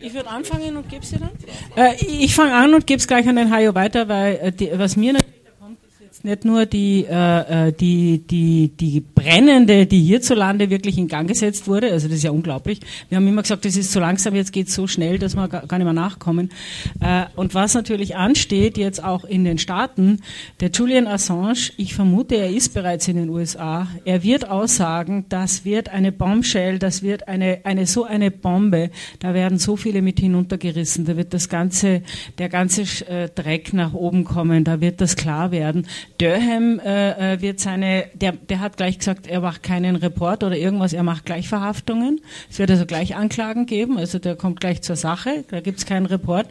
Ich 0.00 0.14
würde 0.14 0.28
anfangen 0.28 0.76
und 0.76 0.88
gebe 0.88 1.04
dir 1.04 1.18
dann. 1.18 1.30
Äh, 1.76 1.94
ich 2.04 2.34
fange 2.34 2.54
an 2.54 2.74
und 2.74 2.86
gebe 2.86 2.98
es 2.98 3.06
gleich 3.06 3.28
an 3.28 3.36
den 3.36 3.50
Hajo 3.50 3.74
weiter, 3.74 4.08
weil 4.08 4.36
äh, 4.36 4.52
die, 4.52 4.70
was 4.78 4.96
mir 4.96 5.14
natürlich 5.14 5.33
nicht 6.24 6.44
nur 6.44 6.64
die, 6.64 7.04
äh, 7.08 7.68
äh, 7.68 7.72
die, 7.72 8.18
die, 8.18 8.68
die 8.68 9.00
brennende, 9.00 9.86
die 9.86 10.00
hierzulande 10.00 10.70
wirklich 10.70 10.96
in 10.96 11.06
Gang 11.06 11.28
gesetzt 11.28 11.68
wurde. 11.68 11.92
Also 11.92 12.08
das 12.08 12.16
ist 12.16 12.24
ja 12.24 12.30
unglaublich. 12.30 12.80
Wir 13.08 13.16
haben 13.16 13.28
immer 13.28 13.42
gesagt, 13.42 13.64
das 13.64 13.76
ist 13.76 13.92
so 13.92 14.00
langsam, 14.00 14.34
jetzt 14.34 14.52
geht 14.52 14.68
es 14.68 14.74
so 14.74 14.86
schnell, 14.86 15.18
dass 15.18 15.36
wir 15.36 15.48
gar 15.48 15.60
nicht 15.60 15.84
mehr 15.84 15.92
nachkommen. 15.92 16.50
Äh, 17.00 17.26
und 17.36 17.54
was 17.54 17.74
natürlich 17.74 18.16
ansteht, 18.16 18.78
jetzt 18.78 19.04
auch 19.04 19.24
in 19.24 19.44
den 19.44 19.58
Staaten, 19.58 20.20
der 20.60 20.70
Julian 20.70 21.06
Assange, 21.06 21.72
ich 21.76 21.94
vermute, 21.94 22.36
er 22.36 22.50
ist 22.50 22.72
bereits 22.72 23.06
in 23.06 23.16
den 23.16 23.28
USA, 23.28 23.86
er 24.04 24.22
wird 24.22 24.48
aussagen, 24.48 25.26
das 25.28 25.64
wird 25.64 25.90
eine 25.90 26.10
Bombshell, 26.10 26.78
das 26.78 27.02
wird 27.02 27.28
eine, 27.28 27.60
eine 27.64 27.86
so 27.86 28.04
eine 28.04 28.30
Bombe, 28.30 28.90
da 29.18 29.34
werden 29.34 29.58
so 29.58 29.76
viele 29.76 30.00
mit 30.00 30.20
hinuntergerissen, 30.20 31.04
da 31.04 31.16
wird 31.16 31.34
das 31.34 31.50
ganze, 31.50 32.02
der 32.38 32.48
ganze 32.48 32.82
äh, 33.06 33.28
Dreck 33.28 33.74
nach 33.74 33.92
oben 33.92 34.24
kommen, 34.24 34.64
da 34.64 34.80
wird 34.80 35.02
das 35.02 35.16
klar 35.16 35.50
werden. 35.50 35.86
Durham 36.18 36.78
äh, 36.78 37.34
äh, 37.34 37.40
wird 37.40 37.58
seine, 37.58 38.06
der, 38.14 38.32
der 38.32 38.60
hat 38.60 38.76
gleich 38.76 38.98
gesagt, 38.98 39.26
er 39.26 39.40
macht 39.40 39.62
keinen 39.62 39.96
Report 39.96 40.44
oder 40.44 40.56
irgendwas, 40.56 40.92
er 40.92 41.02
macht 41.02 41.24
gleich 41.24 41.48
Verhaftungen. 41.48 42.20
Es 42.48 42.58
wird 42.58 42.70
also 42.70 42.86
gleich 42.86 43.16
Anklagen 43.16 43.66
geben, 43.66 43.98
also 43.98 44.18
der 44.18 44.36
kommt 44.36 44.60
gleich 44.60 44.82
zur 44.82 44.96
Sache, 44.96 45.44
da 45.48 45.60
gibt 45.60 45.78
es 45.78 45.86
keinen 45.86 46.06
Report. 46.06 46.46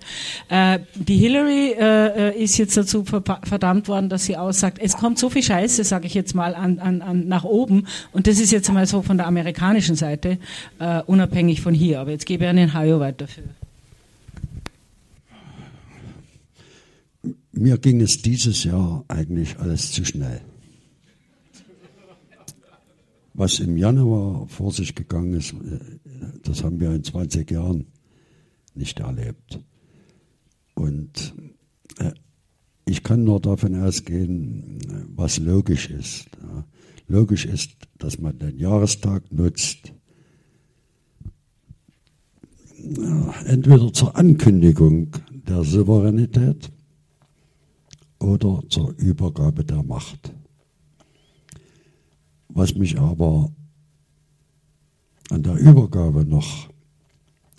Äh, 0.49 0.79
die 0.95 1.17
Hillary 1.17 1.75
äh, 1.79 2.29
äh, 2.31 2.43
ist 2.43 2.57
jetzt 2.57 2.75
dazu 2.75 3.05
verdammt 3.05 3.87
worden, 3.87 4.09
dass 4.09 4.25
sie 4.25 4.35
aussagt, 4.35 4.79
es 4.81 4.97
kommt 4.97 5.17
so 5.17 5.29
viel 5.29 5.43
Scheiße, 5.43 5.83
sage 5.83 6.07
ich 6.07 6.13
jetzt 6.13 6.35
mal, 6.35 6.55
an, 6.55 6.79
an, 6.79 7.01
an 7.01 7.27
nach 7.27 7.45
oben 7.45 7.87
und 8.11 8.27
das 8.27 8.39
ist 8.39 8.51
jetzt 8.51 8.71
mal 8.71 8.85
so 8.85 9.01
von 9.01 9.17
der 9.17 9.27
amerikanischen 9.27 9.95
Seite, 9.95 10.39
äh, 10.79 11.01
unabhängig 11.05 11.61
von 11.61 11.73
hier. 11.73 12.01
Aber 12.01 12.11
jetzt 12.11 12.25
gebe 12.25 12.43
ich 12.43 12.49
an 12.49 12.57
den 12.57 12.73
Hajo 12.73 12.99
weiter 12.99 13.27
für. 13.27 13.62
Mir 17.55 17.77
ging 17.77 18.01
es 18.01 18.19
dieses 18.21 18.63
Jahr 18.63 19.05
eigentlich 19.07 19.59
alles 19.59 19.91
zu 19.91 20.03
schnell. 20.03 20.41
Was 23.35 23.59
im 23.59 23.77
Januar 23.77 24.47
vor 24.47 24.71
sich 24.71 24.95
gegangen 24.95 25.33
ist, 25.33 25.53
äh, 25.53 25.79
das 26.41 26.63
haben 26.63 26.79
wir 26.79 26.91
in 26.91 27.03
20 27.03 27.49
Jahren 27.51 27.85
nicht 28.73 28.99
erlebt. 28.99 29.59
Und 30.73 31.35
äh, 31.99 32.11
ich 32.85 33.03
kann 33.03 33.23
nur 33.23 33.39
davon 33.39 33.79
ausgehen, 33.79 34.79
was 35.15 35.37
logisch 35.37 35.91
ist. 35.91 36.25
Logisch 37.07 37.45
ist, 37.45 37.71
dass 37.99 38.17
man 38.17 38.39
den 38.39 38.57
Jahrestag 38.57 39.31
nutzt, 39.31 39.93
entweder 43.45 43.93
zur 43.93 44.15
Ankündigung 44.15 45.11
der 45.31 45.63
Souveränität 45.63 46.72
oder 48.23 48.63
zur 48.69 48.97
Übergabe 48.97 49.65
der 49.65 49.83
Macht. 49.83 50.33
Was 52.47 52.73
mich 52.75 52.97
aber 52.97 53.51
an 55.29 55.43
der 55.43 55.55
Übergabe 55.55 56.25
noch 56.25 56.69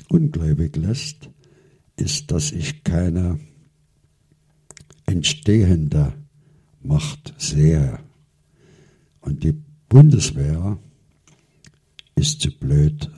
ungläubig 0.08 0.76
lässt, 0.76 1.30
ist, 1.96 2.30
dass 2.30 2.52
ich 2.52 2.82
keine 2.82 3.38
entstehende 5.06 6.14
Macht 6.82 7.34
sehe. 7.38 7.98
Und 9.20 9.44
die 9.44 9.60
Bundeswehr 9.88 10.78
ist 12.14 12.40
zu 12.40 12.50
blöd, 12.56 13.10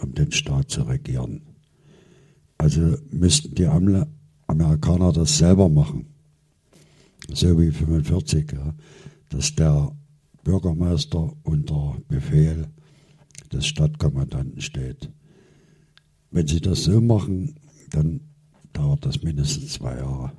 um 0.00 0.14
den 0.14 0.32
Staat 0.32 0.70
zu 0.70 0.82
regieren. 0.82 1.42
Also 2.56 2.96
müssten 3.10 3.54
die 3.54 3.66
Amerikaner 3.66 5.12
das 5.12 5.38
selber 5.38 5.68
machen 5.68 6.13
so 7.32 7.58
wie 7.60 7.70
45, 7.70 8.52
ja, 8.52 8.74
dass 9.30 9.54
der 9.54 9.96
Bürgermeister 10.42 11.32
unter 11.42 11.96
Befehl 12.08 12.68
des 13.52 13.66
Stadtkommandanten 13.66 14.60
steht. 14.60 15.10
Wenn 16.30 16.46
Sie 16.46 16.60
das 16.60 16.84
so 16.84 17.00
machen, 17.00 17.54
dann 17.90 18.20
dauert 18.72 19.06
das 19.06 19.22
mindestens 19.22 19.74
zwei 19.74 19.96
Jahre, 19.96 20.32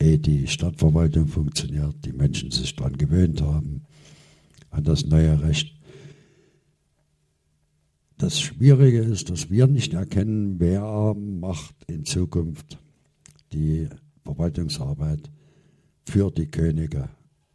ehe 0.00 0.18
die 0.18 0.46
Stadtverwaltung 0.46 1.28
funktioniert, 1.28 1.94
die 2.04 2.12
Menschen 2.12 2.50
sich 2.50 2.74
daran 2.74 2.96
gewöhnt 2.96 3.42
haben, 3.42 3.82
an 4.70 4.84
das 4.84 5.04
neue 5.04 5.40
Recht. 5.42 5.74
Das 8.16 8.40
Schwierige 8.40 9.00
ist, 9.00 9.30
dass 9.30 9.50
wir 9.50 9.66
nicht 9.66 9.92
erkennen, 9.92 10.58
wer 10.58 11.14
macht 11.14 11.74
in 11.86 12.04
Zukunft 12.04 12.78
die 13.52 13.88
Verwaltungsarbeit 14.24 15.30
für 16.04 16.30
die 16.30 16.50
Könige 16.50 17.08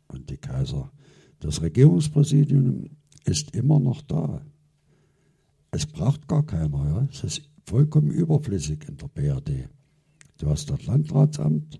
und 0.08 0.30
die 0.30 0.38
Kaiser. 0.38 0.92
Das 1.40 1.62
Regierungspräsidium 1.62 2.90
ist 3.26 3.56
immer 3.56 3.80
noch 3.80 4.02
da. 4.02 4.42
Es 5.72 5.86
braucht 5.86 6.28
gar 6.28 6.46
keiner. 6.46 6.86
Ja? 6.86 7.08
Es 7.12 7.24
ist 7.24 7.50
vollkommen 7.66 8.10
überflüssig 8.10 8.88
in 8.88 8.98
der 8.98 9.08
BRD. 9.08 9.70
Du 10.38 10.50
hast 10.50 10.70
das 10.70 10.86
Landratsamt 10.86 11.80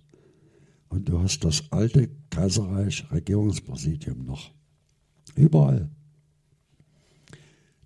und 0.90 1.10
du 1.10 1.20
hast 1.20 1.44
das 1.44 1.64
alte 1.72 2.10
Kaiserreich 2.30 3.10
Regierungspräsidium 3.12 4.26
noch. 4.26 4.52
Überall. 5.36 5.90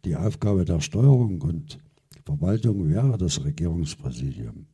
Die 0.05 0.15
Aufgabe 0.15 0.65
der 0.65 0.81
Steuerung 0.81 1.41
und 1.41 1.79
Verwaltung 2.25 2.89
wäre 2.89 3.17
das 3.17 3.43
Regierungspräsidium 3.43 4.65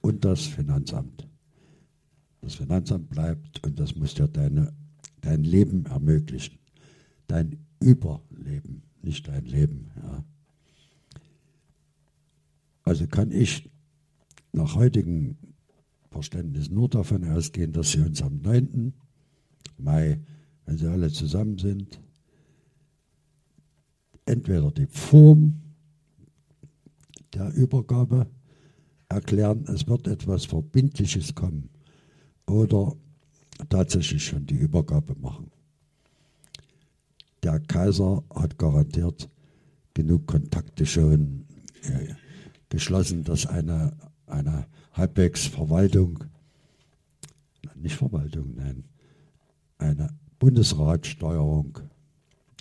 und 0.00 0.24
das 0.24 0.42
Finanzamt. 0.42 1.28
Das 2.44 2.56
Finanzamt 2.56 3.08
bleibt 3.08 3.64
und 3.64 3.80
das 3.80 3.96
muss 3.96 4.12
dir 4.12 4.28
deine, 4.28 4.74
dein 5.22 5.44
Leben 5.44 5.86
ermöglichen. 5.86 6.58
Dein 7.26 7.64
Überleben, 7.80 8.82
nicht 9.00 9.26
dein 9.26 9.46
Leben. 9.46 9.90
Ja. 9.96 10.24
Also 12.82 13.06
kann 13.06 13.30
ich 13.30 13.70
nach 14.52 14.74
heutigem 14.74 15.38
Verständnis 16.10 16.68
nur 16.68 16.90
davon 16.90 17.24
ausgehen, 17.24 17.72
dass 17.72 17.92
sie 17.92 18.00
uns 18.00 18.20
am 18.20 18.42
9. 18.42 18.92
Mai, 19.78 20.20
wenn 20.66 20.76
sie 20.76 20.86
alle 20.86 21.10
zusammen 21.10 21.56
sind, 21.56 21.98
entweder 24.26 24.70
die 24.70 24.86
Form 24.86 25.62
der 27.32 27.54
Übergabe 27.54 28.26
erklären, 29.08 29.64
es 29.66 29.88
wird 29.88 30.08
etwas 30.08 30.44
Verbindliches 30.44 31.34
kommen 31.34 31.70
oder 32.46 32.94
tatsächlich 33.68 34.24
schon 34.24 34.46
die 34.46 34.56
Übergabe 34.56 35.14
machen. 35.20 35.50
Der 37.42 37.60
Kaiser 37.60 38.22
hat 38.34 38.58
garantiert 38.58 39.28
genug 39.92 40.26
Kontakte 40.26 40.86
schon 40.86 41.44
äh, 41.82 42.14
geschlossen, 42.68 43.22
dass 43.22 43.46
eine, 43.46 43.96
eine 44.26 44.66
halbwegs 44.92 45.46
Verwaltung, 45.46 46.24
nicht 47.76 47.96
Verwaltung, 47.96 48.54
nein, 48.56 48.84
eine 49.78 50.08
Bundesratsteuerung, 50.38 51.78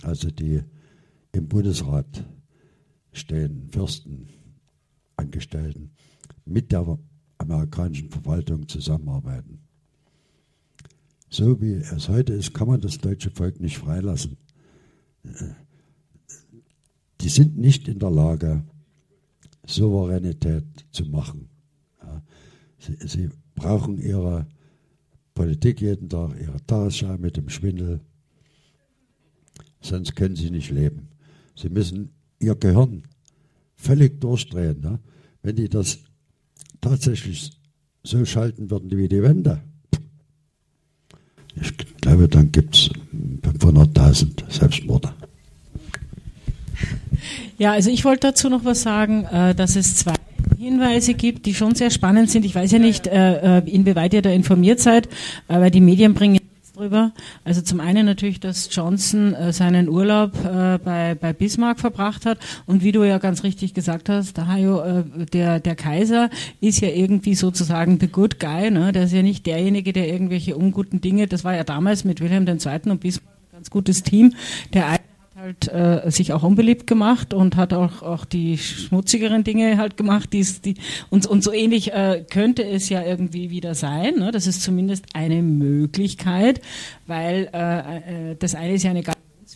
also 0.01 0.29
die 0.29 0.61
im 1.31 1.47
Bundesrat 1.47 2.25
stehen 3.13 3.69
Fürsten, 3.71 4.27
Angestellten, 5.15 5.91
mit 6.45 6.71
der 6.71 6.97
amerikanischen 7.37 8.09
Verwaltung 8.09 8.67
zusammenarbeiten. 8.67 9.59
So 11.33 11.59
wie 11.59 11.73
es 11.73 12.09
heute 12.09 12.33
ist, 12.33 12.53
kann 12.53 12.67
man 12.67 12.79
das 12.79 12.99
deutsche 12.99 13.31
Volk 13.31 13.59
nicht 13.59 13.79
freilassen. 13.79 14.37
Die 17.21 17.29
sind 17.29 17.57
nicht 17.57 17.87
in 17.87 17.97
der 17.97 18.11
Lage, 18.11 18.63
Souveränität 19.65 20.63
zu 20.91 21.05
machen. 21.05 21.49
Sie, 22.77 23.31
brauchen 23.55 23.97
ihre 23.97 24.45
Politik 25.33 25.81
jeden 25.81 26.07
Tag, 26.07 26.39
ihre 26.39 26.63
Tagesschau 26.67 27.17
mit 27.17 27.35
dem 27.35 27.49
Schwindel. 27.49 28.01
Sonst 29.81 30.15
können 30.15 30.35
sie 30.35 30.51
nicht 30.51 30.69
leben. 30.69 31.07
Sie 31.55 31.69
müssen 31.69 32.11
ihr 32.37 32.53
Gehirn 32.53 33.07
völlig 33.73 34.21
durchdrehen. 34.21 34.99
Wenn 35.41 35.55
die 35.55 35.67
das 35.67 35.97
tatsächlich 36.79 37.59
so 38.03 38.23
schalten 38.23 38.69
würden 38.69 38.91
wie 38.91 39.07
die 39.07 39.23
Wände, 39.23 39.63
glaube, 42.13 42.27
dann 42.27 42.51
gibt 42.51 42.75
es 42.75 42.89
500.000 43.59 44.43
Selbstmorde. 44.49 45.09
Ja, 47.57 47.71
also 47.71 47.89
ich 47.89 48.05
wollte 48.05 48.27
dazu 48.27 48.49
noch 48.49 48.65
was 48.65 48.81
sagen, 48.81 49.25
äh, 49.25 49.55
dass 49.55 49.75
es 49.75 49.95
zwei 49.95 50.13
Hinweise 50.57 51.13
gibt, 51.13 51.45
die 51.45 51.53
schon 51.53 51.75
sehr 51.75 51.89
spannend 51.89 52.29
sind. 52.29 52.45
Ich 52.45 52.55
weiß 52.55 52.71
ja 52.71 52.79
nicht, 52.79 53.07
äh, 53.07 53.59
äh, 53.59 53.69
inwieweit 53.69 54.13
ihr 54.13 54.21
da 54.21 54.29
informiert 54.29 54.79
seid, 54.79 55.09
aber 55.47 55.69
die 55.69 55.81
Medien 55.81 56.13
bringen 56.13 56.39
drüber. 56.73 57.11
Also 57.43 57.61
zum 57.61 57.79
einen 57.79 58.05
natürlich, 58.05 58.39
dass 58.39 58.69
Johnson 58.71 59.33
äh, 59.33 59.53
seinen 59.53 59.89
Urlaub 59.89 60.33
äh, 60.43 60.79
bei, 60.79 61.15
bei 61.15 61.33
Bismarck 61.33 61.79
verbracht 61.79 62.25
hat 62.25 62.39
und 62.65 62.83
wie 62.83 62.91
du 62.91 63.03
ja 63.03 63.17
ganz 63.17 63.43
richtig 63.43 63.73
gesagt 63.73 64.09
hast, 64.09 64.37
der, 64.37 64.47
Hajo, 64.47 64.81
äh, 64.81 65.03
der, 65.31 65.59
der 65.59 65.75
Kaiser 65.75 66.29
ist 66.61 66.81
ja 66.81 66.89
irgendwie 66.89 67.35
sozusagen 67.35 67.99
the 67.99 68.07
good 68.07 68.39
guy, 68.39 68.71
ne? 68.71 68.91
der 68.91 69.03
ist 69.03 69.13
ja 69.13 69.21
nicht 69.21 69.45
derjenige, 69.45 69.93
der 69.93 70.07
irgendwelche 70.07 70.55
unguten 70.55 71.01
Dinge, 71.01 71.27
das 71.27 71.43
war 71.43 71.55
ja 71.55 71.63
damals 71.63 72.03
mit 72.03 72.21
Wilhelm 72.21 72.47
II. 72.47 72.91
und 72.91 72.99
Bismarck 72.99 73.33
ganz 73.53 73.69
gutes 73.69 74.03
Team. 74.03 74.33
Der 74.73 74.89
halt 75.43 75.67
äh, 75.67 76.09
sich 76.09 76.31
auch 76.31 76.43
unbeliebt 76.43 76.87
gemacht 76.87 77.33
und 77.33 77.57
hat 77.57 77.73
auch, 77.73 78.01
auch 78.01 78.23
die 78.23 78.57
schmutzigeren 78.57 79.43
Dinge 79.43 79.77
halt 79.77 79.97
gemacht, 79.97 80.31
die's, 80.31 80.61
die 80.61 80.75
und, 81.09 81.25
und 81.25 81.43
so 81.43 81.51
ähnlich 81.51 81.91
äh, 81.91 82.23
könnte 82.29 82.63
es 82.63 82.87
ja 82.87 83.03
irgendwie 83.03 83.49
wieder 83.49 83.75
sein. 83.75 84.15
Ne? 84.19 84.31
Das 84.31 84.47
ist 84.47 84.61
zumindest 84.61 85.05
eine 85.13 85.41
Möglichkeit, 85.41 86.61
weil 87.07 87.49
äh, 87.53 88.31
äh, 88.31 88.35
das 88.39 88.55
eine 88.55 88.73
ist 88.73 88.83
ja 88.83 88.91
eine 88.91 89.03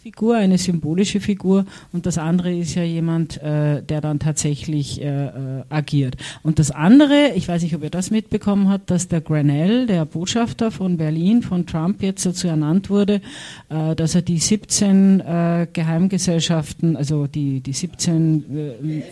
Figur, 0.07 0.37
eine 0.37 0.57
symbolische 0.57 1.19
Figur 1.19 1.65
und 1.91 2.05
das 2.05 2.17
andere 2.17 2.55
ist 2.55 2.75
ja 2.75 2.83
jemand, 2.83 3.43
äh, 3.43 3.83
der 3.83 3.99
dann 3.99 4.19
tatsächlich 4.19 5.01
äh, 5.01 5.25
äh, 5.25 5.63
agiert. 5.67 6.15
Und 6.43 6.59
das 6.59 6.71
andere, 6.71 7.33
ich 7.35 7.49
weiß 7.49 7.61
nicht, 7.61 7.75
ob 7.75 7.83
ihr 7.83 7.89
das 7.89 8.09
mitbekommen 8.09 8.69
habt, 8.69 8.89
dass 8.89 9.09
der 9.09 9.19
Granell, 9.19 9.85
der 9.85 10.05
Botschafter 10.05 10.71
von 10.71 10.95
Berlin, 10.95 11.41
von 11.41 11.65
Trump 11.65 12.01
jetzt 12.01 12.25
dazu 12.25 12.47
ernannt 12.47 12.89
wurde, 12.89 13.19
äh, 13.67 13.95
dass 13.97 14.15
er 14.15 14.21
die 14.21 14.37
17 14.37 15.19
äh, 15.19 15.67
Geheimgesellschaften, 15.73 16.95
also 16.95 17.27
die, 17.27 17.59
die 17.59 17.73
17 17.73 18.45
äh, 18.55 19.03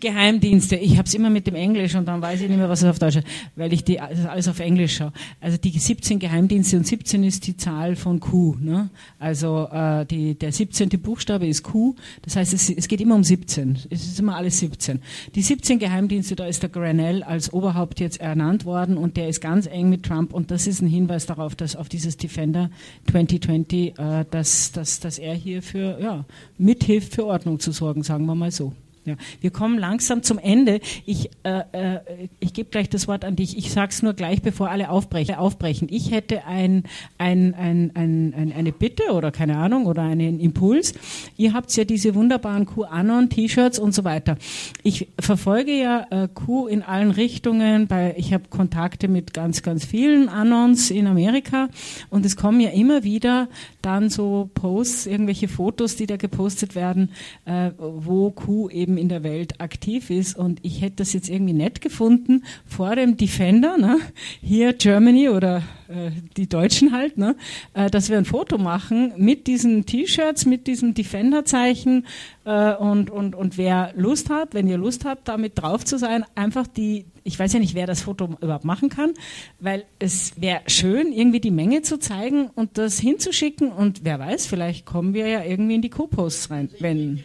Geheimdienste. 0.00 0.76
Ich 0.76 0.98
habe 0.98 1.06
es 1.06 1.14
immer 1.14 1.30
mit 1.30 1.46
dem 1.46 1.54
Englisch 1.54 1.94
und 1.94 2.06
dann 2.06 2.20
weiß 2.22 2.40
ich 2.40 2.48
nicht 2.48 2.58
mehr, 2.58 2.68
was 2.68 2.82
es 2.82 2.88
auf 2.88 2.98
Deutsch 2.98 3.16
ist, 3.16 3.26
weil 3.54 3.72
ich 3.72 3.84
die, 3.84 3.96
das 3.96 4.26
alles 4.26 4.48
auf 4.48 4.60
Englisch 4.60 4.96
schaue. 4.96 5.12
Also 5.40 5.58
die 5.58 5.70
17 5.70 6.18
Geheimdienste 6.18 6.76
und 6.76 6.86
17 6.86 7.24
ist 7.24 7.46
die 7.46 7.56
Zahl 7.56 7.96
von 7.96 8.20
Q. 8.20 8.56
Ne? 8.60 8.90
Also 9.18 9.68
äh, 9.72 10.04
die, 10.06 10.34
der 10.34 10.52
17. 10.52 10.88
Buchstabe 11.00 11.46
ist 11.46 11.62
Q. 11.62 11.94
Das 12.22 12.36
heißt, 12.36 12.52
es, 12.52 12.70
es 12.70 12.88
geht 12.88 13.00
immer 13.00 13.14
um 13.14 13.24
17. 13.24 13.78
Es 13.90 14.06
ist 14.06 14.20
immer 14.20 14.36
alles 14.36 14.58
17. 14.58 15.00
Die 15.34 15.42
17 15.42 15.78
Geheimdienste, 15.78 16.36
da 16.36 16.46
ist 16.46 16.62
der 16.62 16.70
Granell 16.70 17.22
als 17.22 17.52
Oberhaupt 17.52 18.00
jetzt 18.00 18.20
ernannt 18.20 18.64
worden 18.64 18.96
und 18.96 19.16
der 19.16 19.28
ist 19.28 19.40
ganz 19.40 19.66
eng 19.66 19.88
mit 19.88 20.04
Trump 20.04 20.32
und 20.32 20.50
das 20.50 20.66
ist 20.66 20.80
ein 20.80 20.88
Hinweis 20.88 21.26
darauf, 21.26 21.54
dass 21.54 21.76
auf 21.76 21.88
dieses 21.88 22.16
Defender 22.16 22.70
2020, 23.10 23.98
äh, 23.98 24.24
dass, 24.30 24.72
dass, 24.72 25.00
dass 25.00 25.18
er 25.18 25.34
hier 25.34 25.62
für 25.62 26.00
ja, 26.00 26.24
mithilft, 26.58 27.14
für 27.14 27.26
Ordnung 27.26 27.60
zu 27.60 27.72
sorgen, 27.72 28.02
sagen 28.02 28.26
wir 28.26 28.34
mal 28.34 28.50
so. 28.50 28.72
Ja, 29.06 29.14
wir 29.40 29.50
kommen 29.50 29.78
langsam 29.78 30.22
zum 30.22 30.38
Ende. 30.38 30.80
Ich, 31.04 31.30
äh, 31.44 31.62
äh, 31.72 32.00
ich 32.40 32.52
gebe 32.52 32.70
gleich 32.70 32.88
das 32.90 33.06
Wort 33.06 33.24
an 33.24 33.36
dich. 33.36 33.56
Ich 33.56 33.70
sage 33.70 33.90
es 33.90 34.02
nur 34.02 34.14
gleich, 34.14 34.42
bevor 34.42 34.68
alle 34.68 34.90
aufbrechen. 34.90 35.86
Ich 35.90 36.10
hätte 36.10 36.44
ein, 36.44 36.82
ein, 37.18 37.54
ein, 37.54 37.92
ein, 37.94 38.52
eine 38.56 38.72
Bitte 38.72 39.12
oder 39.12 39.30
keine 39.30 39.58
Ahnung 39.58 39.86
oder 39.86 40.02
einen 40.02 40.40
Impuls. 40.40 40.94
Ihr 41.36 41.52
habt 41.52 41.74
ja 41.76 41.84
diese 41.84 42.14
wunderbaren 42.16 42.66
QAnon-T-Shirts 42.66 43.78
und 43.78 43.94
so 43.94 44.02
weiter. 44.04 44.36
Ich 44.82 45.08
verfolge 45.18 45.72
ja 45.72 46.06
äh, 46.10 46.28
Q 46.28 46.66
in 46.66 46.82
allen 46.82 47.12
Richtungen. 47.12 47.86
Bei, 47.86 48.14
ich 48.16 48.32
habe 48.32 48.44
Kontakte 48.50 49.08
mit 49.08 49.32
ganz, 49.32 49.62
ganz 49.62 49.84
vielen 49.84 50.28
Anons 50.28 50.90
in 50.90 51.06
Amerika 51.06 51.68
und 52.10 52.26
es 52.26 52.36
kommen 52.36 52.60
ja 52.60 52.70
immer 52.70 53.04
wieder 53.04 53.48
dann 53.82 54.10
so 54.10 54.50
Posts, 54.54 55.06
irgendwelche 55.06 55.48
Fotos, 55.48 55.94
die 55.96 56.06
da 56.06 56.16
gepostet 56.16 56.74
werden, 56.74 57.10
äh, 57.44 57.70
wo 57.78 58.30
Q 58.30 58.68
eben 58.70 58.95
in 58.96 59.08
der 59.08 59.22
Welt 59.22 59.60
aktiv 59.60 60.10
ist. 60.10 60.36
Und 60.36 60.60
ich 60.62 60.80
hätte 60.80 60.96
das 60.96 61.12
jetzt 61.12 61.28
irgendwie 61.28 61.52
nett 61.52 61.80
gefunden, 61.80 62.44
vor 62.64 62.96
dem 62.96 63.16
Defender, 63.16 63.78
ne, 63.78 63.98
hier 64.40 64.72
Germany 64.72 65.28
oder 65.28 65.62
äh, 65.88 66.10
die 66.36 66.48
Deutschen 66.48 66.92
halt, 66.92 67.16
ne, 67.16 67.36
äh, 67.74 67.90
dass 67.90 68.10
wir 68.10 68.18
ein 68.18 68.24
Foto 68.24 68.58
machen 68.58 69.12
mit 69.16 69.46
diesen 69.46 69.86
T-Shirts, 69.86 70.46
mit 70.46 70.66
diesem 70.66 70.94
Defender-Zeichen 70.94 72.06
äh, 72.44 72.74
und, 72.74 73.10
und, 73.10 73.34
und 73.34 73.56
wer 73.56 73.92
Lust 73.96 74.30
hat, 74.30 74.54
wenn 74.54 74.66
ihr 74.66 74.78
Lust 74.78 75.04
habt, 75.04 75.28
damit 75.28 75.52
drauf 75.54 75.84
zu 75.84 75.98
sein, 75.98 76.24
einfach 76.34 76.66
die, 76.66 77.06
ich 77.22 77.38
weiß 77.38 77.52
ja 77.52 77.60
nicht, 77.60 77.74
wer 77.74 77.86
das 77.86 78.02
Foto 78.02 78.30
überhaupt 78.40 78.64
machen 78.64 78.88
kann, 78.88 79.14
weil 79.60 79.84
es 79.98 80.40
wäre 80.40 80.62
schön, 80.66 81.12
irgendwie 81.12 81.40
die 81.40 81.50
Menge 81.50 81.82
zu 81.82 81.98
zeigen 81.98 82.50
und 82.54 82.78
das 82.78 82.98
hinzuschicken 82.98 83.70
und 83.70 84.04
wer 84.04 84.18
weiß, 84.18 84.46
vielleicht 84.46 84.86
kommen 84.86 85.14
wir 85.14 85.28
ja 85.28 85.44
irgendwie 85.44 85.76
in 85.76 85.82
die 85.82 85.90
Co-Posts 85.90 86.50
rein, 86.50 86.70
wenn... 86.80 87.22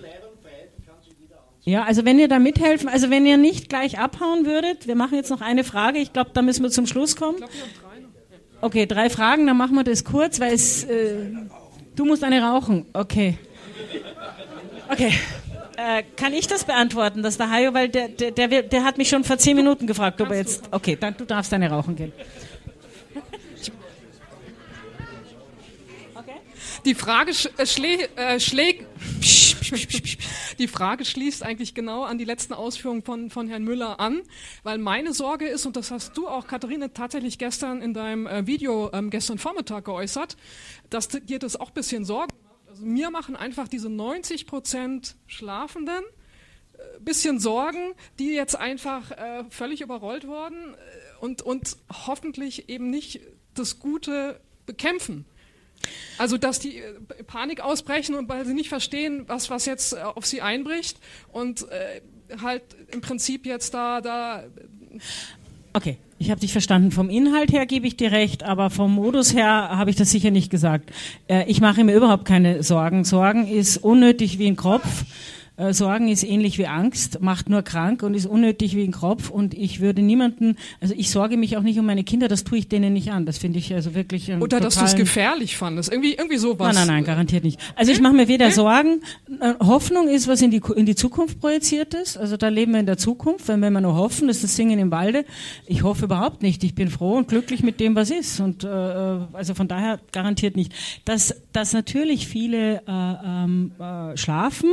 Ja, 1.63 1.83
also 1.83 2.05
wenn 2.05 2.17
ihr 2.17 2.27
da 2.27 2.39
mithelfen, 2.39 2.89
also 2.89 3.09
wenn 3.11 3.25
ihr 3.25 3.37
nicht 3.37 3.69
gleich 3.69 3.99
abhauen 3.99 4.45
würdet, 4.45 4.87
wir 4.87 4.95
machen 4.95 5.15
jetzt 5.15 5.29
noch 5.29 5.41
eine 5.41 5.63
Frage, 5.63 5.99
ich 5.99 6.11
glaube, 6.11 6.31
da 6.33 6.41
müssen 6.41 6.63
wir 6.63 6.71
zum 6.71 6.87
Schluss 6.87 7.15
kommen. 7.15 7.37
Okay, 8.61 8.85
drei 8.87 9.09
Fragen, 9.09 9.45
dann 9.45 9.57
machen 9.57 9.75
wir 9.75 9.83
das 9.83 10.03
kurz, 10.03 10.39
weil 10.39 10.53
es, 10.53 10.83
äh, 10.83 11.15
du 11.95 12.05
musst 12.05 12.23
eine 12.23 12.41
rauchen. 12.41 12.85
Okay. 12.93 13.37
Okay. 14.89 15.13
Äh, 15.77 16.03
kann 16.15 16.33
ich 16.33 16.47
das 16.47 16.63
beantworten, 16.63 17.23
dass 17.23 17.37
der 17.37 17.49
Hajo, 17.49 17.73
weil 17.73 17.89
der, 17.89 18.09
der, 18.09 18.31
der, 18.31 18.63
der 18.63 18.83
hat 18.83 18.97
mich 18.97 19.09
schon 19.09 19.23
vor 19.23 19.37
zehn 19.37 19.55
Minuten 19.55 19.87
gefragt, 19.87 20.19
ob 20.21 20.29
er 20.29 20.37
jetzt, 20.37 20.63
okay, 20.71 20.97
dann 20.99 21.15
du 21.17 21.25
darfst 21.25 21.51
deine 21.51 21.69
rauchen 21.69 21.95
gehen. 21.95 22.11
Die 26.85 26.95
Frage 26.95 27.31
äh, 27.57 27.65
schlä 27.65 28.07
äh, 28.15 28.39
schlägt. 28.39 28.85
Die 30.59 30.67
Frage 30.67 31.05
schließt 31.05 31.43
eigentlich 31.43 31.73
genau 31.73 32.03
an 32.03 32.17
die 32.17 32.25
letzten 32.25 32.53
Ausführungen 32.53 33.03
von, 33.03 33.29
von 33.29 33.47
Herrn 33.47 33.63
Müller 33.63 33.99
an, 33.99 34.21
weil 34.63 34.77
meine 34.77 35.13
Sorge 35.13 35.47
ist, 35.47 35.65
und 35.65 35.75
das 35.75 35.91
hast 35.91 36.17
du 36.17 36.27
auch, 36.27 36.47
Katharina, 36.47 36.89
tatsächlich 36.89 37.37
gestern 37.37 37.81
in 37.81 37.93
deinem 37.93 38.27
äh, 38.27 38.45
Video 38.47 38.89
ähm, 38.93 39.09
gestern 39.09 39.37
Vormittag 39.37 39.85
geäußert, 39.85 40.37
dass 40.89 41.07
dir 41.07 41.39
das 41.39 41.55
auch 41.55 41.69
ein 41.69 41.73
bisschen 41.73 42.05
Sorgen 42.05 42.33
macht. 42.43 42.69
Also 42.69 42.85
mir 42.85 43.11
machen 43.11 43.35
einfach 43.35 43.67
diese 43.67 43.89
90 43.89 44.47
Prozent 44.47 45.15
Schlafenden 45.27 46.03
äh, 46.73 46.99
bisschen 46.99 47.39
Sorgen, 47.39 47.93
die 48.19 48.33
jetzt 48.33 48.55
einfach 48.55 49.11
äh, 49.11 49.43
völlig 49.49 49.81
überrollt 49.81 50.27
wurden 50.27 50.73
äh, 50.73 50.77
und, 51.19 51.41
und 51.41 51.77
hoffentlich 52.07 52.69
eben 52.69 52.89
nicht 52.89 53.21
das 53.53 53.79
Gute 53.79 54.39
bekämpfen. 54.65 55.25
Also, 56.17 56.37
dass 56.37 56.59
die 56.59 56.77
äh, 56.77 57.23
Panik 57.25 57.61
ausbrechen 57.61 58.15
und 58.15 58.29
weil 58.29 58.45
sie 58.45 58.53
nicht 58.53 58.69
verstehen, 58.69 59.23
was, 59.27 59.49
was 59.49 59.65
jetzt 59.65 59.93
äh, 59.93 59.97
auf 60.01 60.25
sie 60.25 60.41
einbricht 60.41 60.97
und 61.31 61.67
äh, 61.69 62.01
halt 62.41 62.63
im 62.91 63.01
Prinzip 63.01 63.45
jetzt 63.45 63.73
da, 63.73 64.01
da. 64.01 64.43
Okay, 65.73 65.97
ich 66.19 66.29
habe 66.29 66.39
dich 66.41 66.51
verstanden. 66.51 66.91
Vom 66.91 67.09
Inhalt 67.09 67.51
her 67.51 67.65
gebe 67.65 67.87
ich 67.87 67.97
dir 67.97 68.11
recht, 68.11 68.43
aber 68.43 68.69
vom 68.69 68.93
Modus 68.93 69.33
her 69.33 69.69
habe 69.71 69.89
ich 69.89 69.95
das 69.95 70.11
sicher 70.11 70.31
nicht 70.31 70.51
gesagt. 70.51 70.91
Äh, 71.27 71.45
ich 71.49 71.61
mache 71.61 71.83
mir 71.83 71.95
überhaupt 71.95 72.25
keine 72.25 72.61
Sorgen. 72.61 73.03
Sorgen 73.05 73.47
ist 73.47 73.77
unnötig 73.77 74.37
wie 74.37 74.47
ein 74.47 74.55
Kropf. 74.55 75.05
Äh, 75.57 75.73
Sorgen 75.73 76.07
ist 76.07 76.23
ähnlich 76.23 76.57
wie 76.57 76.67
Angst, 76.67 77.21
macht 77.21 77.49
nur 77.49 77.61
krank 77.61 78.03
und 78.03 78.13
ist 78.13 78.25
unnötig 78.25 78.75
wie 78.75 78.83
ein 78.83 78.91
Kropf. 78.91 79.29
Und 79.29 79.53
ich 79.53 79.81
würde 79.81 80.01
niemanden, 80.01 80.55
also 80.79 80.93
ich 80.97 81.11
sorge 81.11 81.35
mich 81.35 81.57
auch 81.57 81.61
nicht 81.61 81.77
um 81.77 81.85
meine 81.85 82.03
Kinder, 82.03 82.27
das 82.27 82.43
tue 82.43 82.59
ich 82.59 82.69
denen 82.69 82.93
nicht 82.93 83.11
an. 83.11 83.25
Das 83.25 83.37
finde 83.37 83.59
ich 83.59 83.73
also 83.73 83.93
wirklich. 83.93 84.31
Oder 84.31 84.59
dass 84.61 84.75
du 84.75 84.85
es 84.85 84.95
gefährlich 84.95 85.57
fandest. 85.57 85.91
Irgendwie, 85.91 86.13
irgendwie 86.13 86.37
sowas. 86.37 86.73
Nein, 86.73 86.87
nein, 86.87 86.95
nein, 86.95 87.03
garantiert 87.03 87.43
nicht. 87.43 87.59
Also 87.75 87.91
ich 87.91 87.99
mache 88.01 88.13
mir 88.13 88.27
weder 88.27 88.51
Sorgen. 88.51 89.01
Äh, 89.39 89.53
Hoffnung 89.59 90.07
ist, 90.07 90.27
was 90.27 90.41
in 90.41 90.51
die, 90.51 90.61
in 90.75 90.85
die 90.85 90.95
Zukunft 90.95 91.41
projiziert 91.41 91.93
ist. 91.93 92.17
Also 92.17 92.37
da 92.37 92.47
leben 92.47 92.71
wir 92.71 92.79
in 92.79 92.85
der 92.85 92.97
Zukunft. 92.97 93.47
Wenn 93.47 93.59
wir 93.59 93.81
nur 93.81 93.95
hoffen, 93.95 94.29
ist 94.29 94.43
das 94.43 94.55
Singen 94.55 94.79
im 94.79 94.89
Walde. 94.89 95.25
Ich 95.67 95.83
hoffe 95.83 96.05
überhaupt 96.05 96.43
nicht. 96.43 96.63
Ich 96.63 96.75
bin 96.75 96.89
froh 96.89 97.17
und 97.17 97.27
glücklich 97.27 97.61
mit 97.61 97.79
dem, 97.81 97.95
was 97.95 98.09
ist. 98.09 98.39
Und 98.39 98.63
äh, 98.63 98.67
also 98.67 99.53
von 99.53 99.67
daher 99.67 99.99
garantiert 100.13 100.55
nicht. 100.55 100.73
Dass, 101.05 101.35
dass 101.51 101.73
natürlich 101.73 102.27
viele 102.27 102.81
äh, 102.87 103.13
ähm, 103.25 103.71
äh, 103.79 104.15
schlafen 104.15 104.69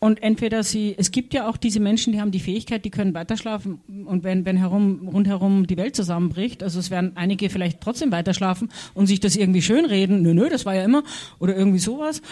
und 0.00 0.22
entweder 0.22 0.62
sie, 0.62 0.94
es 0.96 1.10
gibt 1.10 1.34
ja 1.34 1.48
auch 1.48 1.58
diese 1.58 1.78
Menschen, 1.78 2.12
die 2.12 2.20
haben 2.20 2.30
die 2.30 2.40
Fähigkeit, 2.40 2.84
die 2.84 2.90
können 2.90 3.14
weiterschlafen 3.14 3.80
und 4.06 4.24
wenn, 4.24 4.46
wenn 4.46 4.56
herum, 4.56 5.08
rundherum 5.08 5.66
die 5.66 5.76
Welt 5.76 5.94
zusammenbricht, 5.94 6.62
also 6.62 6.80
es 6.80 6.90
werden 6.90 7.12
einige 7.16 7.50
vielleicht 7.50 7.80
trotzdem 7.80 8.10
weiterschlafen 8.10 8.70
und 8.94 9.06
sich 9.06 9.20
das 9.20 9.36
irgendwie 9.36 9.62
schönreden, 9.62 10.22
nö, 10.22 10.32
nö, 10.34 10.48
das 10.48 10.64
war 10.64 10.74
ja 10.74 10.84
immer, 10.84 11.02
oder 11.38 11.54
irgendwie 11.54 11.78
sowas. 11.78 12.22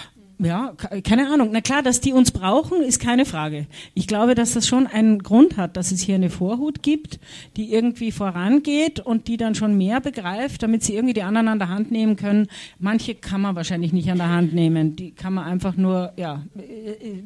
Ja, 0.41 0.75
keine 1.02 1.33
Ahnung. 1.33 1.50
Na 1.52 1.60
klar, 1.60 1.83
dass 1.83 2.00
die 2.00 2.12
uns 2.12 2.31
brauchen, 2.31 2.83
ist 2.83 3.00
keine 3.00 3.25
Frage. 3.25 3.67
Ich 3.94 4.07
glaube, 4.07 4.36
dass 4.36 4.52
das 4.52 4.68
schon 4.68 4.86
einen 4.86 5.18
Grund 5.18 5.57
hat, 5.57 5.76
dass 5.76 5.91
es 5.91 6.00
hier 6.00 6.15
eine 6.15 6.31
Vorhut 6.31 6.83
gibt, 6.83 7.18
die 7.57 7.73
irgendwie 7.73 8.12
vorangeht 8.12 9.00
und 9.00 9.26
die 9.26 9.36
dann 9.36 9.57
schon 9.57 9.76
mehr 9.76 10.00
begreift, 10.00 10.62
damit 10.62 10.84
sie 10.84 10.94
irgendwie 10.94 11.15
die 11.15 11.23
anderen 11.23 11.49
an 11.49 11.58
der 11.58 11.70
Hand 11.70 11.91
nehmen 11.91 12.15
können. 12.15 12.47
Manche 12.78 13.17
kann 13.17 13.41
man 13.41 13.57
wahrscheinlich 13.57 13.92
nicht 13.92 14.08
an 14.10 14.18
der 14.18 14.28
Hand 14.28 14.55
nehmen. 14.55 14.94
Die 14.94 15.10
kann 15.10 15.34
man 15.34 15.44
einfach 15.44 15.76
nur, 15.76 16.12
ja, 16.17 16.44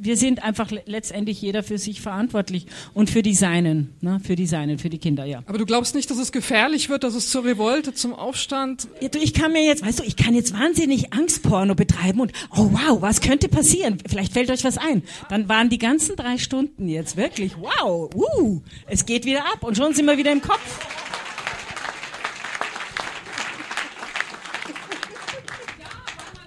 wir 0.00 0.16
sind 0.16 0.42
einfach 0.42 0.70
letztendlich 0.86 1.42
jeder 1.42 1.62
für 1.62 1.76
sich 1.76 2.00
verantwortlich 2.00 2.66
und 2.94 3.10
für 3.10 3.22
die 3.22 3.34
Seinen, 3.34 3.92
ne, 4.00 4.20
für 4.24 4.36
die 4.36 4.46
Seinen, 4.46 4.78
für 4.78 4.88
die 4.88 4.98
Kinder, 4.98 5.26
ja. 5.26 5.42
Aber 5.44 5.58
du 5.58 5.66
glaubst 5.66 5.94
nicht, 5.94 6.10
dass 6.10 6.16
es 6.16 6.32
gefährlich 6.32 6.88
wird, 6.88 7.04
dass 7.04 7.14
es 7.14 7.28
zur 7.28 7.44
Revolte, 7.44 7.92
zum 7.92 8.14
Aufstand? 8.14 8.88
Ja, 9.02 9.08
du, 9.08 9.18
ich 9.18 9.34
kann 9.34 9.52
mir 9.52 9.64
jetzt, 9.64 9.84
weißt 9.84 10.00
du, 10.00 10.04
ich 10.04 10.16
kann 10.16 10.34
jetzt 10.34 10.58
wahnsinnig 10.58 11.12
Angstporno 11.12 11.74
betreiben 11.74 12.20
und, 12.20 12.32
oh 12.56 12.70
wow, 12.72 13.01
was 13.02 13.20
könnte 13.20 13.48
passieren? 13.48 13.98
Vielleicht 14.08 14.32
fällt 14.32 14.50
euch 14.50 14.64
was 14.64 14.78
ein. 14.78 15.02
Dann 15.28 15.48
waren 15.48 15.68
die 15.68 15.78
ganzen 15.78 16.16
drei 16.16 16.38
Stunden 16.38 16.88
jetzt 16.88 17.16
wirklich, 17.16 17.56
wow, 17.58 18.08
uh, 18.14 18.62
es 18.86 19.04
geht 19.04 19.24
wieder 19.24 19.44
ab 19.52 19.62
und 19.62 19.76
schon 19.76 19.92
sind 19.92 20.06
wir 20.06 20.16
wieder 20.16 20.32
im 20.32 20.40
Kopf. 20.40 20.86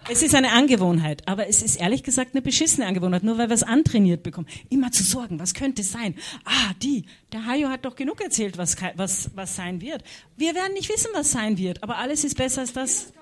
Es 0.07 0.21
ist 0.21 0.35
eine 0.35 0.51
Angewohnheit, 0.51 1.27
aber 1.27 1.47
es 1.49 1.63
ist 1.63 1.77
ehrlich 1.77 2.03
gesagt 2.03 2.35
eine 2.35 2.43
beschissene 2.43 2.85
Angewohnheit, 2.85 3.23
nur 3.23 3.39
weil 3.39 3.49
wir 3.49 3.55
es 3.55 3.63
antrainiert 3.63 4.21
bekommen. 4.21 4.47
Immer 4.69 4.91
zu 4.91 5.03
sorgen, 5.03 5.39
was 5.39 5.55
könnte 5.55 5.81
sein? 5.81 6.15
Ah, 6.45 6.73
die, 6.81 7.05
der 7.33 7.47
Hajo 7.47 7.69
hat 7.69 7.85
doch 7.85 7.95
genug 7.95 8.21
erzählt, 8.21 8.57
was, 8.57 8.77
was, 8.95 9.31
was 9.33 9.55
sein 9.55 9.81
wird. 9.81 10.03
Wir 10.37 10.53
werden 10.53 10.73
nicht 10.73 10.89
wissen, 10.89 11.09
was 11.13 11.31
sein 11.31 11.57
wird, 11.57 11.81
aber 11.81 11.97
alles 11.97 12.23
ist 12.23 12.37
besser 12.37 12.61
als 12.61 12.71
das. 12.71 13.13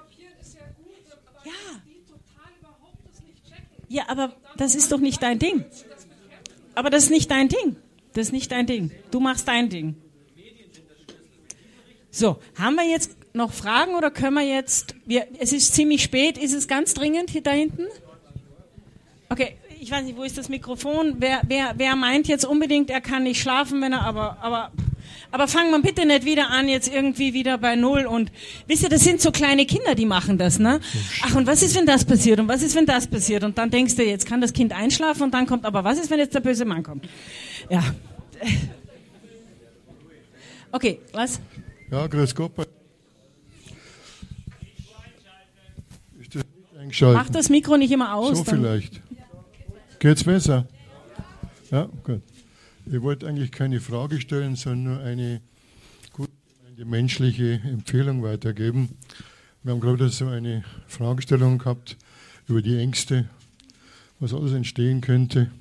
Ja, 1.45 1.51
Ja, 3.93 4.05
aber 4.07 4.33
das 4.57 4.73
ist 4.73 4.91
doch 4.91 4.97
nicht 4.97 5.21
dein 5.21 5.37
Ding. 5.37 5.65
Aber 6.73 6.89
das 6.89 7.03
ist 7.03 7.09
nicht 7.11 7.29
dein 7.29 7.47
Ding. 7.47 7.75
Das 8.13 8.25
ist 8.25 8.31
nicht 8.31 8.51
dein 8.51 8.65
Ding. 8.65 8.89
Du 9.11 9.19
machst 9.19 9.47
dein 9.47 9.69
Ding. 9.69 9.95
So, 12.09 12.39
haben 12.57 12.73
wir 12.73 12.89
jetzt 12.89 13.15
noch 13.33 13.53
Fragen 13.53 13.93
oder 13.93 14.09
können 14.09 14.33
wir 14.33 14.47
jetzt. 14.47 14.95
Wir, 15.05 15.27
es 15.37 15.53
ist 15.53 15.75
ziemlich 15.75 16.01
spät. 16.01 16.39
Ist 16.39 16.53
es 16.53 16.67
ganz 16.67 16.95
dringend 16.95 17.29
hier 17.29 17.43
da 17.43 17.51
hinten? 17.51 17.85
Okay, 19.29 19.57
ich 19.79 19.91
weiß 19.91 20.05
nicht, 20.05 20.17
wo 20.17 20.23
ist 20.23 20.39
das 20.39 20.49
Mikrofon? 20.49 21.17
Wer, 21.19 21.41
wer, 21.45 21.75
wer 21.77 21.95
meint 21.95 22.27
jetzt 22.27 22.45
unbedingt, 22.45 22.89
er 22.89 23.01
kann 23.01 23.21
nicht 23.21 23.39
schlafen, 23.39 23.79
wenn 23.79 23.93
er 23.93 24.01
aber. 24.01 24.39
aber 24.41 24.71
aber 25.33 25.47
fangen 25.47 25.71
wir 25.71 25.81
bitte 25.81 26.05
nicht 26.05 26.25
wieder 26.25 26.51
an, 26.51 26.69
jetzt 26.69 26.93
irgendwie 26.93 27.33
wieder 27.33 27.57
bei 27.57 27.75
Null 27.75 28.05
und 28.05 28.31
wisst 28.67 28.83
ihr, 28.83 28.89
das 28.89 29.01
sind 29.01 29.19
so 29.19 29.31
kleine 29.31 29.65
Kinder, 29.65 29.95
die 29.95 30.05
machen 30.05 30.37
das, 30.37 30.59
ne? 30.59 30.79
Ach, 31.23 31.33
und 31.33 31.47
was 31.47 31.63
ist, 31.63 31.75
wenn 31.75 31.87
das 31.87 32.05
passiert? 32.05 32.39
Und 32.39 32.47
was 32.47 32.61
ist, 32.61 32.75
wenn 32.75 32.85
das 32.85 33.07
passiert? 33.07 33.43
Und 33.43 33.57
dann 33.57 33.71
denkst 33.71 33.95
du, 33.95 34.03
jetzt 34.03 34.27
kann 34.27 34.41
das 34.41 34.53
Kind 34.53 34.73
einschlafen 34.73 35.23
und 35.23 35.33
dann 35.33 35.47
kommt, 35.47 35.65
aber 35.65 35.83
was 35.83 35.97
ist, 35.97 36.11
wenn 36.11 36.19
jetzt 36.19 36.35
der 36.35 36.39
böse 36.39 36.65
Mann 36.65 36.83
kommt? 36.83 37.09
Ja. 37.67 37.83
Okay, 40.71 40.99
was? 41.13 41.39
Ja, 41.89 42.05
grüß 42.05 42.35
Gott. 42.35 42.51
Ist 46.19 46.35
das 46.35 46.43
nicht 46.43 46.77
eingeschaltet? 46.79 47.23
Mach 47.23 47.29
das 47.31 47.49
Mikro 47.49 47.77
nicht 47.77 47.91
immer 47.91 48.13
aus. 48.13 48.37
So 48.37 48.43
vielleicht. 48.43 49.01
Geht's 49.97 50.23
besser? 50.23 50.67
Ja, 51.71 51.89
gut. 52.03 52.21
Ich 52.85 53.01
wollte 53.01 53.27
eigentlich 53.27 53.51
keine 53.51 53.79
Frage 53.79 54.19
stellen, 54.19 54.55
sondern 54.55 54.95
nur 54.95 55.03
eine 55.03 55.41
eine 56.75 56.85
menschliche 56.85 57.61
Empfehlung 57.63 58.23
weitergeben. 58.23 58.97
Wir 59.61 59.73
haben 59.73 59.79
gerade 59.79 60.09
so 60.09 60.27
eine 60.27 60.63
Fragestellung 60.87 61.59
gehabt 61.59 61.97
über 62.47 62.61
die 62.61 62.77
Ängste, 62.77 63.29
was 64.19 64.33
alles 64.33 64.53
entstehen 64.53 65.01
könnte. 65.01 65.51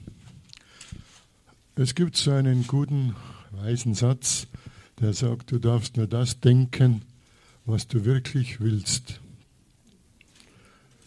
Es 1.74 1.94
gibt 1.94 2.16
so 2.16 2.30
einen 2.30 2.66
guten, 2.66 3.14
weisen 3.50 3.94
Satz, 3.94 4.46
der 5.00 5.12
sagt, 5.12 5.52
du 5.52 5.58
darfst 5.58 5.96
nur 5.96 6.06
das 6.06 6.40
denken, 6.40 7.02
was 7.66 7.88
du 7.88 8.04
wirklich 8.04 8.60
willst. 8.60 9.20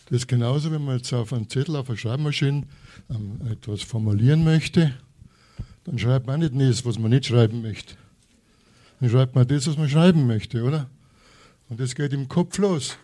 Das 0.06 0.18
ist 0.20 0.28
genauso, 0.28 0.72
wenn 0.72 0.86
man 0.86 0.98
jetzt 0.98 1.12
auf 1.14 1.34
einen 1.34 1.50
Zettel 1.50 1.76
auf 1.76 1.90
einer 1.90 1.98
Schreibmaschine 1.98 2.64
ähm, 3.10 3.42
etwas 3.50 3.82
formulieren 3.82 4.44
möchte, 4.44 4.94
dann 5.86 6.00
schreibt 6.00 6.28
man 6.28 6.40
nicht 6.40 6.54
das, 6.56 6.86
was 6.86 7.00
man 7.00 7.12
nicht 7.12 7.28
schreiben 7.28 7.62
möchte. 7.62 7.96
Dann 9.00 9.10
schreibt 9.10 9.36
man 9.36 9.48
das, 9.48 9.68
was 9.68 9.78
man 9.78 9.88
schreiben 9.88 10.26
möchte, 10.28 10.64
oder? 10.64 10.90
Und 11.70 11.80
das 11.80 11.96
geht 11.96 12.14
im 12.14 12.28
Kopf 12.28 12.58
los. 12.58 12.98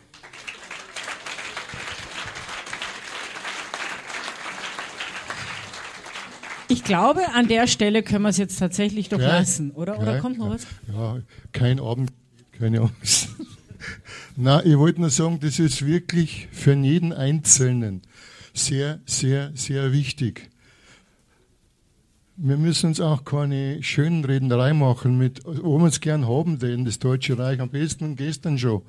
Ich 6.67 6.83
glaube, 6.85 7.27
an 7.33 7.47
der 7.47 7.67
Stelle 7.67 8.01
können 8.01 8.23
wir 8.23 8.29
es 8.29 8.37
jetzt 8.37 8.57
tatsächlich 8.57 9.09
doch 9.09 9.17
Gell? 9.17 9.27
lassen, 9.27 9.71
oder? 9.71 9.99
Oder 9.99 10.13
Gell? 10.13 10.21
kommt 10.21 10.37
noch 10.37 10.49
was? 10.49 10.65
Ja, 10.87 11.19
kein 11.51 11.79
Abend, 11.79 12.11
keine 12.57 12.81
Angst. 12.81 13.29
Na, 14.37 14.63
ich 14.63 14.77
wollte 14.77 15.01
nur 15.01 15.09
sagen, 15.09 15.39
das 15.41 15.59
ist 15.59 15.85
wirklich 15.85 16.47
für 16.51 16.73
jeden 16.73 17.11
Einzelnen 17.11 18.03
sehr, 18.53 19.01
sehr, 19.05 19.51
sehr 19.53 19.91
wichtig. 19.91 20.50
Wir 22.43 22.57
müssen 22.57 22.87
uns 22.87 22.99
auch 22.99 23.23
keine 23.23 23.83
Schönrednerei 23.83 24.73
machen 24.73 25.15
mit, 25.15 25.45
wo 25.45 25.77
wir 25.77 25.85
es 25.85 26.01
gern 26.01 26.27
haben, 26.27 26.57
denn 26.57 26.85
das 26.85 26.97
Deutsche 26.97 27.37
Reich 27.37 27.59
am 27.59 27.69
besten 27.69 28.15
gestern 28.15 28.57
schon. 28.57 28.81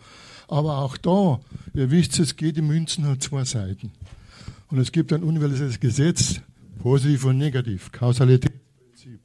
Aber 0.48 0.78
auch 0.78 0.97
da, 0.97 1.39
ihr 1.74 1.90
wisst, 1.90 2.18
es 2.18 2.36
geht, 2.36 2.56
die 2.56 2.62
Münzen 2.62 3.06
hat 3.06 3.22
zwei 3.22 3.44
Seiten. 3.44 3.92
Und 4.70 4.78
es 4.78 4.90
gibt 4.90 5.12
ein 5.12 5.22
universelles 5.22 5.78
Gesetz, 5.81 6.40
positiv 6.78 7.26
und 7.26 7.36
negativ, 7.36 7.92
Kausalitätsprinzip. 7.92 9.20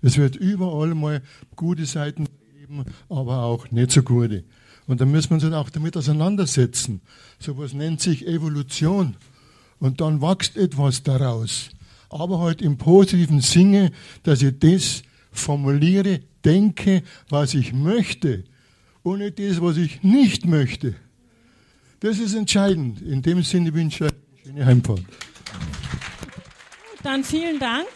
Es 0.00 0.16
wird 0.16 0.36
überall 0.36 0.94
mal 0.94 1.20
gute 1.56 1.84
Seiten 1.84 2.28
geben, 2.60 2.84
aber 3.08 3.42
auch 3.42 3.68
nicht 3.72 3.90
so 3.90 4.04
gute. 4.04 4.44
Und 4.86 5.00
da 5.00 5.06
müssen 5.06 5.30
wir 5.30 5.34
uns 5.34 5.42
halt 5.44 5.54
auch 5.54 5.70
damit 5.70 5.96
auseinandersetzen. 5.96 7.00
So 7.40 7.58
was 7.58 7.72
nennt 7.72 8.00
sich 8.00 8.28
Evolution. 8.28 9.16
Und 9.80 10.00
dann 10.00 10.22
wächst 10.22 10.56
etwas 10.56 11.02
daraus. 11.02 11.70
Aber 12.12 12.40
halt 12.40 12.60
im 12.60 12.76
positiven 12.76 13.40
Sinne, 13.40 13.90
dass 14.22 14.42
ich 14.42 14.58
das 14.58 15.02
formuliere, 15.32 16.20
denke, 16.44 17.02
was 17.30 17.54
ich 17.54 17.72
möchte. 17.72 18.44
Nicht 19.04 19.38
das, 19.38 19.60
was 19.60 19.78
ich 19.78 20.02
nicht 20.02 20.46
möchte. 20.46 20.94
Das 22.00 22.18
ist 22.18 22.34
entscheidend. 22.34 23.00
In 23.00 23.22
dem 23.22 23.42
Sinne 23.42 23.72
wünsche 23.72 24.04
ich 24.04 24.12
eine 24.12 24.42
schöne 24.44 24.66
Heimfahrt. 24.66 25.02
Dann 27.02 27.24
vielen 27.24 27.58
Dank. 27.58 27.86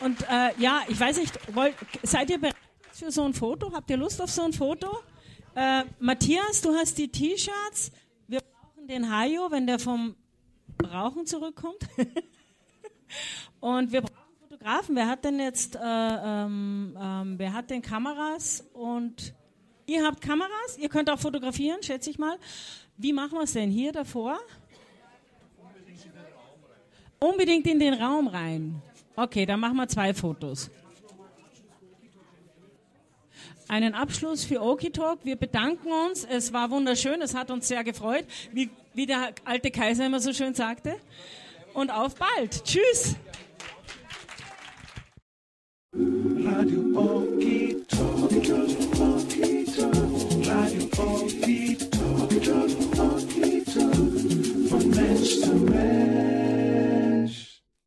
Und 0.00 0.22
äh, 0.22 0.50
ja, 0.58 0.82
ich 0.88 0.98
weiß 0.98 1.18
nicht, 1.18 1.38
wollt, 1.54 1.74
seid 2.02 2.30
ihr 2.30 2.38
bereit 2.38 2.54
für 2.92 3.10
so 3.10 3.24
ein 3.24 3.34
Foto? 3.34 3.72
Habt 3.72 3.90
ihr 3.90 3.96
Lust 3.96 4.22
auf 4.22 4.30
so 4.30 4.42
ein 4.42 4.52
Foto? 4.52 4.88
Äh, 5.54 5.84
Matthias, 5.98 6.60
du 6.62 6.72
hast 6.74 6.96
die 6.96 7.08
T-Shirts. 7.08 7.90
Wir 8.28 8.40
brauchen 8.40 8.86
den 8.86 9.10
Hajo, 9.10 9.50
wenn 9.50 9.66
der 9.66 9.78
vom 9.78 10.14
Rauchen 10.82 11.26
zurückkommt. 11.26 11.78
Und 13.64 13.92
wir 13.92 14.02
brauchen 14.02 14.36
Fotografen. 14.46 14.94
Wer 14.94 15.08
hat 15.08 15.24
denn 15.24 15.40
jetzt, 15.40 15.74
äh, 15.76 15.80
ähm, 15.82 16.94
ähm, 17.00 17.38
wer 17.38 17.54
hat 17.54 17.70
denn 17.70 17.80
Kameras? 17.80 18.62
Und 18.74 19.32
ihr 19.86 20.04
habt 20.04 20.20
Kameras? 20.20 20.76
Ihr 20.78 20.90
könnt 20.90 21.08
auch 21.08 21.18
fotografieren, 21.18 21.82
schätze 21.82 22.10
ich 22.10 22.18
mal. 22.18 22.36
Wie 22.98 23.14
machen 23.14 23.38
wir 23.38 23.44
es 23.44 23.54
denn? 23.54 23.70
Hier 23.70 23.90
davor? 23.90 24.38
Unbedingt 27.18 27.66
in 27.66 27.78
den 27.78 27.94
Raum 27.94 28.28
rein. 28.28 28.82
Okay, 29.16 29.46
dann 29.46 29.60
machen 29.60 29.76
wir 29.76 29.88
zwei 29.88 30.12
Fotos. 30.12 30.70
Einen 33.66 33.94
Abschluss 33.94 34.44
für 34.44 34.60
Oki 34.60 34.90
Talk. 34.90 35.20
Wir 35.24 35.36
bedanken 35.36 35.88
uns. 36.06 36.26
Es 36.26 36.52
war 36.52 36.70
wunderschön. 36.70 37.22
Es 37.22 37.34
hat 37.34 37.50
uns 37.50 37.66
sehr 37.66 37.82
gefreut, 37.82 38.26
wie, 38.52 38.68
wie 38.92 39.06
der 39.06 39.32
alte 39.46 39.70
Kaiser 39.70 40.04
immer 40.04 40.20
so 40.20 40.34
schön 40.34 40.52
sagte. 40.52 40.96
Und 41.72 41.90
auf 41.90 42.16
bald. 42.16 42.62
Tschüss. 42.64 43.16
Radio 45.96 46.80
Okie 46.96 47.86
Talk, 47.86 48.32
Okie 48.32 49.64
Talk, 49.64 49.94
Radio 50.44 50.82
Okie 50.98 51.76
Talk, 51.88 52.32
Okie 52.98 53.64
Talk, 53.64 54.68
von 54.68 54.90
Mensch 54.90 55.40
zu 55.40 55.54
Mensch. 55.54 56.43